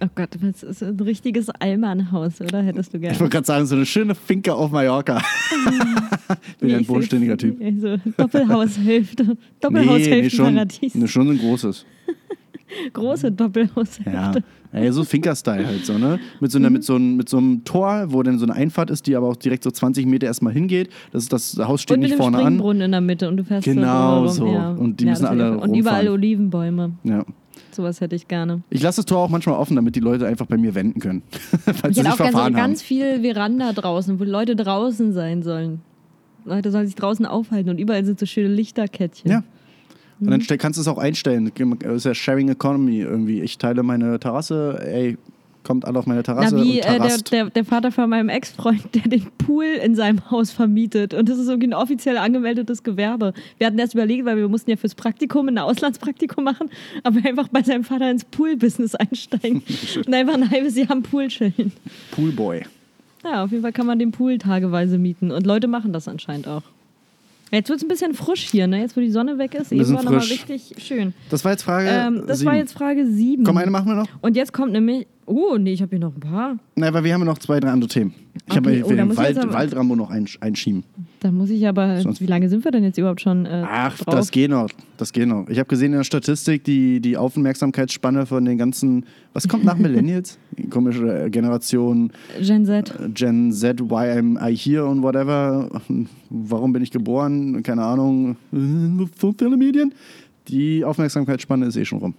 Oh 0.00 0.06
Gott, 0.14 0.28
das 0.40 0.62
ist 0.62 0.82
ein 0.82 0.98
richtiges 1.00 1.50
Allmannhaus, 1.50 2.40
oder? 2.40 2.62
Hättest 2.62 2.92
du 2.92 2.98
Ich 2.98 3.02
gerne. 3.02 3.18
wollte 3.20 3.32
gerade 3.32 3.46
sagen, 3.46 3.66
so 3.66 3.74
eine 3.74 3.84
schöne 3.86 4.14
Finke 4.14 4.54
auf 4.54 4.70
Mallorca. 4.70 5.20
Bin 6.60 6.68
ja 6.70 6.76
ein 6.76 6.82
Ich 6.82 6.86
seh's- 6.86 6.86
bodenständiger 6.86 7.36
Typ. 7.36 7.60
Also 7.60 7.96
Doppelhaushälfte. 8.16 9.24
Nee, 9.24 9.28
nee, 9.30 9.34
schon, 9.34 9.48
Doppelhaushälftenparadies. 9.60 10.94
nee, 10.94 11.06
schon 11.08 11.30
ein 11.30 11.38
großes. 11.38 11.84
Große 12.92 13.32
Doppelhaushälfte. 13.32 14.10
Ja. 14.10 14.32
Ey, 14.72 14.92
so 14.92 15.02
Finker-Style 15.04 15.66
halt 15.66 15.86
so, 15.86 15.96
ne? 15.96 16.18
Mit 16.40 16.50
so, 16.52 16.58
einer, 16.58 16.68
Mhm. 16.68 16.72
mit, 16.74 16.84
so 16.84 16.94
einem, 16.96 17.16
mit 17.16 17.28
so 17.28 17.38
einem 17.38 17.64
Tor, 17.64 18.06
wo 18.08 18.22
dann 18.22 18.38
so 18.38 18.44
eine 18.44 18.54
Einfahrt 18.54 18.90
ist, 18.90 19.06
die 19.06 19.16
aber 19.16 19.28
auch 19.28 19.36
direkt 19.36 19.64
so 19.64 19.70
20 19.70 20.04
Meter 20.06 20.26
erstmal 20.26 20.52
hingeht. 20.52 20.90
Das, 21.12 21.22
ist 21.22 21.32
das 21.32 21.56
Haus 21.58 21.80
steht 21.82 21.96
Und 21.96 22.02
nicht 22.02 22.16
vorne 22.16 22.36
an. 22.38 22.42
Springbrunnen 22.44 22.82
in 22.82 22.90
der 22.92 23.00
Mitte 23.00 23.28
und 23.28 23.38
du 23.38 23.44
fährst 23.44 23.64
Genau 23.64 24.26
so. 24.26 24.44
drumherum, 24.44 24.54
Ja. 24.62 24.70
Und 24.82 25.00
die 25.00 25.06
müssen 25.06 25.22
das 25.22 25.30
hätte 25.32 25.42
alle 25.44 25.56
ich- 25.56 25.62
Und 25.62 25.74
überall 25.74 26.00
rumfahren. 26.06 26.08
Olivenbäume. 26.08 26.92
Ja. 27.04 27.24
Sowas 27.70 28.00
hätte 28.00 28.16
ich 28.16 28.28
gerne. 28.28 28.62
Ich 28.70 28.82
lasse 28.82 28.98
das 28.98 29.06
Tor 29.06 29.18
auch 29.18 29.28
manchmal 29.30 29.56
offen, 29.56 29.76
damit 29.76 29.94
die 29.96 30.00
Leute 30.00 30.26
einfach 30.26 30.46
bei 30.46 30.56
mir 30.58 30.74
wenden 30.74 31.00
können. 31.00 31.22
Falls 31.30 31.68
Ich 31.68 31.80
sie 31.80 31.86
hätte 31.86 31.94
sich 32.02 32.08
auch 32.12 32.16
gerne 32.32 32.50
so 32.50 32.52
ganz 32.56 32.82
viel 32.82 33.20
Veranda 33.22 33.72
draußen, 33.72 34.18
wo 34.20 34.24
Leute 34.24 34.56
draußen 34.56 35.12
sein 35.12 35.42
sollen. 35.42 35.80
Leute 36.44 36.70
sollen 36.70 36.86
sich 36.86 36.94
draußen 36.96 37.24
aufhalten 37.26 37.70
und 37.70 37.78
überall 37.78 38.04
sind 38.04 38.18
so 38.18 38.26
schöne 38.26 38.48
Lichterkettchen. 38.48 39.30
Ja. 39.30 39.42
Und 40.20 40.26
Mhm. 40.26 40.30
dann 40.30 40.40
stell- 40.40 40.58
kannst 40.58 40.76
du 40.78 40.80
es 40.80 40.88
auch 40.88 40.98
einstellen. 40.98 41.50
Das 41.80 41.96
ist 41.96 42.04
ja 42.04 42.14
Sharing 42.14 42.48
Economy 42.48 42.98
irgendwie. 43.00 43.40
Ich 43.40 43.58
teile 43.58 43.82
meine 43.82 44.18
Terrasse, 44.18 44.78
ey, 44.84 45.16
kommt 45.64 45.84
alle 45.84 45.98
auf 45.98 46.06
meine 46.06 46.22
Terrasse 46.22 46.56
Na, 46.56 46.62
wie 46.64 46.78
und 46.78 46.86
äh, 46.86 46.98
der, 46.98 47.18
der, 47.18 47.50
der 47.50 47.64
Vater 47.64 47.92
von 47.92 48.08
meinem 48.08 48.30
Ex-Freund, 48.30 48.82
der 48.94 49.02
den 49.02 49.26
Pool 49.36 49.64
in 49.64 49.94
seinem 49.94 50.30
Haus 50.30 50.50
vermietet. 50.50 51.12
Und 51.12 51.28
das 51.28 51.38
ist 51.38 51.48
irgendwie 51.48 51.68
ein 51.68 51.74
offiziell 51.74 52.16
angemeldetes 52.16 52.82
Gewerbe. 52.82 53.34
Wir 53.58 53.66
hatten 53.66 53.78
erst 53.78 53.92
überlegt, 53.94 54.24
weil 54.24 54.36
wir 54.38 54.48
mussten 54.48 54.70
ja 54.70 54.76
fürs 54.76 54.94
Praktikum 54.94 55.48
ein 55.48 55.58
Auslandspraktikum 55.58 56.42
machen, 56.42 56.70
aber 57.04 57.18
einfach 57.22 57.48
bei 57.48 57.62
seinem 57.62 57.84
Vater 57.84 58.10
ins 58.10 58.24
Pool-Business 58.24 58.94
einsteigen 58.94 59.62
und 60.06 60.14
einfach 60.14 60.34
ein 60.34 60.50
halbes 60.50 60.74
Jahr 60.76 60.90
am 60.90 61.02
Pool 61.02 61.28
chillen. 61.28 61.72
Poolboy. 62.12 62.62
Ja, 63.24 63.44
auf 63.44 63.50
jeden 63.50 63.62
Fall 63.62 63.72
kann 63.72 63.86
man 63.86 63.98
den 63.98 64.10
Pool 64.12 64.38
tageweise 64.38 64.96
mieten. 64.96 65.30
Und 65.32 65.44
Leute 65.46 65.66
machen 65.68 65.92
das 65.92 66.08
anscheinend 66.08 66.48
auch. 66.48 66.62
Jetzt 67.50 67.68
wird 67.68 67.78
es 67.78 67.84
ein 67.84 67.88
bisschen 67.88 68.14
frisch 68.14 68.50
hier, 68.50 68.66
ne? 68.66 68.80
Jetzt, 68.80 68.96
wo 68.96 69.00
die 69.00 69.10
Sonne 69.10 69.38
weg 69.38 69.54
ist. 69.54 69.72
Eben 69.72 69.94
war 69.94 70.02
nochmal 70.02 70.20
richtig 70.20 70.74
schön. 70.78 71.14
Das 71.30 71.44
war 71.44 71.52
jetzt 71.52 71.62
Frage. 71.62 71.88
Ähm, 71.88 72.24
das 72.26 72.38
sieben. 72.38 72.50
war 72.50 72.56
jetzt 72.56 72.72
Frage 72.72 73.06
7. 73.06 73.44
Komm, 73.44 73.56
eine 73.56 73.70
machen 73.70 73.86
wir 73.86 73.94
noch. 73.94 74.08
Und 74.20 74.36
jetzt 74.36 74.52
kommt 74.52 74.72
nämlich. 74.72 75.06
Oh, 75.26 75.56
nee, 75.58 75.72
ich 75.72 75.82
habe 75.82 75.90
hier 75.90 75.98
noch 75.98 76.14
ein 76.14 76.20
paar. 76.20 76.56
Nein, 76.74 76.94
weil 76.94 77.04
wir 77.04 77.12
haben 77.12 77.24
noch 77.24 77.38
zwei, 77.38 77.60
drei 77.60 77.70
andere 77.70 77.88
Themen. 77.88 78.14
Ich 78.50 78.56
Okay, 78.56 78.80
habe 78.82 78.84
oh, 78.84 78.96
den 78.96 79.16
Wald, 79.16 79.38
aber- 79.38 79.52
Waldrambo 79.52 79.94
noch 79.94 80.10
einsch 80.10 80.38
einschieben. 80.40 80.82
Da 81.20 81.30
muss 81.30 81.50
ich 81.50 81.66
aber. 81.68 82.00
Sonst- 82.00 82.20
wie 82.20 82.26
lange 82.26 82.48
sind 82.48 82.64
wir 82.64 82.70
denn 82.70 82.82
jetzt 82.82 82.96
überhaupt 82.96 83.20
schon 83.20 83.44
äh, 83.44 83.64
Ach, 83.66 83.96
drauf? 83.98 84.14
das 84.14 84.30
geht 84.30 84.50
noch. 84.50 84.68
Das 84.96 85.12
geht 85.12 85.28
noch. 85.28 85.46
Ich 85.48 85.58
habe 85.58 85.68
gesehen 85.68 85.92
in 85.92 85.98
der 85.98 86.04
Statistik, 86.04 86.64
die, 86.64 87.00
die 87.00 87.16
Aufmerksamkeitsspanne 87.16 88.24
von 88.26 88.44
den 88.44 88.56
ganzen. 88.56 89.04
Was 89.34 89.46
kommt 89.48 89.64
nach 89.64 89.76
Millennials? 89.78 90.38
Komische 90.70 91.24
äh, 91.26 91.30
Generation 91.30 92.10
Gen 92.40 92.64
Z. 92.64 92.90
äh, 92.98 93.08
Gen 93.10 93.52
Z, 93.52 93.80
why 93.90 94.18
am 94.18 94.38
I 94.42 94.56
here 94.56 94.86
und 94.86 95.02
whatever. 95.02 95.68
Warum 96.30 96.72
bin 96.72 96.82
ich 96.82 96.90
geboren? 96.90 97.62
Keine 97.62 97.82
Ahnung. 97.84 98.36
Soziale 99.20 99.56
Medien. 99.56 99.92
Die 100.48 100.84
Aufmerksamkeitsspanne 100.84 101.66
ist 101.66 101.76
eh 101.76 101.84
schon 101.84 101.98
rum. 101.98 102.14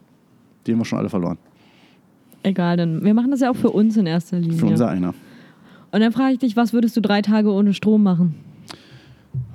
Die 0.68 0.72
haben 0.74 0.80
wir 0.80 0.86
schon 0.86 1.00
alle 1.00 1.10
verloren. 1.10 1.38
Egal, 2.44 2.78
dann. 2.78 3.04
Wir 3.04 3.14
machen 3.14 3.32
das 3.32 3.40
ja 3.42 3.50
auch 3.50 3.56
für 3.56 3.72
uns 3.72 3.98
in 3.98 4.06
erster 4.06 4.38
Linie. 4.40 4.58
Für 4.58 4.68
unser 4.68 4.88
einer. 4.90 5.14
Und 5.92 6.02
dann 6.02 6.12
frage 6.12 6.34
ich 6.34 6.40
dich, 6.40 6.56
was 6.56 6.74
würdest 6.74 6.96
du 6.98 7.02
drei 7.02 7.22
Tage 7.22 7.52
ohne 7.52 7.74
Strom 7.74 8.04
machen? 8.04 8.36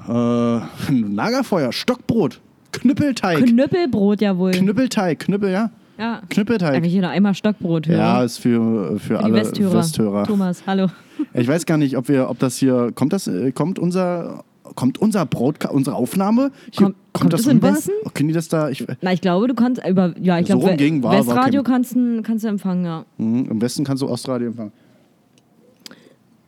Äh, 0.09 0.13
Lagerfeuer, 0.93 1.73
Stockbrot, 1.73 2.41
Knüppelteig. 2.73 3.47
Knüppelbrot, 3.47 4.21
jawohl. 4.21 4.51
Knüppelteig, 4.53 5.19
Knüppel, 5.21 5.51
ja. 5.51 5.71
ja. 5.99 6.23
Knüppelteig. 6.29 6.75
Eigentlich 6.75 6.93
jeder 6.93 7.11
einmal 7.11 7.35
Stockbrot 7.35 7.87
hören. 7.87 7.99
Ja, 7.99 8.23
ist 8.25 8.39
für, 8.39 8.93
für, 8.95 8.99
Für 8.99 9.21
alle 9.21 9.35
Westhörer. 9.35 9.75
Westhörer. 9.79 10.25
Thomas, 10.25 10.63
hallo. 10.67 10.89
Ich 11.33 11.47
weiß 11.47 11.65
gar 11.65 11.79
nicht, 11.79 11.97
ob 11.97 12.09
wir, 12.09 12.29
ob 12.29 12.41
das 12.41 12.57
hier, 12.57 12.91
kommt 12.93 13.13
das, 13.13 13.29
äh, 13.29 13.53
kommt 13.53 13.79
unser, 13.79 14.43
kommt 14.75 14.99
unser 14.99 15.25
Broadcast, 15.27 15.73
unsere 15.73 15.95
Aufnahme? 15.95 16.51
Hier, 16.73 16.87
Kommt- 16.87 16.97
kommt 17.13 17.35
es 17.35 17.47
im 17.47 17.59
rüber? 17.59 17.73
Westen? 17.73 17.93
Oh, 18.05 18.09
Können 18.13 18.29
die 18.31 18.35
das 18.35 18.49
da, 18.49 18.69
ich, 18.69 18.85
Na, 19.01 19.13
ich 19.13 19.21
glaube, 19.21 19.47
du 19.47 19.55
kannst 19.55 19.81
über. 19.89 20.13
Ja, 20.21 20.41
ich 20.41 20.49
So 20.49 20.59
glaube, 20.59 20.75
ging, 20.77 21.05
war- 21.05 21.13
war 21.13 21.19
Westradio 21.21 21.63
kannst, 21.63 21.95
du- 21.95 22.21
kannst 22.23 22.43
du 22.45 22.49
empfangen, 22.49 22.85
ja. 22.85 23.05
Mhm, 23.19 23.49
im 23.49 23.63
Westen 23.63 23.85
kannst 23.85 24.03
du 24.03 24.09
Ostradio 24.09 24.49
empfangen. 24.49 24.73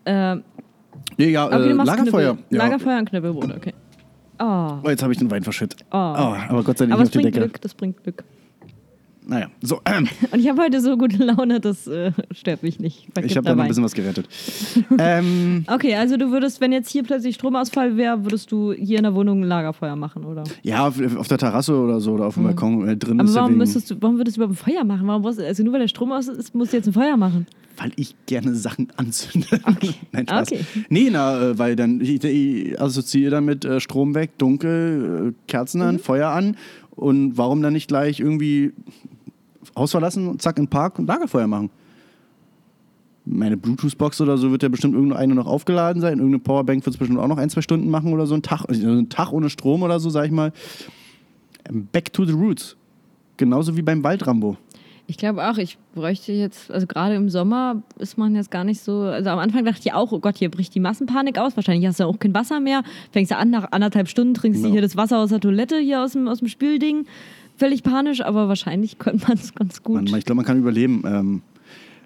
Äh, 0.06 0.36
Nee, 1.18 1.30
ja, 1.30 1.46
okay, 1.46 1.70
äh, 1.70 1.72
Lagerfeuer. 1.72 2.34
Knüppel. 2.34 2.44
Ja. 2.50 2.64
Lagerfeuer 2.64 2.98
und 2.98 3.08
Knüppelbrot, 3.10 3.56
okay. 3.56 3.74
Oh. 4.38 4.78
Oh, 4.84 4.88
jetzt 4.88 5.02
habe 5.02 5.12
ich 5.12 5.18
den 5.18 5.30
Wein 5.30 5.42
verschüttet. 5.42 5.80
Oh. 5.90 5.96
aber 5.96 6.62
Gott 6.62 6.78
sei 6.78 6.84
Dank 6.86 6.94
Aber 6.94 7.02
auf 7.02 7.10
die 7.10 7.18
bringt 7.18 7.34
Decke. 7.34 7.46
Glück, 7.46 7.60
das 7.60 7.74
bringt 7.74 8.02
Glück. 8.02 8.24
Naja, 9.28 9.48
so, 9.60 9.80
ähm, 9.86 10.06
Und 10.32 10.38
ich 10.38 10.48
habe 10.48 10.62
heute 10.62 10.80
so 10.80 10.96
gute 10.96 11.16
Laune, 11.24 11.58
das 11.58 11.86
äh, 11.88 12.12
stört 12.30 12.62
mich 12.62 12.78
nicht. 12.78 13.08
Vergibt 13.12 13.32
ich 13.32 13.36
habe 13.36 13.44
da 13.44 13.50
noch 13.50 13.56
dabei. 13.56 13.62
ein 13.64 13.68
bisschen 13.68 13.82
was 13.84 13.92
gerettet. 13.94 14.28
ähm, 14.98 15.64
Okay, 15.66 15.96
also 15.96 16.16
du 16.16 16.30
würdest, 16.30 16.60
wenn 16.60 16.70
jetzt 16.70 16.90
hier 16.90 17.02
plötzlich 17.02 17.34
Stromausfall 17.34 17.96
wäre, 17.96 18.22
würdest 18.24 18.52
du 18.52 18.72
hier 18.72 18.98
in 18.98 19.02
der 19.02 19.14
Wohnung 19.14 19.40
ein 19.40 19.48
Lagerfeuer 19.48 19.96
machen, 19.96 20.24
oder? 20.24 20.44
ja, 20.62 20.86
auf, 20.86 21.00
auf 21.16 21.26
der 21.28 21.38
Terrasse 21.38 21.74
oder 21.76 21.98
so 22.00 22.12
oder 22.12 22.26
auf 22.26 22.34
dem 22.34 22.44
Balkon 22.44 22.86
äh, 22.88 22.96
drin 22.96 23.14
Mhm. 23.16 23.20
Aber 23.20 23.28
ja 23.30 23.34
warum, 23.36 23.48
wegen, 23.50 23.58
müsstest 23.58 23.90
du, 23.90 23.96
warum 24.00 24.16
würdest 24.18 24.36
du 24.36 24.42
überhaupt 24.42 24.60
ein 24.60 24.72
Feuer 24.72 24.84
machen? 24.84 25.06
Warum 25.08 25.22
brauchst, 25.22 25.40
also 25.40 25.62
nur 25.64 25.72
weil 25.72 25.80
der 25.80 25.88
Strom 25.88 26.12
aus 26.12 26.28
ist, 26.28 26.54
musst 26.54 26.72
du 26.72 26.76
jetzt 26.76 26.86
ein 26.86 26.92
Feuer 26.92 27.16
machen. 27.16 27.46
Weil 27.78 27.90
ich 27.96 28.14
gerne 28.26 28.54
Sachen 28.54 28.88
anzünde. 28.96 29.48
Nein, 30.12 30.26
Spaß. 30.28 30.52
Okay. 30.52 30.60
Nee, 30.88 31.08
na, 31.10 31.50
äh, 31.50 31.58
weil 31.58 31.74
dann, 31.76 32.00
ich, 32.00 32.22
ich 32.24 32.80
assoziiere 32.80 33.32
damit 33.32 33.64
äh, 33.64 33.80
Strom 33.80 34.14
weg, 34.14 34.38
dunkel, 34.38 35.32
äh, 35.34 35.50
Kerzen 35.50 35.80
Mhm. 35.80 35.86
an, 35.88 35.98
Feuer 35.98 36.28
an. 36.30 36.56
Und 36.90 37.36
warum 37.36 37.60
dann 37.60 37.74
nicht 37.74 37.88
gleich 37.88 38.20
irgendwie 38.20 38.72
Haus 39.76 39.90
verlassen 39.90 40.26
und 40.28 40.42
zack 40.42 40.58
in 40.58 40.64
den 40.64 40.70
Park 40.70 40.98
und 40.98 41.06
Lagerfeuer 41.06 41.46
machen? 41.46 41.70
Meine 43.24 43.56
Bluetooth-Box 43.56 44.20
oder 44.20 44.38
so 44.38 44.52
wird 44.52 44.62
ja 44.62 44.68
bestimmt 44.68 44.94
irgendeine 44.94 45.34
noch 45.34 45.46
aufgeladen 45.46 46.00
sein. 46.00 46.18
Irgendeine 46.18 46.38
Powerbank 46.38 46.86
wird 46.86 46.94
es 46.94 46.98
bestimmt 46.98 47.18
auch 47.18 47.26
noch 47.26 47.38
ein, 47.38 47.50
zwei 47.50 47.60
Stunden 47.60 47.90
machen 47.90 48.12
oder 48.12 48.26
so. 48.26 48.34
Ein 48.34 48.42
Tag, 48.42 48.64
also 48.68 48.88
ein 48.88 49.08
Tag 49.08 49.32
ohne 49.32 49.50
Strom 49.50 49.82
oder 49.82 49.98
so, 49.98 50.10
sag 50.10 50.26
ich 50.26 50.30
mal. 50.30 50.52
Back 51.92 52.12
to 52.12 52.24
the 52.24 52.32
roots. 52.32 52.76
Genauso 53.36 53.76
wie 53.76 53.82
beim 53.82 54.04
Waldrambo. 54.04 54.56
Ich 55.08 55.18
glaube 55.18 55.48
auch, 55.48 55.58
ich 55.58 55.78
bräuchte 55.94 56.32
jetzt, 56.32 56.70
also 56.70 56.86
gerade 56.86 57.14
im 57.14 57.28
Sommer 57.28 57.82
ist 57.98 58.18
man 58.18 58.34
jetzt 58.34 58.50
gar 58.50 58.64
nicht 58.64 58.80
so, 58.80 59.02
also 59.02 59.30
am 59.30 59.38
Anfang 59.38 59.64
dachte 59.64 59.80
ich 59.84 59.92
auch, 59.92 60.10
oh 60.10 60.18
Gott, 60.18 60.36
hier 60.36 60.50
bricht 60.50 60.74
die 60.74 60.80
Massenpanik 60.80 61.38
aus, 61.38 61.54
wahrscheinlich 61.54 61.86
hast 61.86 62.00
du 62.00 62.04
auch 62.04 62.18
kein 62.18 62.34
Wasser 62.34 62.58
mehr, 62.58 62.82
fängst 63.12 63.30
du 63.30 63.36
an, 63.36 63.50
nach 63.50 63.70
anderthalb 63.70 64.08
Stunden 64.08 64.34
trinkst 64.34 64.58
du 64.60 64.62
Genau. 64.64 64.72
hier 64.72 64.82
das 64.82 64.96
Wasser 64.96 65.18
aus 65.18 65.28
der 65.30 65.38
Toilette, 65.38 65.78
hier 65.78 66.02
aus 66.02 66.12
dem, 66.12 66.26
aus 66.26 66.40
dem 66.40 66.48
Spülding, 66.48 67.06
völlig 67.56 67.82
panisch, 67.82 68.20
aber 68.22 68.48
wahrscheinlich 68.48 68.98
könnte 68.98 69.26
man 69.28 69.36
es 69.38 69.54
ganz 69.54 69.82
gut. 69.82 69.96
Man, 70.10 70.18
ich 70.18 70.24
glaube, 70.24 70.36
man 70.36 70.44
kann 70.44 70.58
überleben. 70.58 71.02
Ähm, 71.06 71.42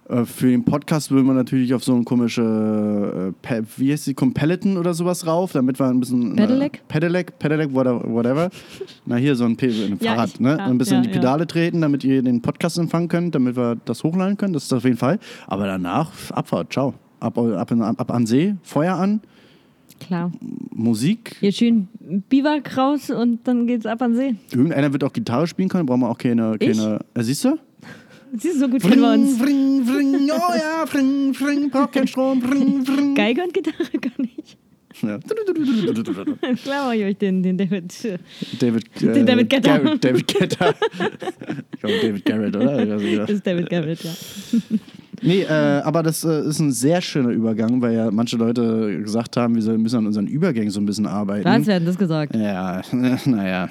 äh, 0.08 0.24
für 0.24 0.48
den 0.50 0.64
Podcast 0.64 1.12
will 1.12 1.22
man 1.22 1.36
natürlich 1.36 1.72
auf 1.72 1.84
so 1.84 1.94
ein 1.94 2.04
komische, 2.04 3.32
äh, 3.42 3.62
wie 3.76 3.92
heißt 3.92 4.06
die, 4.08 4.14
Peloton 4.14 4.76
oder 4.76 4.92
sowas 4.92 5.26
rauf, 5.26 5.52
damit 5.52 5.78
wir 5.78 5.86
ein 5.86 6.00
bisschen... 6.00 6.34
Pedelec? 6.34 6.76
Äh, 6.78 6.80
Pedelec, 6.88 7.38
Pedelec, 7.38 7.72
whatever. 7.72 8.02
whatever. 8.12 8.50
Na, 9.06 9.16
hier 9.16 9.36
so 9.36 9.44
ein, 9.44 9.56
ein 9.60 9.98
Ja, 10.00 10.14
Fahrrad, 10.14 10.30
ich- 10.34 10.40
ne? 10.40 10.56
ja, 10.58 10.66
ein 10.66 10.78
bisschen 10.78 10.94
ja, 10.94 11.02
in 11.02 11.04
die 11.04 11.10
Pedale 11.10 11.46
treten, 11.46 11.80
damit 11.80 12.02
ihr 12.04 12.22
den 12.22 12.42
Podcast 12.42 12.78
empfangen 12.78 13.08
könnt, 13.08 13.34
damit 13.34 13.56
wir 13.56 13.76
das 13.84 14.02
hochladen 14.02 14.36
können, 14.36 14.52
das 14.52 14.64
ist 14.64 14.72
auf 14.72 14.84
jeden 14.84 14.96
Fall. 14.96 15.18
Aber 15.46 15.66
danach, 15.66 16.10
Abfahrt, 16.32 16.72
ciao. 16.72 16.94
Ab, 17.20 17.36
ab, 17.38 17.70
ab, 17.70 18.00
ab 18.00 18.10
an 18.10 18.26
See, 18.26 18.54
Feuer 18.62 18.94
an, 18.96 19.20
Klar. 20.00 20.32
Musik. 20.74 21.36
Hier 21.40 21.52
schön 21.52 21.88
Biwak 22.28 22.76
raus 22.76 23.10
und 23.10 23.46
dann 23.46 23.66
geht's 23.66 23.86
ab 23.86 24.02
an 24.02 24.14
See. 24.14 24.34
Irgendeiner 24.50 24.92
wird 24.92 25.04
auch 25.04 25.12
Gitarre 25.12 25.46
spielen 25.46 25.68
können, 25.68 25.86
brauchen 25.86 26.00
wir 26.00 26.08
auch 26.08 26.18
keine... 26.18 26.56
Ich? 26.58 26.76
keine 26.76 27.00
äh, 27.14 27.22
siehst 27.22 27.44
du? 27.44 27.58
Siehst 28.32 28.56
du, 28.56 28.60
so 28.60 28.68
gut 28.68 28.82
kennen 28.82 29.00
wir 29.00 29.12
uns. 29.12 29.38
Vring, 29.38 29.84
vring, 29.84 30.30
oh 30.30 30.54
ja, 30.54 30.86
vring, 30.86 31.34
vring, 31.34 31.70
braucht 31.70 31.92
kein 31.92 32.06
Strom, 32.06 32.40
vring, 32.40 32.84
vring. 32.86 33.14
Geige 33.14 33.42
und 33.42 33.52
Gitarre 33.52 33.90
gar 34.00 34.12
nicht. 34.18 34.56
Ja. 35.02 35.18
Klar 36.62 36.86
mache 36.86 36.96
ich 36.96 37.04
euch 37.04 37.16
den, 37.16 37.42
den 37.42 37.56
David. 37.56 37.92
David, 38.58 38.84
äh, 39.02 39.12
Den 39.12 39.26
David. 39.26 39.50
Garrett, 39.50 40.04
David 40.04 40.26
Guetta. 40.34 40.74
ich 41.72 41.80
glaube, 41.80 41.98
David 42.02 42.24
Garrett, 42.24 42.56
oder? 42.56 43.00
Ich. 43.00 43.16
Das 43.16 43.30
ist 43.30 43.46
David 43.46 43.70
Garrett, 43.70 44.02
ja. 44.02 44.10
Nee, 45.22 45.42
äh, 45.42 45.48
aber 45.84 46.02
das 46.02 46.24
äh, 46.24 46.42
ist 46.48 46.58
ein 46.60 46.72
sehr 46.72 47.00
schöner 47.02 47.28
Übergang, 47.30 47.82
weil 47.82 47.94
ja 47.94 48.10
manche 48.10 48.36
Leute 48.36 49.00
gesagt 49.02 49.36
haben, 49.36 49.54
wir 49.54 49.62
sollen- 49.62 49.82
müssen 49.82 49.98
an 49.98 50.06
unseren 50.06 50.26
Übergängen 50.26 50.70
so 50.70 50.80
ein 50.80 50.86
bisschen 50.86 51.06
arbeiten. 51.06 51.44
Was 51.44 51.66
werden 51.66 51.84
das 51.84 51.98
gesagt? 51.98 52.34
Ja, 52.34 52.80
naja. 53.26 53.68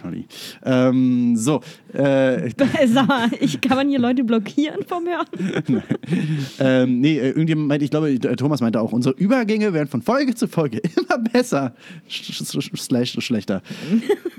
Kali. 0.00 0.26
Ähm, 0.64 1.36
so, 1.36 1.60
äh, 1.92 2.50
Sag 2.86 3.06
mal, 3.08 3.28
ich 3.40 3.60
kann 3.60 3.76
man 3.76 3.88
hier 3.88 3.98
Leute 3.98 4.24
blockieren 4.24 4.80
vom 4.86 5.04
Hören? 5.06 5.82
ähm, 6.58 7.00
nee, 7.00 7.18
äh, 7.18 7.28
irgendjemand 7.28 7.68
meinte, 7.68 7.84
ich 7.84 7.90
glaube, 7.90 8.10
äh, 8.10 8.18
Thomas 8.36 8.60
meinte 8.60 8.80
auch, 8.80 8.92
unsere 8.92 9.14
Übergänge 9.16 9.72
werden 9.72 9.88
von 9.88 10.02
Folge 10.02 10.34
zu 10.34 10.48
Folge 10.48 10.78
immer 10.96 11.18
besser, 11.18 11.74
sch- 12.08 12.76
slash 12.76 13.16
schlechter. 13.20 13.62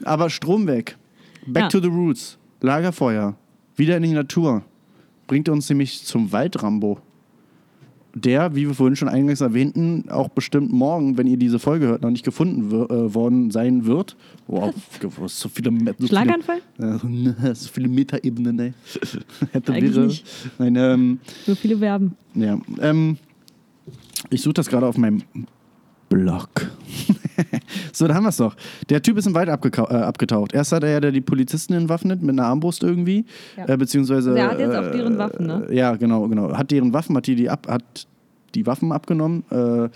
Aber 0.04 0.30
Strom 0.30 0.68
weg, 0.68 0.98
back 1.46 1.64
Ja. 1.64 1.68
to 1.70 1.80
the 1.80 1.88
roots, 1.88 2.38
Lagerfeuer, 2.62 3.36
wieder 3.76 3.98
in 3.98 4.04
die 4.04 4.14
Natur, 4.14 4.64
bringt 5.32 5.48
uns 5.48 5.70
nämlich 5.70 6.04
zum 6.04 6.34
Waldrambo. 6.34 7.00
Der, 8.14 8.54
wie 8.54 8.68
wir 8.68 8.74
vorhin 8.76 8.98
schon 8.98 9.08
eingangs 9.08 9.40
erwähnten, 9.40 10.10
auch 10.10 10.28
bestimmt 10.28 10.74
morgen, 10.74 11.18
wenn 11.18 11.26
ihr 11.26 11.38
diese 11.38 11.58
Folge 11.58 11.86
hört, 11.88 12.02
noch 12.02 12.10
nicht 12.10 12.26
gefunden 12.26 12.70
äh, 12.70 13.14
worden 13.14 13.50
sein 13.50 13.86
wird. 13.86 14.18
Wow, 14.48 14.74
so 15.00 15.10
viele, 15.10 15.30
so 15.30 15.48
viele 15.48 15.96
Schlaganfall? 16.06 16.58
ja, 16.78 17.56
so 17.56 17.70
viele 17.72 17.88
Metaebenen, 17.88 18.60
ey. 18.60 18.74
Hätte 19.54 19.72
Eigentlich 19.72 19.96
wäre. 19.96 20.08
nicht. 20.08 20.26
Nein, 20.60 20.76
ähm, 20.76 21.20
So 21.46 21.56
viele 21.56 21.78
Verben. 21.78 22.18
ja. 22.36 22.60
Ähm, 22.82 23.16
ich 24.32 24.42
suche 24.42 24.56
das 24.56 24.68
gerade 24.68 24.86
auf 24.86 24.98
meinem 24.98 25.24
Blog. 26.12 26.50
so, 27.94 28.06
da 28.06 28.16
haben 28.16 28.24
wir 28.24 28.30
es 28.30 28.38
doch. 28.38 28.54
Der 28.90 29.02
Typ 29.02 29.18
ist 29.18 29.28
im 29.28 29.34
Wald 29.34 29.48
äh, 29.48 29.52
abgetaucht. 29.52 30.54
Erst 30.54 30.74
hat 30.74 30.84
er 30.84 30.90
ja 30.90 31.00
der 31.00 31.14
die 31.14 31.22
Polizisten 31.22 31.74
entwaffnet 31.74 32.22
mit 32.22 32.38
einer 32.38 32.48
Armbrust 32.48 32.84
irgendwie. 32.84 33.26
Ja. 33.56 33.70
Äh, 33.70 33.78
beziehungsweise. 33.78 34.34
Der 34.34 34.52
hat 34.52 34.60
jetzt 34.60 34.76
auch 34.76 34.84
äh, 34.84 34.92
deren 34.92 35.18
Waffen, 35.18 35.48
ne? 35.48 35.68
Ja, 35.72 35.96
genau, 35.96 36.28
genau. 36.28 36.52
Hat 36.58 36.70
deren 36.70 36.92
Waffen, 36.92 37.16
hat 37.16 37.28
die, 37.28 37.36
die 37.36 37.50
ab, 37.50 37.66
hat 37.70 38.08
die 38.56 38.66
Waffen 38.66 38.92
abgenommen 38.92 39.44
äh, 39.50 39.90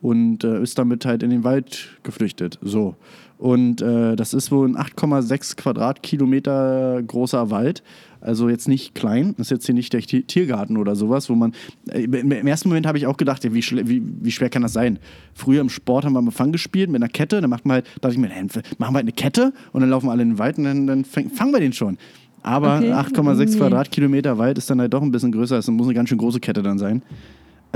und 0.00 0.44
äh, 0.44 0.62
ist 0.62 0.78
damit 0.78 1.04
halt 1.06 1.22
in 1.22 1.30
den 1.30 1.44
Wald 1.44 1.88
geflüchtet. 2.02 2.58
So. 2.62 2.94
Und 3.38 3.82
äh, 3.82 4.16
das 4.16 4.32
ist 4.32 4.50
wohl 4.50 4.66
ein 4.68 4.76
8,6 4.76 5.56
Quadratkilometer 5.56 7.02
großer 7.06 7.50
Wald. 7.50 7.82
Also 8.20 8.48
jetzt 8.48 8.66
nicht 8.66 8.94
klein, 8.94 9.34
das 9.36 9.48
ist 9.48 9.50
jetzt 9.50 9.66
hier 9.66 9.74
nicht 9.74 9.92
der 9.92 10.00
Ti- 10.00 10.22
Tiergarten 10.22 10.76
oder 10.78 10.96
sowas, 10.96 11.28
wo 11.28 11.34
man. 11.34 11.52
Äh, 11.88 12.04
Im 12.04 12.46
ersten 12.46 12.68
Moment 12.70 12.86
habe 12.86 12.98
ich 12.98 13.06
auch 13.06 13.16
gedacht, 13.18 13.44
wie, 13.44 13.52
wie, 13.62 14.02
wie 14.22 14.30
schwer 14.30 14.48
kann 14.48 14.62
das 14.62 14.72
sein? 14.72 14.98
Früher 15.34 15.60
im 15.60 15.68
Sport 15.68 16.04
haben 16.04 16.14
wir 16.14 16.22
mal 16.22 16.30
Fang 16.30 16.50
gespielt 16.50 16.90
mit 16.90 17.02
einer 17.02 17.10
Kette, 17.10 17.40
dann 17.40 17.50
macht 17.50 17.66
man 17.66 17.74
halt, 17.76 17.86
dachte 18.00 18.14
ich 18.14 18.18
mir, 18.18 18.28
machen 18.28 18.54
wir 18.78 18.84
halt 18.86 18.96
eine 18.96 19.12
Kette 19.12 19.52
und 19.72 19.80
dann 19.82 19.90
laufen 19.90 20.08
alle 20.08 20.22
in 20.22 20.30
den 20.30 20.38
Wald 20.38 20.58
und 20.58 20.64
dann, 20.64 20.86
dann 20.86 21.04
fang, 21.04 21.28
fangen 21.30 21.52
wir 21.52 21.60
den 21.60 21.72
schon. 21.74 21.98
Aber 22.42 22.76
Okay. 22.78 22.92
8,6 22.92 23.50
Nee. 23.50 23.56
Quadratkilometer 23.58 24.38
Wald 24.38 24.56
ist 24.58 24.70
dann 24.70 24.80
halt 24.80 24.94
doch 24.94 25.02
ein 25.02 25.10
bisschen 25.12 25.32
größer, 25.32 25.58
es 25.58 25.68
muss 25.68 25.86
eine 25.86 25.94
ganz 25.94 26.08
schön 26.08 26.18
große 26.18 26.40
Kette 26.40 26.62
dann 26.62 26.78
sein. 26.78 27.02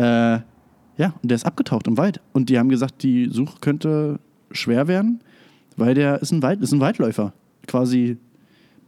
Äh, 0.01 0.41
ja, 0.97 1.15
und 1.23 1.31
der 1.31 1.37
ist 1.37 1.47
abgetaucht 1.47 1.87
im 1.87 1.97
Wald. 1.97 2.21
Und 2.33 2.49
die 2.49 2.59
haben 2.59 2.69
gesagt, 2.69 3.03
die 3.03 3.29
Suche 3.31 3.59
könnte 3.61 4.19
schwer 4.51 4.89
werden, 4.89 5.21
weil 5.77 5.95
der 5.95 6.21
ist 6.21 6.33
ein, 6.33 6.43
Wald, 6.43 6.61
ist 6.63 6.73
ein 6.73 6.81
Waldläufer. 6.81 7.33
Quasi 7.67 8.17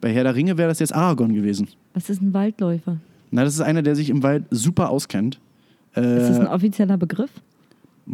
bei 0.00 0.12
Herr 0.12 0.24
der 0.24 0.34
Ringe 0.34 0.58
wäre 0.58 0.68
das 0.68 0.78
jetzt 0.78 0.94
Aragorn 0.94 1.34
gewesen. 1.34 1.68
Was 1.94 2.10
ist 2.10 2.20
ein 2.22 2.34
Waldläufer? 2.34 2.98
Na, 3.30 3.44
das 3.44 3.54
ist 3.54 3.60
einer, 3.60 3.82
der 3.82 3.94
sich 3.96 4.10
im 4.10 4.22
Wald 4.22 4.44
super 4.50 4.90
auskennt. 4.90 5.38
Äh, 5.94 6.18
Ist 6.18 6.28
das 6.30 6.40
ein 6.40 6.46
offizieller 6.46 6.96
Begriff? 6.96 7.30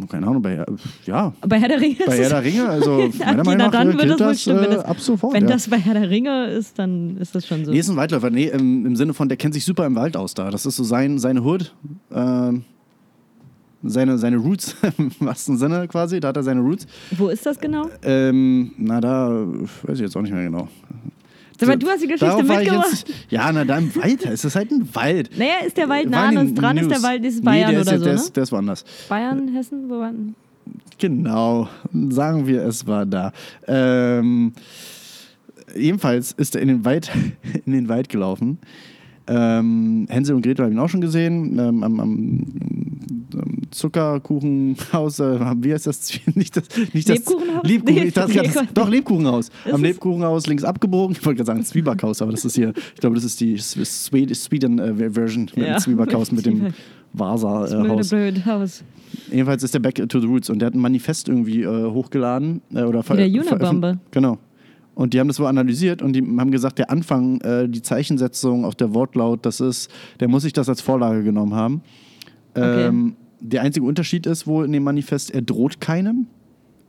keine 0.07 0.27
Ahnung, 0.27 0.41
bei, 0.41 0.63
ja, 1.05 1.33
Bei 1.41 1.59
Herr 1.59 1.67
der 1.67 1.81
Ringe 1.81 1.95
bei 2.05 2.17
Herr 2.17 2.29
der 2.29 2.43
Ringe, 2.43 2.69
also 2.69 3.09
meiner 3.19 3.43
Meinung 3.43 3.57
na 3.57 3.65
nach 3.65 3.71
dann 3.71 3.97
gilt 3.97 4.19
das 4.19 4.45
das 4.45 4.47
wenn 4.47 4.71
äh, 4.71 4.75
das- 4.75 4.85
ab 4.85 4.99
sofort. 4.99 5.33
Wenn 5.33 5.43
ja. 5.45 5.49
das 5.49 5.67
bei 5.67 5.77
Herr 5.77 5.95
der 5.95 6.09
Ringe 6.09 6.45
ist, 6.45 6.77
dann 6.77 7.17
ist 7.17 7.33
das 7.33 7.47
schon 7.47 7.65
so. 7.65 7.71
Nee, 7.71 7.79
ist 7.79 7.89
ein 7.89 7.95
Waldläufer. 7.95 8.29
Nee, 8.29 8.49
im, 8.49 8.85
im 8.85 8.95
Sinne 8.95 9.13
von, 9.13 9.27
der 9.29 9.37
kennt 9.37 9.55
sich 9.55 9.65
super 9.65 9.85
im 9.87 9.95
Wald 9.95 10.15
aus 10.15 10.35
da. 10.35 10.51
Das 10.51 10.65
ist 10.67 10.75
so 10.75 10.83
sein, 10.83 11.17
seine 11.17 11.43
Hood. 11.43 11.73
Ähm, 12.13 12.63
seine, 13.83 14.17
seine 14.17 14.37
Roots, 14.37 14.75
im 14.97 15.11
wahrsten 15.19 15.57
Sinne 15.57 15.87
quasi. 15.87 16.19
Da 16.19 16.29
hat 16.29 16.37
er 16.37 16.43
seine 16.43 16.61
Roots. 16.61 16.85
Wo 17.17 17.29
ist 17.29 17.45
das 17.45 17.59
genau? 17.59 17.89
Ähm, 18.03 18.71
na, 18.77 18.99
da 19.01 19.45
weiß 19.83 19.95
ich 19.95 20.01
jetzt 20.01 20.15
auch 20.15 20.21
nicht 20.21 20.33
mehr 20.33 20.43
genau. 20.43 20.67
Mal, 21.65 21.77
du 21.77 21.87
hast 21.87 22.01
die 22.01 22.07
Geschichte 22.07 22.25
Darauf 22.25 22.61
jetzt, 22.63 23.05
Ja, 23.29 23.51
na, 23.51 23.65
da 23.65 23.77
im 23.77 23.93
Wald. 23.95 24.25
Es 24.25 24.45
ist 24.45 24.55
halt 24.55 24.71
ein 24.71 24.87
Wald. 24.93 25.29
Naja, 25.37 25.65
ist 25.65 25.75
der 25.75 25.89
Wald 25.89 26.09
nah 26.09 26.29
an 26.29 26.37
uns 26.37 26.53
dran? 26.53 26.77
Ist 26.77 26.89
der 26.89 26.97
News. 26.99 27.03
Wald 27.07 27.25
ist 27.25 27.39
nee, 27.39 27.45
Bayern 27.45 27.71
der 27.71 27.81
ist, 27.81 27.87
oder 27.87 27.95
jetzt- 27.95 27.99
so, 27.99 28.05
der, 28.05 28.13
ne? 28.13 28.19
ist, 28.19 28.35
der 28.37 28.43
ist 28.43 28.51
woanders. 28.53 28.85
Bayern, 29.09 29.47
Hessen, 29.49 29.89
wo 29.89 29.99
war 29.99 30.11
denn? 30.11 30.35
Genau, 30.99 31.67
sagen 32.09 32.47
wir, 32.47 32.63
es 32.63 32.85
war 32.87 33.05
da. 33.05 33.31
Ähm, 33.67 34.53
jedenfalls 35.75 36.31
ist 36.33 36.55
er 36.55 36.61
in 36.61 36.67
den 36.69 36.85
Wald, 36.85 37.11
in 37.65 37.73
den 37.73 37.89
Wald 37.89 38.09
gelaufen. 38.09 38.59
Ähm, 39.27 40.07
Hänsel 40.09 40.35
und 40.35 40.41
Gretel 40.41 40.63
habe 40.63 40.73
ich 40.73 40.77
ihn 40.77 40.83
auch 40.83 40.89
schon 40.89 41.01
gesehen. 41.01 41.59
Ähm, 41.59 41.83
am, 41.83 41.99
am 41.99 42.45
Zuckerkuchenhaus, 43.71 45.19
äh, 45.19 45.39
wie 45.61 45.73
heißt 45.73 45.87
das? 45.87 46.11
Nicht 46.35 46.55
das, 46.57 46.63
nicht 46.93 47.09
das 47.09 47.17
Lebkuchenhaus? 47.17 47.63
Lebkuchen, 47.63 47.95
Nee, 48.03 48.11
das, 48.11 48.29
nee. 48.29 48.67
doch, 48.73 48.89
Lebkuchenhaus. 48.89 49.49
Am 49.71 49.81
Lebkuchenhaus 49.83 50.47
links 50.47 50.63
abgebogen. 50.63 51.15
Ich 51.19 51.25
wollte 51.25 51.37
gerade 51.37 51.47
sagen 51.47 51.63
Zwiebackhaus, 51.63 52.21
aber 52.21 52.31
das 52.31 52.45
ist 52.45 52.55
hier, 52.55 52.73
ich 52.95 52.99
glaube, 52.99 53.15
das 53.15 53.23
ist 53.25 53.39
die 53.39 53.57
Sweden, 53.57 54.33
Sweden 54.35 54.79
äh, 54.79 54.93
mit 54.93 55.55
Ja. 55.55 55.73
dem 55.75 55.77
Zwiebackhaus, 55.79 56.31
mit 56.31 56.45
dem 56.45 56.73
Vasa-Haus. 57.13 58.09
blöde 58.09 58.45
Haus. 58.45 58.83
Jedenfalls 59.31 59.63
ist 59.63 59.73
der 59.73 59.79
Back 59.79 59.95
to 60.07 60.19
the 60.19 60.27
Roots 60.27 60.49
und 60.49 60.59
der 60.59 60.67
hat 60.67 60.75
ein 60.75 60.79
Manifest 60.79 61.27
irgendwie 61.29 61.63
äh, 61.63 61.85
hochgeladen. 61.91 62.61
Äh, 62.73 62.83
oder 62.83 63.03
Wie 63.09 63.15
der 63.31 63.43
veröffent- 63.43 63.97
Genau. 64.11 64.37
Und 64.95 65.13
die 65.13 65.19
haben 65.19 65.27
das 65.29 65.39
wohl 65.39 65.47
analysiert 65.47 66.01
und 66.01 66.13
die 66.13 66.21
haben 66.21 66.51
gesagt, 66.51 66.77
der 66.77 66.91
Anfang, 66.91 67.39
äh, 67.41 67.69
die 67.69 67.81
Zeichensetzung, 67.81 68.65
auch 68.65 68.73
der 68.73 68.93
Wortlaut, 68.93 69.45
das 69.45 69.61
ist, 69.61 69.89
der 70.19 70.27
muss 70.27 70.43
sich 70.43 70.51
das 70.53 70.67
als 70.67 70.81
Vorlage 70.81 71.23
genommen 71.23 71.53
haben. 71.55 71.81
Okay. 72.53 72.87
Ähm, 72.87 73.15
der 73.39 73.61
einzige 73.61 73.85
Unterschied 73.85 74.25
ist 74.25 74.47
wohl 74.47 74.65
in 74.65 74.71
dem 74.71 74.83
Manifest, 74.83 75.31
er 75.31 75.41
droht 75.41 75.79
keinem 75.79 76.27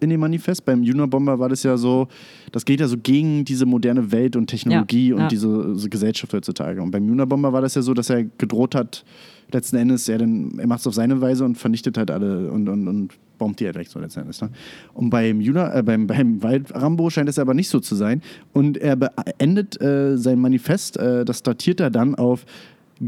in 0.01 0.11
dem 0.11 0.21
Manifest. 0.21 0.65
Beim 0.65 0.83
Junabomber 0.83 1.39
war 1.39 1.49
das 1.49 1.63
ja 1.63 1.77
so, 1.77 2.09
das 2.53 2.65
geht 2.65 2.81
ja 2.81 2.89
so 2.89 2.97
gegen 2.97 3.45
diese 3.45 3.67
moderne 3.67 4.11
Welt 4.11 4.35
und 4.35 4.49
Technologie 4.49 5.11
Ja, 5.11 5.15
und 5.15 5.21
ja. 5.23 5.29
diese 5.29 5.75
so 5.77 5.89
Gesellschaft 5.89 6.33
heutzutage. 6.33 6.83
Und 6.83 6.91
beim 6.91 7.07
Junabomber 7.07 7.53
war 7.53 7.61
das 7.61 7.75
ja 7.75 7.83
so, 7.83 7.95
dass 7.95 8.11
er 8.11 8.25
gedroht 8.25 8.75
hat, 8.75 9.05
letzten 9.53 9.77
Endes, 9.77 10.09
er, 10.09 10.19
dann, 10.19 10.59
er 10.59 10.67
macht 10.67 10.81
es 10.81 10.87
auf 10.87 10.95
seine 10.95 11.21
Weise 11.21 11.45
und 11.45 11.57
vernichtet 11.57 11.99
halt 11.99 12.11
alle 12.11 12.51
und, 12.51 12.69
und, 12.69 12.89
und 12.89 13.15
bombt 13.39 13.61
die 13.61 13.67
halt 13.67 13.77
weg, 13.77 13.89
so 13.89 13.99
letzten 13.99 14.21
Endes. 14.21 14.41
Ne? 14.41 14.51
Und 14.95 15.11
beim, 15.11 15.41
Juna, 15.41 15.75
äh, 15.75 15.83
beim, 15.83 16.07
beim 16.07 16.43
Wald-Rambo 16.43 17.11
scheint 17.11 17.29
es 17.29 17.39
aber 17.39 17.55
nicht 17.55 17.69
so 17.69 17.81
zu 17.81 17.95
sein. 17.95 18.23
Und 18.53 18.79
er 18.79 18.97
beendet 18.97 19.81
äh, 19.81 20.17
sein 20.17 20.39
Manifest, 20.41 20.97
äh, 20.97 21.25
das 21.25 21.43
datiert 21.43 21.81
er 21.81 21.91
dann 21.91 22.15
auf 22.15 22.45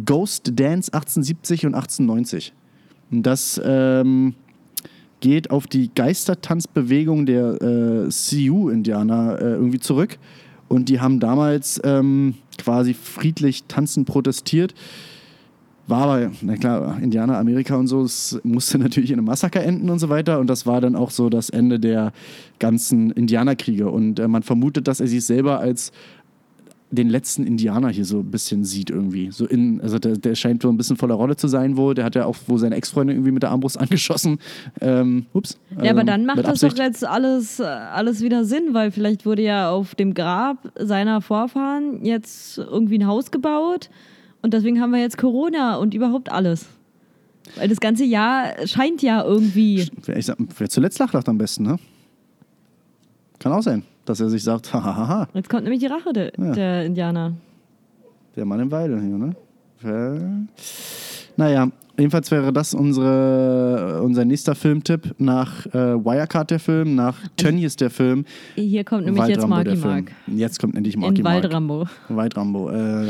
Ghost 0.04 0.52
Dance 0.54 0.92
1870 0.92 1.66
und 1.66 1.74
1890. 1.74 2.52
Und 3.10 3.24
das 3.24 3.60
ähm, 3.64 4.34
geht 5.20 5.50
auf 5.50 5.66
die 5.66 5.90
Geistertanzbewegung 5.94 7.26
der 7.26 7.62
äh, 7.62 8.10
Sioux-Indianer 8.10 9.38
äh, 9.40 9.44
irgendwie 9.52 9.78
zurück. 9.78 10.18
Und 10.68 10.88
die 10.88 11.00
haben 11.00 11.20
damals 11.20 11.80
ähm, 11.84 12.34
quasi 12.56 12.94
friedlich 12.94 13.64
tanzend 13.68 14.06
protestiert. 14.06 14.74
War 15.86 16.02
aber, 16.04 16.30
na 16.40 16.56
klar, 16.56 16.98
Indianer, 17.00 17.36
Amerika 17.36 17.76
und 17.76 17.86
so, 17.86 18.02
es 18.02 18.40
musste 18.44 18.78
natürlich 18.80 19.10
in 19.10 19.18
einem 19.18 19.26
Massaker 19.26 19.62
enden 19.62 19.90
und 19.90 19.98
so 19.98 20.08
weiter. 20.08 20.40
Und 20.40 20.48
das 20.48 20.64
war 20.66 20.80
dann 20.80 20.96
auch 20.96 21.10
so 21.10 21.28
das 21.28 21.50
Ende 21.50 21.78
der 21.78 22.12
ganzen 22.58 23.10
Indianerkriege. 23.10 23.90
Und 23.90 24.18
äh, 24.18 24.28
man 24.28 24.42
vermutet, 24.42 24.88
dass 24.88 25.00
er 25.00 25.06
sich 25.06 25.24
selber 25.24 25.60
als 25.60 25.92
den 26.92 27.08
letzten 27.08 27.44
Indianer 27.44 27.88
hier 27.88 28.04
so 28.04 28.20
ein 28.20 28.30
bisschen 28.30 28.64
sieht 28.64 28.90
irgendwie. 28.90 29.30
So 29.30 29.46
in, 29.46 29.80
also 29.80 29.98
der, 29.98 30.16
der 30.16 30.34
scheint 30.34 30.62
so 30.62 30.68
ein 30.68 30.76
bisschen 30.76 30.96
voller 30.96 31.14
Rolle 31.14 31.36
zu 31.36 31.48
sein 31.48 31.76
wohl. 31.76 31.94
Der 31.94 32.04
hat 32.04 32.14
ja 32.14 32.26
auch 32.26 32.36
wohl 32.46 32.58
seine 32.58 32.76
Ex-Freundin 32.76 33.16
irgendwie 33.16 33.32
mit 33.32 33.42
der 33.42 33.50
Armbrust 33.50 33.80
angeschossen. 33.80 34.38
Ähm, 34.80 35.26
ups. 35.32 35.58
Ja, 35.82 35.90
aber 35.90 36.02
Ähm, 36.02 36.06
dann 36.06 36.26
macht 36.26 36.44
das 36.44 36.60
doch 36.60 36.76
jetzt 36.76 37.04
alles, 37.04 37.60
äh, 37.60 37.64
alles 37.64 38.20
wieder 38.20 38.44
Sinn, 38.44 38.74
weil 38.74 38.90
vielleicht 38.90 39.24
wurde 39.24 39.42
ja 39.42 39.70
auf 39.70 39.94
dem 39.94 40.12
Grab 40.12 40.70
seiner 40.78 41.22
Vorfahren 41.22 42.04
jetzt 42.04 42.58
irgendwie 42.58 42.98
ein 42.98 43.06
Haus 43.06 43.30
gebaut 43.30 43.88
und 44.42 44.52
deswegen 44.52 44.80
haben 44.80 44.90
wir 44.90 45.00
jetzt 45.00 45.16
Corona 45.16 45.76
und 45.76 45.94
überhaupt 45.94 46.30
alles. 46.30 46.66
Weil 47.56 47.68
das 47.68 47.80
ganze 47.80 48.04
Jahr 48.04 48.66
scheint 48.66 49.02
ja 49.02 49.24
irgendwie. 49.24 49.88
Ich 50.14 50.26
sag, 50.26 50.36
wer 50.58 50.68
zuletzt 50.68 50.98
lacht, 50.98 51.14
lacht 51.14 51.28
am 51.28 51.38
besten, 51.38 51.64
ne? 51.64 51.78
Kann 53.38 53.52
auch 53.52 53.62
sein, 53.62 53.82
dass 54.04 54.20
er 54.20 54.28
sich 54.28 54.42
sagt, 54.44 54.72
hahaha, 54.74 55.28
Jetzt 55.34 55.48
kommt 55.48 55.64
nämlich 55.64 55.80
die 55.80 55.86
Rache 55.86 56.12
de, 56.12 56.30
Ja. 56.38 56.52
der 56.52 56.84
Indianer. 56.86 57.32
der 58.36 58.44
Mann 58.44 58.60
im 58.60 58.70
Walde 58.70 59.00
hier, 59.00 59.18
ne? 59.18 60.46
Naja, 61.36 61.68
jedenfalls 61.98 62.30
wäre 62.30 62.52
das 62.52 62.72
unsere, 62.74 64.00
unser 64.02 64.24
nächster 64.24 64.54
Filmtipp. 64.54 65.14
Nach 65.18 65.66
äh, 65.66 65.72
Wirecard 66.04 66.50
der 66.50 66.60
Film, 66.60 66.94
nach 66.94 67.16
Tönnies 67.36 67.76
der 67.76 67.90
Film. 67.90 68.24
Hier 68.54 68.84
kommt 68.84 69.04
nämlich 69.06 69.24
jetzt 69.26 69.38
Waldrambo 69.48 69.54
Marky 69.56 69.70
der 69.70 69.76
Film. 69.78 69.94
Mark. 69.94 70.12
Jetzt 70.28 70.60
kommt 70.60 70.76
endlich 70.76 70.96
Marky 70.96 71.16
In 71.18 71.22
Mark. 71.24 71.34
Waldrambo. 71.42 71.86
Waldrambo. 72.08 72.70
Äh, 72.70 73.08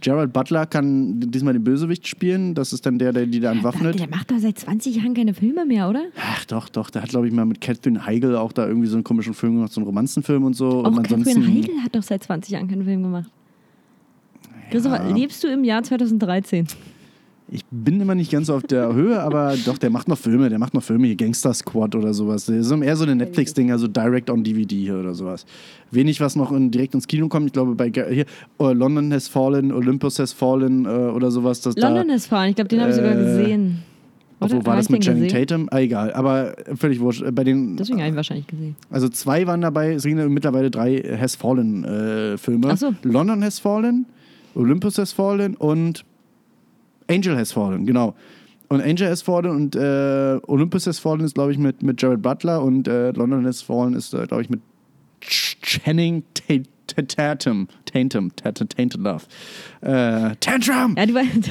Gerald 0.00 0.32
Butler 0.32 0.66
kann 0.66 1.20
diesmal 1.20 1.52
den 1.52 1.64
Bösewicht 1.64 2.06
spielen. 2.06 2.54
Das 2.54 2.72
ist 2.72 2.86
dann 2.86 2.98
der, 2.98 3.12
der 3.12 3.26
die 3.26 3.40
da 3.40 3.52
entwaffnet. 3.52 3.98
Der 3.98 4.08
macht 4.08 4.30
doch 4.30 4.38
seit 4.38 4.58
20 4.58 4.96
Jahren 4.96 5.14
keine 5.14 5.34
Filme 5.34 5.64
mehr, 5.64 5.88
oder? 5.88 6.04
Ach 6.18 6.44
doch, 6.44 6.68
doch. 6.68 6.90
Der 6.90 7.02
hat, 7.02 7.10
glaube 7.10 7.26
ich, 7.28 7.32
mal 7.32 7.44
mit 7.44 7.60
Catherine 7.60 8.04
Heigl 8.04 8.36
auch 8.36 8.52
da 8.52 8.66
irgendwie 8.66 8.88
so 8.88 8.96
einen 8.96 9.04
komischen 9.04 9.34
Film 9.34 9.56
gemacht, 9.56 9.72
so 9.72 9.80
einen 9.80 9.86
Romanzenfilm 9.86 10.44
und 10.44 10.54
so. 10.54 10.84
Auch 10.84 10.96
und 10.96 11.02
Catherine 11.02 11.46
Heigl 11.46 11.82
hat 11.82 11.94
doch 11.94 12.02
seit 12.02 12.22
20 12.22 12.52
Jahren 12.52 12.68
keinen 12.68 12.84
Film 12.84 13.02
gemacht. 13.02 13.30
Christopher, 14.70 15.12
lebst 15.12 15.44
du 15.44 15.48
im 15.48 15.64
Jahr 15.64 15.82
2013? 15.82 16.66
Ich 17.48 17.64
bin 17.70 18.00
immer 18.00 18.16
nicht 18.16 18.32
ganz 18.32 18.50
auf 18.50 18.64
der 18.64 18.92
Höhe, 18.92 19.20
aber 19.20 19.54
doch, 19.64 19.78
der 19.78 19.90
macht 19.90 20.08
noch 20.08 20.18
Filme, 20.18 20.48
der 20.48 20.58
macht 20.58 20.74
noch 20.74 20.82
Filme, 20.82 21.06
hier 21.06 21.14
Gangster 21.14 21.54
Squad 21.54 21.94
oder 21.94 22.12
sowas. 22.12 22.46
Das 22.46 22.56
ist 22.56 22.72
eher 22.72 22.96
so 22.96 23.04
eine 23.04 23.14
Netflix-Ding, 23.14 23.70
also 23.70 23.86
Direct 23.86 24.30
on 24.30 24.42
DVD 24.42 24.76
hier 24.76 24.98
oder 24.98 25.14
sowas. 25.14 25.46
Wenig, 25.92 26.20
was 26.20 26.34
noch 26.34 26.50
in, 26.50 26.72
direkt 26.72 26.94
ins 26.94 27.06
Kino 27.06 27.28
kommt. 27.28 27.46
Ich 27.46 27.52
glaube, 27.52 27.76
bei 27.76 27.88
hier, 27.88 28.26
uh, 28.58 28.72
London 28.72 29.12
Has 29.12 29.28
Fallen, 29.28 29.70
Olympus 29.70 30.18
Has 30.18 30.32
Fallen 30.32 30.86
uh, 30.86 31.12
oder 31.14 31.30
sowas. 31.30 31.60
Das 31.60 31.76
London 31.76 32.08
da, 32.08 32.14
Has 32.14 32.26
Fallen, 32.26 32.50
ich 32.50 32.56
glaube, 32.56 32.68
den 32.68 32.80
habe 32.80 32.90
ich 32.90 32.96
sogar 32.96 33.12
äh, 33.12 33.16
gesehen. 33.16 33.82
Obwohl 34.40 34.58
Oder? 34.58 34.66
war 34.66 34.76
das 34.76 34.90
mit 34.90 35.02
Channing? 35.02 35.28
Tatum? 35.28 35.68
Ah, 35.70 35.78
egal, 35.78 36.12
aber 36.12 36.54
völlig 36.74 37.00
wurscht. 37.00 37.24
Bei 37.32 37.44
den, 37.44 37.76
Deswegen 37.76 38.00
habe 38.00 38.10
ich 38.10 38.16
wahrscheinlich 38.16 38.46
gesehen. 38.46 38.76
also 38.90 39.08
zwei 39.08 39.46
waren 39.46 39.62
dabei, 39.62 39.94
es 39.94 40.02
sind 40.02 40.28
mittlerweile 40.30 40.70
drei 40.70 40.98
Has 41.18 41.36
Fallen 41.36 41.84
äh, 41.84 42.36
Filme. 42.36 42.68
Ach 42.70 42.76
so. 42.76 42.92
London 43.02 43.42
Has 43.42 43.60
Fallen, 43.60 44.04
Olympus 44.54 44.98
Has 44.98 45.12
Fallen 45.12 45.54
und 45.54 46.04
Angel 47.08 47.36
Has 47.36 47.52
Fallen, 47.52 47.86
genau. 47.86 48.14
Und 48.68 48.80
Angel 48.82 49.08
Has 49.08 49.22
Fallen 49.22 49.46
und 49.50 49.76
äh, 49.76 50.38
Olympus 50.48 50.86
Has 50.86 50.98
Fallen 50.98 51.20
ist, 51.20 51.34
glaube 51.34 51.52
ich, 51.52 51.58
mit, 51.58 51.82
mit 51.82 52.02
Jared 52.02 52.20
Butler 52.22 52.62
und 52.62 52.88
äh, 52.88 53.10
London 53.12 53.46
Has 53.46 53.62
Fallen 53.62 53.94
ist, 53.94 54.12
äh, 54.14 54.26
glaube 54.26 54.42
ich, 54.42 54.50
mit 54.50 54.60
Ch- 55.22 55.56
Channing 55.62 56.24
Ta- 56.34 56.54
Ta- 56.88 57.02
Tatum. 57.02 57.68
Tatum. 57.84 58.34
Tatum. 58.36 58.68
Tainted 58.68 59.00
Love. 59.00 59.24
Äh, 59.80 60.34
Tantrum! 60.40 60.94
Ja, 60.96 61.06
du 61.06 61.14
weißt, 61.14 61.50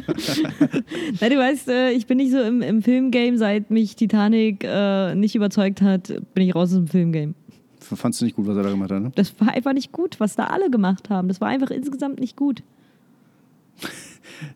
Na, 1.20 1.28
du 1.28 1.36
weißt 1.36 1.68
äh, 1.68 1.90
ich 1.92 2.06
bin 2.06 2.16
nicht 2.18 2.32
so 2.32 2.40
im, 2.40 2.62
im 2.62 2.82
Filmgame, 2.82 3.36
seit 3.38 3.70
mich 3.70 3.96
Titanic 3.96 4.64
äh, 4.64 5.14
nicht 5.14 5.34
überzeugt 5.34 5.82
hat, 5.82 6.08
bin 6.34 6.44
ich 6.48 6.54
raus 6.54 6.70
aus 6.70 6.76
dem 6.76 6.86
Filmgame. 6.88 7.34
Fandst 7.80 8.20
du 8.20 8.24
nicht 8.24 8.36
gut, 8.36 8.46
was 8.46 8.56
er 8.56 8.62
da 8.64 8.70
gemacht 8.70 8.90
hat, 8.90 9.02
ne? 9.02 9.12
Das 9.14 9.32
war 9.40 9.48
einfach 9.52 9.72
nicht 9.72 9.92
gut, 9.92 10.18
was 10.20 10.34
da 10.36 10.44
alle 10.44 10.70
gemacht 10.70 11.08
haben. 11.10 11.28
Das 11.28 11.40
war 11.40 11.48
einfach 11.48 11.70
insgesamt 11.70 12.20
nicht 12.20 12.36
gut. 12.36 12.62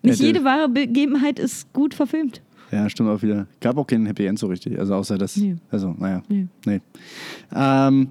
Nicht 0.03 0.21
jede 0.21 0.45
wahre 0.45 0.69
Begebenheit 0.69 1.39
ist 1.39 1.73
gut 1.73 1.95
verfilmt. 1.95 2.41
Ja, 2.71 2.89
stimmt 2.89 3.11
auch 3.11 3.21
wieder. 3.23 3.47
Gab 3.61 3.77
auch 3.77 3.87
keinen 3.87 4.07
Happy 4.07 4.25
End 4.25 4.39
so 4.39 4.47
richtig. 4.47 4.79
Also 4.79 4.95
außer 4.95 5.19
das. 5.19 5.37
Nee. 5.37 5.57
Also, 5.71 5.95
naja. 5.99 6.23
Nee. 6.29 6.47
Nee. 6.65 6.81
Ähm, 7.55 8.09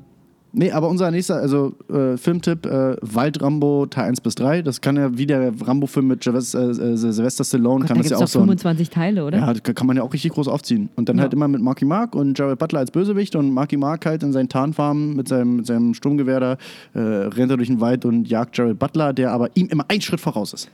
nee, 0.53 0.69
aber 0.71 0.87
unser 0.87 1.09
nächster, 1.09 1.37
also 1.37 1.73
äh, 1.91 2.15
Filmtipp, 2.15 2.67
äh, 2.67 2.95
Waldrambo 3.01 3.87
Teil 3.87 4.09
1 4.09 4.21
bis 4.21 4.35
3. 4.35 4.61
Das 4.61 4.79
kann 4.79 4.97
ja 4.97 5.17
wie 5.17 5.25
der 5.25 5.51
Rambo-Film 5.61 6.05
mit 6.09 6.23
Sylvester, 6.23 6.67
äh, 6.67 6.91
äh, 6.93 6.95
Sylvester 6.95 7.43
Stallone, 7.43 7.79
Gott, 7.79 7.87
kann 7.87 7.97
da 7.97 8.03
das 8.03 8.11
ja 8.11 8.17
auch 8.17 8.21
doch 8.21 8.27
so. 8.27 8.39
Ein, 8.39 8.43
25 8.49 8.91
Teile, 8.91 9.25
oder? 9.25 9.39
ja, 9.39 9.53
kann 9.73 9.87
man 9.87 9.97
ja 9.97 10.03
auch 10.03 10.13
richtig 10.13 10.31
groß 10.33 10.47
aufziehen. 10.47 10.89
Und 10.95 11.09
dann 11.09 11.17
Ja. 11.17 11.23
halt 11.23 11.33
immer 11.33 11.47
mit 11.47 11.61
Marky 11.63 11.85
Mark 11.85 12.13
und 12.15 12.37
Jared 12.37 12.59
Butler 12.59 12.79
als 12.81 12.91
Bösewicht 12.91 13.35
und 13.35 13.51
Marky 13.51 13.77
Mark 13.77 14.05
halt 14.05 14.21
in 14.21 14.31
seinen 14.31 14.47
Tarnfarmen 14.49 15.15
mit 15.15 15.27
seinem, 15.27 15.55
mit 15.55 15.65
seinem 15.65 15.95
Sturmgewehr 15.95 16.39
da 16.39 16.57
äh, 16.93 16.99
rennt 16.99 17.49
er 17.49 17.57
durch 17.57 17.69
den 17.69 17.79
Wald 17.81 18.05
und 18.05 18.29
jagt 18.29 18.55
Jared 18.55 18.77
Butler, 18.77 19.11
der 19.13 19.31
aber 19.31 19.49
ihm 19.55 19.69
immer 19.69 19.85
einen 19.87 20.01
Schritt 20.01 20.19
voraus 20.21 20.53
ist. 20.53 20.69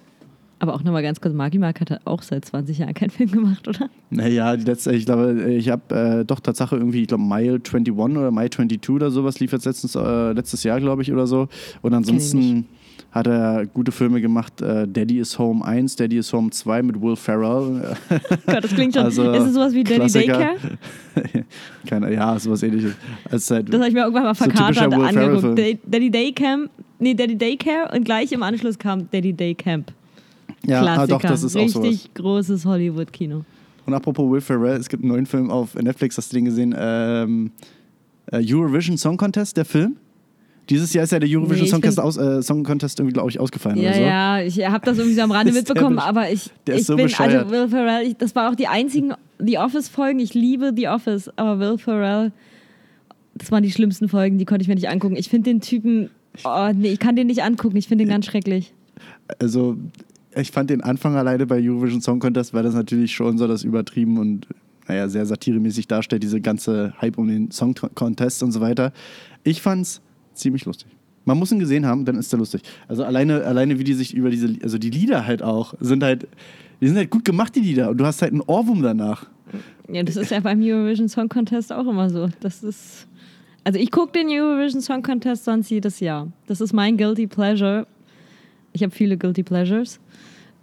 Aber 0.59 0.73
auch 0.73 0.83
nochmal 0.83 1.03
ganz 1.03 1.21
kurz, 1.21 1.33
Marky 1.35 1.59
Mark 1.59 1.81
hat 1.81 1.99
auch 2.05 2.23
seit 2.23 2.43
20 2.45 2.79
Jahren 2.79 2.93
keinen 2.95 3.11
Film 3.11 3.31
gemacht, 3.31 3.67
oder? 3.67 3.89
Naja, 4.09 4.57
die 4.57 4.63
letzte, 4.65 4.93
ich 4.95 5.05
glaube, 5.05 5.53
ich 5.53 5.69
habe 5.69 5.95
äh, 6.21 6.25
doch 6.25 6.39
Tatsache 6.39 6.75
irgendwie, 6.75 7.01
ich 7.03 7.07
glaube, 7.07 7.23
Mile 7.23 7.59
21 7.63 7.93
oder 7.93 8.31
Mile 8.31 8.49
22 8.49 8.89
oder 8.89 9.11
sowas 9.11 9.39
lief 9.39 9.51
jetzt 9.51 9.65
letztens, 9.65 9.93
äh, 9.95 10.31
letztes 10.31 10.63
Jahr, 10.63 10.79
glaube 10.79 11.03
ich, 11.03 11.11
oder 11.13 11.27
so. 11.27 11.47
Und 11.83 11.93
ansonsten 11.93 12.65
hat 13.11 13.27
er 13.27 13.65
gute 13.67 13.91
Filme 13.91 14.19
gemacht. 14.19 14.59
Äh, 14.61 14.87
Daddy 14.87 15.19
is 15.19 15.37
Home 15.37 15.63
1, 15.63 15.95
Daddy 15.95 16.17
is 16.17 16.33
Home 16.33 16.49
2 16.49 16.81
mit 16.81 16.99
Will 17.01 17.15
Ferrell. 17.15 17.95
Gott, 18.47 18.63
das 18.63 18.73
klingt 18.73 18.95
schon. 18.95 19.03
Also, 19.03 19.31
ist 19.31 19.43
es 19.43 19.53
sowas 19.53 19.73
wie 19.73 19.83
Daddy 19.83 19.99
Klassiker. 19.99 20.37
Daycare? 21.13 21.45
Keine, 21.87 22.13
ja, 22.13 22.37
sowas 22.39 22.63
ähnliches. 22.63 22.93
Also 23.29 23.55
halt, 23.55 23.69
Das 23.69 23.75
habe 23.79 23.87
ich 23.89 23.93
mir 23.93 24.01
irgendwann 24.01 24.23
mal 24.23 24.35
So 24.35 24.43
verkatert 24.45 24.91
Will 24.91 25.05
angeguckt. 25.05 25.57
Day- 25.57 25.79
Daddy 25.85 26.09
Daycamp, 26.11 26.69
nee, 26.99 27.13
Daddy 27.13 27.37
Daycare 27.37 27.91
und 27.95 28.03
gleich 28.05 28.31
im 28.31 28.43
Anschluss 28.43 28.77
kam 28.79 29.09
Daddy 29.11 29.33
Daycamp. 29.33 29.91
Ja, 30.65 30.81
Klassiker. 30.81 31.01
ah, 31.01 31.07
doch, 31.07 31.21
das 31.21 31.43
ist 31.43 31.55
auch 31.55 31.67
sowas. 31.67 31.87
Richtig 31.89 32.13
großes 32.15 32.65
Hollywood-Kino. 32.65 33.43
Und 33.85 33.93
apropos 33.93 34.29
Will 34.29 34.41
Ferrell, 34.41 34.77
es 34.79 34.89
gibt 34.89 35.03
einen 35.03 35.11
neuen 35.13 35.25
Film 35.25 35.49
auf 35.49 35.75
Netflix, 35.75 36.17
hast 36.17 36.31
du 36.33 36.37
den 36.37 36.45
gesehen? 36.45 36.75
Ähm, 36.77 37.51
äh, 38.31 38.43
Eurovision 38.45 38.97
Song 38.97 39.15
Contest, 39.17 39.55
der 39.55 39.65
Film. 39.65 39.95
Dieses 40.69 40.93
Jahr 40.93 41.05
ist 41.05 41.11
ja 41.11 41.19
der 41.19 41.29
Eurovision 41.29 41.63
Nee, 41.63 41.69
Song, 41.69 41.79
Contest 41.81 41.99
aus, 42.01 42.17
äh, 42.17 42.41
Song 42.43 42.63
Contest 42.65 42.99
irgendwie, 42.99 43.13
glaube 43.13 43.29
ich, 43.29 43.39
ausgefallen 43.39 43.77
Ja, 43.77 43.89
oder 43.91 43.95
so. 43.97 44.01
ja, 44.03 44.41
ich 44.41 44.67
habe 44.67 44.85
das 44.85 44.97
irgendwie 44.97 45.15
so 45.15 45.21
am 45.21 45.31
Rande 45.31 45.53
mitbekommen, 45.53 45.97
aber 45.99 46.29
ich, 46.29 46.49
der 46.65 46.75
ist 46.75 46.81
ich 46.81 46.87
so 46.87 46.97
bin, 46.97 47.05
bescheuert. 47.05 47.35
also 47.35 47.51
Will 47.51 47.69
Ferrell, 47.69 48.05
ich, 48.05 48.17
das 48.17 48.35
war 48.35 48.51
auch 48.51 48.55
die 48.55 48.67
einzigen 48.67 49.13
The 49.39 49.59
Office-Folgen. 49.59 50.19
Ich 50.19 50.33
liebe 50.33 50.73
The 50.75 50.89
Office, 50.89 51.31
aber 51.37 51.59
Will 51.59 51.77
Ferrell, 51.77 52.33
das 53.35 53.49
waren 53.49 53.63
die 53.63 53.71
schlimmsten 53.71 54.09
Folgen, 54.09 54.37
die 54.39 54.43
konnte 54.45 54.63
ich 54.63 54.67
mir 54.67 54.75
nicht 54.75 54.89
angucken. 54.89 55.15
Ich 55.15 55.29
finde 55.29 55.49
den 55.51 55.61
Typen, 55.61 56.09
oh, 56.43 56.69
nee, 56.75 56.89
ich 56.91 56.99
kann 56.99 57.15
den 57.15 57.27
nicht 57.27 57.43
angucken, 57.43 57.77
ich 57.77 57.87
finde 57.87 58.03
den 58.03 58.09
ganz 58.09 58.25
schrecklich. 58.25 58.73
Also, 59.39 59.77
ich 60.39 60.51
fand 60.51 60.69
den 60.69 60.81
Anfang 60.81 61.15
alleine 61.15 61.45
bei 61.45 61.59
Eurovision 61.61 62.01
Song 62.01 62.19
Contest, 62.19 62.53
weil 62.53 62.63
das 62.63 62.73
natürlich 62.73 63.13
schon 63.13 63.37
so 63.37 63.47
das 63.47 63.63
übertrieben 63.63 64.17
und 64.17 64.47
naja, 64.87 65.09
sehr 65.09 65.25
satiremäßig 65.25 65.87
darstellt, 65.87 66.23
diese 66.23 66.39
ganze 66.39 66.93
Hype 67.01 67.17
um 67.17 67.27
den 67.27 67.51
Song 67.51 67.75
Contest 67.75 68.41
und 68.43 68.51
so 68.51 68.61
weiter. 68.61 68.93
Ich 69.43 69.61
fand's 69.61 70.01
ziemlich 70.33 70.65
lustig. 70.65 70.87
Man 71.25 71.37
muss 71.37 71.51
ihn 71.51 71.59
gesehen 71.59 71.85
haben, 71.85 72.05
dann 72.05 72.15
ist 72.15 72.31
er 72.33 72.39
lustig. 72.39 72.61
Also 72.87 73.03
alleine, 73.03 73.43
alleine 73.43 73.79
wie 73.79 73.83
die 73.83 73.93
sich 73.93 74.13
über 74.13 74.29
diese, 74.29 74.55
also 74.63 74.77
die 74.77 74.89
Lieder 74.89 75.27
halt 75.27 75.43
auch, 75.43 75.73
sind 75.81 76.03
halt, 76.03 76.27
die 76.79 76.87
sind 76.87 76.95
halt 76.95 77.09
gut 77.09 77.25
gemacht, 77.25 77.53
die 77.55 77.59
Lieder. 77.59 77.89
Und 77.89 77.97
du 77.97 78.05
hast 78.05 78.21
halt 78.21 78.31
einen 78.31 78.41
Ohrwurm 78.41 78.81
danach. 78.81 79.25
Ja, 79.89 80.03
das 80.03 80.15
ist 80.15 80.31
ja 80.31 80.39
beim 80.39 80.61
Eurovision 80.61 81.09
Song 81.09 81.27
Contest 81.27 81.73
auch 81.73 81.87
immer 81.87 82.09
so. 82.09 82.29
Das 82.39 82.63
ist. 82.63 83.07
Also 83.63 83.77
ich 83.79 83.91
gucke 83.91 84.13
den 84.13 84.27
Eurovision 84.29 84.81
Song 84.81 85.01
Contest 85.01 85.43
sonst 85.43 85.69
jedes 85.69 85.99
Jahr. 85.99 86.31
Das 86.45 86.61
ist 86.61 86.71
mein 86.71 86.95
Guilty 86.95 87.27
Pleasure. 87.27 87.87
Ich 88.77 88.83
habe 88.83 88.93
viele 88.93 89.17
Guilty 89.17 89.41
Pleasures. 89.41 89.99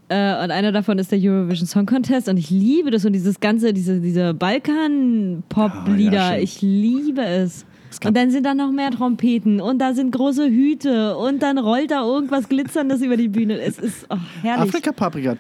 Äh, 0.09 0.45
und 0.45 0.53
einer 0.53 0.71
davon 0.71 1.01
ist 1.01 1.11
der 1.11 1.19
Eurovision 1.21 1.67
Song 1.67 1.85
Contest. 1.85 2.29
Und 2.29 2.37
ich 2.37 2.49
liebe 2.49 2.93
das 2.93 3.05
und 3.05 3.13
dieses 3.13 3.41
ganze, 3.41 3.73
diese, 3.73 4.01
diese 4.01 4.33
Balkan-Pop-Lieder. 4.35 6.13
Ja, 6.13 6.37
ja, 6.37 6.41
ich 6.41 6.63
liebe 6.63 7.25
es. 7.25 7.67
Und 8.05 8.17
dann 8.17 8.31
sind 8.31 8.45
da 8.45 8.55
noch 8.55 8.71
mehr 8.73 8.91
Trompeten 8.91 9.61
und 9.61 9.79
da 9.79 9.95
sind 9.95 10.11
große 10.11 10.47
Hüte 10.47 11.17
und 11.17 11.43
dann 11.43 11.59
rollt 11.59 11.91
da 11.91 12.03
irgendwas 12.05 12.49
Glitzerndes 12.49 13.03
über 13.03 13.17
die 13.17 13.29
Bühne. 13.29 13.61
Es 13.61 13.79
ist 13.79 14.07
oh, 14.11 14.17
herrlich. 14.43 14.69
Afrika 14.69 14.93
Paprika. 14.93 15.37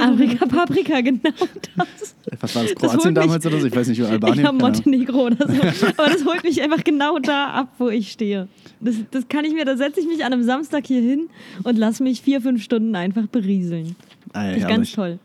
Afrika 0.00 0.46
Paprika, 0.46 1.00
genau 1.00 1.30
das. 1.76 2.14
Was 2.40 2.54
war 2.54 2.62
das? 2.62 2.74
Das 2.74 2.92
Kroatien 2.92 3.14
mich- 3.14 3.22
damals 3.22 3.46
oder 3.46 3.60
so? 3.60 3.66
Ich 3.66 3.74
weiß 3.76 3.88
nicht, 3.88 4.02
Albanien. 4.02 4.40
Ich 4.40 4.44
habe. 4.46 4.58
Montenegro 4.58 5.26
oder 5.26 5.36
so. 5.46 5.86
Aber 5.96 6.08
das 6.10 6.24
holt 6.24 6.42
mich 6.44 6.60
einfach 6.62 6.84
genau 6.84 7.18
da 7.18 7.48
ab, 7.48 7.68
wo 7.78 7.88
ich 7.88 8.12
stehe. 8.12 8.48
Das, 8.80 8.96
das 9.10 9.28
kann 9.28 9.44
ich 9.44 9.54
mir, 9.54 9.64
da 9.64 9.76
setze 9.76 10.00
ich 10.00 10.06
mich 10.06 10.24
an 10.24 10.32
einem 10.32 10.42
Samstag 10.44 10.86
hier 10.86 11.00
hin 11.00 11.28
und 11.64 11.78
lasse 11.78 12.02
mich 12.02 12.22
vier, 12.22 12.40
fünf 12.40 12.62
Stunden 12.62 12.94
einfach 12.94 13.26
berieseln. 13.26 13.96
Ah, 14.32 14.48
Das 14.48 14.56
ist 14.56 14.62
ja, 14.62 14.68
ganz 14.68 14.92
toll. 14.92 15.18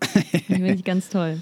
Das 0.00 0.42
finde 0.46 0.72
ich 0.74 0.84
ganz 0.84 1.08
toll. 1.08 1.38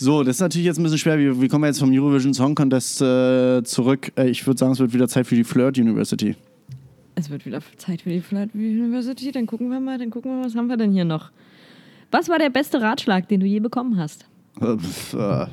So, 0.00 0.22
das 0.22 0.36
ist 0.36 0.40
natürlich 0.40 0.66
jetzt 0.66 0.78
ein 0.78 0.84
bisschen 0.84 0.98
schwer. 0.98 1.18
Wir, 1.18 1.40
wir 1.40 1.48
kommen 1.48 1.64
jetzt 1.64 1.80
vom 1.80 1.92
Eurovision 1.92 2.32
Song 2.32 2.54
Contest 2.54 3.02
äh, 3.02 3.64
zurück. 3.64 4.12
Äh, 4.16 4.28
ich 4.30 4.46
würde 4.46 4.56
sagen, 4.56 4.70
es 4.70 4.78
wird 4.78 4.94
wieder 4.94 5.08
Zeit 5.08 5.26
für 5.26 5.34
die 5.34 5.42
Flirt 5.42 5.76
University. 5.76 6.36
Es 7.16 7.28
wird 7.30 7.44
wieder 7.44 7.60
Zeit 7.78 8.02
für 8.02 8.10
die 8.10 8.20
Flirt 8.20 8.54
University. 8.54 9.32
Dann 9.32 9.46
gucken 9.46 9.70
wir 9.70 9.80
mal, 9.80 9.98
dann 9.98 10.10
gucken 10.10 10.38
wir 10.38 10.44
was 10.44 10.54
haben 10.54 10.68
wir 10.68 10.76
denn 10.76 10.92
hier 10.92 11.04
noch? 11.04 11.32
Was 12.12 12.28
war 12.28 12.38
der 12.38 12.50
beste 12.50 12.80
Ratschlag, 12.80 13.26
den 13.28 13.40
du 13.40 13.46
je 13.46 13.58
bekommen 13.58 13.98
hast? 13.98 14.24
Äh, 14.60 14.76
äh, 15.16 15.46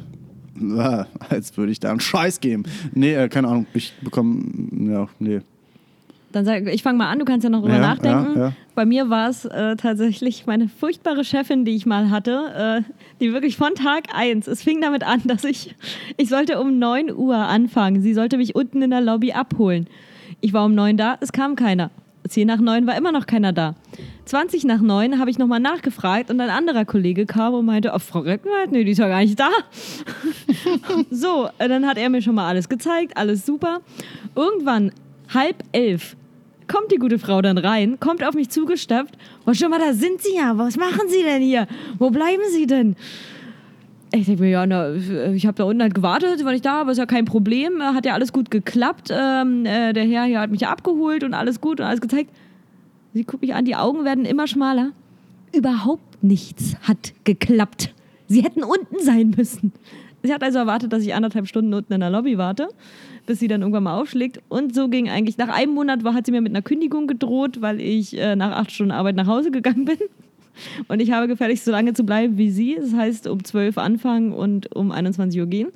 äh, 0.61 1.05
als 1.27 1.57
würde 1.57 1.71
ich 1.71 1.79
da 1.79 1.89
einen 1.89 1.99
Scheiß 1.99 2.39
geben. 2.39 2.65
Nee, 2.93 3.15
äh, 3.15 3.27
keine 3.29 3.47
Ahnung. 3.47 3.65
Ich 3.73 3.93
bekomme, 4.03 4.43
ja, 4.91 5.07
nee. 5.17 5.41
Dann 6.35 6.43
sag 6.43 6.67
ich 6.67 6.83
fange 6.83 6.97
mal 6.97 7.09
an, 7.09 7.19
du 7.19 7.23
kannst 7.23 7.45
ja 7.45 7.49
noch 7.49 7.61
drüber 7.61 7.75
Ja, 7.75 7.79
nachdenken. 7.79 8.33
ja, 8.35 8.47
ja. 8.47 8.53
Bei 8.75 8.85
mir 8.85 9.09
war 9.09 9.29
es 9.29 9.45
äh, 9.45 9.77
tatsächlich 9.77 10.45
meine 10.45 10.67
furchtbare 10.67 11.23
Chefin, 11.23 11.63
die 11.63 11.77
ich 11.77 11.85
mal 11.85 12.09
hatte, 12.09 12.83
äh, 12.85 12.91
die 13.21 13.31
wirklich 13.31 13.55
von 13.55 13.73
Tag 13.73 14.07
eins. 14.13 14.45
es 14.47 14.61
fing 14.61 14.81
damit 14.81 15.03
an, 15.03 15.21
dass 15.25 15.45
ich, 15.45 15.73
ich 16.17 16.27
sollte 16.27 16.59
um 16.59 16.77
9 16.77 17.09
Uhr 17.15 17.37
anfangen. 17.37 18.01
Sie 18.01 18.13
sollte 18.13 18.35
mich 18.35 18.53
unten 18.53 18.81
in 18.81 18.89
der 18.89 18.99
Lobby 18.99 19.31
abholen. 19.31 19.87
Ich 20.41 20.51
war 20.51 20.65
um 20.65 20.75
9 20.75 20.97
da, 20.97 21.15
es 21.21 21.31
kam 21.31 21.55
keiner. 21.55 21.89
10 22.27 22.47
nach 22.47 22.59
9 22.59 22.85
war 22.85 22.97
immer 22.97 23.13
noch 23.13 23.27
keiner 23.27 23.53
da. 23.53 23.75
20 24.25 24.65
nach 24.65 24.81
9 24.81 25.19
habe 25.19 25.29
ich 25.29 25.37
nochmal 25.37 25.61
nachgefragt 25.61 26.29
und 26.29 26.41
ein 26.41 26.49
anderer 26.49 26.83
Kollege 26.83 27.25
kam 27.25 27.53
und 27.53 27.65
meinte, 27.65 27.91
oh, 27.95 27.99
Frau 27.99 28.19
Reckenwald, 28.19 28.73
nee, 28.73 28.83
die 28.83 28.91
ist 28.91 28.97
ja 28.97 29.07
gar 29.07 29.21
nicht 29.21 29.39
da. 29.39 29.49
so, 31.11 31.47
äh, 31.59 31.69
dann 31.69 31.85
hat 31.87 31.97
er 31.97 32.09
mir 32.09 32.21
schon 32.21 32.35
mal 32.35 32.47
alles 32.49 32.67
gezeigt, 32.67 33.15
alles 33.15 33.45
super. 33.45 33.79
Irgendwann, 34.35 34.91
halb 35.33 35.63
elf, 35.71 36.15
kommt 36.67 36.91
die 36.91 36.97
gute 36.97 37.19
Frau 37.19 37.41
dann 37.41 37.57
rein, 37.57 37.99
kommt 37.99 38.23
auf 38.23 38.35
mich 38.35 38.49
zugestapft. 38.49 39.17
Oh, 39.45 39.53
schon 39.53 39.69
mal, 39.69 39.79
da 39.79 39.93
sind 39.93 40.21
Sie 40.21 40.35
ja. 40.35 40.57
Was 40.57 40.77
machen 40.77 41.07
Sie 41.07 41.23
denn 41.23 41.41
hier? 41.41 41.67
Wo 41.99 42.09
bleiben 42.09 42.43
Sie 42.51 42.67
denn? 42.67 42.95
Ich 44.13 44.25
denke 44.27 44.43
mir, 44.43 44.49
ja, 44.49 44.65
na, 44.65 44.93
ich 44.93 45.45
habe 45.45 45.57
da 45.57 45.65
unten 45.65 45.81
halt 45.81 45.93
gewartet, 45.93 46.45
war 46.45 46.53
nicht 46.53 46.65
da, 46.65 46.81
aber 46.81 46.91
ist 46.91 46.97
ja 46.97 47.05
kein 47.05 47.25
Problem. 47.25 47.81
Hat 47.81 48.05
ja 48.05 48.13
alles 48.13 48.31
gut 48.31 48.49
geklappt. 48.49 49.09
Ähm, 49.11 49.65
äh, 49.65 49.93
der 49.93 50.05
Herr 50.05 50.23
hier 50.23 50.39
hat 50.39 50.51
mich 50.51 50.65
abgeholt 50.67 51.23
und 51.23 51.33
alles 51.33 51.59
gut 51.59 51.79
und 51.79 51.85
alles 51.85 52.01
gezeigt. 52.01 52.29
Sie 53.13 53.23
guckt 53.23 53.41
mich 53.41 53.53
an, 53.53 53.65
die 53.65 53.75
Augen 53.75 54.05
werden 54.05 54.25
immer 54.25 54.47
schmaler. 54.47 54.91
Überhaupt 55.53 56.23
nichts 56.23 56.75
hat 56.81 57.13
geklappt. 57.23 57.93
Sie 58.27 58.43
hätten 58.43 58.63
unten 58.63 58.99
sein 58.99 59.33
müssen. 59.37 59.73
Sie 60.25 60.33
hat 60.33 60.43
also 60.43 60.59
erwartet, 60.59 60.91
dass 60.93 61.03
ich 61.03 61.13
anderthalb 61.13 61.47
Stunden 61.47 61.73
unten 61.73 61.93
in 61.93 61.99
der 61.99 62.09
Lobby 62.09 62.37
warte, 62.37 62.69
bis 63.25 63.39
sie 63.39 63.47
dann 63.47 63.61
irgendwann 63.61 63.83
mal 63.83 63.99
aufschlägt. 63.99 64.41
Und 64.49 64.73
so 64.73 64.87
ging 64.87 65.09
eigentlich, 65.09 65.37
nach 65.37 65.49
einem 65.49 65.73
Monat 65.73 66.03
war, 66.03 66.13
hat 66.13 66.25
sie 66.25 66.31
mir 66.31 66.41
mit 66.41 66.51
einer 66.51 66.61
Kündigung 66.61 67.07
gedroht, 67.07 67.61
weil 67.61 67.79
ich 67.79 68.17
äh, 68.17 68.35
nach 68.35 68.51
acht 68.51 68.71
Stunden 68.71 68.91
Arbeit 68.91 69.15
nach 69.15 69.27
Hause 69.27 69.51
gegangen 69.51 69.85
bin. 69.85 69.97
Und 70.87 71.01
ich 71.01 71.11
habe 71.11 71.27
gefälligst 71.27 71.65
so 71.65 71.71
lange 71.71 71.93
zu 71.93 72.05
bleiben 72.05 72.37
wie 72.37 72.49
sie. 72.49 72.77
Das 72.79 72.93
heißt, 72.93 73.27
um 73.27 73.43
12 73.43 73.77
anfangen 73.77 74.31
und 74.31 74.73
um 74.73 74.93
21 74.93 75.41
Uhr 75.41 75.47
gehen. 75.47 75.67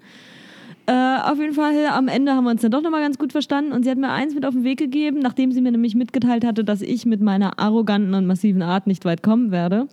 Äh, 0.86 0.93
auf 0.93 1.38
jeden 1.38 1.54
Fall, 1.54 1.88
am 1.88 2.08
Ende 2.08 2.32
haben 2.34 2.45
wir 2.45 2.52
uns 2.52 2.62
dann 2.62 2.72
doch 2.72 2.82
nochmal 2.82 3.02
ganz 3.02 3.18
gut 3.18 3.34
verstanden. 3.34 3.74
Und 3.74 3.84
sie 3.84 3.89
hat 3.89 3.97
mir 3.97 4.10
eins 4.10 4.34
mit 4.34 4.45
auf 4.45 4.54
den 4.54 4.64
Weg 4.64 4.80
gegeben, 4.80 5.20
nachdem 5.20 5.52
sie 5.52 5.60
mir 5.60 5.74
nämlich 5.74 5.95
mitgeteilt 5.95 6.45
hatte, 6.45 6.64
dass 6.64 6.82
ich 6.82 7.06
mit 7.06 7.20
meiner 7.20 7.60
arroganten 7.60 8.14
und 8.14 8.26
massiven 8.26 8.62
Art 8.62 8.88
nicht 8.88 9.04
weit 9.04 9.22
kommen 9.22 9.52
werde 9.52 9.89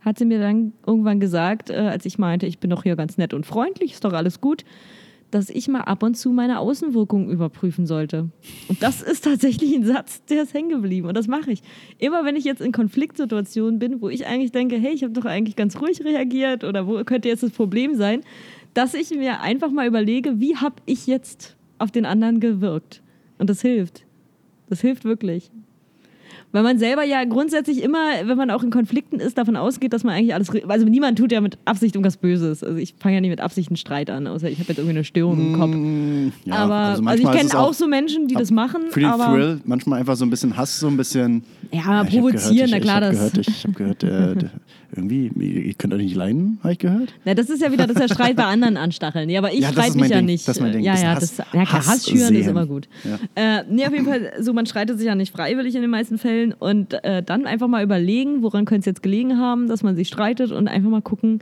hat 0.00 0.18
sie 0.18 0.24
mir 0.24 0.38
dann 0.38 0.72
irgendwann 0.86 1.20
gesagt, 1.20 1.70
äh, 1.70 1.74
als 1.74 2.06
ich 2.06 2.18
meinte, 2.18 2.46
ich 2.46 2.58
bin 2.58 2.70
doch 2.70 2.82
hier 2.82 2.96
ganz 2.96 3.18
nett 3.18 3.34
und 3.34 3.46
freundlich, 3.46 3.92
ist 3.92 4.04
doch 4.04 4.12
alles 4.12 4.40
gut, 4.40 4.64
dass 5.30 5.48
ich 5.48 5.68
mal 5.68 5.82
ab 5.82 6.02
und 6.02 6.16
zu 6.16 6.30
meine 6.30 6.58
Außenwirkung 6.58 7.30
überprüfen 7.30 7.86
sollte. 7.86 8.30
Und 8.68 8.82
das 8.82 9.00
ist 9.02 9.24
tatsächlich 9.24 9.74
ein 9.74 9.84
Satz, 9.84 10.24
der 10.24 10.42
ist 10.42 10.54
hängen 10.54 10.70
geblieben. 10.70 11.06
Und 11.06 11.16
das 11.16 11.28
mache 11.28 11.52
ich. 11.52 11.62
Immer 11.98 12.24
wenn 12.24 12.36
ich 12.36 12.44
jetzt 12.44 12.60
in 12.60 12.72
Konfliktsituationen 12.72 13.78
bin, 13.78 14.00
wo 14.00 14.08
ich 14.08 14.26
eigentlich 14.26 14.52
denke, 14.52 14.76
hey, 14.76 14.92
ich 14.92 15.02
habe 15.02 15.12
doch 15.12 15.24
eigentlich 15.24 15.56
ganz 15.56 15.80
ruhig 15.80 16.04
reagiert 16.04 16.64
oder 16.64 16.86
wo 16.86 17.02
könnte 17.04 17.28
jetzt 17.28 17.42
das 17.42 17.52
Problem 17.52 17.94
sein, 17.94 18.22
dass 18.74 18.94
ich 18.94 19.10
mir 19.10 19.40
einfach 19.40 19.70
mal 19.70 19.86
überlege, 19.86 20.40
wie 20.40 20.56
habe 20.56 20.76
ich 20.86 21.06
jetzt 21.06 21.56
auf 21.78 21.90
den 21.90 22.06
anderen 22.06 22.40
gewirkt. 22.40 23.02
Und 23.38 23.50
das 23.50 23.62
hilft. 23.62 24.04
Das 24.68 24.80
hilft 24.80 25.04
wirklich. 25.04 25.50
Weil 26.52 26.64
man 26.64 26.78
selber 26.78 27.04
ja 27.04 27.24
grundsätzlich 27.24 27.82
immer, 27.82 27.98
wenn 28.24 28.36
man 28.36 28.50
auch 28.50 28.64
in 28.64 28.70
Konflikten 28.70 29.20
ist, 29.20 29.38
davon 29.38 29.56
ausgeht, 29.56 29.92
dass 29.92 30.02
man 30.02 30.14
eigentlich 30.14 30.34
alles. 30.34 30.50
Also 30.66 30.86
niemand 30.86 31.18
tut 31.18 31.30
ja 31.30 31.40
mit 31.40 31.58
Absicht 31.64 31.94
irgendwas 31.94 32.16
Böses. 32.16 32.64
Also 32.64 32.76
ich 32.76 32.94
fange 32.98 33.16
ja 33.16 33.20
nicht 33.20 33.30
mit 33.30 33.40
Absicht 33.40 33.68
einen 33.70 33.76
Streit 33.76 34.10
an, 34.10 34.26
außer 34.26 34.48
ich 34.48 34.58
habe 34.58 34.68
jetzt 34.68 34.78
irgendwie 34.78 34.96
eine 34.96 35.04
Störung 35.04 35.38
im 35.38 35.58
Kopf. 35.58 35.70
Mm, 35.70 36.32
ja, 36.44 36.56
aber 36.56 36.74
also, 36.74 37.04
also 37.04 37.22
ich 37.22 37.30
kenne 37.30 37.58
auch, 37.58 37.72
so 37.72 37.86
Menschen, 37.86 38.26
die 38.26 38.34
das 38.34 38.50
machen. 38.50 38.82
Für 38.90 39.00
den 39.00 39.12
Thrill 39.12 39.60
manchmal 39.64 40.00
einfach 40.00 40.16
so 40.16 40.24
ein 40.24 40.30
bisschen 40.30 40.56
Hass, 40.56 40.80
so 40.80 40.88
ein 40.88 40.96
bisschen. 40.96 41.44
Ja, 41.70 42.02
provozieren, 42.02 42.70
na 42.70 42.80
klar, 42.80 43.00
ich, 43.02 43.18
das. 43.18 43.32
Gehört, 43.32 43.38
ich 43.48 43.64
habe 43.64 43.74
gehört, 43.74 44.02
äh, 44.02 44.34
irgendwie, 44.94 45.28
ihr 45.28 45.74
könnt 45.74 45.94
euch 45.94 46.02
nicht 46.02 46.16
leiden, 46.16 46.58
habe 46.62 46.72
ich 46.72 46.78
gehört. 46.78 47.14
Na, 47.24 47.34
das 47.34 47.48
ist 47.48 47.62
ja 47.62 47.70
wieder, 47.70 47.86
das 47.86 47.96
ist 47.96 48.08
ja 48.08 48.14
Streit 48.14 48.36
bei 48.36 48.44
anderen 48.44 48.76
anstacheln. 48.76 49.26
Nee, 49.26 49.38
aber 49.38 49.52
ich 49.52 49.60
ja, 49.60 49.70
streite 49.70 49.96
mich 49.96 50.10
ja 50.10 50.16
Ding. 50.16 50.26
nicht. 50.26 50.48
Das 50.48 50.56
ist 50.56 50.62
mein 50.62 50.72
Ding. 50.72 50.82
Ja, 50.82 50.96
ja, 50.96 51.14
das, 51.14 51.36
das, 51.36 51.46
ja 51.52 51.64
klar, 51.64 51.86
Hass, 51.86 52.08
schüren 52.08 52.28
sehen. 52.28 52.36
ist 52.36 52.46
immer 52.48 52.66
gut. 52.66 52.88
Ja. 53.04 53.18
Äh, 53.60 53.64
nee, 53.68 53.86
auf 53.86 53.92
jeden 53.92 54.06
Fall, 54.06 54.32
so 54.40 54.52
man 54.52 54.66
streitet 54.66 54.98
sich 54.98 55.06
ja 55.06 55.14
nicht 55.14 55.32
freiwillig 55.32 55.74
in 55.74 55.82
den 55.82 55.90
meisten 55.90 56.18
Fällen 56.18 56.52
und 56.52 56.92
äh, 57.04 57.22
dann 57.22 57.46
einfach 57.46 57.68
mal 57.68 57.84
überlegen, 57.84 58.42
woran 58.42 58.64
könnte 58.64 58.80
es 58.80 58.86
jetzt 58.86 59.02
gelegen 59.02 59.38
haben, 59.38 59.68
dass 59.68 59.82
man 59.82 59.94
sich 59.94 60.08
streitet 60.08 60.50
und 60.50 60.66
einfach 60.66 60.90
mal 60.90 61.02
gucken, 61.02 61.40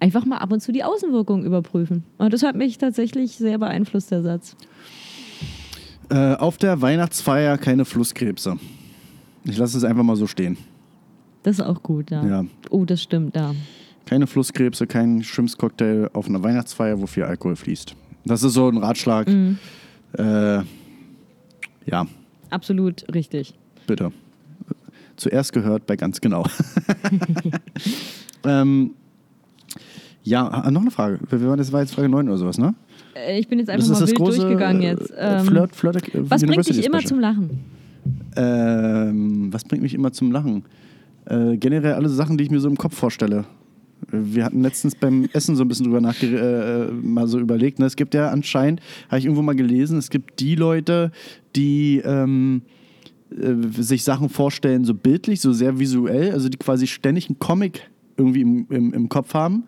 einfach 0.00 0.24
mal 0.24 0.38
ab 0.38 0.52
und 0.52 0.60
zu 0.60 0.72
die 0.72 0.84
Außenwirkung 0.84 1.44
überprüfen. 1.44 2.04
Und 2.18 2.32
das 2.32 2.42
hat 2.42 2.56
mich 2.56 2.78
tatsächlich 2.78 3.36
sehr 3.36 3.58
beeinflusst, 3.58 4.10
der 4.10 4.22
Satz. 4.22 4.56
Äh, 6.10 6.34
auf 6.34 6.58
der 6.58 6.82
Weihnachtsfeier 6.82 7.56
keine 7.56 7.84
Flusskrebse. 7.84 8.56
Ich 9.44 9.56
lasse 9.56 9.78
es 9.78 9.84
einfach 9.84 10.02
mal 10.02 10.16
so 10.16 10.26
stehen. 10.26 10.56
Das 11.44 11.58
ist 11.60 11.64
auch 11.64 11.82
gut, 11.82 12.10
ja. 12.10 12.24
Ja. 12.26 12.44
Oh, 12.70 12.84
das 12.84 13.00
stimmt, 13.02 13.36
ja. 13.36 13.54
Keine 14.06 14.26
Flusskrebse, 14.26 14.86
kein 14.86 15.22
Schwimmscocktail 15.22 16.10
auf 16.12 16.26
einer 16.28 16.42
Weihnachtsfeier, 16.42 17.00
wo 17.00 17.06
viel 17.06 17.22
Alkohol 17.22 17.54
fließt. 17.56 17.94
Das 18.24 18.42
ist 18.42 18.54
so 18.54 18.68
ein 18.68 18.78
Ratschlag. 18.78 19.28
Mhm. 19.28 19.58
Äh, 20.18 20.60
ja, 21.86 22.06
Absolut 22.50 23.04
richtig. 23.14 23.54
bitte. 23.86 24.10
Zuerst 25.16 25.52
gehört 25.52 25.86
bei 25.86 25.96
ganz 25.96 26.20
genau. 26.20 26.44
ähm, 28.44 28.90
ja, 30.22 30.48
ah, 30.48 30.70
noch 30.70 30.80
eine 30.80 30.90
Frage. 30.90 31.18
Wir 31.28 31.46
waren, 31.48 31.58
das 31.58 31.70
war 31.72 31.80
jetzt 31.82 31.94
Frage 31.94 32.08
9 32.08 32.28
oder 32.28 32.38
sowas, 32.38 32.58
ne? 32.58 32.74
Äh, 33.14 33.38
Ich 33.38 33.48
bin 33.48 33.58
jetzt 33.58 33.68
einfach 33.68 33.86
Das 33.86 33.92
mal 33.94 34.00
das 34.00 34.10
wild 34.10 34.18
große 34.18 34.40
durchgegangen 34.40 34.82
jetzt. 34.82 35.10
äh, 35.10 35.38
Ähm, 35.40 35.44
Flirt, 35.46 35.76
Flirt, 35.76 35.96
äh, 36.14 36.30
was 36.30 36.40
bringt 36.40 36.44
University 36.52 36.76
dich 36.78 36.86
immer 36.86 37.00
Special. 37.00 37.08
zum 37.08 37.20
Lachen? 37.20 37.50
Ähm, 38.36 39.52
was 39.52 39.64
bringt 39.64 39.82
mich 39.82 39.94
immer 39.94 40.12
zum 40.12 40.32
Lachen? 40.32 40.64
Äh, 41.26 41.56
generell 41.56 41.94
alle 41.94 42.08
Sachen, 42.08 42.36
die 42.36 42.44
ich 42.44 42.50
mir 42.50 42.60
so 42.60 42.68
im 42.68 42.76
Kopf 42.76 42.96
vorstelle. 42.96 43.44
Äh, 44.12 44.18
Wir 44.18 44.44
hatten 44.44 44.62
letztens 44.62 44.94
beim 44.94 45.28
Essen 45.32 45.56
so 45.56 45.64
ein 45.64 45.68
bisschen 45.68 45.84
drüber 45.84 46.00
nachge 46.00 46.26
äh, 46.26 46.92
mal 46.92 47.26
so 47.26 47.38
überlegt. 47.38 47.78
Ne? 47.78 47.86
Es 47.86 47.96
gibt 47.96 48.14
ja 48.14 48.30
anscheinend, 48.30 48.80
habe 49.08 49.18
ich 49.18 49.24
irgendwo 49.24 49.42
mal 49.42 49.54
gelesen, 49.54 49.98
es 49.98 50.10
gibt 50.10 50.40
die 50.40 50.54
Leute, 50.54 51.12
die 51.56 52.02
ähm, 52.04 52.62
äh, 53.30 53.54
sich 53.82 54.04
Sachen 54.04 54.28
vorstellen, 54.28 54.84
so 54.84 54.94
bildlich, 54.94 55.40
so 55.40 55.52
sehr 55.52 55.78
visuell, 55.78 56.32
also 56.32 56.48
die 56.48 56.58
quasi 56.58 56.86
ständig 56.86 57.28
einen 57.28 57.38
Comic 57.38 57.90
irgendwie 58.16 58.42
im, 58.42 58.66
im, 58.70 58.92
im 58.92 59.08
Kopf 59.08 59.34
haben. 59.34 59.64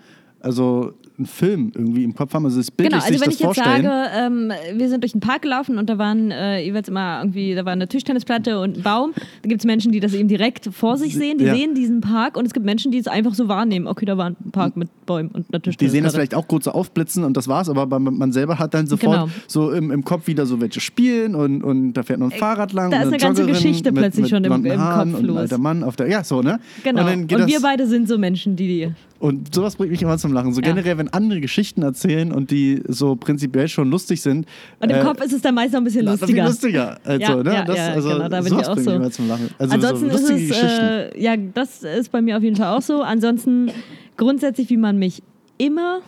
Also 0.47 0.93
einen 1.19 1.27
Film 1.27 1.73
irgendwie 1.75 2.05
im 2.05 2.15
Kopf 2.15 2.35
haben, 2.35 2.45
also 2.45 2.59
das 2.59 2.71
bildlich 2.71 3.01
Genau, 3.01 3.05
also 3.13 3.25
wenn 3.25 3.31
ich 3.33 3.41
jetzt 3.41 3.45
vorstellen. 3.57 3.83
sage, 3.83 4.11
ähm, 4.17 4.53
wir 4.79 4.89
sind 4.91 5.03
durch 5.03 5.13
den 5.13 5.21
Park 5.23 5.43
gelaufen 5.43 5.79
und 5.79 5.89
da 5.89 5.97
waren 5.99 6.31
äh, 6.31 6.61
jeweils 6.63 6.89
immer 6.89 7.19
irgendwie, 7.23 7.55
da 7.55 7.65
war 7.65 7.73
eine 7.73 7.89
Tischtennisplatte 7.89 8.61
und 8.61 8.77
ein 8.77 8.83
Baum. 8.83 9.13
Da 9.43 9.49
gibt 9.49 9.61
es 9.63 9.65
Menschen, 9.67 9.91
die 9.93 9.99
das 10.01 10.13
eben 10.13 10.29
direkt 10.29 10.69
vor 10.73 10.99
sich 10.99 11.15
sehen, 11.17 11.39
die 11.39 11.47
Ja. 11.47 11.55
sehen 11.55 11.75
diesen 11.75 12.01
Park 12.03 12.37
und 12.37 12.45
es 12.47 12.53
gibt 12.53 12.67
Menschen, 12.67 12.93
die 12.93 12.99
es 12.99 13.09
einfach 13.09 13.35
so 13.35 13.49
wahrnehmen. 13.49 13.87
Okay, 13.89 14.05
da 14.05 14.17
war 14.19 14.27
ein 14.27 14.37
Park 14.53 14.77
mit 14.77 14.89
Bäumen 15.07 15.31
und 15.31 15.47
einer 15.49 15.59
Die 15.59 15.71
Tischtennisplatte. 15.71 15.91
sehen 15.91 16.05
das 16.05 16.15
vielleicht 16.15 16.35
auch 16.35 16.47
kurz 16.47 16.65
so 16.67 16.73
aufblitzen 16.73 17.25
und 17.25 17.35
das 17.37 17.49
war's, 17.49 17.69
aber 17.71 17.99
man 17.99 18.31
selber 18.33 18.59
hat 18.59 18.75
dann 18.75 18.87
sofort 18.87 19.17
Genau. 19.17 19.29
so 19.49 19.73
im, 19.73 19.91
im 19.91 20.05
Kopf 20.05 20.27
wieder 20.27 20.45
so 20.47 20.61
welche 20.61 20.81
spielen 20.81 21.35
und, 21.35 21.63
und 21.65 21.95
da 21.95 22.03
fährt 22.03 22.21
noch 22.21 22.31
ein 22.31 22.39
Fahrrad 22.39 22.73
lang. 22.75 22.91
da 22.91 22.99
und 22.99 23.03
ist 23.05 23.09
eine 23.09 23.17
ganze 23.17 23.41
Joggerin 23.43 23.63
Geschichte 23.63 23.91
mit, 23.91 24.01
plötzlich 24.03 24.23
mit 24.25 24.31
schon 24.31 24.45
im- 24.45 24.67
im 24.67 24.79
Kopf 24.79 25.19
und 25.19 25.23
los. 25.27 25.39
alter 25.39 25.59
Mann 25.59 25.83
auf 25.83 25.97
der. 25.97 26.09
Ja, 26.11 26.23
so, 26.23 26.43
ne? 26.43 26.61
Genau. 26.85 27.07
Und, 27.11 27.33
Und, 27.33 27.47
wir 27.47 27.61
beide 27.63 27.87
sind 27.87 28.07
so 28.07 28.19
Menschen, 28.19 28.55
die. 28.55 28.91
Und 29.19 29.55
sowas 29.55 29.77
bringt 29.77 29.91
mich 29.93 30.03
immer 30.03 30.19
zum 30.19 30.33
Lachen. 30.33 30.53
So 30.53 30.61
Ja. 30.61 30.69
generell, 30.69 30.99
wenn 30.99 31.09
andere 31.09 31.41
Geschichten 31.41 31.83
erzählen 31.83 32.33
und 32.33 32.51
die 32.51 32.83
so 32.89 33.17
prinzipiell 33.17 33.69
schon 33.69 33.91
lustig 33.91 34.21
sind. 34.23 34.47
Und 34.81 34.91
im 34.91 34.97
äh, 34.97 35.01
Kopf 35.01 35.21
ist 35.23 35.33
es 35.33 35.43
dann 35.43 35.55
meist 35.55 35.73
noch 35.73 35.81
ein 35.81 35.85
bisschen 35.85 36.05
das 36.07 36.17
ist 36.17 36.21
lustiger. 36.23 36.45
lustiger. 36.45 36.99
Also, 37.05 37.21
Ja, 37.23 37.43
ne? 37.43 37.53
ja, 37.55 37.65
das, 37.65 37.77
ja, 37.77 37.87
also, 37.93 38.09
genau, 38.11 38.29
da 38.29 38.41
bin 38.41 38.59
ich 38.59 38.67
auch 38.67 38.79
so. 38.79 38.91
immer 38.91 39.11
zum 39.11 39.29
Lachen. 39.29 39.49
Also 39.59 39.75
Ansonsten 39.75 40.11
so 40.11 40.17
ist 40.35 40.51
es, 40.51 40.63
äh, 40.63 41.21
ja, 41.23 41.37
das 41.37 41.83
ist 41.83 42.13
bei 42.13 42.21
mir 42.23 42.37
auf 42.37 42.43
jeden 42.43 42.57
Fall 42.57 42.77
auch 42.77 42.83
so. 42.83 43.03
Ansonsten 43.03 43.71
grundsätzlich, 44.17 44.71
wie 44.71 44.77
man 44.77 44.99
mich 44.99 45.23
immer 45.59 46.01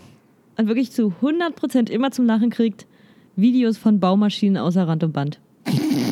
und 0.56 0.66
wirklich 0.68 0.90
zu 0.92 1.12
100% 1.22 1.88
immer 1.90 2.11
zum 2.11 2.26
Lachen 2.26 2.50
kriegt, 2.50 2.86
Videos 3.36 3.78
von 3.78 4.00
Baumaschinen 4.00 4.56
außer 4.56 4.86
Rand 4.86 5.04
und 5.04 5.12
Band. 5.12 5.38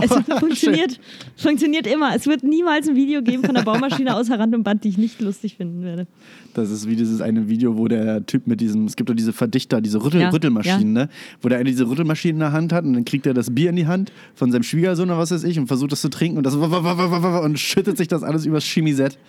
Es 0.00 0.10
funktioniert, 0.40 1.00
funktioniert 1.36 1.86
immer. 1.86 2.14
Es 2.14 2.26
wird 2.26 2.42
niemals 2.42 2.88
ein 2.88 2.96
Video 2.96 3.22
geben 3.22 3.44
von 3.44 3.56
einer 3.56 3.64
Baumaschine 3.64 4.16
außer 4.16 4.38
Rand 4.38 4.54
und 4.54 4.62
Band, 4.62 4.84
die 4.84 4.88
ich 4.90 4.98
nicht 4.98 5.20
lustig 5.20 5.56
finden 5.56 5.82
werde. 5.82 6.06
Das 6.54 6.70
ist 6.70 6.88
wie 6.88 6.96
dieses 6.96 7.20
eine 7.20 7.48
Video, 7.48 7.76
wo 7.76 7.88
der 7.88 8.26
Typ 8.26 8.46
mit 8.46 8.60
diesem, 8.60 8.86
es 8.86 8.96
gibt 8.96 9.08
doch 9.10 9.14
diese 9.14 9.32
Verdichter, 9.32 9.80
diese 9.80 10.02
Rüttel, 10.02 10.20
Ja, 10.20 10.30
Rüttelmaschinen, 10.30 10.92
ne? 10.92 11.08
Wo 11.40 11.48
der 11.48 11.58
eine 11.58 11.70
diese 11.70 11.88
Rüttelmaschine 11.88 12.34
in 12.34 12.40
der 12.40 12.52
Hand 12.52 12.72
hat 12.72 12.84
und 12.84 12.94
dann 12.94 13.04
kriegt 13.04 13.26
er 13.26 13.34
das 13.34 13.54
Bier 13.54 13.70
in 13.70 13.76
die 13.76 13.86
Hand 13.86 14.12
von 14.34 14.50
seinem 14.50 14.62
Schwiegersohn 14.62 15.08
oder 15.08 15.18
was 15.18 15.30
weiß 15.30 15.44
ich 15.44 15.58
und 15.58 15.66
versucht 15.66 15.92
das 15.92 16.00
zu 16.00 16.08
trinken 16.08 16.38
und 16.38 16.44
das 16.44 16.54
und 16.54 17.58
schüttet 17.58 17.96
sich 17.96 18.08
das 18.08 18.22
alles 18.22 18.46
übers 18.46 18.64
Chemiset. 18.64 19.18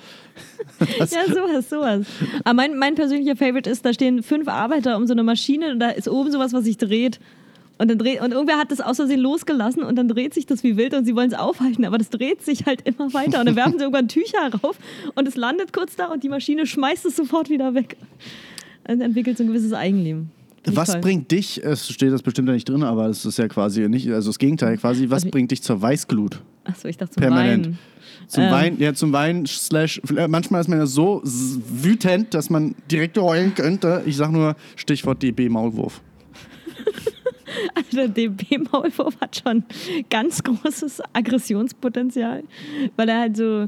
Ja, 0.99 1.05
sowas, 1.05 1.69
sowas. 1.69 2.05
Aber 2.43 2.53
mein, 2.53 2.77
mein 2.77 2.95
persönlicher 2.95 3.35
Favorite 3.35 3.69
ist, 3.69 3.85
da 3.85 3.93
stehen 3.93 4.23
fünf 4.23 4.47
Arbeiter 4.47 4.97
um 4.97 5.05
so 5.05 5.13
eine 5.13 5.23
Maschine 5.23 5.71
und 5.71 5.79
da 5.79 5.89
ist 5.89 6.07
oben 6.07 6.31
sowas, 6.31 6.53
was 6.53 6.63
sich 6.63 6.77
dreht. 6.77 7.19
Und, 7.81 7.87
dann 7.89 7.97
dreht, 7.97 8.21
und 8.21 8.31
irgendwer 8.31 8.57
hat 8.59 8.69
das 8.71 8.79
aus 8.79 8.97
Versehen 8.97 9.19
losgelassen 9.19 9.81
und 9.81 9.95
dann 9.95 10.07
dreht 10.07 10.35
sich 10.35 10.45
das 10.45 10.63
wie 10.63 10.77
wild 10.77 10.93
und 10.93 11.03
sie 11.05 11.15
wollen 11.15 11.31
es 11.31 11.37
aufhalten, 11.37 11.83
aber 11.83 11.97
das 11.97 12.11
dreht 12.11 12.43
sich 12.43 12.65
halt 12.67 12.81
immer 12.87 13.11
weiter. 13.13 13.39
Und 13.39 13.47
dann 13.47 13.55
werfen 13.55 13.73
sie 13.79 13.79
irgendwann 13.85 14.07
Tücher 14.07 14.51
rauf 14.61 14.77
und 15.15 15.27
es 15.27 15.35
landet 15.35 15.73
kurz 15.73 15.95
da 15.95 16.05
und 16.11 16.23
die 16.23 16.29
Maschine 16.29 16.67
schmeißt 16.67 17.05
es 17.07 17.15
sofort 17.15 17.49
wieder 17.49 17.73
weg. 17.73 17.97
Und 18.87 19.01
entwickelt 19.01 19.37
so 19.37 19.43
ein 19.43 19.47
gewisses 19.47 19.73
Eigenleben. 19.73 20.29
Was 20.65 20.91
toll. 20.91 21.01
bringt 21.01 21.31
dich, 21.31 21.63
es 21.63 21.89
steht 21.89 22.11
das 22.11 22.21
bestimmt 22.21 22.47
da 22.49 22.53
nicht 22.53 22.69
drin, 22.69 22.83
aber 22.83 23.07
es 23.07 23.25
ist 23.25 23.39
ja 23.39 23.47
quasi 23.47 23.89
nicht, 23.89 24.07
also 24.11 24.29
das 24.29 24.37
Gegenteil 24.37 24.77
quasi, 24.77 25.09
was 25.09 25.23
Also- 25.23 25.31
bringt 25.31 25.49
dich 25.49 25.63
zur 25.63 25.81
Weißglut? 25.81 26.39
Achso, 26.65 26.87
ich 26.87 26.97
dachte 26.97 27.15
zum 27.15 27.21
Permanent. 27.21 27.65
Weinen. 27.65 27.79
Zum 28.27 28.43
Ähm. 28.43 28.51
Wein, 28.51 28.75
ja, 28.79 28.93
zum 28.93 29.11
Wein, 29.11 29.45
slash, 29.47 29.99
manchmal 30.27 30.61
ist 30.61 30.67
man 30.67 30.77
ja 30.77 30.85
so 30.85 31.21
wütend, 31.23 32.35
dass 32.35 32.51
man 32.51 32.75
direkt 32.91 33.17
heulen 33.17 33.55
könnte. 33.55 34.03
Ich 34.05 34.17
sag 34.17 34.31
nur 34.31 34.55
Stichwort 34.75 35.23
DB-Maulwurf. 35.23 35.99
Also 37.75 37.97
der 37.97 38.07
DB-Maulwurf 38.07 39.19
hat 39.19 39.41
schon 39.43 39.63
ganz 40.09 40.43
großes 40.43 41.01
Aggressionspotenzial, 41.13 42.43
weil 42.95 43.09
er 43.09 43.19
halt 43.19 43.37
so, 43.37 43.67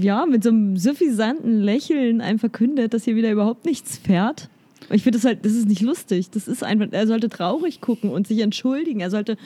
ja, 0.00 0.26
mit 0.26 0.42
so 0.42 0.50
einem 0.50 0.76
suffisanten 0.76 1.60
Lächeln 1.60 2.20
einem 2.20 2.38
verkündet, 2.38 2.94
dass 2.94 3.04
hier 3.04 3.16
wieder 3.16 3.30
überhaupt 3.30 3.66
nichts 3.66 3.98
fährt. 3.98 4.48
Ich 4.90 5.02
finde 5.02 5.18
das 5.18 5.26
halt, 5.26 5.44
das 5.44 5.52
ist 5.52 5.68
nicht 5.68 5.82
lustig. 5.82 6.30
Das 6.30 6.48
ist 6.48 6.64
einfach, 6.64 6.86
er 6.90 7.06
sollte 7.06 7.28
traurig 7.28 7.80
gucken 7.80 8.10
und 8.10 8.26
sich 8.26 8.40
entschuldigen. 8.40 9.00
Er 9.00 9.10
sollte 9.10 9.36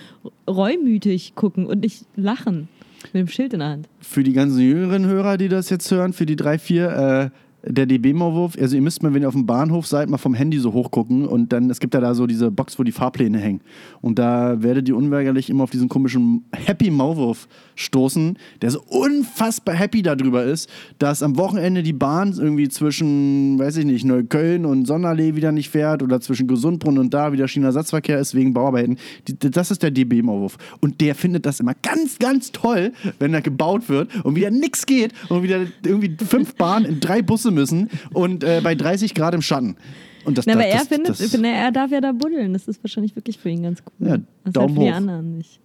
reumütig 0.49 1.35
gucken 1.35 1.67
und 1.67 1.81
nicht 1.81 2.05
lachen. 2.17 2.69
Mit 3.13 3.21
dem 3.21 3.29
Schild 3.29 3.53
in 3.53 3.59
der 3.59 3.69
Hand. 3.71 3.89
Für 4.01 4.23
die 4.23 4.33
ganzen 4.33 4.61
jüngeren 4.61 5.07
Hörer, 5.07 5.37
die 5.37 5.49
das 5.49 5.71
jetzt 5.71 5.91
hören, 5.91 6.13
für 6.13 6.27
die 6.27 6.37
drei, 6.37 6.59
vier, 6.59 7.33
äh, 7.33 7.39
der 7.65 7.87
DB-Maulwurf, 7.87 8.57
also 8.61 8.75
ihr 8.75 8.83
müsst 8.83 9.03
mal, 9.03 9.15
wenn 9.15 9.23
ihr 9.23 9.29
auf 9.29 9.35
dem 9.35 9.47
Bahnhof 9.47 9.87
seid, 9.87 10.11
mal 10.11 10.19
vom 10.19 10.35
Handy 10.35 10.59
so 10.59 10.73
hochgucken 10.73 11.27
und 11.27 11.53
dann, 11.53 11.71
es 11.71 11.79
gibt 11.79 11.95
ja 11.95 12.01
da 12.01 12.15
so 12.15 12.27
diese 12.27 12.51
Box, 12.51 12.79
wo 12.79 12.83
die 12.83 12.93
Fahrpläne 12.93 13.39
hängen. 13.39 13.61
Und 14.01 14.19
da 14.19 14.63
werdet 14.63 14.89
ihr 14.89 14.97
unweigerlich 14.97 15.49
immer 15.49 15.65
auf 15.65 15.71
diesen 15.71 15.89
komischen 15.89 16.45
Happy 16.53 16.91
Maulwurf 16.91 17.47
stoßen, 17.77 18.37
der 18.61 18.71
so 18.71 18.83
unfassbar 18.89 19.75
happy 19.75 20.03
darüber 20.03 20.45
ist, 20.45 20.69
dass 20.99 21.23
am 21.23 21.37
Wochenende 21.37 21.83
die 21.83 21.93
Bahn 21.93 22.33
irgendwie 22.33 22.69
zwischen, 22.69 23.59
weiß 23.59 23.77
ich 23.77 23.85
nicht, 23.85 24.05
Neukölln 24.05 24.67
und 24.67 24.87
Sonderlee 24.87 25.37
wieder 25.37 25.53
nicht 25.53 25.71
fährt 25.71 26.03
oder 26.03 26.21
zwischen 26.21 26.49
Gesundbrunnen 26.49 26.99
und 26.99 27.15
da 27.15 27.33
wieder 27.33 27.47
Schienenersatzverkehr 27.47 28.19
ist 28.19 28.35
wegen 28.35 28.53
Bauarbeiten. 28.55 28.99
Das 29.39 29.71
ist 29.71 29.83
der 29.83 29.91
DB-Maulwurf. 29.93 30.59
Und 30.81 31.01
der 31.01 31.15
findet 31.15 31.47
das 31.47 31.61
immer 31.61 31.75
ganz, 31.83 32.19
ganz 32.19 32.51
toll, 32.51 32.93
wenn 33.21 33.33
da 33.33 33.41
gebaut 33.41 33.89
wird 33.89 34.11
und 34.25 34.35
wieder 34.35 34.51
nichts 34.51 34.85
geht 34.85 35.13
und 35.29 35.43
wieder 35.43 35.61
irgendwie 35.85 36.17
fünf 36.25 36.57
Bahnen 36.57 36.87
in 36.87 37.01
drei 37.01 37.23
Busse 37.23 37.52
müssen 37.53 37.89
und 38.13 38.45
äh, 38.45 38.61
bei 38.63 38.75
30 38.75 39.15
Grad 39.15 39.35
im 39.35 39.43
Schatten. 39.43 39.77
Und 40.25 40.39
das, 40.39 40.47
Na, 40.47 40.53
aber 40.53 40.63
das, 40.63 40.71
er 40.73 40.79
das, 40.79 40.89
findet, 40.89 41.09
das, 41.21 41.39
na, 41.39 41.49
er 41.49 41.73
darf 41.73 41.91
ja 41.91 42.01
da 42.01 42.13
buddeln. 42.13 42.53
Das 42.53 42.69
ist 42.69 42.83
wahrscheinlich 42.85 43.17
wirklich 43.17 43.39
für 43.39 43.49
ihn 43.51 43.63
ganz 43.65 43.83
cool. 44.01 44.09
Ja, 44.09 44.17
das 44.19 44.27
ist 44.47 44.57
Daumen 44.57 44.69
halt 44.69 44.79
für 44.79 44.85
die 44.85 44.91
anderen 44.93 45.37
nicht. 45.39 45.61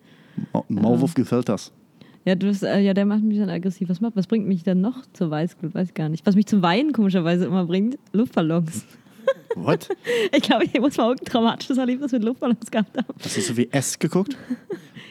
Ma- 0.53 0.63
Maulwurf 0.67 1.13
gefällt 1.13 1.47
das. 1.49 1.71
Ja, 2.25 2.35
du 2.35 2.47
bist, 2.47 2.63
äh, 2.63 2.79
ja, 2.81 2.93
der 2.93 3.05
macht 3.05 3.23
mich 3.23 3.37
dann 3.37 3.49
aggressiv. 3.49 3.87
Was, 3.89 4.01
macht, 4.01 4.15
was 4.15 4.27
bringt 4.27 4.47
mich 4.47 4.63
denn 4.63 4.81
noch 4.81 5.05
zur 5.13 5.29
Weißglut? 5.31 5.73
Weiß 5.73 5.89
ich 5.89 5.93
gar 5.93 6.09
nicht. 6.09 6.25
Was 6.25 6.35
mich 6.35 6.45
zum 6.47 6.61
Weinen 6.61 6.91
komischerweise 6.91 7.45
immer 7.45 7.65
bringt, 7.65 7.97
Luftballons. 8.13 8.85
What? 9.55 9.89
Ich 10.35 10.41
glaube, 10.43 10.65
ich 10.65 10.79
muss 10.79 10.97
mal 10.97 11.05
irgendein 11.09 11.25
traumatisches 11.31 11.77
Erlebnis 11.77 12.11
mit 12.11 12.23
Luftballons 12.23 12.69
gehabt 12.69 12.97
haben. 12.97 13.07
Hast 13.23 13.37
du 13.37 13.41
so 13.41 13.55
wie 13.57 13.69
S 13.71 13.97
geguckt? 13.97 14.35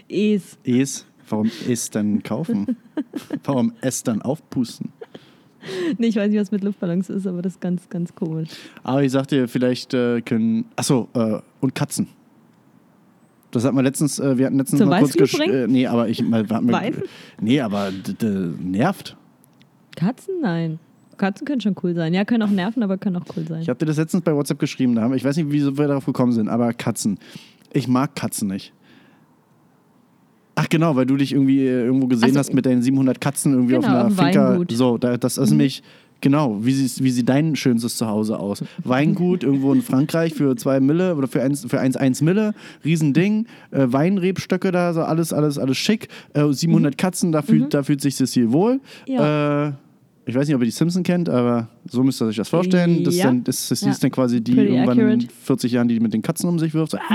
Es. 0.09 0.59
Es. 0.65 1.07
Warum 1.29 1.51
es 1.69 1.91
dann 1.91 2.23
kaufen? 2.23 2.77
Warum 3.45 3.73
es 3.81 4.03
dann 4.03 4.23
aufpusten? 4.23 4.93
Nee, 5.99 6.07
ich 6.09 6.17
weiß 6.17 6.31
nicht, 6.31 6.41
was 6.41 6.51
mit 6.51 6.63
Luftballons 6.65 7.09
ist, 7.11 7.27
aber 7.27 7.43
das 7.43 7.55
ist 7.55 7.61
ganz, 7.61 7.89
ganz 7.89 8.15
komisch. 8.15 8.49
Aber 8.83 9.03
ich 9.03 9.13
sagte, 9.13 9.49
vielleicht 9.49 9.95
äh, 9.95 10.21
können. 10.21 10.67
Achso, 10.77 11.09
äh, 11.15 11.39
und 11.61 11.75
Katzen. 11.75 12.09
Das 13.51 13.65
hatten 13.65 13.77
wir 13.77 13.83
letztens, 13.83 14.19
äh, 14.19 14.37
wir 14.37 14.47
hatten 14.47 14.59
letztens 14.59 14.81
Zum 14.81 14.89
mal 14.89 15.01
kurz 15.01 15.15
gesch- 15.15 15.41
äh, 15.41 15.67
Nee, 15.67 15.87
aber 15.87 16.09
ich 16.09 16.23
mal, 16.23 16.49
wir? 16.49 16.93
Nee, 17.41 17.61
aber 17.61 17.91
nervt. 18.61 19.17
Katzen? 19.97 20.35
Nein. 20.43 20.79
Katzen 21.17 21.47
können 21.47 21.61
schon 21.63 21.75
cool 21.83 21.95
sein. 21.95 22.13
Ja, 22.13 22.25
können 22.27 22.43
auch 22.43 22.51
nerven, 22.51 22.83
aber 22.83 22.99
können 22.99 23.17
auch 23.17 23.25
cool 23.37 23.47
sein. 23.49 23.63
Ich 23.63 23.69
habe 23.71 23.79
dir 23.79 23.87
das 23.87 23.97
letztens 23.97 24.23
bei 24.23 24.35
WhatsApp 24.35 24.59
geschrieben, 24.59 24.95
da 24.95 25.03
haben, 25.03 25.15
ich 25.15 25.25
weiß 25.25 25.37
nicht, 25.39 25.51
wie 25.51 25.65
wir 25.79 25.89
darauf 25.89 26.05
gekommen 26.05 26.33
sind, 26.33 26.49
aber 26.49 26.73
Katzen. 26.75 27.19
Ich 27.73 27.89
mag 27.89 28.15
Katzen 28.15 28.49
nicht. 28.49 28.73
Ach 30.59 30.69
genau, 30.69 30.97
weil 30.97 31.07
du 31.07 31.17
dich 31.17 31.33
irgendwie 31.33 31.61
äh, 31.67 31.85
irgendwo 31.85 32.07
gesehen 32.07 32.31
Ach 32.31 32.35
so. 32.35 32.39
hast 32.41 32.55
mit 32.55 32.65
deinen 32.67 32.83
700 32.83 33.21
Katzen 33.21 33.53
irgendwie 33.53 33.75
Genau, 33.75 33.87
auf 33.87 33.95
einer 33.95 34.11
Finca. 34.11 34.49
Weingut. 34.51 34.71
Mhm. 34.73 34.77
So, 34.77 34.99
da, 34.99 35.17
das 35.19 35.37
ist 35.39 35.51
nämlich 35.51 35.83
genau, 36.23 36.59
wie, 36.65 36.73
sie, 36.73 37.05
wie 37.05 37.11
sieht 37.11 37.29
dein 37.29 37.57
schönstes 37.57 37.97
Zuhause 37.99 38.39
aus? 38.41 38.65
Weingut 38.83 39.45
irgendwo 39.45 39.73
in 39.75 39.83
Frankreich 39.83 40.33
für 40.35 40.57
zwei 40.57 40.81
Mille 40.81 41.15
oder 41.15 41.29
für 41.29 41.43
1 41.43 41.67
für 41.67 41.79
1, 41.79 41.97
1 41.97 42.23
Mille, 42.23 42.55
Riesending, 42.87 43.47
äh, 43.71 43.85
Weinrebstöcke 43.87 44.73
da, 44.73 44.95
so 44.95 45.03
alles, 45.03 45.33
alles, 45.35 45.59
alles 45.59 45.77
schick. 45.77 46.09
Äh, 46.33 46.51
700 46.51 46.97
Katzen, 46.97 47.33
da 47.33 47.43
fühlt, 47.43 47.75
da 47.75 47.83
fühlt 47.83 48.01
sich 48.01 48.17
Cecile 48.17 48.51
wohl. 48.51 48.81
Mhm. 49.07 49.13
Ja. 49.13 49.67
Äh, 49.69 49.73
ich 50.29 50.35
weiß 50.35 50.49
nicht, 50.49 50.57
ob 50.57 50.63
ihr 50.63 50.65
die 50.65 50.71
Simpson 50.73 51.03
kennt, 51.05 51.29
aber 51.29 51.69
so 51.89 52.03
müsst 52.03 52.21
ihr 52.21 52.27
euch 52.27 52.37
das 52.37 52.49
vorstellen. 52.49 53.05
Das, 53.05 53.13
ist 53.15 53.21
Ja. 53.21 53.27
dann, 53.27 53.45
das, 53.45 53.69
das 53.69 53.83
Ja. 53.83 53.91
ist 53.91 54.03
dann 54.03 54.11
quasi 54.11 54.41
die 54.41 54.55
Pretty 54.55 54.73
irgendwann 54.73 54.99
in 54.99 55.05
accurate. 55.07 55.27
40 55.45 55.73
Jahren, 55.73 55.87
die 55.87 56.01
mit 56.01 56.15
den 56.15 56.23
Katzen 56.23 56.49
um 56.49 56.59
sich 56.59 56.73
wirft. 56.73 56.93
So. 56.93 56.99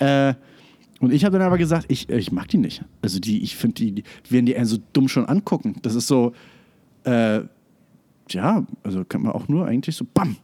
Äh, 0.00 0.34
und 1.00 1.12
ich 1.12 1.24
habe 1.24 1.38
dann 1.38 1.46
aber 1.46 1.58
gesagt, 1.58 1.86
ich, 1.88 2.08
ich 2.08 2.32
mag 2.32 2.48
die 2.48 2.58
nicht. 2.58 2.82
Also 3.02 3.20
die, 3.20 3.42
ich 3.42 3.56
finde 3.56 3.74
die, 3.76 3.92
die 3.92 4.04
werden 4.30 4.46
die 4.46 4.52
eher 4.52 4.66
so 4.66 4.78
dumm 4.92 5.08
schon 5.08 5.26
angucken. 5.26 5.76
Das 5.82 5.94
ist 5.94 6.06
so, 6.08 6.32
äh, 7.04 7.40
ja, 8.30 8.66
also 8.82 9.04
kann 9.04 9.22
man 9.22 9.32
auch 9.32 9.48
nur 9.48 9.66
eigentlich 9.66 9.96
so, 9.96 10.04
bam, 10.12 10.36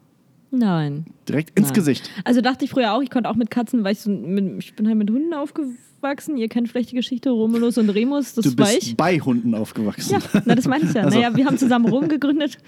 Nein. 0.50 1.04
direkt 1.28 1.58
ins 1.58 1.68
Nein. 1.68 1.74
Gesicht. 1.74 2.10
Also 2.24 2.40
dachte 2.40 2.64
ich 2.64 2.70
früher 2.70 2.92
auch, 2.94 3.02
ich 3.02 3.10
konnte 3.10 3.28
auch 3.28 3.34
mit 3.36 3.50
Katzen, 3.50 3.84
weil 3.84 3.92
ich, 3.92 4.00
so 4.00 4.10
mit, 4.10 4.62
ich 4.64 4.74
bin 4.74 4.86
halt 4.86 4.96
mit 4.96 5.10
Hunden 5.10 5.34
aufgewachsen. 5.34 6.36
Ihr 6.36 6.48
kennt 6.48 6.68
vielleicht 6.68 6.92
die 6.92 6.96
Geschichte 6.96 7.30
Romulus 7.30 7.76
und 7.78 7.90
Remus, 7.90 8.34
das 8.34 8.44
Du 8.44 8.56
war 8.58 8.66
bist 8.66 8.82
ich. 8.88 8.96
bei 8.96 9.18
Hunden 9.18 9.54
aufgewachsen. 9.54 10.12
Ja, 10.32 10.40
na, 10.44 10.54
das 10.54 10.66
meine 10.68 10.84
ich 10.84 10.94
ja. 10.94 11.02
Also- 11.04 11.18
Naja, 11.18 11.36
wir 11.36 11.44
haben 11.46 11.58
zusammen 11.58 11.88
Rom 11.88 12.08
gegründet. 12.08 12.58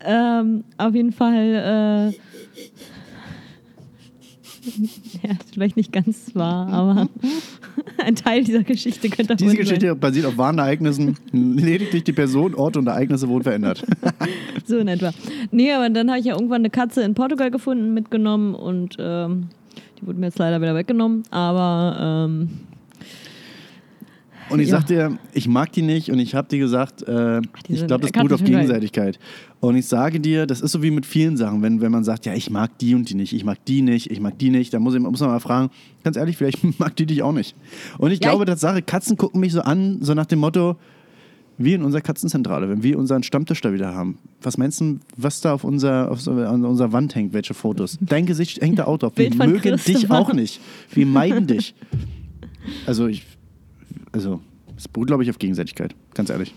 Ähm, 0.00 0.64
auf 0.78 0.94
jeden 0.94 1.12
Fall, 1.12 2.12
äh, 2.14 2.18
ja, 5.22 5.30
vielleicht 5.52 5.76
nicht 5.76 5.92
ganz 5.92 6.34
wahr, 6.34 6.66
aber 6.68 7.08
ein 8.04 8.14
Teil 8.16 8.44
dieser 8.44 8.62
Geschichte 8.64 9.08
könnte 9.08 9.34
auch 9.34 9.36
Diese 9.38 9.56
Geschichte 9.56 9.94
basiert 9.94 10.26
auf 10.26 10.36
wahren 10.36 10.58
Ereignissen. 10.58 11.16
Lediglich 11.32 12.04
die 12.04 12.12
Person, 12.12 12.54
Ort 12.54 12.76
und 12.76 12.86
Ereignisse 12.86 13.28
wurden 13.28 13.44
verändert. 13.44 13.84
sein. 14.00 14.12
So 14.66 14.76
in 14.78 14.88
etwa. 14.88 15.12
Nee, 15.50 15.72
aber 15.72 15.88
dann 15.88 16.10
habe 16.10 16.20
ich 16.20 16.26
ja 16.26 16.34
irgendwann 16.34 16.60
eine 16.60 16.70
Katze 16.70 17.02
in 17.02 17.14
Portugal 17.14 17.50
gefunden, 17.50 17.94
mitgenommen 17.94 18.54
und 18.54 18.96
ähm, 18.98 19.48
die 20.00 20.06
wurde 20.06 20.18
mir 20.18 20.26
jetzt 20.26 20.38
leider 20.38 20.60
wieder 20.60 20.74
weggenommen. 20.74 21.22
Aber 21.30 22.26
ähm, 22.28 22.50
Und 24.50 24.60
ich 24.60 24.68
Ja. 24.68 24.78
sag 24.78 24.86
dir, 24.86 25.18
ich 25.32 25.48
mag 25.48 25.72
die 25.72 25.82
nicht 25.82 26.10
und 26.10 26.18
ich 26.18 26.34
habe 26.34 26.48
dir 26.48 26.58
gesagt, 26.58 27.02
äh, 27.02 27.40
die 27.66 27.74
ich 27.74 27.86
glaube, 27.86 28.02
das 28.02 28.12
beruht 28.12 28.32
auf 28.32 28.38
sind 28.40 28.50
geil. 28.92 29.12
Und 29.60 29.74
ich 29.76 29.86
sage 29.86 30.20
dir, 30.20 30.46
das 30.46 30.60
ist 30.60 30.70
so 30.72 30.82
wie 30.82 30.90
mit 30.92 31.04
vielen 31.04 31.36
Sachen, 31.36 31.62
wenn, 31.62 31.80
wenn 31.80 31.90
man 31.90 32.04
sagt, 32.04 32.26
ja, 32.26 32.34
ich 32.34 32.48
mag 32.48 32.78
die 32.78 32.94
und 32.94 33.10
die 33.10 33.14
nicht, 33.14 33.32
ich 33.32 33.44
mag 33.44 33.64
die 33.64 33.82
nicht, 33.82 34.08
ich 34.10 34.20
mag 34.20 34.38
die 34.38 34.50
nicht, 34.50 34.72
dann 34.72 34.82
muss, 34.82 34.94
ich, 34.94 35.00
muss 35.00 35.18
man 35.20 35.30
mal 35.30 35.40
fragen, 35.40 35.70
ganz 36.04 36.16
ehrlich, 36.16 36.36
vielleicht 36.36 36.62
mag 36.78 36.94
die 36.94 37.06
dich 37.06 37.22
auch 37.22 37.32
nicht. 37.32 37.56
Und 37.98 38.12
ich 38.12 38.22
Ja, 38.22 38.30
glaube, 38.30 38.44
Tatsache, 38.44 38.82
Katzen 38.82 39.16
gucken 39.16 39.40
mich 39.40 39.52
so 39.52 39.60
an, 39.62 39.98
so 40.00 40.14
nach 40.14 40.26
dem 40.26 40.38
Motto, 40.38 40.76
wir 41.60 41.74
in 41.74 41.82
unserer 41.82 42.02
Katzenzentrale, 42.02 42.68
wenn 42.68 42.84
wir 42.84 42.96
unseren 42.96 43.24
Stammtisch 43.24 43.60
da 43.60 43.72
wieder 43.72 43.92
haben, 43.92 44.18
was 44.42 44.58
meinst 44.58 44.80
du, 44.80 45.00
was 45.16 45.40
da 45.40 45.54
auf, 45.54 45.64
unser, 45.64 46.08
auf 46.08 46.20
so, 46.20 46.30
an 46.30 46.64
unserer 46.64 46.92
Wand 46.92 47.16
hängt, 47.16 47.32
welche 47.32 47.52
Fotos? 47.52 47.98
Dein 48.00 48.26
Gesicht 48.26 48.60
hängt 48.60 48.78
da 48.78 48.84
auch 48.84 48.98
drauf. 48.98 49.14
Wir 49.16 49.34
mögen 49.34 49.76
dich 49.76 50.08
auch 50.08 50.32
nicht. 50.32 50.60
Wir 50.92 51.06
meiden 51.06 51.48
dich. 51.48 51.74
Also 52.86 53.08
ich, 53.08 53.26
also 54.12 54.40
es 54.76 54.86
beruht, 54.86 55.08
glaube 55.08 55.24
ich, 55.24 55.30
auf 55.30 55.38
Gegenseitigkeit, 55.40 55.96
ganz 56.14 56.30
ehrlich. 56.30 56.54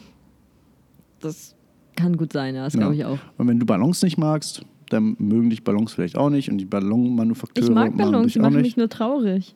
das 1.19 1.55
kann 1.95 2.17
gut 2.17 2.33
sein, 2.33 2.55
ja, 2.55 2.63
das 2.63 2.73
glaube 2.73 2.95
ich 2.95 3.05
auch. 3.05 3.17
Und 3.37 3.47
wenn 3.47 3.59
du 3.59 3.65
Ballons 3.65 4.01
nicht 4.01 4.17
magst, 4.17 4.63
dann 4.89 5.15
mögen 5.19 5.49
dich 5.49 5.63
Ballons 5.63 5.93
vielleicht 5.93 6.17
auch 6.17 6.29
nicht 6.29 6.49
und 6.49 6.57
die 6.57 6.65
Ballonmanufakteure 6.65 7.67
Ich 7.67 7.73
mag 7.73 7.95
Ballons, 7.97 8.33
die 8.33 8.39
machen 8.39 8.55
mich 8.55 8.63
nicht. 8.63 8.77
nur 8.77 8.89
traurig. 8.89 9.55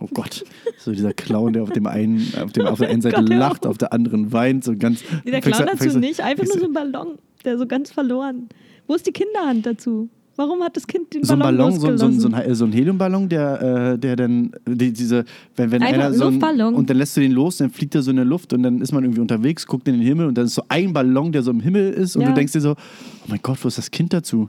Oh 0.00 0.08
Gott, 0.12 0.44
so 0.78 0.90
dieser 0.92 1.12
Clown, 1.12 1.52
der 1.52 1.62
auf 1.62 1.70
dem 1.70 1.86
einen, 1.86 2.32
auf, 2.42 2.52
dem, 2.52 2.66
auf 2.66 2.78
der 2.78 2.88
einen 2.88 3.02
Seite 3.02 3.16
Gott, 3.16 3.28
lacht, 3.28 3.66
auf. 3.66 3.78
der 3.78 3.92
anderen 3.92 4.32
weint, 4.32 4.64
so 4.64 4.74
ganz. 4.76 5.02
Nee, 5.24 5.30
der 5.30 5.40
Clown 5.40 5.66
dazu 5.66 5.98
nicht, 5.98 6.20
einfach 6.20 6.44
nur 6.44 6.58
so 6.58 6.64
ein 6.66 6.72
Ballon, 6.72 7.18
der 7.44 7.56
so 7.56 7.66
ganz 7.66 7.90
verloren. 7.90 8.48
Wo 8.88 8.94
ist 8.94 9.06
die 9.06 9.12
Kinderhand 9.12 9.66
dazu? 9.66 10.08
Warum 10.40 10.62
hat 10.62 10.74
das 10.74 10.86
Kind 10.86 11.12
den 11.12 11.22
so 11.22 11.36
Ballon, 11.36 11.56
Ballon, 11.58 11.78
so, 11.78 11.86
ein- 11.88 11.98
so, 11.98 12.06
so, 12.08 12.12
losgelassen? 12.28 12.34
ein, 12.50 12.54
so 12.54 12.64
ein 12.64 12.72
Heliumballon, 12.72 13.28
der, 13.28 13.92
äh, 13.92 13.98
der 13.98 14.16
dann, 14.16 14.52
die, 14.66 14.90
diese, 14.90 15.26
wenn, 15.54 15.70
wenn 15.70 15.82
Einfach 15.82 15.94
einer 15.96 16.06
ein 16.06 16.14
so 16.14 16.28
ein, 16.28 16.74
und 16.74 16.88
dann 16.88 16.96
lässt 16.96 17.14
du 17.14 17.20
den 17.20 17.32
los, 17.32 17.58
dann 17.58 17.68
fliegt 17.68 17.94
er 17.94 18.00
so 18.00 18.10
in 18.10 18.16
der 18.16 18.24
Luft 18.24 18.54
und 18.54 18.62
dann 18.62 18.80
ist 18.80 18.90
man 18.92 19.04
irgendwie 19.04 19.20
unterwegs, 19.20 19.66
guckt 19.66 19.86
in 19.86 19.96
den 19.96 20.02
Himmel 20.02 20.26
und 20.28 20.38
dann 20.38 20.46
ist 20.46 20.54
so 20.54 20.62
ein 20.70 20.94
Ballon, 20.94 21.30
der 21.30 21.42
so 21.42 21.50
im 21.50 21.60
Himmel 21.60 21.90
ist 21.92 22.16
und 22.16 22.22
Ja. 22.22 22.28
du 22.28 22.34
denkst 22.34 22.54
dir 22.54 22.62
so, 22.62 22.70
oh 22.72 23.26
mein 23.28 23.40
Gott, 23.42 23.58
wo 23.62 23.68
ist 23.68 23.76
das 23.76 23.90
Kind 23.90 24.14
dazu? 24.14 24.48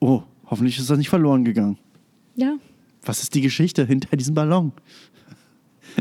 Oh, 0.00 0.22
hoffentlich 0.46 0.78
ist 0.78 0.88
das 0.88 0.96
nicht 0.96 1.10
verloren 1.10 1.44
gegangen. 1.44 1.76
Ja, 2.36 2.56
Was 3.04 3.22
ist 3.22 3.34
die 3.34 3.42
Geschichte 3.42 3.84
hinter 3.84 4.16
diesem 4.16 4.34
Ballon? 4.34 4.72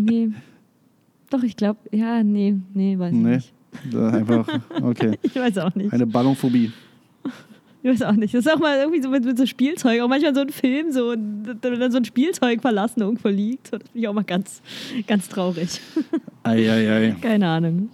nee. 0.02 0.30
Doch, 1.30 1.44
ich 1.44 1.58
glaube, 1.58 1.80
ja, 1.92 2.24
nee, 2.24 2.56
nee, 2.74 2.98
weiß 2.98 3.12
ich 3.12 3.20
Nee, 3.20 3.36
nicht. 3.36 3.54
einfach, 3.98 4.48
okay. 4.82 5.18
Ich 5.24 5.36
weiß 5.36 5.58
auch 5.58 5.74
nicht. 5.76 5.92
Eine 5.92 6.06
Ballonphobie. 6.08 6.72
Ich 7.84 7.90
weiß 7.90 8.02
auch 8.04 8.14
nicht. 8.14 8.34
Das 8.34 8.46
ist 8.46 8.52
auch 8.52 8.60
mal 8.60 8.78
irgendwie 8.78 9.02
so 9.02 9.10
mit, 9.10 9.26
mit 9.26 9.38
so 9.38 9.46
Spielzeug. 9.46 10.02
Auch 10.02 10.08
manchmal 10.08 10.34
so 10.34 10.40
ein 10.40 10.50
Film, 10.50 10.94
so, 10.94 11.10
und 11.12 11.58
dann 11.62 11.92
so 11.92 11.98
ein 11.98 12.06
Spielzeug 12.06 12.62
verlassen 12.62 13.02
irgendwo 13.02 13.28
liegt. 13.28 13.68
So, 13.68 13.78
Das 13.78 13.90
finde 13.90 14.00
ich 14.00 14.08
auch 14.08 14.14
mal 14.14 14.24
ganz, 14.24 14.62
ganz 15.06 15.28
traurig. 15.28 15.82
Eieiei. 16.44 17.14
Keine 17.22 17.48
Ahnung. 17.50 17.90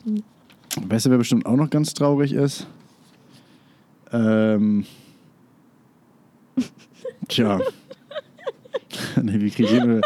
Weißt 0.87 1.07
du, 1.07 1.09
wer 1.09 1.17
bestimmt 1.17 1.47
auch 1.47 1.55
noch 1.55 1.71
ganz 1.71 1.95
traurig 1.95 2.33
ist? 2.33 2.67
Ähm. 4.11 4.85
Tja. 7.27 7.59
nee, 9.21 9.41
wie 9.41 9.49
kriege 9.49 9.69
ich 9.69 9.81
hin? 9.81 10.01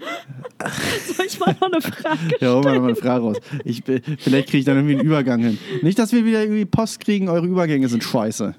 Soll 1.16 1.26
ich 1.26 1.38
mal 1.40 1.54
noch 1.60 1.72
eine 1.72 1.80
Frage 1.80 2.18
Ja, 2.40 2.52
holen 2.54 2.64
wir 2.64 2.72
noch 2.74 2.80
mal 2.82 2.86
eine 2.88 2.96
Frage 2.96 3.22
raus. 3.24 3.36
Ich, 3.64 3.82
bin- 3.84 4.00
vielleicht 4.18 4.48
kriege 4.48 4.58
ich 4.58 4.64
dann 4.64 4.76
irgendwie 4.76 4.96
einen 4.96 5.06
Übergang 5.06 5.40
hin. 5.40 5.58
Nicht, 5.82 5.98
dass 5.98 6.12
wir 6.12 6.24
wieder 6.24 6.42
irgendwie 6.42 6.64
Post 6.64 7.00
kriegen, 7.00 7.28
eure 7.28 7.46
Übergänge 7.46 7.88
sind 7.88 8.02
scheiße. 8.04 8.54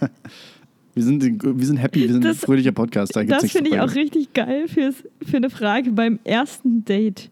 wir, 0.94 1.02
sind, 1.02 1.22
wir 1.42 1.66
sind 1.66 1.76
happy, 1.78 2.00
wir 2.02 2.08
sind 2.12 2.24
ein 2.24 2.32
Das- 2.32 2.38
fröhlicher 2.40 2.72
Podcast. 2.72 3.14
Da 3.16 3.24
Das 3.24 3.50
finde 3.50 3.70
ich 3.70 3.80
auch 3.80 3.94
richtig 3.94 4.32
geil 4.34 4.68
fürs, 4.68 4.96
für 5.26 5.36
eine 5.36 5.50
Frage 5.50 5.92
beim 5.92 6.18
ersten 6.24 6.84
Date. 6.84 7.30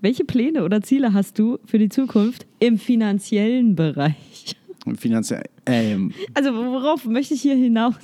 Welche 0.00 0.24
Pläne 0.24 0.64
oder 0.64 0.82
Ziele 0.82 1.12
hast 1.12 1.38
du 1.38 1.58
für 1.64 1.78
die 1.78 1.88
Zukunft 1.88 2.46
im 2.58 2.78
finanziellen 2.78 3.76
Bereich? 3.76 4.56
fragen. 4.82 4.96
Finanziell. 4.96 5.44
Ähm, 5.66 6.12
Also 6.34 6.52
worauf 6.54 7.04
möchte 7.04 7.34
ich 7.34 7.42
hier 7.42 7.54
hinaus? 7.54 7.94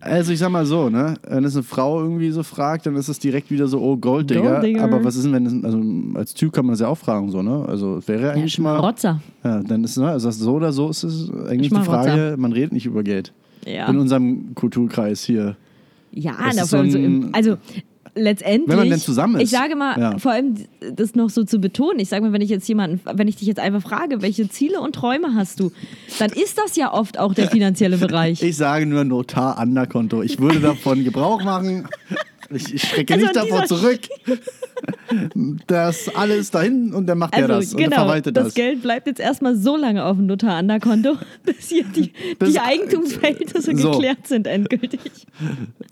Also 0.00 0.32
ich 0.32 0.38
sag 0.38 0.50
mal 0.50 0.64
so, 0.64 0.88
ne? 0.88 1.14
Wenn 1.28 1.44
es 1.44 1.54
eine 1.54 1.62
Frau 1.62 2.00
irgendwie 2.00 2.30
so 2.30 2.42
fragt, 2.42 2.86
dann 2.86 2.96
ist 2.96 3.08
es 3.08 3.18
direkt 3.18 3.50
wieder 3.50 3.68
so, 3.68 3.80
oh 3.80 3.96
Golddigger. 3.96 4.40
Golddigger. 4.40 4.82
Aber 4.82 5.04
was 5.04 5.16
ist 5.16 5.24
denn, 5.24 5.32
wenn 5.32 5.46
es, 5.46 5.64
also 5.64 5.82
als 6.18 6.32
Typ 6.32 6.52
kann 6.52 6.64
man 6.64 6.72
das 6.72 6.80
ja 6.80 6.88
auch 6.88 6.96
fragen, 6.96 7.30
so, 7.30 7.42
ne? 7.42 7.66
Also 7.68 7.98
es 7.98 8.08
wäre 8.08 8.32
eigentlich 8.32 8.58
mal. 8.58 8.78
Rotzer. 8.78 9.20
Ja, 9.44 9.62
dann 9.62 9.84
ist, 9.84 9.98
ne, 9.98 10.08
also 10.08 10.30
so 10.30 10.54
oder 10.54 10.72
so 10.72 10.88
ist 10.88 11.02
es 11.02 11.30
eigentlich 11.46 11.70
die. 11.70 11.80
Frage, 11.80 12.36
man 12.38 12.52
redet 12.52 12.72
nicht 12.72 12.86
über 12.86 13.02
Geld. 13.02 13.32
Ja. 13.66 13.88
In 13.88 13.98
unserem 13.98 14.54
Kulturkreis 14.54 15.22
hier. 15.22 15.56
Ja, 16.12 16.32
allem 16.36 16.64
so 16.64 16.84
so 16.84 16.98
im, 16.98 17.30
also 17.32 17.56
letztendlich. 18.14 18.68
Wenn 18.68 18.76
man 18.78 18.90
denn 18.90 18.98
zusammen 19.00 19.36
ist. 19.36 19.42
Ich 19.42 19.50
sage 19.50 19.76
mal, 19.76 19.98
Ja. 19.98 20.18
vor 20.18 20.32
allem 20.32 20.54
das 20.94 21.14
noch 21.14 21.30
so 21.30 21.44
zu 21.44 21.58
betonen. 21.60 21.98
Ich 22.00 22.08
sage 22.08 22.24
mal, 22.24 22.32
wenn 22.32 22.40
ich 22.42 22.50
jetzt 22.50 22.68
jemanden, 22.68 23.00
wenn 23.04 23.28
ich 23.28 23.36
dich 23.36 23.46
jetzt 23.48 23.60
einfach 23.60 23.82
frage, 23.82 24.22
welche 24.22 24.48
Ziele 24.48 24.80
und 24.80 24.94
Träume 24.94 25.34
hast 25.34 25.60
du, 25.60 25.70
dann 26.18 26.30
ist 26.30 26.58
das 26.58 26.76
ja 26.76 26.92
oft 26.92 27.18
auch 27.18 27.34
der 27.34 27.48
finanzielle 27.50 27.96
Bereich. 27.98 28.42
Ich 28.50 28.56
sage 28.56 28.86
nur 28.86 29.04
Notar 29.04 29.58
Anderkonto. 29.58 30.22
Ich 30.22 30.38
würde 30.40 30.60
davon 30.60 31.04
Gebrauch 31.04 31.42
machen. 31.42 31.86
Ich, 32.52 32.74
ich 32.74 32.82
schrecke 32.82 33.14
Also 33.14 33.26
nicht 33.26 33.36
davor 33.36 33.64
zurück. 33.64 34.00
Das 35.66 36.08
alles 36.14 36.50
dahin 36.50 36.94
und 36.94 37.06
dann 37.06 37.18
macht 37.18 37.34
er 37.34 37.42
Also 37.50 37.54
das 37.60 37.72
und 37.72 37.80
der 37.80 37.88
genau, 37.88 38.02
verwaltet 38.02 38.36
das, 38.36 38.44
das. 38.46 38.54
Geld 38.54 38.82
bleibt 38.82 39.06
jetzt 39.08 39.18
erstmal 39.20 39.56
so 39.56 39.76
lange 39.76 40.04
auf 40.04 40.16
dem 40.16 40.26
Notar-Anderkonto, 40.26 41.16
bis 41.44 41.68
hier 41.68 41.84
die, 41.84 42.12
Bis- 42.38 42.52
die 42.52 42.60
Eigentumsverhältnisse 42.60 43.76
So. 43.76 43.90
geklärt 43.90 44.26
sind 44.28 44.46
endgültig. 44.46 45.00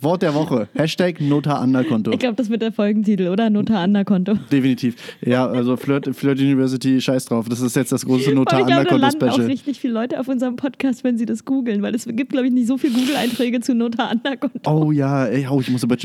Wort 0.00 0.22
der 0.22 0.34
Woche. 0.34 0.68
Hashtag 0.74 1.20
Notar 1.20 1.60
Anderkonto. 1.60 2.12
Ich 2.12 2.18
glaube, 2.20 2.36
das 2.36 2.48
wird 2.48 2.62
der 2.62 2.72
Folgentitel, 2.72 3.28
oder? 3.28 3.50
Notar-Anderkonto. 3.50 4.34
Definitiv. 4.52 4.94
Ja, 5.20 5.46
also 5.48 5.76
Flirt, 5.76 6.14
Flirt 6.14 6.38
University, 6.38 7.00
scheiß 7.00 7.26
drauf. 7.26 7.48
Das 7.48 7.60
ist 7.60 7.74
jetzt 7.76 7.90
das 7.92 8.04
große 8.06 8.32
Notar 8.32 8.60
Aber 8.60 8.68
ich 8.68 8.74
glaube, 8.74 8.88
da 8.88 8.96
landen 8.96 9.28
auch 9.28 9.38
richtig 9.38 9.80
viele 9.80 9.94
Leute 9.94 10.20
auf 10.20 10.28
unserem 10.28 10.54
Podcast, 10.56 11.02
wenn 11.02 11.18
sie 11.18 11.26
das 11.26 11.44
googeln, 11.44 11.82
weil 11.82 11.94
es 11.94 12.06
gibt, 12.06 12.30
glaube 12.32 12.46
ich, 12.46 12.52
nicht 12.52 12.68
so 12.68 12.78
viele 12.78 12.92
Google-Einträge 12.94 13.60
zu 13.60 13.74
Notar-Anderkonto. 13.74 14.70
Oh 14.70 14.92
ja, 14.92 15.26
ey, 15.26 15.46
oh, 15.50 15.60
ich 15.60 15.68
muss 15.70 15.82
eine 15.82 15.88
Bach- 15.96 15.98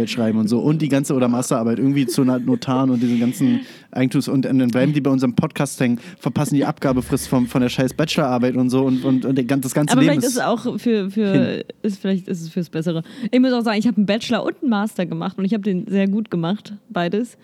Bachelorarbeit 0.00 0.10
schreiben 0.10 0.38
und 0.38 0.48
so. 0.48 0.60
Und 0.60 0.82
die 0.82 0.88
ganze 0.88 1.14
oder 1.14 1.28
Masterarbeit 1.28 1.78
irgendwie 1.78 2.06
zu 2.06 2.22
einer 2.22 2.38
Notaren 2.38 2.90
und 2.90 3.02
diesen 3.02 3.20
ganzen 3.20 3.60
Eigentums. 3.90 4.28
Und 4.28 4.44
dann 4.44 4.68
bleiben 4.68 4.92
die 4.92 5.00
bei 5.00 5.10
unserem 5.10 5.34
Podcast 5.34 5.80
hängen, 5.80 6.00
verpassen 6.18 6.54
die 6.54 6.64
Abgabefrist 6.64 7.28
vom, 7.28 7.46
von 7.46 7.60
der 7.60 7.68
scheiß 7.68 7.94
Bachelorarbeit 7.94 8.56
und 8.56 8.70
so. 8.70 8.84
Und, 8.84 9.04
und, 9.04 9.24
und 9.24 9.64
das 9.64 9.74
ganze 9.74 9.92
Aber 9.92 10.02
Leben 10.02 10.14
vielleicht 10.14 10.26
ist 10.26 10.36
es 10.36 10.42
auch 10.42 10.78
für, 10.78 11.10
für 11.10 11.64
ist, 11.82 12.00
vielleicht 12.00 12.28
ist 12.28 12.42
es 12.42 12.48
fürs 12.48 12.70
Bessere. 12.70 13.02
Ich 13.30 13.40
muss 13.40 13.52
auch 13.52 13.62
sagen, 13.62 13.78
ich 13.78 13.86
habe 13.86 13.96
einen 13.96 14.06
Bachelor 14.06 14.44
und 14.44 14.56
einen 14.62 14.70
Master 14.70 15.06
gemacht 15.06 15.38
und 15.38 15.44
ich 15.44 15.52
habe 15.52 15.62
den 15.62 15.86
sehr 15.86 16.08
gut 16.08 16.30
gemacht, 16.30 16.74
beides. 16.88 17.36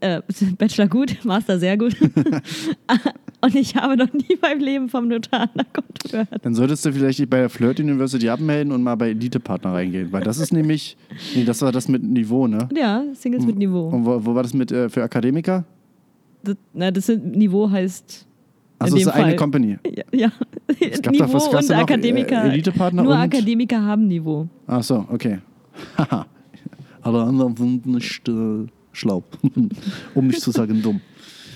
Äh, 0.00 0.20
Bachelor 0.58 0.88
gut, 0.88 1.16
Master 1.24 1.58
sehr 1.58 1.76
gut. 1.76 1.96
und 3.44 3.54
ich 3.54 3.76
habe 3.76 3.96
noch 3.96 4.12
nie 4.12 4.36
beim 4.40 4.58
Leben 4.58 4.88
vom 4.88 5.08
Notar 5.08 5.48
Konto 5.72 6.08
gehört. 6.10 6.28
Dann 6.44 6.54
solltest 6.54 6.84
du 6.84 6.92
vielleicht 6.92 7.28
bei 7.28 7.38
der 7.40 7.50
Flirt 7.50 7.78
University 7.80 8.28
abmelden 8.28 8.72
und 8.72 8.82
mal 8.82 8.94
bei 8.94 9.10
Elite-Partner 9.10 9.72
reingehen. 9.74 10.12
Weil 10.12 10.22
das 10.22 10.38
ist 10.38 10.52
nämlich, 10.52 10.96
nee, 11.34 11.44
das 11.44 11.60
war 11.62 11.72
das 11.72 11.88
mit 11.88 12.02
Niveau, 12.02 12.46
ne? 12.46 12.68
Ja, 12.74 13.04
Singles 13.14 13.44
mit 13.44 13.56
Niveau. 13.56 13.88
Und 13.88 14.04
wo, 14.06 14.24
wo 14.24 14.34
war 14.34 14.42
das 14.42 14.54
mit 14.54 14.72
äh, 14.72 14.88
für 14.88 15.02
Akademiker? 15.02 15.64
Das, 16.42 16.56
na, 16.72 16.90
das 16.90 17.06
sind, 17.06 17.36
Niveau 17.36 17.70
heißt. 17.70 18.26
Also 18.78 18.96
es 18.96 19.02
ist 19.02 19.08
eine 19.08 19.24
Fall. 19.28 19.36
Company. 19.36 19.78
Ja, 19.86 20.02
ja. 20.12 20.32
gab 21.02 21.12
Niveau 21.12 21.24
doch- 21.38 21.52
was 21.52 21.64
und 21.64 21.70
da 21.70 21.76
noch? 21.76 21.82
Akademiker. 21.82 22.44
Äh, 22.44 22.48
Elite-Partner 22.48 23.02
Nur 23.02 23.12
und- 23.12 23.18
Akademiker 23.18 23.82
haben 23.82 24.08
Niveau. 24.08 24.48
Ach 24.66 24.82
so, 24.82 25.04
okay. 25.10 25.38
Haha. 25.98 26.26
Alle 27.02 27.22
anderen 27.22 27.54
sind 27.56 27.86
nicht 27.86 28.26
äh, 28.28 28.66
schlau. 28.92 29.22
um 30.14 30.26
nicht 30.26 30.40
zu 30.40 30.50
sagen 30.50 30.80
dumm. 30.82 31.00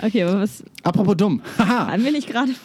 Okay, 0.02 0.22
aber 0.22 0.40
was 0.40 0.62
Apropos 0.82 1.16
dumm. 1.16 1.40
Haha. 1.58 1.92
haben 1.92 2.04
wir 2.04 2.12
nicht 2.12 2.28
gerade. 2.28 2.52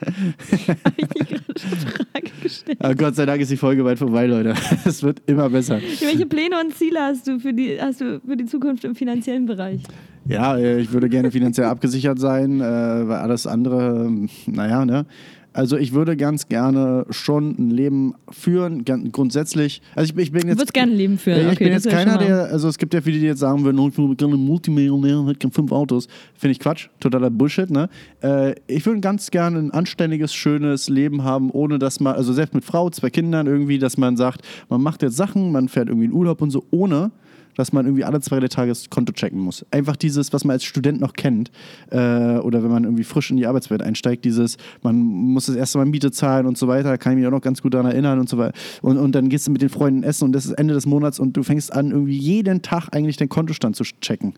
Habe 0.00 0.94
ich 0.96 1.08
nicht 1.14 1.28
gerade 1.28 1.44
eine 1.46 1.76
Frage 1.76 2.30
gestellt? 2.42 2.78
Aber 2.80 2.94
Gott 2.94 3.14
sei 3.14 3.26
Dank 3.26 3.40
ist 3.40 3.50
die 3.50 3.56
Folge 3.56 3.84
weit 3.84 3.98
vorbei, 3.98 4.26
Leute. 4.26 4.54
Es 4.84 5.02
wird 5.02 5.22
immer 5.26 5.50
besser. 5.50 5.80
Welche 6.00 6.26
Pläne 6.26 6.60
und 6.60 6.74
Ziele 6.74 7.00
hast 7.00 7.26
du 7.28 7.38
für 7.38 7.52
die, 7.52 7.80
hast 7.80 8.00
du 8.00 8.20
für 8.20 8.36
die 8.36 8.46
Zukunft 8.46 8.84
im 8.84 8.94
finanziellen 8.94 9.46
Bereich? 9.46 9.82
Ja, 10.26 10.56
äh, 10.56 10.80
ich 10.80 10.92
würde 10.92 11.08
gerne 11.08 11.30
finanziell 11.30 11.66
abgesichert 11.66 12.18
sein, 12.18 12.60
äh, 12.60 12.64
weil 12.64 13.18
alles 13.18 13.46
andere, 13.46 14.10
naja, 14.46 14.84
ne? 14.84 15.06
Also 15.52 15.76
ich 15.76 15.92
würde 15.92 16.16
ganz 16.16 16.48
gerne 16.48 17.06
schon 17.10 17.54
ein 17.58 17.70
Leben 17.70 18.14
führen, 18.30 18.84
ganz 18.84 19.12
grundsätzlich. 19.12 19.82
Also 19.94 20.12
ich, 20.14 20.18
ich 20.18 20.32
bin 20.32 20.42
Du 20.42 20.48
jetzt 20.48 20.58
würdest 20.58 20.74
gerne 20.74 20.92
ein 20.92 20.98
Leben 20.98 21.18
führen. 21.18 21.40
Ich 21.40 21.52
okay, 21.52 21.64
bin 21.64 21.72
jetzt 21.72 21.88
keiner, 21.88 22.18
der, 22.18 22.44
also 22.44 22.68
es 22.68 22.78
gibt 22.78 22.94
ja 22.94 23.00
viele, 23.00 23.18
die 23.18 23.26
jetzt 23.26 23.40
sagen 23.40 23.64
würden, 23.64 23.78
oh, 23.78 23.88
ich 23.88 23.98
würde 23.98 24.16
gerne 24.16 24.36
Multimillionär 24.36 25.18
und 25.20 25.28
hätte 25.28 25.50
fünf 25.50 25.72
Autos. 25.72 26.08
Finde 26.34 26.52
ich 26.52 26.58
Quatsch, 26.58 26.88
totaler 27.00 27.30
Bullshit, 27.30 27.70
ne? 27.70 27.88
Äh, 28.22 28.54
ich 28.66 28.86
würde 28.86 29.00
ganz 29.00 29.30
gerne 29.30 29.58
ein 29.58 29.70
anständiges, 29.70 30.32
schönes 30.32 30.88
Leben 30.88 31.22
haben, 31.24 31.50
ohne 31.50 31.78
dass 31.78 32.00
man, 32.00 32.14
also 32.14 32.32
selbst 32.32 32.54
mit 32.54 32.64
Frau, 32.64 32.88
zwei 32.90 33.10
Kindern 33.10 33.46
irgendwie, 33.46 33.78
dass 33.78 33.98
man 33.98 34.16
sagt, 34.16 34.42
man 34.68 34.82
macht 34.82 35.02
jetzt 35.02 35.16
Sachen, 35.16 35.52
man 35.52 35.68
fährt 35.68 35.88
irgendwie 35.88 36.06
in 36.06 36.12
Urlaub 36.12 36.40
und 36.40 36.50
so, 36.50 36.64
ohne 36.70 37.10
dass 37.56 37.72
man 37.72 37.86
irgendwie 37.86 38.04
alle 38.04 38.20
zwei, 38.20 38.40
Tage 38.40 38.70
das 38.70 38.90
Konto 38.90 39.12
checken 39.12 39.38
muss. 39.38 39.64
Einfach 39.70 39.96
dieses, 39.96 40.32
was 40.32 40.44
man 40.44 40.54
als 40.54 40.64
Student 40.64 41.00
noch 41.00 41.12
kennt, 41.12 41.50
äh, 41.90 41.96
oder 42.38 42.62
wenn 42.62 42.70
man 42.70 42.84
irgendwie 42.84 43.04
frisch 43.04 43.30
in 43.30 43.36
die 43.36 43.46
Arbeitswelt 43.46 43.82
einsteigt, 43.82 44.24
dieses, 44.24 44.56
man 44.82 44.96
muss 44.96 45.46
das 45.46 45.56
erste 45.56 45.78
Mal 45.78 45.86
Miete 45.86 46.10
zahlen 46.10 46.46
und 46.46 46.58
so 46.58 46.68
weiter, 46.68 46.96
kann 46.98 47.12
ich 47.12 47.18
mich 47.18 47.26
auch 47.26 47.32
noch 47.32 47.40
ganz 47.40 47.62
gut 47.62 47.74
daran 47.74 47.86
erinnern 47.86 48.18
und 48.18 48.28
so 48.28 48.38
weiter. 48.38 48.56
Und, 48.80 48.98
und 48.98 49.14
dann 49.14 49.28
gehst 49.28 49.46
du 49.46 49.50
mit 49.50 49.62
den 49.62 49.68
Freunden 49.68 50.02
essen 50.02 50.24
und 50.24 50.32
das 50.32 50.46
ist 50.46 50.52
Ende 50.52 50.74
des 50.74 50.86
Monats 50.86 51.18
und 51.18 51.36
du 51.36 51.42
fängst 51.42 51.72
an, 51.72 51.90
irgendwie 51.90 52.16
jeden 52.16 52.62
Tag 52.62 52.88
eigentlich 52.92 53.16
den 53.16 53.28
Kontostand 53.28 53.76
zu 53.76 53.84
checken. 53.84 54.34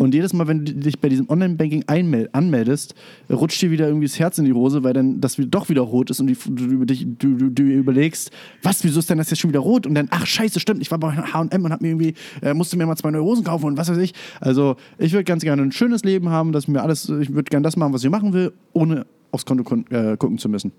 Und 0.00 0.14
jedes 0.14 0.32
Mal, 0.32 0.48
wenn 0.48 0.64
du 0.64 0.74
dich 0.74 0.98
bei 0.98 1.08
diesem 1.08 1.28
Online-Banking 1.28 1.84
anmeldest, 1.86 2.94
rutscht 3.30 3.62
dir 3.62 3.70
wieder 3.70 3.86
irgendwie 3.86 4.06
das 4.06 4.18
Herz 4.18 4.38
in 4.38 4.44
die 4.44 4.52
Hose, 4.52 4.82
weil 4.82 4.92
dann 4.92 5.20
das 5.20 5.36
doch 5.38 5.68
wieder 5.68 5.82
rot 5.82 6.10
ist 6.10 6.20
und 6.20 6.26
du, 6.26 6.84
du, 6.84 6.84
du, 6.86 7.50
du 7.50 7.62
überlegst, 7.62 8.30
was, 8.62 8.82
wieso 8.84 8.98
ist 8.98 9.08
denn 9.08 9.18
das 9.18 9.30
jetzt 9.30 9.38
schon 9.40 9.50
wieder 9.50 9.60
rot? 9.60 9.86
Und 9.86 9.94
dann, 9.94 10.08
ach 10.10 10.26
scheiße, 10.26 10.58
stimmt, 10.60 10.82
ich 10.82 10.90
war 10.90 10.98
bei 10.98 11.12
H&M 11.12 11.64
und 11.64 11.72
hab 11.72 11.80
mir 11.80 11.88
irgendwie, 11.88 12.14
äh, 12.42 12.54
musste 12.54 12.76
mir 12.76 12.86
mal 12.86 12.96
zwei 12.96 13.10
neue 13.10 13.22
Hosen 13.22 13.44
kaufen 13.44 13.66
und 13.66 13.76
was 13.76 13.88
weiß 13.88 13.98
ich. 13.98 14.14
Also 14.40 14.76
ich 14.98 15.12
würde 15.12 15.24
ganz 15.24 15.42
gerne 15.42 15.62
ein 15.62 15.72
schönes 15.72 16.02
Leben 16.04 16.28
haben, 16.30 16.52
dass 16.52 16.68
mir 16.68 16.82
alles, 16.82 17.08
ich 17.08 17.32
würde 17.32 17.44
gerne 17.44 17.62
das 17.64 17.76
machen, 17.76 17.92
was 17.92 18.02
ich 18.02 18.10
machen 18.10 18.32
will, 18.32 18.52
ohne 18.72 19.06
aufs 19.30 19.44
Konto 19.44 19.64
äh, 19.90 20.16
gucken 20.16 20.38
zu 20.38 20.48
müssen. 20.48 20.72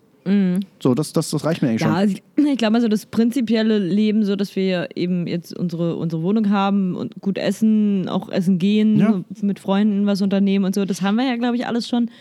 So, 0.80 0.94
das, 0.94 1.12
das, 1.14 1.32
das 1.32 1.44
reicht 1.44 1.62
mir 1.64 1.70
eigentlich 1.70 1.82
Ja, 1.82 2.00
schon. 2.02 2.10
ich, 2.12 2.24
ich 2.52 2.58
glaube, 2.58 2.76
also 2.76 2.88
das 2.88 3.08
prinzipielle 3.08 3.80
Leben, 3.80 4.24
so 4.26 4.36
dass 4.36 4.56
wir 4.56 4.90
eben 4.96 5.26
jetzt 5.26 5.58
unsere, 5.58 5.96
unsere 5.96 6.22
Wohnung 6.22 6.50
haben 6.52 6.96
und 6.96 7.16
gut 7.22 7.38
essen, 7.40 8.08
auch 8.10 8.30
essen 8.30 8.60
gehen, 8.60 9.00
Ja. 9.00 9.24
mit 9.42 9.60
Freunden 9.60 10.06
was 10.06 10.22
unternehmen 10.22 10.66
und 10.66 10.76
so, 10.76 10.86
das 10.86 11.02
haben 11.02 11.16
wir 11.16 11.26
ja, 11.26 11.36
glaube 11.36 11.56
ich, 11.56 11.66
alles 11.66 11.88
schon. 11.88 12.12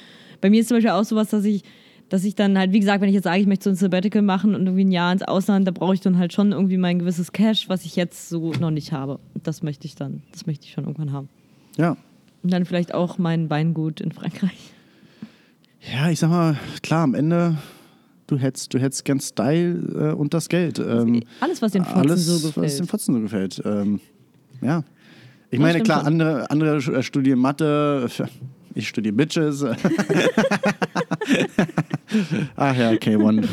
Bei 0.41 0.49
mir 0.49 0.61
ist 0.61 0.69
zum 0.69 0.77
Beispiel 0.79 0.93
auch 0.93 1.05
sowas, 1.05 1.29
dass 1.29 1.45
ich, 1.45 1.65
dass 2.09 2.25
ich 2.25 2.35
dann 2.35 2.57
halt, 2.57 2.73
wie 2.73 2.81
gesagt, 2.81 3.03
wenn 3.03 3.09
ich 3.11 3.15
jetzt 3.15 3.25
sage, 3.25 3.41
ich 3.41 3.47
möchte 3.47 3.65
so 3.65 3.71
ein 3.71 3.77
Sabbatical 3.77 4.23
machen 4.23 4.55
und 4.55 4.63
irgendwie 4.63 4.85
ein 4.85 4.91
Jahr 4.93 5.13
ins 5.13 5.23
Ausland, 5.23 5.67
da 5.67 5.73
brauche 5.73 5.93
ich 5.93 6.01
dann 6.01 6.17
halt 6.17 6.33
schon 6.33 6.53
irgendwie 6.53 6.79
mein 6.79 6.99
gewisses 7.01 7.33
Cash, 7.33 7.69
was 7.69 7.85
ich 7.85 7.95
jetzt 7.97 8.31
so 8.31 8.53
noch 8.53 8.71
nicht 8.71 8.93
habe. 8.93 9.19
Das 9.43 9.63
möchte 9.63 9.87
ich 9.87 9.97
dann, 9.97 10.23
das 10.33 10.47
möchte 10.47 10.65
ich 10.65 10.73
schon 10.73 10.85
irgendwann 10.85 11.13
haben. 11.13 11.29
Ja. 11.77 11.97
Und 12.43 12.53
dann 12.53 12.65
vielleicht 12.65 12.95
auch 12.95 13.19
mein 13.19 13.51
Weingut 13.51 14.01
in 14.01 14.13
Frankreich. 14.13 14.73
Ja, 15.95 16.09
ich 16.11 16.19
sag 16.21 16.31
mal, 16.31 16.57
klar, 16.83 17.03
am 17.03 17.15
Ende, 17.15 17.57
du 18.29 18.37
hättest, 18.39 18.73
du 18.73 18.79
hättest 18.79 19.05
gern 19.05 19.19
Style 19.21 20.13
äh, 20.13 20.15
und 20.15 20.33
das 20.35 20.49
Geld. 20.49 20.79
Ähm, 20.79 21.25
Alles, 21.41 21.61
was 21.61 21.73
den 21.73 21.85
Fotzen 21.85 21.99
alles, 21.99 22.25
so 22.27 22.35
was 22.35 22.55
gefällt. 22.55 22.79
den 22.79 22.87
Fotzen 22.87 23.15
so 23.15 23.21
gefällt. 23.21 23.61
Ähm, 23.65 24.01
ja. 24.63 24.85
Ich 25.51 25.59
meine, 25.59 25.81
klar, 25.81 26.07
andere, 26.07 26.49
andere 26.51 26.77
äh, 26.77 27.03
studieren 27.03 27.39
Mathe, 27.41 28.07
ich 28.75 28.87
studiere 28.89 29.15
Bitches. 29.15 29.65
Ach 32.57 32.75
ja, 32.77 32.91
K1, 32.93 33.47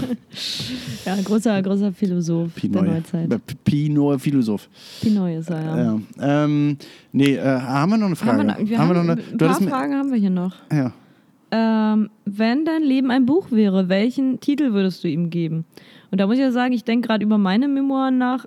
Ja, 1.06 1.16
großer, 1.24 1.62
großer 1.62 1.92
Philosoph 1.94 2.54
der 2.56 2.62
Pinoy. 2.62 2.88
Neuzeit. 2.88 3.32
Äh, 3.32 3.40
Pinoy 3.64 4.20
Philosoph. 4.20 4.70
Pinoy 5.02 5.38
ist 5.38 5.50
er, 5.50 5.62
ja. 5.64 5.78
Ja. 5.84 6.00
Ähm, 6.44 6.78
nee, 7.12 7.36
äh, 7.36 7.42
haben 7.44 7.92
wir 7.92 7.98
noch 7.98 8.08
eine 8.08 8.16
Frage? 8.16 8.32
Haben 8.40 8.48
wir, 8.48 8.54
noch, 8.54 8.70
wir 8.70 8.78
haben 8.78 8.90
haben, 8.90 8.96
wir 9.08 9.16
noch 9.16 9.24
eine, 9.24 9.24
ein 9.32 9.38
paar 9.38 9.62
Fragen 9.62 9.94
haben 9.96 10.12
wir 10.12 10.18
hier 10.18 10.30
noch. 10.30 10.54
Ja. 10.72 10.92
Ähm, 11.58 12.10
wenn 12.26 12.66
dein 12.66 12.84
Leben 12.84 13.12
ein 13.12 13.26
Buch 13.26 13.50
wäre, 13.50 13.88
welchen 13.88 14.42
Titel 14.42 14.74
würdest 14.74 15.06
du 15.06 15.08
ihm 15.08 15.30
geben? 15.30 15.64
Und 16.12 16.20
da 16.20 16.28
muss 16.28 16.36
ich 16.36 16.42
ja 16.42 16.52
sagen, 16.52 16.74
ich 16.74 16.84
denke 16.84 17.08
gerade 17.08 17.24
über 17.24 17.38
meine 17.38 17.70
Memoiren 17.70 18.18
nach. 18.18 18.46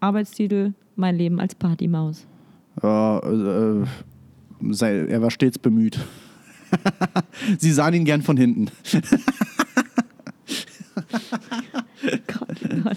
Arbeitstitel: 0.00 0.72
Mein 0.94 1.16
Leben 1.16 1.38
als 1.38 1.54
Partymaus. 1.54 2.26
Ja, 2.82 3.18
äh, 3.18 3.84
sei, 4.70 5.04
er 5.06 5.20
war 5.20 5.30
stets 5.30 5.58
bemüht. 5.58 5.98
Sie 7.58 7.72
sahen 7.72 7.92
ihn 7.92 8.06
gern 8.06 8.22
von 8.22 8.38
hinten. 8.38 8.70
Gott, 12.26 12.58
oh 12.64 12.76
Gott. 12.84 12.96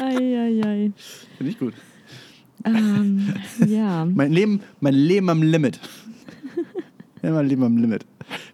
Eieiei. 0.00 0.92
Finde 1.38 1.50
ich 1.50 1.58
gut. 1.58 1.74
Ähm, 2.64 3.34
ja. 3.66 4.04
Mein 4.04 4.32
Leben, 4.32 4.60
mein 4.80 4.94
Leben 4.94 5.28
am 5.28 5.42
Limit. 5.42 5.80
Ja, 7.20 7.30
mein 7.32 7.48
Leben 7.48 7.64
am 7.64 7.76
Limit. 7.76 8.06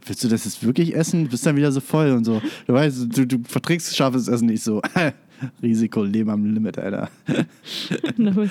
Willst 0.07 0.25
du 0.25 0.29
das 0.29 0.45
jetzt 0.45 0.65
wirklich 0.65 0.95
essen? 0.95 1.25
Du 1.25 1.31
bist 1.31 1.45
dann 1.47 1.57
wieder 1.57 1.73
so 1.73 1.81
voll 1.81 2.11
und 2.13 2.25
so. 2.25 2.41
Du 2.67 2.73
weißt, 2.73 3.17
du, 3.17 3.27
du 3.27 3.39
verträgst 3.45 3.95
scharfes 3.97 4.29
Essen 4.29 4.47
nicht 4.47 4.63
so. 4.63 4.81
Risiko, 5.63 6.05
Leben 6.05 6.31
am 6.31 6.45
Limit, 6.53 6.79
Alter. 6.79 7.11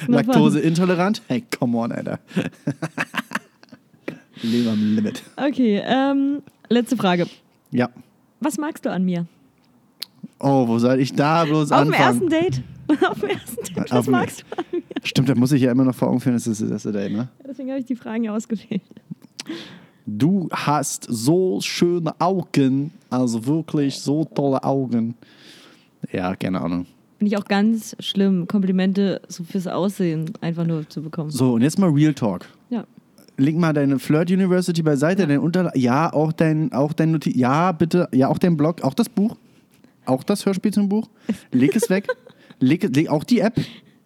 Laktose 0.07 0.59
intolerant? 0.59 1.22
Hey, 1.28 1.43
come 1.57 1.78
on, 1.78 1.91
Alter. 1.91 2.20
Leben 4.41 4.70
am 4.70 4.95
Limit. 4.95 5.22
Okay, 5.36 5.82
ähm, 5.86 6.41
letzte 6.70 6.97
Frage. 6.97 7.28
Ja. 7.72 7.89
Was 8.39 8.57
magst 8.57 8.86
du 8.86 8.91
an 8.91 9.03
mir? 9.05 9.26
Oh, 10.39 10.67
wo 10.67 10.80
soll 10.80 10.99
ich 10.99 11.13
da 11.13 11.45
bloß 11.45 11.72
Auf 11.72 11.84
dem 11.84 11.93
anfangen? 11.93 12.22
ersten 12.22 12.30
Date. 12.30 12.61
Auf 13.07 13.20
dem 13.20 13.30
ersten 13.30 13.63
Date. 13.76 13.91
Auf 13.91 13.91
Was 13.91 14.05
dem- 14.05 14.11
magst 14.11 14.41
du 14.49 14.57
an 14.57 14.65
mir? 14.72 14.82
Stimmt, 15.03 15.30
da 15.30 15.36
muss 15.36 15.51
ich 15.51 15.61
ja 15.61 15.72
immer 15.72 15.84
noch 15.84 15.95
vor 15.95 16.07
Augen 16.09 16.20
führen, 16.22 16.36
das 16.36 16.47
ist 16.47 16.61
das 16.61 16.72
erste 16.72 16.91
Date, 16.91 17.11
ne? 17.11 17.28
Deswegen 17.47 17.70
habe 17.70 17.80
ich 17.80 17.86
die 17.86 17.95
Fragen 17.95 18.24
ja 18.24 18.36
ausgewählt. 18.36 18.82
Du 20.18 20.49
hast 20.51 21.05
so 21.07 21.62
schöne 21.62 22.20
Augen, 22.20 22.91
also 23.10 23.45
wirklich 23.45 23.99
so 23.99 24.26
tolle 24.26 24.64
Augen. 24.64 25.16
Ja, 26.12 26.36
keine 26.36 26.62
Ahnung. 26.62 26.86
Finde 27.18 27.34
ich 27.34 27.38
auch 27.38 27.45
ganz 27.45 27.95
schlimm, 27.99 28.47
Komplimente 28.47 29.22
so 29.28 29.43
fürs 29.43 29.68
Aussehen 29.68 30.32
einfach 30.41 30.66
nur 30.66 30.88
zu 30.88 31.01
bekommen. 31.01 31.30
So, 31.32 31.53
und 31.53 31.62
jetzt 31.62 31.78
mal 31.78 31.89
Real 31.89 32.14
Talk. 32.14 32.45
Ja. 32.70 32.86
Leg 33.38 33.57
mal 33.57 33.74
deine 33.74 33.99
Flirt 33.99 34.32
University 34.32 34.82
beiseite, 34.82 35.28
dein 35.28 35.39
Unter 35.39 35.76
ja, 35.78 36.12
auch 36.12 36.32
dein 36.32 36.72
auch 36.74 36.93
dein 36.93 37.12
Noti 37.12 37.38
ja, 37.38 37.72
bitte, 37.72 38.07
ja, 38.12 38.30
auch 38.30 38.38
dein 38.38 38.57
Blog, 38.57 38.82
auch 38.84 38.93
das 38.93 39.10
Buch, 39.10 39.36
auch 40.05 40.24
das 40.24 40.45
Hörspiel 40.45 40.74
zum 40.74 40.89
Buch. 40.89 41.10
Leg 41.51 41.76
es 41.76 41.89
weg. 41.89 42.07
leg, 42.60 42.95
leg 42.95 43.10
auch 43.10 43.24
die 43.24 43.39
App 43.39 43.60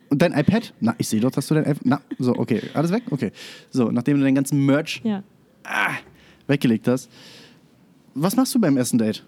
und 0.10 0.22
dein 0.22 0.34
iPad. 0.34 0.74
Na, 0.80 0.96
ich 0.98 1.08
sehe 1.08 1.20
doch, 1.20 1.32
dass 1.32 1.48
du 1.48 1.56
dein 1.56 1.66
iPad. 1.66 1.86
Na, 1.86 2.02
so, 2.20 2.36
okay, 2.36 2.62
alles 2.74 2.92
weg? 2.92 3.04
Okay. 3.10 3.32
So, 3.70 3.92
nachdem 3.92 4.18
du 4.18 4.24
deinen 4.24 4.36
ganzen 4.36 4.66
Merch 4.66 5.02
Ja. 5.04 5.24
Weggelegt 6.48 6.88
hast. 6.88 7.10
Was 8.16 8.36
machst 8.36 8.54
du 8.54 8.60
beim 8.60 8.78
ersten 8.78 8.98
Date? 8.98 9.24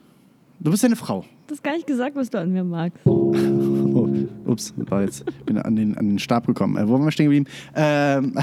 Du 0.60 0.72
bist 0.72 0.84
ja 0.84 0.88
eine 0.88 0.96
Frau. 0.96 1.26
Das 1.48 1.62
gar 1.62 1.74
nicht 1.74 1.88
gesagt, 1.88 2.16
was 2.16 2.30
du 2.30 2.40
an 2.40 2.52
mir 2.52 2.64
magst. 2.64 3.00
Oh, 3.98 4.10
ups, 4.46 4.74
war 4.76 5.04
jetzt 5.04 5.24
bin 5.46 5.58
an 5.58 5.78
den, 5.78 5.98
an 5.98 6.10
den 6.10 6.20
Stab 6.20 6.46
gekommen. 6.46 6.76
Äh, 6.76 6.86
wo 6.86 6.94
waren 6.94 7.06
wir 7.06 7.12
stehen 7.12 7.28
geblieben? 7.28 7.46
Ähm, 7.76 8.34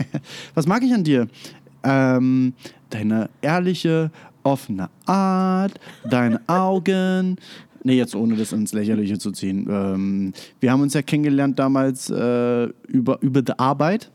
was 0.54 0.68
mag 0.68 0.84
ich 0.84 0.94
an 0.94 1.02
dir? 1.02 1.26
Ähm, 1.82 2.52
deine 2.90 3.28
ehrliche, 3.42 4.12
offene 4.44 4.88
Art, 5.06 5.80
deine 6.08 6.40
Augen. 6.46 7.38
Nee, 7.82 7.96
jetzt 7.96 8.14
ohne 8.14 8.36
das 8.36 8.52
ins 8.52 8.72
Lächerliche 8.72 9.18
zu 9.18 9.32
ziehen. 9.32 9.66
Ähm, 9.68 10.32
wir 10.60 10.70
haben 10.70 10.82
uns 10.82 10.94
ja 10.94 11.02
kennengelernt 11.02 11.58
damals 11.58 12.08
äh, 12.08 12.64
über, 12.86 13.20
über 13.20 13.42
die 13.42 13.58
Arbeit. 13.58 14.12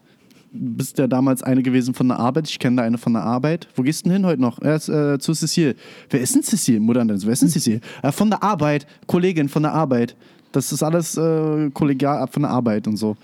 Du 0.55 0.77
bist 0.77 0.97
ja 0.97 1.07
damals 1.07 1.43
eine 1.43 1.61
gewesen 1.61 1.93
von 1.93 2.07
der 2.07 2.17
Arbeit. 2.17 2.49
Ich 2.49 2.59
kenne 2.59 2.77
da 2.77 2.83
eine 2.83 2.97
von 2.97 3.13
der 3.13 3.23
Arbeit. 3.23 3.67
Wo 3.75 3.81
gehst 3.81 4.05
du 4.05 4.09
denn 4.09 4.19
hin 4.19 4.25
heute 4.25 4.41
noch? 4.41 4.59
Er 4.59 4.75
ist, 4.75 4.87
äh, 4.87 5.19
zu 5.19 5.33
Cecile. 5.33 5.75
Wer 6.09 6.21
ist 6.21 6.33
denn 6.33 6.43
Cecile? 6.43 6.79
Mutter, 6.79 7.05
wer 7.05 7.33
ist 7.33 7.41
denn 7.41 7.49
Cecile? 7.49 7.81
Äh, 8.01 8.11
von 8.11 8.29
der 8.29 8.41
Arbeit. 8.41 8.87
Kollegin 9.05 9.49
von 9.49 9.63
der 9.63 9.73
Arbeit. 9.73 10.15
Das 10.53 10.71
ist 10.71 10.81
alles 10.81 11.17
äh, 11.17 11.69
kollegial 11.71 12.19
ab 12.19 12.33
von 12.33 12.43
der 12.43 12.51
Arbeit 12.51 12.87
und 12.87 12.95
so. 12.95 13.17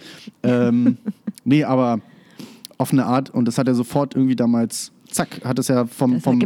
Ähm, 0.44 0.98
nee, 1.46 1.64
aber 1.64 2.02
auf 2.78 2.92
eine 2.92 3.06
Art. 3.06 3.30
Und 3.30 3.46
das 3.48 3.58
hat 3.58 3.68
er 3.68 3.76
sofort 3.76 4.16
irgendwie 4.16 4.36
damals, 4.36 4.92
zack, 5.10 5.40
hat 5.46 5.58
es 5.60 5.70
ja 5.70 5.86
vom, 5.86 6.16
Das 6.16 6.24
vom, 6.24 6.42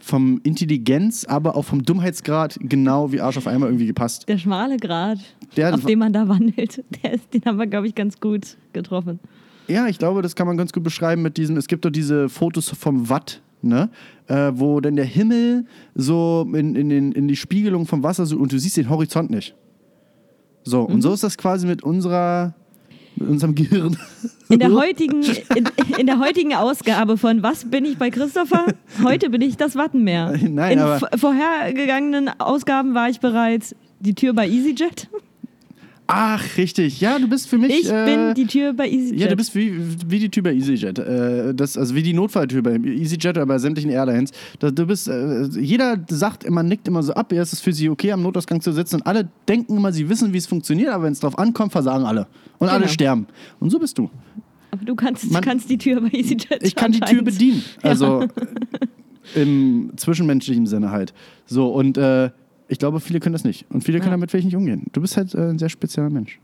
vom 0.00 0.40
Intelligenz, 0.42 1.24
aber 1.24 1.56
auch 1.56 1.64
vom 1.64 1.84
Dummheitsgrad 1.84 2.58
genau 2.60 3.12
wie 3.12 3.20
Arsch 3.20 3.36
auf 3.36 3.46
einmal 3.46 3.68
irgendwie 3.68 3.86
gepasst. 3.86 4.28
Der 4.28 4.38
schmale 4.38 4.76
Grat, 4.78 5.18
Der, 5.56 5.72
auf 5.72 5.84
dem 5.84 6.00
man 6.00 6.12
da 6.12 6.26
wandelt, 6.26 6.82
der 7.02 7.12
ist, 7.14 7.32
den 7.32 7.44
haben 7.44 7.58
wir, 7.58 7.68
glaube 7.68 7.86
ich, 7.86 7.94
ganz 7.94 8.18
gut 8.18 8.56
getroffen. 8.72 9.20
Ja, 9.66 9.86
ich 9.86 9.98
glaube, 9.98 10.22
das 10.22 10.34
kann 10.34 10.46
man 10.46 10.56
ganz 10.56 10.72
gut 10.72 10.82
beschreiben 10.82 11.22
mit 11.22 11.36
diesem, 11.36 11.56
es 11.56 11.66
gibt 11.66 11.84
doch 11.84 11.90
diese 11.90 12.28
Fotos 12.28 12.68
vom 12.68 13.08
Watt, 13.08 13.40
ne? 13.62 13.88
Äh, 14.26 14.52
wo 14.54 14.80
dann 14.80 14.96
der 14.96 15.04
Himmel 15.04 15.66
so 15.94 16.46
in, 16.54 16.74
in, 16.74 16.88
den, 16.88 17.12
in 17.12 17.28
die 17.28 17.36
Spiegelung 17.36 17.86
vom 17.86 18.02
Wasser 18.02 18.26
so 18.26 18.36
und 18.36 18.52
du 18.52 18.58
siehst 18.58 18.76
den 18.76 18.88
Horizont 18.88 19.30
nicht. 19.30 19.54
So, 20.64 20.82
und 20.82 21.02
so 21.02 21.12
ist 21.12 21.22
das 21.22 21.36
quasi 21.36 21.66
mit 21.66 21.82
unserer, 21.82 22.54
mit 23.16 23.28
unserem 23.28 23.54
Gehirn. 23.54 23.98
In 24.48 24.58
der 24.60 24.72
heutigen, 24.74 25.22
in, 25.54 25.68
in 25.98 26.06
der 26.06 26.18
heutigen 26.18 26.54
Ausgabe 26.54 27.18
von 27.18 27.42
Was 27.42 27.70
bin 27.70 27.84
ich 27.84 27.98
bei 27.98 28.10
Christopher? 28.10 28.66
Heute 29.02 29.28
bin 29.28 29.42
ich 29.42 29.58
das 29.58 29.76
Wattenmeer. 29.76 30.38
Nein, 30.40 30.78
in 30.78 31.18
vorhergegangenen 31.18 32.28
Ausgaben 32.40 32.94
war 32.94 33.10
ich 33.10 33.20
bereits 33.20 33.74
die 34.00 34.14
Tür 34.14 34.32
bei 34.32 34.48
EasyJet. 34.48 35.08
Ach, 36.06 36.42
richtig. 36.58 37.00
Ja, 37.00 37.18
du 37.18 37.26
bist 37.28 37.48
für 37.48 37.56
mich. 37.56 37.70
Ich 37.70 37.90
äh, 37.90 38.04
bin 38.04 38.34
die 38.34 38.46
Tür 38.46 38.74
bei 38.74 38.86
EasyJet. 38.88 39.20
Ja, 39.20 39.26
du 39.28 39.36
bist 39.36 39.54
wie, 39.54 39.72
wie 40.06 40.18
die 40.18 40.28
Tür 40.28 40.42
bei 40.42 40.52
EasyJet. 40.54 40.98
Äh, 40.98 41.54
das, 41.54 41.78
also 41.78 41.94
wie 41.94 42.02
die 42.02 42.12
Notfalltür 42.12 42.62
bei 42.62 42.74
EasyJet 42.76 43.36
oder 43.38 43.46
bei 43.46 43.58
sämtlichen 43.58 43.90
Airlines. 43.90 44.30
Da, 44.58 44.70
du 44.70 44.86
bist, 44.86 45.08
äh, 45.08 45.44
jeder 45.58 45.96
sagt 46.10 46.44
immer, 46.44 46.62
nickt 46.62 46.86
immer 46.88 47.02
so 47.02 47.14
ab, 47.14 47.32
ja, 47.32 47.40
es 47.40 47.54
ist 47.54 47.60
für 47.62 47.72
sie 47.72 47.88
okay, 47.88 48.12
am 48.12 48.22
Notausgang 48.22 48.60
zu 48.60 48.72
sitzen. 48.72 48.96
Und 48.96 49.06
alle 49.06 49.28
denken 49.48 49.78
immer, 49.78 49.92
sie 49.92 50.06
wissen, 50.10 50.32
wie 50.34 50.38
es 50.38 50.46
funktioniert, 50.46 50.90
aber 50.90 51.04
wenn 51.04 51.12
es 51.12 51.20
drauf 51.20 51.38
ankommt, 51.38 51.72
versagen 51.72 52.04
alle. 52.04 52.26
Und 52.58 52.68
alle 52.68 52.80
Genau. 52.80 52.92
sterben. 52.92 53.26
Und 53.60 53.70
so 53.70 53.78
bist 53.78 53.96
du. 53.96 54.10
Aber 54.72 54.84
du 54.84 54.94
kannst, 54.94 55.30
Man- 55.32 55.40
du 55.42 55.48
kannst 55.48 55.70
die 55.70 55.78
Tür 55.78 56.02
bei 56.02 56.08
EasyJet. 56.18 56.58
Ich 56.62 56.74
kann 56.74 56.92
die 56.92 57.00
Tür 57.00 57.22
bedienen. 57.22 57.64
Also 57.82 58.26
im 59.34 59.90
zwischenmenschlichen 59.96 60.66
Sinne 60.66 60.90
halt. 60.90 61.14
So, 61.46 61.68
und 61.72 61.96
äh, 61.96 62.30
ich 62.74 62.78
glaube, 62.78 63.00
viele 63.00 63.20
können 63.20 63.32
das 63.32 63.44
nicht. 63.44 63.64
Und 63.70 63.82
viele 63.84 63.98
können 63.98 64.10
Ja. 64.10 64.16
damit 64.16 64.30
vielleicht 64.30 64.44
nicht 64.46 64.56
umgehen. 64.56 64.84
Du 64.92 65.00
bist 65.00 65.16
halt 65.16 65.34
äh, 65.34 65.48
ein 65.50 65.58
sehr 65.58 65.68
spezieller 65.70 66.10
Mensch. 66.10 66.38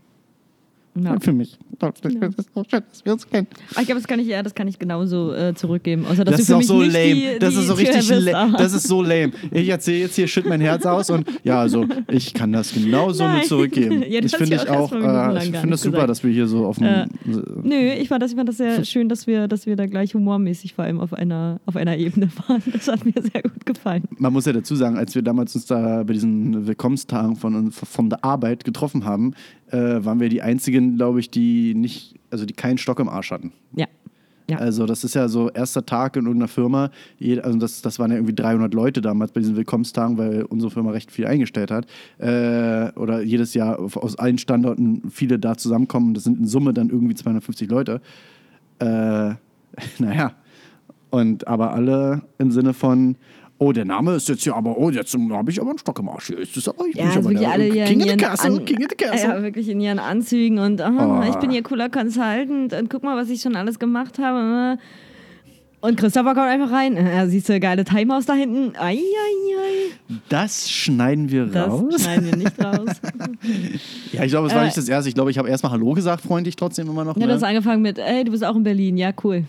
Ja. 0.99 1.17
Für 1.19 1.31
mich. 1.31 1.57
Das 1.79 1.93
ist 2.37 2.53
so 2.53 2.63
schön, 2.69 2.83
dass 2.89 3.05
wir 3.05 3.13
uns 3.13 3.27
kennen. 3.27 3.47
Aber 3.71 3.81
ich 3.81 3.87
glaube, 3.87 4.01
das 4.01 4.07
kann 4.07 4.19
ich, 4.19 4.27
ja, 4.27 4.43
das 4.43 4.53
kann 4.53 4.67
ich 4.67 4.77
genauso 4.77 5.33
äh, 5.33 5.53
zurückgeben. 5.55 6.05
Außer, 6.05 6.25
dass 6.25 6.33
Das 6.33 6.41
ist 6.41 6.51
auch 6.51 6.57
mich 6.57 6.67
so 6.67 6.79
nicht 6.79 6.93
lame. 6.93 7.15
Die, 7.15 7.39
das 7.39 7.53
die 7.53 7.59
ist 7.59 7.67
so 7.67 7.73
richtig 7.73 8.09
lame. 8.09 8.57
Das 8.57 8.73
ist 8.73 8.87
so 8.87 9.01
lame. 9.01 9.31
Ich 9.51 9.69
erzähle 9.69 9.99
jetzt 9.99 10.15
hier, 10.15 10.27
schütt 10.27 10.45
mein 10.45 10.59
Herz 10.59 10.85
aus 10.85 11.09
und 11.09 11.27
ja, 11.43 11.59
also 11.61 11.85
ich 12.09 12.33
kann 12.33 12.51
das 12.51 12.73
genauso 12.73 13.23
Nein. 13.23 13.37
mit 13.37 13.45
zurückgeben. 13.47 14.03
Ja, 14.11 14.19
das 14.19 14.33
ich 14.33 14.37
finde 14.37 14.55
ich 14.55 14.69
auch 14.69 14.91
äh, 14.91 15.37
ich 15.37 15.43
finde 15.43 15.51
das 15.51 15.63
nicht 15.63 15.79
super, 15.79 15.91
gesagt. 15.91 16.09
dass 16.09 16.23
wir 16.23 16.31
hier 16.31 16.47
so 16.47 16.65
auf 16.65 16.77
dem. 16.77 16.87
Äh, 16.87 17.07
Nö, 17.63 17.91
ich 17.93 18.09
fand 18.09 18.21
das, 18.21 18.31
ich 18.31 18.37
fand 18.37 18.49
das 18.49 18.57
sehr 18.57 18.83
schön, 18.83 19.07
dass 19.07 19.25
wir, 19.25 19.47
dass 19.47 19.65
wir 19.65 19.75
da 19.75 19.85
gleich 19.85 20.13
humormäßig 20.13 20.73
vor 20.73 20.83
allem 20.83 20.99
auf 20.99 21.13
einer, 21.13 21.61
auf 21.65 21.75
einer 21.77 21.95
Ebene 21.97 22.29
waren. 22.47 22.61
Das 22.73 22.87
hat 22.87 23.05
mir 23.05 23.13
sehr 23.13 23.43
gut 23.43 23.65
gefallen. 23.65 24.03
Man 24.17 24.33
muss 24.33 24.45
ja 24.45 24.53
dazu 24.53 24.75
sagen, 24.75 24.97
als 24.97 25.15
wir 25.15 25.21
damals 25.21 25.55
uns 25.55 25.65
da 25.65 26.03
bei 26.03 26.13
diesen 26.13 26.67
Willkommenstagen 26.67 27.35
von, 27.37 27.71
von 27.71 28.09
der 28.09 28.25
Arbeit 28.25 28.65
getroffen 28.65 29.05
haben, 29.05 29.33
äh, 29.71 30.03
waren 30.03 30.19
wir 30.19 30.29
die 30.29 30.41
einzigen, 30.41 30.97
glaube 30.97 31.19
ich, 31.19 31.29
die 31.29 31.73
nicht, 31.73 32.19
also 32.29 32.45
die 32.45 32.53
keinen 32.53 32.77
Stock 32.77 32.99
im 32.99 33.09
Arsch 33.09 33.31
hatten. 33.31 33.51
Ja. 33.75 33.87
Ja. 34.49 34.57
Also 34.57 34.85
das 34.85 35.05
ist 35.05 35.15
ja 35.15 35.29
so 35.29 35.49
erster 35.49 35.85
Tag 35.85 36.17
in 36.17 36.25
irgendeiner 36.25 36.49
Firma. 36.49 36.91
Also 37.41 37.57
das, 37.57 37.81
das 37.81 37.99
waren 37.99 38.11
ja 38.11 38.17
irgendwie 38.17 38.35
300 38.35 38.73
Leute 38.73 39.01
damals 39.01 39.31
bei 39.31 39.39
diesen 39.39 39.55
Willkommenstagen, 39.55 40.17
weil 40.17 40.43
unsere 40.43 40.69
Firma 40.71 40.91
recht 40.91 41.09
viel 41.09 41.25
eingestellt 41.25 41.71
hat. 41.71 41.85
Äh, 42.17 42.91
oder 42.99 43.21
jedes 43.21 43.53
Jahr 43.53 43.79
aus 43.79 44.17
allen 44.17 44.37
Standorten 44.37 45.09
viele 45.09 45.39
da 45.39 45.55
zusammenkommen. 45.55 46.09
Und 46.09 46.13
das 46.15 46.25
sind 46.25 46.39
in 46.39 46.47
Summe 46.47 46.73
dann 46.73 46.89
irgendwie 46.89 47.15
250 47.15 47.69
Leute. 47.69 48.01
Äh, 48.79 48.85
naja. 49.99 50.33
Und 51.11 51.47
aber 51.47 51.73
alle 51.73 52.23
im 52.37 52.51
Sinne 52.51 52.73
von, 52.73 53.15
oh, 53.63 53.71
der 53.71 53.85
Name 53.85 54.15
ist 54.15 54.27
jetzt 54.27 54.43
hier 54.43 54.55
aber, 54.55 54.75
oh, 54.77 54.89
jetzt 54.89 55.13
habe 55.13 55.51
ich 55.51 55.61
aber 55.61 55.69
einen 55.69 55.77
Stock 55.79 55.99
im 55.99 56.09
Arsch. 56.09 56.27
Hier 56.27 56.39
ist 56.39 56.57
das 56.57 56.67
aber, 56.67 56.87
ich 56.87 56.93
bin 56.95 57.03
Ja, 57.03 57.09
ich 57.11 57.15
also 57.17 57.29
aber 57.29 57.29
wirklich 57.29 57.47
alle 57.47 57.63
hier 57.65 57.85
King 57.85 57.85
in 57.85 57.91
in 57.93 58.01
the 58.01 58.07
ihren, 58.09 58.19
Castle, 58.19 58.49
An 58.57 58.65
King 58.65 58.77
in 58.77 58.87
the 58.89 58.95
Castle. 59.05 59.29
ja, 59.29 59.43
wirklich 59.43 59.69
in 59.69 59.79
ihren 59.79 59.99
Anzügen 59.99 60.57
und 60.59 60.81
aha, 60.81 61.21
Oh. 61.25 61.29
ich 61.29 61.35
bin 61.35 61.51
hier 61.51 61.61
cooler 61.61 61.89
Consultant 61.89 62.73
und 62.73 62.89
guck 62.89 63.03
mal, 63.03 63.15
was 63.15 63.29
ich 63.29 63.39
schon 63.41 63.55
alles 63.55 63.77
gemacht 63.77 64.17
habe. 64.19 64.77
Und 65.83 65.97
Christopher 65.97 66.35
kommt 66.35 66.45
einfach 66.47 66.71
rein. 66.71 66.95
Ja, 66.95 67.25
siehst 67.27 67.49
du, 67.49 67.59
geile 67.59 67.83
Timehouse 67.83 68.27
da 68.27 68.33
hinten. 68.33 68.75
Ei, 68.77 68.93
ei, 68.93 68.97
ei. 68.97 70.15
Das 70.29 70.69
schneiden 70.69 71.31
wir 71.31 71.45
Das 71.47 71.69
raus. 71.69 72.03
schneiden 72.03 72.25
wir 72.25 72.35
nicht 72.37 72.63
raus. 72.63 72.89
Ja, 74.11 74.23
ich 74.23 74.29
glaube, 74.31 74.47
es 74.47 74.53
war 74.53 74.61
Äh, 74.61 74.65
nicht 74.65 74.77
das 74.77 74.87
erste. 74.87 75.09
Ich 75.09 75.15
glaube, 75.15 75.31
ich 75.31 75.37
habe 75.39 75.49
erstmal 75.49 75.71
Hallo 75.71 75.93
gesagt, 75.93 76.21
freundlich 76.21 76.55
trotzdem 76.55 76.87
immer 76.87 77.03
noch. 77.03 77.15
Ja, 77.15 77.21
ne? 77.21 77.27
du 77.29 77.33
hast 77.33 77.43
angefangen 77.43 77.81
mit, 77.81 77.97
ey, 77.97 78.23
du 78.23 78.31
bist 78.31 78.43
auch 78.45 78.55
in 78.55 78.61
Berlin. 78.63 78.97
Ja, 78.97 79.11
cool. 79.23 79.45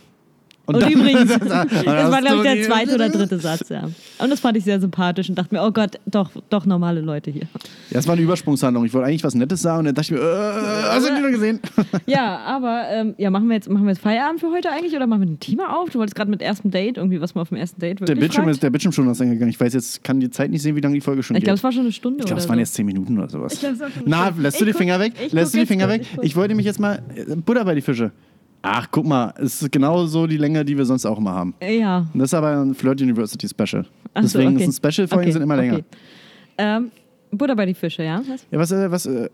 Und, 0.64 0.80
dann- 0.80 0.92
übrigens, 0.92 1.28
das 1.38 1.48
war, 1.50 1.66
glaube 1.66 2.20
du 2.20 2.36
ich, 2.36 2.42
der 2.42 2.62
zweite 2.62 2.94
oder 2.94 3.08
dritte 3.08 3.38
Satz, 3.40 3.68
ja. 3.68 3.82
Und 4.18 4.30
das 4.30 4.38
fand 4.38 4.56
ich 4.56 4.62
sehr 4.64 4.80
sympathisch 4.80 5.28
und 5.28 5.36
dachte 5.36 5.52
mir, 5.54 5.62
oh 5.62 5.72
Gott, 5.72 5.98
doch, 6.06 6.30
doch 6.50 6.66
normale 6.66 7.00
Leute 7.00 7.30
hier. 7.32 7.42
Ja, 7.90 7.98
es 7.98 8.06
war 8.06 8.12
eine 8.14 8.22
Übersprungshandlung. 8.22 8.84
Ich 8.84 8.94
wollte 8.94 9.08
eigentlich 9.08 9.24
was 9.24 9.34
Nettes 9.34 9.60
sagen 9.60 9.80
und 9.80 9.84
dann 9.86 9.94
dachte 9.96 10.14
ich 10.14 10.20
mir, 10.20 10.24
äh, 10.24 10.94
hast 10.94 11.08
du 11.08 11.16
wieder 11.18 11.30
gesehen? 11.30 11.60
Ja, 12.06 12.38
aber 12.38 12.84
ähm, 12.90 13.14
ja, 13.18 13.30
machen 13.30 13.48
wir, 13.48 13.54
jetzt, 13.56 13.68
machen 13.68 13.84
wir 13.84 13.90
jetzt 13.90 14.00
Feierabend 14.02 14.40
für 14.40 14.50
heute 14.50 14.70
eigentlich 14.70 14.94
oder 14.94 15.06
machen 15.06 15.22
wir 15.22 15.28
ein 15.28 15.40
Thema 15.40 15.76
auf? 15.76 15.90
Du 15.90 15.98
wolltest 15.98 16.14
gerade 16.14 16.30
mit 16.30 16.40
erstem 16.42 16.70
Date 16.70 16.96
irgendwie 16.96 17.20
was 17.20 17.34
mal 17.34 17.42
auf 17.42 17.48
dem 17.48 17.58
ersten 17.58 17.80
Date 17.80 17.98
Der 18.00 18.06
wirklich 18.08 18.20
Bildschirm, 18.20 18.44
fragt? 18.44 18.54
ist, 18.56 18.62
der 18.62 18.70
Bildschirm 18.70 18.92
schon 18.92 19.08
was 19.08 19.20
eingegangen. 19.20 19.50
Ich 19.50 19.60
weiß 19.60 19.72
jetzt, 19.74 20.04
kann 20.04 20.20
die 20.20 20.30
Zeit 20.30 20.50
nicht 20.50 20.62
sehen, 20.62 20.76
wie 20.76 20.80
lange 20.80 20.94
die 20.94 21.00
Folge 21.00 21.22
schon 21.22 21.36
Ich 21.36 21.40
geht. 21.40 21.46
glaube, 21.46 21.56
es 21.56 21.64
war 21.64 21.72
schon 21.72 21.82
eine 21.82 21.92
Stunde 21.92 22.20
Ich 22.20 22.26
glaube, 22.26 22.40
es 22.40 22.48
waren 22.48 22.56
so. 22.56 22.60
jetzt 22.60 22.74
zehn 22.74 22.86
Minuten 22.86 23.18
oder 23.18 23.28
sowas. 23.28 23.54
Ich 23.54 23.60
glaub, 23.60 23.74
Na, 24.06 24.32
lässt 24.38 24.60
du 24.60 24.64
Ich 24.64 24.66
die 24.66 24.72
guck- 24.72 24.78
Finger 24.78 25.00
weg? 25.00 25.12
ich 25.26 25.32
Lässt 25.32 25.54
du 25.54 25.58
die 25.58 25.66
Finger 25.66 25.88
weg? 25.88 26.02
ich. 26.18 26.22
Ich 26.22 26.36
wollte 26.36 26.54
mich 26.54 26.66
jetzt 26.66 26.78
mal. 26.80 27.02
äh, 27.16 27.34
Butter 27.36 27.64
bei 27.64 27.74
die 27.74 27.82
Fische. 27.82 28.12
Ach, 28.62 28.86
guck 28.90 29.04
mal, 29.06 29.34
es 29.38 29.60
ist 29.60 29.72
genau 29.72 30.06
so 30.06 30.26
die 30.26 30.36
Länge, 30.36 30.64
die 30.64 30.76
wir 30.78 30.84
sonst 30.84 31.04
auch 31.04 31.18
immer 31.18 31.32
haben. 31.32 31.54
Ja. 31.60 32.06
Und 32.12 32.18
das 32.20 32.30
ist 32.30 32.34
aber 32.34 32.56
ein 32.60 32.74
Flirt 32.74 33.00
University 33.00 33.48
Special. 33.48 33.84
Ach 34.14 34.22
so, 34.22 34.38
Deswegen 34.38 34.54
okay. 34.54 34.64
ist 34.66 34.82
ein 34.84 34.92
Special-Folgen 34.92 35.24
Okay, 35.24 35.32
sind 35.32 35.42
immer 35.42 35.56
länger. 35.56 35.74
okay. 35.74 35.84
Ähm, 36.58 36.90
Butter 37.32 37.56
bei 37.56 37.64
die 37.66 37.74
Fische, 37.74 38.04
ja? 38.04 38.22
Was? 38.28 38.46
Ja, 38.50 38.58
was, 38.58 38.70
äh, 38.72 38.90
was, 38.90 39.06
äh, 39.06 39.24
äh, 39.24 39.30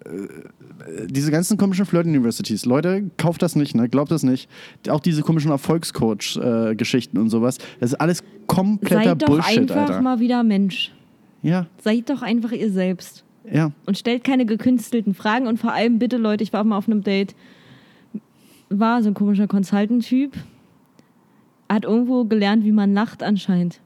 diese 1.09 1.31
ganzen 1.33 1.59
komischen 1.59 1.85
Flirt-Universities, 1.85 2.65
Leute, 2.65 3.11
kauft 3.17 3.43
das 3.43 3.57
nicht, 3.57 3.75
ne? 3.75 3.89
Glaubt 3.89 4.11
das 4.13 4.23
nicht. 4.23 4.49
Auch 4.89 5.01
diese 5.01 5.23
komischen 5.23 5.51
Erfolgscoach-Geschichten 5.51 7.19
und 7.19 7.29
sowas, 7.31 7.59
das 7.81 7.91
ist 7.93 8.01
alles 8.01 8.23
kompletter 8.47 9.05
Seid 9.11 9.23
doch 9.23 9.27
Bullshit, 9.27 9.59
einfach 9.59 9.77
Alter. 9.77 10.01
mal 10.01 10.21
wieder 10.21 10.43
Mensch. 10.43 10.93
Ja, 11.43 11.67
Seid 11.83 12.09
doch 12.11 12.23
einfach 12.23 12.53
ihr 12.53 12.71
selbst. 12.71 13.25
ja. 13.51 13.73
Und 13.87 13.99
stellt 13.99 14.25
keine 14.25 14.47
gekünstelten 14.47 15.15
Fragen. 15.15 15.47
Und 15.47 15.59
vor 15.59 15.73
allem, 15.73 15.99
bitte, 15.99 16.17
Leute, 16.17 16.45
ich 16.45 16.53
war 16.53 16.61
auch 16.63 16.65
mal 16.65 16.77
auf 16.79 16.89
einem 16.89 17.03
Date, 17.03 17.35
war 18.71 19.03
so 19.03 19.11
ein 19.11 19.15
komischer 19.15 19.47
Consultant-Typ, 19.47 20.33
hat 21.69 21.85
irgendwo 21.85 22.25
gelernt, 22.25 22.65
wie 22.65 22.73
man 22.73 22.95
lacht 22.95 23.23
anscheinend. 23.23 23.81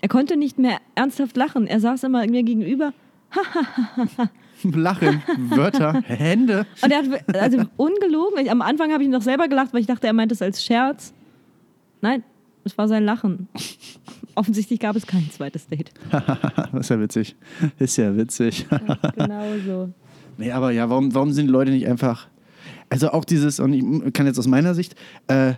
Er 0.00 0.08
konnte 0.08 0.36
nicht 0.36 0.58
mehr 0.58 0.78
ernsthaft 0.94 1.36
lachen. 1.36 1.66
Er 1.66 1.80
saß 1.80 2.04
immer 2.04 2.26
mir 2.26 2.42
gegenüber, 2.42 2.92
Lachen, 4.62 5.22
Wörter, 5.50 6.00
Hände. 6.04 6.66
Und 6.82 6.90
er 6.90 6.98
hat, 6.98 7.36
also 7.36 7.62
ungelogen, 7.76 8.38
ich, 8.40 8.50
am 8.50 8.62
Anfang 8.62 8.92
habe 8.92 9.02
ich 9.02 9.08
noch 9.08 9.22
selber 9.22 9.48
gelacht, 9.48 9.72
weil 9.72 9.80
ich 9.80 9.86
dachte, 9.86 10.06
er 10.06 10.12
meint 10.12 10.32
es 10.32 10.40
als 10.40 10.64
Scherz. 10.64 11.12
Nein, 12.00 12.22
es 12.64 12.76
war 12.78 12.88
sein 12.88 13.04
Lachen. 13.04 13.48
Offensichtlich 14.34 14.80
gab 14.80 14.96
es 14.96 15.06
kein 15.06 15.28
zweites 15.30 15.68
Date. 15.68 15.92
das 16.10 16.80
ist 16.80 16.90
ja 16.90 17.00
witzig. 17.00 17.36
Ist 17.78 17.96
ja 17.96 18.16
witzig. 18.16 18.66
genau 19.16 19.44
so. 19.64 19.90
Nee, 20.38 20.50
aber 20.50 20.72
ja, 20.72 20.90
warum, 20.90 21.14
warum 21.14 21.30
sind 21.32 21.46
die 21.46 21.52
Leute 21.52 21.70
nicht 21.70 21.86
einfach. 21.86 22.28
Also 22.88 23.10
auch 23.10 23.24
dieses, 23.24 23.60
und 23.60 23.72
ich 23.72 24.12
kann 24.12 24.26
jetzt 24.26 24.38
aus 24.38 24.46
meiner 24.46 24.74
Sicht, 24.74 24.94
äh, 25.28 25.54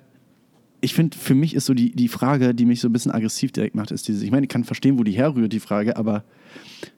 ich 0.80 0.94
finde, 0.94 1.16
für 1.16 1.34
mich 1.34 1.54
ist 1.54 1.66
so 1.66 1.74
die, 1.74 1.90
die 1.92 2.08
Frage, 2.08 2.54
die 2.54 2.64
mich 2.64 2.80
so 2.80 2.88
ein 2.88 2.92
bisschen 2.92 3.10
aggressiv 3.10 3.50
direkt 3.52 3.74
macht, 3.74 3.90
ist 3.90 4.06
dieses, 4.08 4.22
ich 4.22 4.30
meine, 4.30 4.44
ich 4.44 4.48
kann 4.48 4.64
verstehen, 4.64 4.98
wo 4.98 5.04
die 5.04 5.12
herrührt, 5.12 5.52
die 5.52 5.60
Frage, 5.60 5.96
aber 5.96 6.24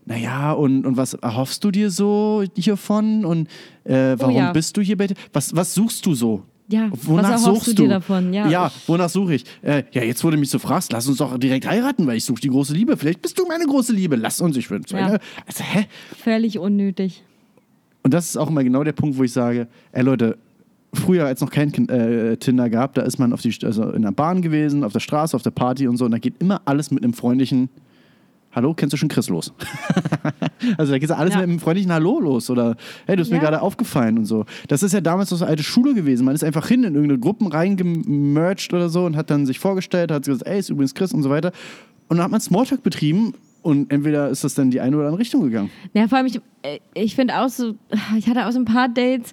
naja, 0.04 0.52
und, 0.52 0.84
und 0.84 0.96
was 0.96 1.14
erhoffst 1.14 1.64
du 1.64 1.70
dir 1.70 1.90
so 1.90 2.44
hiervon? 2.56 3.24
Und 3.24 3.48
äh, 3.84 4.16
warum 4.18 4.36
ja. 4.36 4.52
bist 4.52 4.76
du 4.76 4.80
hier 4.80 4.96
bei 4.96 5.08
Was, 5.32 5.54
was 5.54 5.74
suchst 5.74 6.04
du 6.06 6.14
so? 6.14 6.42
Ja, 6.70 6.90
Wonach 7.02 7.32
was 7.32 7.42
erhoffst 7.42 7.64
suchst 7.64 7.68
du 7.68 7.72
du? 7.74 7.82
dir 7.84 7.88
davon? 7.88 8.34
Ja, 8.34 8.48
ja 8.48 8.72
wonach 8.86 9.08
suche 9.08 9.36
ich? 9.36 9.44
Äh, 9.62 9.84
ja, 9.92 10.02
jetzt, 10.02 10.22
du 10.22 10.30
mich 10.32 10.50
so 10.50 10.58
fragst, 10.58 10.92
lass 10.92 11.06
uns 11.06 11.16
doch 11.16 11.38
direkt 11.38 11.66
heiraten, 11.66 12.06
weil 12.06 12.18
ich 12.18 12.24
suche 12.24 12.42
die 12.42 12.50
große 12.50 12.74
Liebe. 12.74 12.96
Vielleicht 12.98 13.22
bist 13.22 13.38
du 13.38 13.46
meine 13.46 13.64
große 13.64 13.94
Liebe. 13.94 14.16
Lass 14.16 14.40
uns, 14.42 14.56
ich 14.56 14.68
bin 14.68 14.84
Ja. 14.90 15.18
Also, 15.46 15.64
hä? 15.64 15.86
Völlig 16.22 16.58
unnötig. 16.58 17.22
Und 18.08 18.14
das 18.14 18.24
ist 18.30 18.38
auch 18.38 18.48
immer 18.48 18.64
genau 18.64 18.84
der 18.84 18.92
Punkt, 18.94 19.18
wo 19.18 19.22
ich 19.22 19.34
sage, 19.34 19.68
ey 19.92 20.02
Leute, 20.02 20.38
früher, 20.94 21.26
als 21.26 21.42
noch 21.42 21.50
kein 21.50 21.68
äh, 21.90 22.38
Tinder 22.38 22.70
gab, 22.70 22.94
da 22.94 23.02
ist 23.02 23.18
man 23.18 23.34
auf 23.34 23.42
die, 23.42 23.54
also 23.66 23.90
in 23.90 24.00
der 24.00 24.12
Bahn 24.12 24.40
gewesen, 24.40 24.82
auf 24.82 24.94
der 24.94 25.00
Straße, 25.00 25.36
auf 25.36 25.42
der 25.42 25.50
Party 25.50 25.86
und 25.86 25.98
so, 25.98 26.06
und 26.06 26.12
da 26.12 26.18
geht 26.18 26.32
immer 26.38 26.62
alles 26.64 26.90
mit 26.90 27.04
einem 27.04 27.12
freundlichen 27.12 27.68
Hallo, 28.52 28.72
kennst 28.72 28.94
du 28.94 28.96
schon 28.96 29.10
Chris 29.10 29.28
los? 29.28 29.52
also 30.78 30.90
da 30.92 30.98
geht 30.98 31.10
alles 31.10 31.34
Ja. 31.34 31.40
mit 31.40 31.50
einem 31.50 31.58
freundlichen 31.60 31.92
Hallo 31.92 32.18
los 32.18 32.48
oder 32.48 32.76
hey, 33.06 33.14
du 33.14 33.20
bist 33.20 33.30
mir 33.30 33.36
Ja. 33.36 33.42
gerade 33.42 33.60
aufgefallen 33.60 34.16
und 34.16 34.24
so. 34.24 34.46
Das 34.68 34.82
ist 34.82 34.92
ja 34.94 35.02
damals 35.02 35.30
noch 35.30 35.36
so 35.36 35.44
alte 35.44 35.62
Schule 35.62 35.92
gewesen. 35.92 36.24
Man 36.24 36.34
ist 36.34 36.42
einfach 36.42 36.66
hin 36.66 36.84
in 36.84 36.94
irgendeine 36.94 37.20
Gruppen 37.20 37.48
reingemerged 37.48 38.72
oder 38.72 38.88
so 38.88 39.04
und 39.04 39.16
hat 39.18 39.28
dann 39.28 39.44
sich 39.44 39.58
vorgestellt, 39.58 40.10
hat 40.10 40.24
gesagt, 40.24 40.46
ey, 40.50 40.58
ist 40.60 40.70
übrigens 40.70 40.94
Chris 40.94 41.12
und 41.12 41.22
so 41.22 41.28
weiter. 41.28 41.52
Und 42.08 42.16
dann 42.16 42.24
hat 42.24 42.30
man 42.30 42.40
Smalltalk 42.40 42.82
betrieben 42.82 43.34
und 43.68 43.92
entweder 43.92 44.28
ist 44.30 44.44
das 44.44 44.54
dann 44.54 44.70
die 44.70 44.80
eine 44.80 44.96
oder 44.96 45.06
andere 45.06 45.20
Richtung 45.20 45.42
gegangen. 45.42 45.70
Ja, 45.94 46.08
vor 46.08 46.18
allem, 46.18 46.26
ich, 46.26 46.40
äh, 46.62 46.78
ich 46.94 47.14
finde 47.14 47.38
auch 47.38 47.48
so, 47.48 47.74
ich 48.18 48.28
hatte 48.28 48.46
auch 48.46 48.50
so 48.52 48.58
ein 48.58 48.64
paar 48.64 48.88
Dates, 48.88 49.32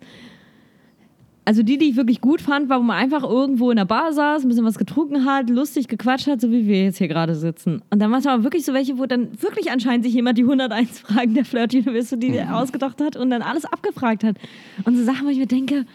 also 1.47 1.61
die, 1.61 1.77
die 1.77 1.89
ich 1.89 1.95
wirklich 1.95 2.21
gut 2.21 2.41
fand, 2.41 2.69
war, 2.69 2.79
wo 2.79 2.83
man 2.83 2.97
einfach 2.97 3.23
irgendwo 3.23 3.69
in 3.69 3.77
der 3.77 3.85
Bar 3.85 4.11
saß, 4.13 4.43
ein 4.43 4.47
bisschen 4.47 4.65
was 4.65 4.79
getrunken 4.79 5.25
hat, 5.25 5.49
lustig 5.49 5.87
gequatscht 5.87 6.25
hat, 6.27 6.41
so 6.41 6.49
wie 6.51 6.65
wir 6.65 6.83
jetzt 6.85 6.97
hier 6.97 7.07
gerade 7.07 7.35
sitzen. 7.35 7.83
Und 7.91 7.99
dann 7.99 8.09
war 8.11 8.17
es 8.17 8.25
aber 8.25 8.43
wirklich 8.43 8.65
so 8.65 8.73
welche, 8.73 8.97
wo 8.97 9.05
dann 9.05 9.29
wirklich 9.41 9.69
anscheinend 9.71 10.05
sich 10.05 10.15
jemand 10.15 10.37
die 10.39 10.43
101 10.43 10.99
Fragen 11.01 11.35
der 11.35 11.45
Flirt 11.45 11.73
University 11.75 12.29
Mhm. 12.31 12.49
ausgedacht 12.51 12.99
hat 12.99 13.15
und 13.15 13.29
dann 13.29 13.43
alles 13.43 13.63
abgefragt 13.65 14.23
hat. 14.23 14.37
Und 14.85 14.97
so 14.97 15.03
Sachen, 15.03 15.27
wo 15.27 15.29
ich 15.29 15.37
mir 15.37 15.45
denke, 15.45 15.85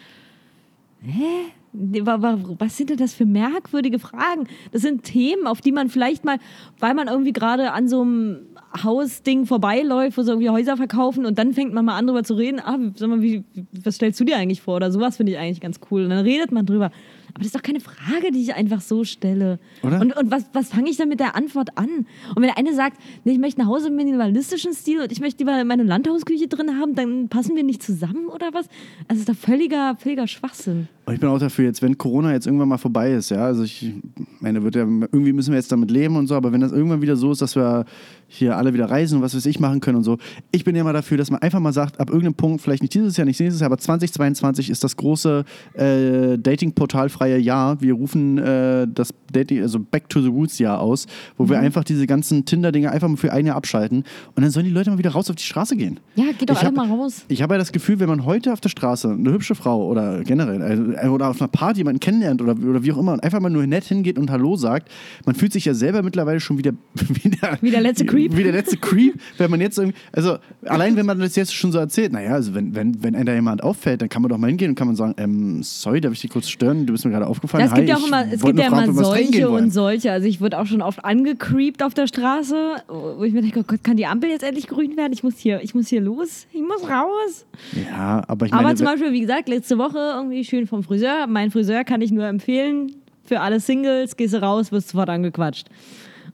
hä? 1.02 1.50
Wa- 1.72 2.20
wa- 2.20 2.38
Was 2.58 2.76
sind 2.76 2.90
denn 2.90 2.96
das 2.96 3.14
für 3.14 3.26
merkwürdige 3.26 3.98
Fragen? 3.98 4.48
Das 4.72 4.82
sind 4.82 5.04
Themen, 5.04 5.46
auf 5.46 5.60
die 5.60 5.70
man 5.72 5.88
vielleicht 5.88 6.24
mal, 6.24 6.38
weil 6.80 6.94
man 6.94 7.06
irgendwie 7.08 7.32
gerade 7.32 7.72
an 7.72 7.86
so 7.88 8.02
einem 8.02 8.38
Hausding 8.82 9.46
vorbeiläuft, 9.46 10.16
wo 10.18 10.22
sie 10.22 10.30
irgendwie 10.30 10.50
Häuser 10.50 10.76
verkaufen 10.76 11.26
und 11.26 11.38
dann 11.38 11.52
fängt 11.54 11.72
man 11.72 11.84
mal 11.84 11.96
an 11.96 12.06
drüber 12.06 12.24
zu 12.24 12.34
reden. 12.34 12.60
Ah, 12.60 12.78
sag 12.94 13.08
mal, 13.08 13.22
wie, 13.22 13.44
was 13.84 13.96
stellst 13.96 14.18
du 14.20 14.24
dir 14.24 14.36
eigentlich 14.36 14.62
vor? 14.62 14.76
Oder 14.76 14.90
sowas 14.92 15.16
finde 15.16 15.32
ich 15.32 15.38
eigentlich 15.38 15.60
ganz 15.60 15.80
cool. 15.90 16.04
Und 16.04 16.10
dann 16.10 16.24
redet 16.24 16.52
man 16.52 16.66
drüber. 16.66 16.86
Aber 17.32 17.38
das 17.38 17.46
ist 17.46 17.54
doch 17.54 17.62
keine 17.62 17.78
Frage, 17.80 18.32
die 18.32 18.40
ich 18.42 18.54
einfach 18.56 18.80
so 18.80 19.04
stelle. 19.04 19.60
Oder? 19.84 20.00
Und, 20.00 20.16
und 20.16 20.30
was, 20.32 20.44
was 20.52 20.70
fange 20.70 20.90
ich 20.90 20.96
dann 20.96 21.08
mit 21.08 21.20
der 21.20 21.36
Antwort 21.36 21.78
an? 21.78 21.88
Und 22.30 22.36
wenn 22.36 22.42
der 22.48 22.58
eine 22.58 22.74
sagt, 22.74 23.00
nee, 23.24 23.32
ich 23.32 23.38
möchte 23.38 23.60
ein 23.62 23.68
Haus 23.68 23.84
im 23.86 23.94
minimalistischen 23.94 24.72
Stil 24.72 25.00
und 25.00 25.12
ich 25.12 25.20
möchte 25.20 25.38
lieber 25.44 25.62
meine 25.64 25.84
Landhausküche 25.84 26.48
drin 26.48 26.78
haben, 26.80 26.96
dann 26.96 27.28
passen 27.28 27.54
wir 27.54 27.62
nicht 27.62 27.82
zusammen 27.84 28.26
oder 28.26 28.48
was? 28.52 28.66
Also 29.06 29.10
das 29.10 29.18
ist 29.20 29.28
doch 29.28 29.36
völliger, 29.36 29.94
völliger 29.96 30.26
Schwachsinn. 30.26 30.88
Aber 31.10 31.14
ich 31.16 31.20
bin 31.20 31.28
auch 31.28 31.40
dafür, 31.40 31.64
jetzt, 31.64 31.82
wenn 31.82 31.98
Corona 31.98 32.32
jetzt 32.32 32.46
irgendwann 32.46 32.68
mal 32.68 32.78
vorbei 32.78 33.10
ist, 33.12 33.30
ja, 33.30 33.44
also 33.44 33.64
ich 33.64 33.92
meine, 34.38 34.62
wird 34.62 34.76
ja, 34.76 34.82
irgendwie 34.82 35.32
müssen 35.32 35.50
wir 35.50 35.56
jetzt 35.58 35.72
damit 35.72 35.90
leben 35.90 36.14
und 36.14 36.28
so, 36.28 36.36
aber 36.36 36.52
wenn 36.52 36.60
das 36.60 36.70
irgendwann 36.70 37.02
wieder 37.02 37.16
so 37.16 37.32
ist, 37.32 37.42
dass 37.42 37.56
wir 37.56 37.84
hier 38.28 38.56
alle 38.56 38.72
wieder 38.74 38.88
reisen 38.88 39.16
und 39.16 39.22
was 39.22 39.34
weiß 39.34 39.44
ich 39.46 39.58
machen 39.58 39.80
können 39.80 39.96
und 39.98 40.04
so, 40.04 40.18
ich 40.52 40.62
bin 40.62 40.76
ja 40.76 40.84
mal 40.84 40.92
dafür, 40.92 41.18
dass 41.18 41.32
man 41.32 41.42
einfach 41.42 41.58
mal 41.58 41.72
sagt, 41.72 41.98
ab 41.98 42.10
irgendeinem 42.10 42.34
Punkt, 42.34 42.60
vielleicht 42.62 42.82
nicht 42.82 42.94
dieses 42.94 43.16
Jahr, 43.16 43.24
nicht 43.24 43.40
nächstes 43.40 43.60
Jahr, 43.60 43.66
aber 43.66 43.78
2022 43.78 44.70
ist 44.70 44.84
das 44.84 44.96
große 44.96 45.44
äh, 45.74 46.38
Dating-Portal-freie 46.38 47.38
Jahr. 47.38 47.80
Wir 47.80 47.94
rufen 47.94 48.38
äh, 48.38 48.86
das 48.86 49.12
Dating, 49.32 49.62
also 49.62 49.80
Back 49.80 50.08
to 50.08 50.20
the 50.20 50.28
Roots 50.28 50.60
Jahr 50.60 50.80
aus, 50.80 51.06
wo 51.36 51.48
wir 51.48 51.58
einfach 51.58 51.82
diese 51.82 52.06
ganzen 52.06 52.44
Tinder-Dinge 52.44 52.90
einfach 52.92 53.08
mal 53.08 53.16
für 53.16 53.32
ein 53.32 53.46
Jahr 53.46 53.56
abschalten 53.56 54.04
und 54.36 54.42
dann 54.42 54.50
sollen 54.52 54.66
die 54.66 54.70
Leute 54.72 54.90
mal 54.90 54.98
wieder 54.98 55.10
raus 55.10 55.28
auf 55.28 55.34
die 55.36 55.42
Straße 55.42 55.76
gehen. 55.76 55.98
Ja, 56.14 56.26
geht 56.38 56.50
doch 56.50 56.54
Ich 56.54 56.60
alle 56.60 56.68
hab- 56.68 56.76
mal 56.76 56.88
raus. 56.88 57.24
Ich 57.28 57.42
habe 57.42 57.54
ja 57.54 57.58
das 57.58 57.72
Gefühl, 57.72 57.98
wenn 57.98 58.08
man 58.08 58.24
heute 58.24 58.52
auf 58.52 58.60
der 58.60 58.68
Straße 58.68 59.08
eine 59.10 59.32
hübsche 59.32 59.54
Frau 59.56 59.86
oder 59.88 60.22
generell 60.22 60.60
äh, 60.94 60.99
oder 61.08 61.28
auf 61.28 61.40
einer 61.40 61.48
Party 61.48 61.78
jemanden 61.78 62.00
kennenlernt 62.00 62.42
oder, 62.42 62.52
oder 62.52 62.82
wie 62.82 62.92
auch 62.92 62.98
immer 62.98 63.12
und 63.12 63.22
einfach 63.22 63.40
mal 63.40 63.50
nur 63.50 63.66
nett 63.66 63.84
hingeht 63.84 64.18
und 64.18 64.30
Hallo 64.30 64.56
sagt, 64.56 64.90
man 65.24 65.34
fühlt 65.34 65.52
sich 65.52 65.64
ja 65.64 65.74
selber 65.74 66.02
mittlerweile 66.02 66.40
schon 66.40 66.58
wieder 66.58 66.72
wieder, 67.22 67.58
Wie 67.60 67.70
der 67.70 67.80
letzte 67.80 68.06
Creep. 68.06 68.36
Wie 68.36 68.42
der 68.42 68.52
letzte 68.52 68.76
Creep, 68.76 69.14
wenn 69.38 69.50
man 69.50 69.60
jetzt 69.60 69.78
irgendwie, 69.78 69.96
also 70.12 70.38
allein 70.64 70.96
wenn 70.96 71.06
man 71.06 71.18
das 71.18 71.36
jetzt 71.36 71.54
schon 71.54 71.72
so 71.72 71.78
erzählt, 71.78 72.12
naja, 72.12 72.32
also 72.32 72.54
wenn, 72.54 72.74
wenn, 72.74 73.02
wenn 73.02 73.14
einem 73.14 73.26
da 73.26 73.34
jemand 73.34 73.62
auffällt, 73.62 74.02
dann 74.02 74.08
kann 74.08 74.22
man 74.22 74.28
doch 74.28 74.38
mal 74.38 74.48
hingehen 74.48 74.70
und 74.70 74.74
kann 74.74 74.86
man 74.86 74.96
sagen, 74.96 75.14
ähm, 75.18 75.62
sorry, 75.62 76.00
darf 76.00 76.12
ich 76.12 76.20
dich 76.20 76.30
kurz 76.30 76.48
stören? 76.48 76.86
Du 76.86 76.92
bist 76.92 77.04
mir 77.04 77.10
gerade 77.10 77.26
aufgefallen. 77.26 77.64
Ja, 77.64 77.70
es 77.70 77.74
gibt 77.74 77.88
ja 77.88 77.96
auch 77.96 78.06
immer, 78.06 78.24
es 78.32 78.42
gibt 78.42 78.58
ja 78.58 78.66
immer 78.66 78.92
solche 78.92 79.48
und 79.48 79.72
solche. 79.72 80.12
Also 80.12 80.26
ich 80.26 80.40
wurde 80.40 80.58
auch 80.58 80.66
schon 80.66 80.82
oft 80.82 81.04
angecreept 81.04 81.82
auf 81.82 81.94
der 81.94 82.06
Straße, 82.06 82.76
wo 82.88 83.24
ich 83.24 83.32
mir 83.32 83.42
denke, 83.42 83.60
oh 83.60 83.64
Gott, 83.66 83.84
kann 83.84 83.96
die 83.96 84.06
Ampel 84.06 84.30
jetzt 84.30 84.42
endlich 84.42 84.66
grün 84.66 84.96
werden? 84.96 85.12
Ich 85.12 85.22
muss 85.22 85.38
hier, 85.38 85.62
ich 85.62 85.74
muss 85.74 85.88
hier 85.88 86.00
los, 86.00 86.46
ich 86.52 86.62
muss 86.62 86.88
raus. 86.88 87.46
Ja, 87.88 88.22
aber 88.26 88.46
ich 88.46 88.52
meine, 88.52 88.66
Aber 88.66 88.76
zum 88.76 88.86
Beispiel, 88.86 89.12
wie 89.12 89.20
gesagt, 89.20 89.48
letzte 89.48 89.78
Woche 89.78 89.98
irgendwie 89.98 90.44
schön 90.44 90.66
vom 90.66 90.82
Friseur. 90.90 91.28
Mein 91.28 91.52
Friseur 91.52 91.84
kann 91.84 92.02
ich 92.02 92.10
nur 92.10 92.26
empfehlen. 92.26 92.96
Für 93.22 93.42
alle 93.42 93.60
Singles, 93.60 94.16
gehst 94.16 94.34
du 94.34 94.42
raus, 94.42 94.72
wirst 94.72 94.88
sofort 94.88 95.08
angequatscht. 95.08 95.68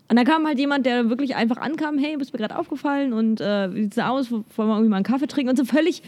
Und 0.09 0.17
dann 0.17 0.25
kam 0.25 0.47
halt 0.47 0.59
jemand, 0.59 0.87
der 0.87 1.11
wirklich 1.11 1.37
einfach 1.37 1.59
ankam, 1.59 1.99
hey, 1.99 2.17
bist 2.17 2.33
mir 2.33 2.39
gerade 2.39 2.57
aufgefallen 2.57 3.13
und 3.13 3.43
äh, 3.43 3.75
wie 3.75 3.83
sieht's 3.83 3.99
aus, 3.99 4.31
wollen 4.31 4.45
wir 4.57 4.65
irgendwie 4.69 4.89
mal 4.89 4.97
einen 4.97 5.05
Kaffee 5.05 5.27
trinken 5.27 5.51
und 5.51 5.57
so 5.57 5.67
völlig 5.67 6.03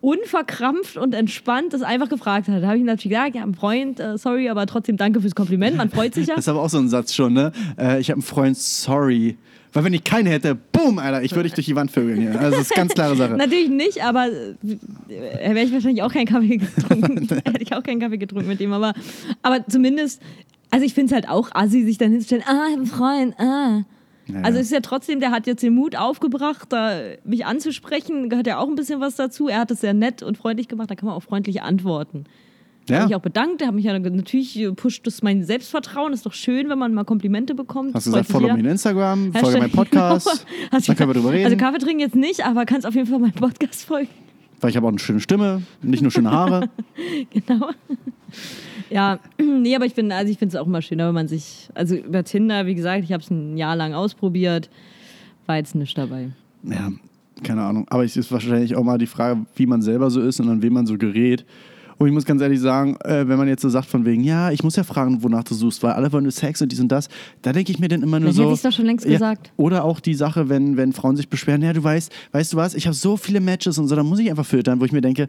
unverkrampft 0.00 0.96
und 0.96 1.14
entspannt 1.14 1.72
das 1.72 1.82
einfach 1.82 2.08
gefragt 2.08 2.48
hat. 2.48 2.60
Da 2.64 2.66
habe 2.66 2.78
ich 2.78 2.84
natürlich 2.84 3.16
gesagt, 3.16 3.36
ja, 3.36 3.44
ein 3.44 3.54
Freund, 3.54 4.00
äh, 4.00 4.18
sorry, 4.18 4.48
aber 4.48 4.66
trotzdem 4.66 4.96
danke 4.96 5.20
fürs 5.20 5.36
Kompliment, 5.36 5.76
man 5.76 5.88
freut 5.88 6.14
sich 6.14 6.26
ja. 6.26 6.34
Das 6.36 6.46
ist 6.46 6.48
aber 6.48 6.62
auch 6.62 6.70
so 6.70 6.78
ein 6.78 6.88
Satz 6.88 7.14
schon, 7.14 7.32
ne? 7.32 7.52
Äh, 7.78 8.00
ich 8.00 8.10
habe 8.10 8.16
einen 8.16 8.22
Freund, 8.22 8.56
sorry. 8.56 9.36
Weil 9.74 9.84
wenn 9.84 9.92
ich 9.92 10.04
keinen 10.04 10.26
hätte, 10.26 10.54
boom, 10.54 11.00
Alter, 11.00 11.22
ich 11.22 11.32
würde 11.32 11.48
dich 11.48 11.54
durch 11.54 11.66
die 11.66 11.74
Wand 11.74 11.90
vögeln 11.90 12.20
hier. 12.20 12.38
Also 12.38 12.52
das 12.52 12.70
ist 12.70 12.74
ganz 12.74 12.94
klare 12.94 13.16
Sache. 13.16 13.32
Natürlich 13.36 13.68
nicht, 13.68 14.04
aber 14.04 14.28
äh, 14.28 14.48
hätte 15.08 15.60
ich 15.60 15.72
wahrscheinlich 15.72 16.02
auch 16.04 16.12
keinen 16.12 16.26
Kaffee 16.26 16.58
getrunken. 16.58 17.28
hätte 17.44 17.60
ich 17.62 17.74
auch 17.74 17.82
keinen 17.82 18.00
Kaffee 18.00 18.18
getrunken 18.18 18.48
mit 18.48 18.60
ihm, 18.60 18.72
aber, 18.72 18.94
aber 19.42 19.66
zumindest, 19.66 20.22
also 20.70 20.86
ich 20.86 20.94
finde 20.94 21.08
es 21.08 21.14
halt 21.14 21.28
auch 21.28 21.50
assi, 21.52 21.82
sich 21.82 21.98
dann 21.98 22.12
hinzustellen, 22.12 22.44
ah, 22.46 22.66
ich 22.68 22.72
habe 22.72 22.72
einen 22.72 22.86
Freund, 22.86 23.40
ah. 23.40 23.82
Ja, 24.26 24.40
Also 24.42 24.60
ist 24.60 24.70
ja 24.70 24.80
trotzdem, 24.80 25.20
der 25.20 25.32
hat 25.32 25.46
jetzt 25.48 25.62
den 25.62 25.74
Mut 25.74 25.96
aufgebracht, 25.96 26.68
mich 27.24 27.44
anzusprechen, 27.44 28.30
gehört 28.30 28.46
ja 28.46 28.58
auch 28.58 28.68
ein 28.68 28.74
bisschen 28.76 29.00
was 29.00 29.16
dazu. 29.16 29.48
Er 29.48 29.58
hat 29.58 29.70
es 29.70 29.80
sehr 29.80 29.92
nett 29.92 30.22
und 30.22 30.38
freundlich 30.38 30.68
gemacht, 30.68 30.90
da 30.90 30.94
kann 30.94 31.08
man 31.08 31.16
auch 31.16 31.22
freundlich 31.22 31.62
antworten. 31.62 32.24
Ja. 32.88 32.96
Habe 32.96 33.06
mich 33.08 33.16
auch 33.16 33.20
bedankt, 33.20 33.60
er 33.62 33.68
hat 33.68 33.74
mich 33.74 33.84
ja 33.84 33.98
natürlich 33.98 34.68
pusht 34.76 35.06
das 35.06 35.22
mein 35.22 35.42
Selbstvertrauen. 35.44 36.12
Ist 36.12 36.26
doch 36.26 36.32
schön, 36.34 36.68
wenn 36.68 36.78
man 36.78 36.92
mal 36.94 37.04
Komplimente 37.04 37.54
bekommt. 37.54 37.94
Hast 37.94 38.06
du 38.06 38.10
gesagt, 38.10 38.30
follow 38.30 38.48
in 38.48 38.64
Instagram, 38.64 39.32
Hashtag- 39.32 39.40
folge 39.40 39.58
meinen 39.58 39.72
Podcast. 39.72 40.26
Genau. 40.54 40.72
Hast 40.72 40.88
Dann 40.88 40.96
können 40.96 41.10
wir 41.10 41.14
drüber 41.14 41.32
reden. 41.32 41.44
Also 41.46 41.56
Kaffee 41.56 41.78
trinken 41.78 42.00
jetzt 42.00 42.14
nicht, 42.16 42.44
aber 42.44 42.64
kannst 42.66 42.86
auf 42.86 42.94
jeden 42.94 43.06
Fall 43.06 43.18
meinen 43.18 43.32
Podcast 43.32 43.84
folgen. 43.84 44.08
weil 44.60 44.70
ich 44.70 44.76
habe 44.76 44.86
auch 44.86 44.90
eine 44.90 44.98
schöne 44.98 45.20
Stimme, 45.20 45.62
nicht 45.82 46.02
nur 46.02 46.10
schöne 46.10 46.30
Haare. 46.30 46.68
Genau. 47.32 47.70
Ja, 48.90 49.18
nee, 49.38 49.74
aber 49.74 49.86
ich 49.86 49.94
bin, 49.94 50.10
also 50.12 50.30
ich 50.30 50.38
finde 50.38 50.56
es 50.56 50.60
auch 50.62 50.66
immer 50.66 50.82
schöner, 50.82 51.08
wenn 51.08 51.14
man 51.14 51.28
sich, 51.28 51.68
also 51.74 51.94
über 51.96 52.24
Tinder, 52.24 52.66
wie 52.66 52.74
gesagt, 52.74 53.04
ich 53.04 53.12
habe 53.12 53.22
es 53.22 53.30
ein 53.30 53.56
Jahr 53.56 53.76
lang 53.76 53.94
ausprobiert, 53.94 54.68
war 55.46 55.56
jetzt 55.56 55.74
nicht 55.74 55.96
dabei. 55.96 56.30
ja, 56.64 56.90
keine 57.42 57.62
Ahnung. 57.62 57.86
Aber 57.90 58.04
es 58.04 58.16
ist 58.16 58.30
wahrscheinlich 58.32 58.76
auch 58.76 58.84
mal 58.84 58.98
die 58.98 59.06
Frage, 59.06 59.44
wie 59.56 59.66
man 59.66 59.82
selber 59.82 60.10
so 60.10 60.20
ist 60.20 60.40
und 60.40 60.48
an 60.48 60.62
wen 60.62 60.72
man 60.72 60.86
so 60.86 60.96
gerät. 60.98 61.44
Und 62.04 62.08
ich 62.08 62.14
muss 62.14 62.26
ganz 62.26 62.42
ehrlich 62.42 62.60
sagen, 62.60 62.96
äh, 63.02 63.26
wenn 63.26 63.38
man 63.38 63.48
jetzt 63.48 63.62
so 63.62 63.70
sagt 63.70 63.86
von 63.86 64.04
wegen, 64.04 64.22
ja, 64.22 64.50
ich 64.50 64.62
muss 64.62 64.76
ja 64.76 64.84
fragen, 64.84 65.22
wonach 65.22 65.42
du 65.42 65.54
suchst, 65.54 65.82
weil 65.82 65.92
alle 65.92 66.12
wollen 66.12 66.24
nur 66.24 66.32
Sex 66.32 66.60
und 66.60 66.70
dies 66.70 66.78
und 66.78 66.88
das, 66.88 67.08
da 67.40 67.50
denke 67.54 67.72
ich 67.72 67.78
mir 67.78 67.88
dann 67.88 68.02
immer 68.02 68.20
nur 68.20 68.28
Dann 68.28 68.36
so. 68.36 68.42
hätte 68.42 68.52
ich's 68.52 68.62
doch 68.62 68.72
schon 68.72 68.84
längst 68.84 69.06
ja, 69.06 69.12
gesagt. 69.12 69.52
Oder 69.56 69.84
auch 69.84 70.00
die 70.00 70.12
Sache, 70.12 70.50
wenn, 70.50 70.76
wenn 70.76 70.92
Frauen 70.92 71.16
sich 71.16 71.30
beschweren, 71.30 71.62
ja, 71.62 71.72
du 71.72 71.82
weißt, 71.82 72.12
weißt 72.32 72.52
du 72.52 72.56
was, 72.58 72.74
ich 72.74 72.86
habe 72.86 72.94
so 72.94 73.16
viele 73.16 73.40
Matches 73.40 73.78
und 73.78 73.88
so, 73.88 73.96
da 73.96 74.02
muss 74.02 74.18
ich 74.18 74.28
einfach 74.28 74.44
filtern, 74.44 74.80
wo 74.80 74.84
ich 74.84 74.92
mir 74.92 75.00
denke, 75.00 75.28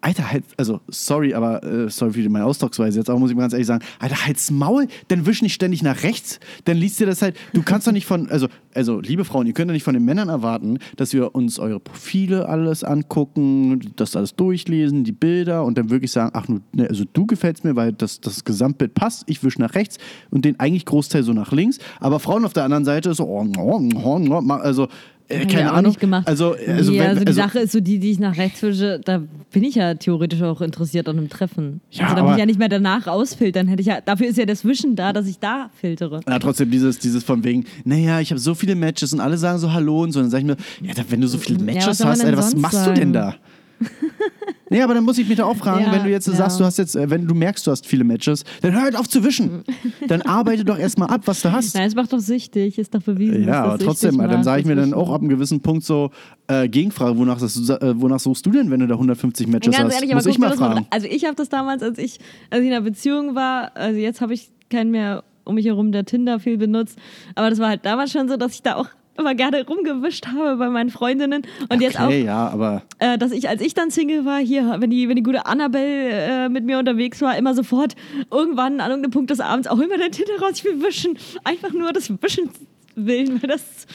Alter, 0.00 0.30
halt, 0.30 0.44
also 0.56 0.80
sorry, 0.88 1.34
aber 1.34 1.62
äh, 1.64 1.90
sorry 1.90 2.12
für 2.12 2.28
meine 2.28 2.44
Ausdrucksweise 2.44 2.98
jetzt, 2.98 3.10
aber 3.10 3.18
muss 3.18 3.30
ich 3.30 3.36
mal 3.36 3.42
ganz 3.42 3.52
ehrlich 3.52 3.66
sagen, 3.66 3.84
Alter, 3.98 4.26
halt's 4.26 4.50
Maul, 4.50 4.86
dann 5.08 5.26
wisch 5.26 5.42
nicht 5.42 5.54
ständig 5.54 5.82
nach 5.82 6.02
rechts, 6.02 6.38
dann 6.64 6.76
liest 6.76 7.00
dir 7.00 7.06
das 7.06 7.22
halt, 7.22 7.36
du 7.52 7.62
kannst 7.62 7.86
doch 7.86 7.92
nicht 7.92 8.06
von, 8.06 8.28
also, 8.30 8.48
also 8.74 9.00
liebe 9.00 9.24
Frauen, 9.24 9.46
ihr 9.46 9.52
könnt 9.52 9.70
doch 9.70 9.74
nicht 9.74 9.84
von 9.84 9.94
den 9.94 10.04
Männern 10.04 10.28
erwarten, 10.28 10.78
dass 10.96 11.12
wir 11.12 11.34
uns 11.34 11.58
eure 11.58 11.80
Profile 11.80 12.48
alles 12.48 12.84
angucken, 12.84 13.80
das 13.96 14.16
alles 14.16 14.36
durchlesen, 14.36 15.04
die 15.04 15.12
Bilder 15.12 15.64
und 15.64 15.78
dann 15.78 15.90
wirklich 15.90 16.12
sagen, 16.12 16.30
ach, 16.34 16.48
nur, 16.48 16.60
ne, 16.72 16.88
also 16.88 17.04
du 17.12 17.26
gefällst 17.26 17.64
mir, 17.64 17.74
weil 17.74 17.92
das, 17.92 18.20
das 18.20 18.44
Gesamtbild 18.44 18.94
passt, 18.94 19.24
ich 19.26 19.42
wisch 19.42 19.58
nach 19.58 19.74
rechts 19.74 19.98
und 20.30 20.44
den 20.44 20.60
eigentlich 20.60 20.84
Großteil 20.84 21.22
so 21.22 21.32
nach 21.32 21.52
links, 21.52 21.78
aber 22.00 22.20
Frauen 22.20 22.44
auf 22.44 22.52
der 22.52 22.64
anderen 22.64 22.84
Seite 22.84 23.14
so, 23.14 23.24
oh, 23.24 23.46
oh, 23.58 23.82
oh, 23.94 24.20
oh, 24.28 24.52
also 24.52 24.88
Äh, 25.28 25.46
keine 25.46 25.72
Ahnung. 25.72 25.90
nicht 25.90 26.00
gemacht. 26.00 26.28
Also, 26.28 26.54
also, 26.54 26.92
nee, 26.92 26.98
wenn, 27.00 27.08
also 27.08 27.20
die 27.20 27.26
also 27.26 27.40
Sache 27.40 27.58
ist 27.58 27.72
so, 27.72 27.80
die, 27.80 27.98
die 27.98 28.12
ich 28.12 28.18
nach 28.18 28.36
rechts 28.36 28.62
wische, 28.62 29.00
da 29.04 29.22
bin 29.50 29.64
ich 29.64 29.74
ja 29.74 29.94
theoretisch 29.94 30.42
auch 30.42 30.60
interessiert 30.60 31.08
an 31.08 31.18
einem 31.18 31.28
Treffen. 31.28 31.80
Ja, 31.90 32.04
also 32.04 32.16
da 32.16 32.22
muss 32.22 32.32
ich 32.32 32.38
ja 32.38 32.46
nicht 32.46 32.58
mehr 32.58 32.68
danach 32.68 33.06
ausfiltern. 33.06 33.66
Hätte 33.66 33.80
ich 33.80 33.88
ja, 33.88 34.00
dafür 34.00 34.28
ist 34.28 34.38
ja 34.38 34.46
das 34.46 34.64
Wischen 34.64 34.94
da, 34.94 35.12
dass 35.12 35.26
ich 35.26 35.38
da 35.38 35.70
filtere. 35.80 36.20
Ja, 36.28 36.38
trotzdem 36.38 36.70
dieses, 36.70 36.98
dieses 36.98 37.24
von 37.24 37.42
wegen, 37.42 37.64
naja, 37.84 38.20
ich 38.20 38.30
habe 38.30 38.38
so 38.38 38.54
viele 38.54 38.76
Matches 38.76 39.12
und 39.12 39.20
alle 39.20 39.36
sagen 39.36 39.58
so 39.58 39.72
Hallo 39.72 40.02
und 40.02 40.12
so. 40.12 40.20
Dann 40.20 40.30
sage 40.30 40.42
ich 40.42 40.46
mir, 40.46 40.56
ja, 40.86 40.94
wenn 41.08 41.20
du 41.20 41.26
so 41.26 41.38
viele 41.38 41.58
Ja, 41.58 41.64
Matches 41.64 41.88
was 41.88 42.00
man 42.00 42.10
hast, 42.10 42.24
Alter, 42.24 42.38
was 42.38 42.54
machst 42.54 42.86
du 42.86 42.94
denn 42.94 43.12
da? 43.12 43.34
nee, 44.70 44.80
aber 44.82 44.94
dann 44.94 45.04
muss 45.04 45.18
ich 45.18 45.28
mich 45.28 45.36
da 45.36 45.44
auch 45.44 45.56
fragen, 45.56 45.84
Ja, 45.84 45.92
wenn 45.92 46.04
du 46.04 46.10
jetzt 46.10 46.26
ja. 46.26 46.34
sagst, 46.34 46.58
du 46.60 46.64
hast 46.64 46.78
jetzt, 46.78 46.96
äh, 46.96 47.08
wenn 47.10 47.26
du 47.26 47.34
merkst, 47.34 47.66
du 47.66 47.70
hast 47.70 47.86
viele 47.86 48.04
Matches, 48.04 48.44
dann 48.62 48.72
hör 48.72 48.82
halt 48.82 48.96
auf 48.96 49.08
zu 49.08 49.22
wischen. 49.24 49.64
dann 50.08 50.22
arbeite 50.22 50.64
doch 50.64 50.78
erstmal 50.78 51.08
ab, 51.10 51.22
was 51.26 51.42
du 51.42 51.52
hast. 51.52 51.74
Nein, 51.74 51.88
es 51.88 51.94
macht 51.94 52.12
doch 52.12 52.20
süchtig, 52.20 52.78
ist 52.78 52.94
doch 52.94 53.02
bewiesen. 53.02 53.44
Ja, 53.46 53.64
aber 53.64 53.78
trotzdem, 53.78 54.18
dann 54.18 54.42
sage 54.44 54.60
ich 54.60 54.66
mir 54.66 54.76
dann 54.76 54.94
auch 54.94 55.10
ab 55.10 55.20
einem 55.20 55.28
gewissen 55.28 55.60
Punkt 55.60 55.84
so 55.84 56.10
äh, 56.48 56.68
Gegenfrage, 56.68 57.16
wonach, 57.18 57.38
das, 57.38 57.56
äh, 57.68 57.94
wonach 58.00 58.20
suchst 58.20 58.46
du 58.46 58.50
denn, 58.50 58.70
wenn 58.70 58.80
du 58.80 58.86
da 58.86 58.94
150 58.94 59.46
Matches 59.48 59.74
Ganz 59.74 59.86
hast? 59.86 59.94
ehrlich, 59.94 60.10
aber 60.10 60.18
muss 60.18 60.26
ich 60.26 60.38
mal 60.38 60.50
das 60.50 60.58
mal, 60.60 60.72
fragen. 60.72 60.86
also 60.90 61.06
ich 61.06 61.24
habe 61.24 61.34
das 61.34 61.48
damals, 61.48 61.82
als 61.82 61.98
ich, 61.98 62.18
als 62.50 62.60
ich 62.62 62.68
in 62.68 62.72
einer 62.72 62.82
Beziehung 62.82 63.34
war, 63.34 63.76
also 63.76 63.98
jetzt 63.98 64.20
habe 64.20 64.34
ich 64.34 64.50
keinen 64.70 64.90
mehr 64.90 65.24
um 65.44 65.54
mich 65.54 65.66
herum, 65.66 65.92
der 65.92 66.04
Tinder 66.04 66.40
viel 66.40 66.56
benutzt, 66.58 66.98
aber 67.36 67.50
das 67.50 67.58
war 67.58 67.68
halt 67.68 67.84
damals 67.84 68.10
schon 68.10 68.28
so, 68.28 68.36
dass 68.36 68.54
ich 68.54 68.62
da 68.62 68.76
auch 68.76 68.88
immer 69.18 69.34
gerne 69.34 69.66
rumgewischt 69.66 70.26
habe 70.26 70.56
bei 70.56 70.68
meinen 70.68 70.90
Freundinnen. 70.90 71.42
Und 71.68 71.80
jetzt 71.80 71.98
auch, 71.98 72.06
Okay, 72.06 72.24
ja, 72.24 72.48
aber 72.48 72.82
äh, 72.98 73.18
dass 73.18 73.32
ich, 73.32 73.48
als 73.48 73.60
ich 73.60 73.74
dann 73.74 73.90
Single 73.90 74.24
war, 74.24 74.38
hier, 74.38 74.76
wenn 74.78 74.90
die, 74.90 75.08
wenn 75.08 75.16
die 75.16 75.22
gute 75.22 75.46
Annabelle 75.46 76.10
äh, 76.10 76.48
mit 76.48 76.64
mir 76.64 76.78
unterwegs 76.78 77.20
war, 77.20 77.36
immer 77.36 77.54
sofort 77.54 77.94
irgendwann 78.30 78.80
an 78.80 78.90
irgendeinem 78.90 79.12
Punkt 79.12 79.30
des 79.30 79.40
Abends 79.40 79.68
auch 79.68 79.78
immer 79.78 79.98
der 79.98 80.10
Tinder 80.10 80.38
raus, 80.40 80.52
ich 80.54 80.64
will 80.64 80.82
wischen, 80.82 81.18
einfach 81.44 81.72
nur 81.72 81.92
das 81.92 82.10
Wischen 82.22 82.50
willen, 82.94 83.42
weil 83.42 83.48
das 83.50 83.86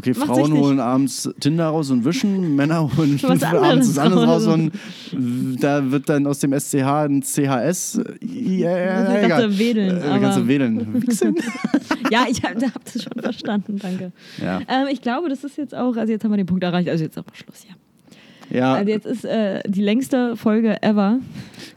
Okay, 0.00 0.14
Macht 0.18 0.28
Frauen 0.28 0.52
holen 0.54 0.80
abends 0.80 1.28
Tinder 1.40 1.66
raus 1.68 1.90
und 1.90 2.04
wischen, 2.06 2.56
Männer 2.56 2.90
holen 2.96 3.20
abends 3.22 3.88
was 3.90 3.98
anderes 3.98 4.26
raus 4.26 4.46
und 4.46 4.72
da 5.60 5.90
wird 5.90 6.08
dann 6.08 6.26
aus 6.26 6.38
dem 6.38 6.58
SCH 6.58 6.74
ein 7.04 7.22
CHS. 7.22 8.00
Ja, 8.22 8.78
ja, 8.78 8.94
Also 8.94 9.12
ich 9.12 9.18
egal. 9.24 9.28
dachte 9.28 9.58
wedeln, 9.58 9.96
Äh, 10.02 10.06
aber- 10.06 10.48
wählen. 10.48 11.02
Wichsen. 11.02 11.34
Ja, 12.10 12.24
ich 12.28 12.42
habe 12.42 12.54
hab 12.66 12.84
das 12.84 13.02
schon 13.04 13.12
verstanden, 13.22 13.78
danke. 13.78 14.10
Ja. 14.42 14.58
Ähm, 14.68 14.88
ich 14.90 15.00
glaube, 15.00 15.28
das 15.28 15.44
ist 15.44 15.56
jetzt 15.56 15.76
auch, 15.76 15.94
also 15.96 16.10
jetzt 16.12 16.24
haben 16.24 16.32
wir 16.32 16.38
den 16.38 16.46
Punkt 16.46 16.64
erreicht, 16.64 16.88
also 16.88 17.04
jetzt 17.04 17.16
aber 17.16 17.32
Schluss 17.34 17.62
hier. 17.64 17.76
Ja. 18.50 18.74
Also 18.74 18.90
jetzt 18.90 19.06
ist 19.06 19.24
äh, 19.24 19.60
die 19.66 19.82
längste 19.82 20.36
Folge 20.36 20.82
ever. 20.82 21.18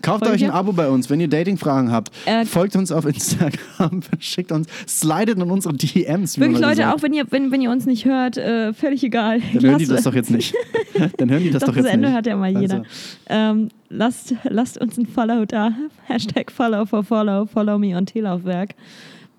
Kauft 0.02 0.26
Folge? 0.26 0.36
euch 0.36 0.44
ein 0.44 0.52
Abo 0.52 0.74
bei 0.74 0.90
uns, 0.90 1.10
wenn 1.10 1.20
ihr 1.20 1.28
Dating-Fragen 1.30 1.92
habt. 1.92 2.12
Äh, 2.26 2.46
Folgt 2.46 2.76
uns 2.76 2.92
auf 2.92 3.06
Instagram, 3.06 4.02
schickt 4.20 4.52
uns, 4.52 4.68
slidet 4.88 5.38
in 5.38 5.50
unsere 5.50 5.74
DMs. 5.74 6.40
Wirklich, 6.40 6.60
Leute, 6.60 6.78
sagt. 6.78 6.96
auch 6.98 7.02
wenn 7.04 7.14
ihr, 7.14 7.26
wenn, 7.30 7.52
wenn 7.52 7.62
ihr 7.62 7.72
uns 7.72 7.86
nicht 7.86 8.06
hört, 8.06 8.38
äh, 8.38 8.74
völlig 8.74 9.04
egal. 9.04 9.40
Dann 9.54 9.64
hören 9.64 9.78
die 9.80 9.86
das 9.88 10.04
doch 10.04 10.14
jetzt 10.16 10.32
nicht. 10.32 10.54
Dann 11.18 11.30
hören 11.30 11.44
die 11.44 11.52
das 11.52 11.62
doch, 11.62 11.68
doch, 11.70 11.76
das 11.76 11.86
jetzt 11.86 11.94
Ende 11.94 12.08
nicht. 12.08 12.16
hört 12.16 12.28
ja 12.28 12.36
mal 12.36 12.50
jeder. 12.50 12.76
Also, 12.78 12.86
Ähm, 13.30 13.70
lasst, 13.90 14.36
lasst 14.44 14.78
uns 14.80 14.98
ein 14.98 15.06
Follow 15.08 15.46
da. 15.46 15.72
Hashtag 16.06 16.52
Follow 16.52 16.86
for 16.86 17.04
Follow. 17.04 17.46
Follow 17.46 17.78
me 17.78 17.96
on 17.96 18.06
Teelaufwerk. 18.06 18.72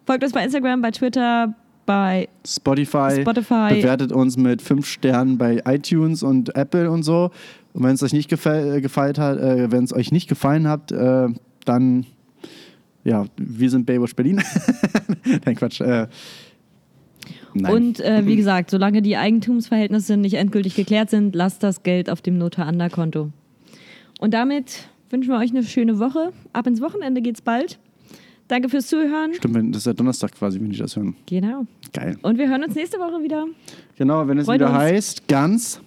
Folgt 0.07 0.23
uns 0.25 0.33
bei 0.33 0.45
Instagram, 0.45 0.83
bei 0.83 0.91
Twitter, 0.91 1.55
bei 1.87 2.29
Spotify, 2.47 3.21
Spotify. 3.21 3.75
bewertet 3.75 4.13
uns 4.13 4.37
mit 4.37 4.63
5 4.63 4.87
Sternen 4.87 5.39
bei 5.39 5.63
iTunes 5.67 6.23
und 6.23 6.55
Apple 6.57 6.91
und 6.91 7.03
so. 7.03 7.31
Und 7.73 7.83
wenn 7.83 7.95
es 7.95 8.03
euch 8.03 8.13
nicht 8.13 8.29
gefällt, 8.29 8.77
äh, 8.77 8.81
gefallen 8.81 9.17
hat, 9.19 9.39
äh, 9.39 9.71
wenn 9.71 9.85
es 9.85 9.93
euch 9.93 10.13
nicht 10.13 10.29
gefallen 10.29 10.69
hat, 10.69 10.93
äh, 10.93 11.29
dann 11.65 12.07
ja, 13.05 13.27
wir 13.37 13.71
sind 13.71 13.87
Baywatch 13.87 14.17
Berlin. 14.17 14.43
Nein, 15.45 15.57
Quatsch. 15.57 15.81
Äh, 15.81 16.09
nein. 17.53 17.73
Und 17.73 18.01
äh, 18.01 18.27
wie 18.27 18.37
gesagt, 18.37 18.71
solange 18.71 19.03
die 19.03 19.17
Eigentumsverhältnisse 19.17 20.17
nicht 20.17 20.35
endgültig 20.35 20.75
geklärt 20.75 21.11
sind, 21.11 21.35
lasst 21.35 21.63
das 21.63 21.83
Geld 21.83 22.09
auf 22.09 22.23
dem 22.23 22.39
Notar-Under-Konto. 22.39 23.31
Und 24.21 24.35
damit 24.35 24.89
wünschen 25.11 25.31
wir 25.31 25.39
euch 25.39 25.51
eine 25.51 25.63
schöne 25.63 25.99
Woche. 25.99 26.33
Ab 26.53 26.67
ins 26.67 26.81
Wochenende 26.81 27.21
geht's 27.21 27.43
bald. 27.43 27.79
Danke 28.55 28.69
fürs 28.69 28.87
Zuhören. 28.87 29.35
Stimmt, 29.35 29.75
das 29.75 29.81
ist 29.83 29.87
ja 29.87 29.93
Donnerstag 29.95 30.31
quasi, 30.31 30.61
wenn 30.61 30.71
ich 30.71 30.79
das 30.79 30.95
hören. 30.95 31.17
Genau. 31.27 31.67
Geil. 31.93 32.17
Und 32.23 32.39
wir 32.39 32.49
hören 32.49 32.63
uns 32.63 32.77
nächste 32.77 32.99
Woche 33.01 33.21
wieder. 33.21 33.47
Genau, 33.97 34.29
wenn 34.29 34.39
es 34.39 34.47
Freut 34.47 34.61
wieder 34.61 34.69
uns. 34.69 34.79
heißt, 34.79 35.27
ganz. 35.27 35.81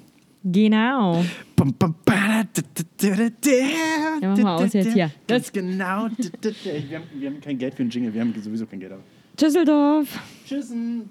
Genau. 0.44 1.24
Bum, 1.56 1.74
bum, 1.80 1.96
ba, 2.04 2.44
da, 2.44 2.62
da, 2.62 2.84
da, 2.98 3.08
da, 3.08 3.30
da, 3.40 3.52
Ja, 4.22 4.30
mach 4.32 4.38
mal 4.40 4.56
aus 4.58 4.74
jetzt 4.74 4.92
hier. 4.92 5.10
Ganz 5.26 5.50
genau. 5.50 6.10
Wir, 6.10 6.98
haben, 6.98 7.06
wir 7.18 7.30
haben 7.30 7.40
kein 7.40 7.58
Geld 7.58 7.74
für 7.74 7.84
einen 7.84 7.90
Jingle, 7.90 8.14
wir 8.14 8.20
haben 8.20 8.34
sowieso 8.42 8.66
kein 8.66 8.82
Geld. 8.82 8.92
Aber. 8.92 9.04
Düsseldorf. 9.40 10.20
Tschüssen. 10.46 11.10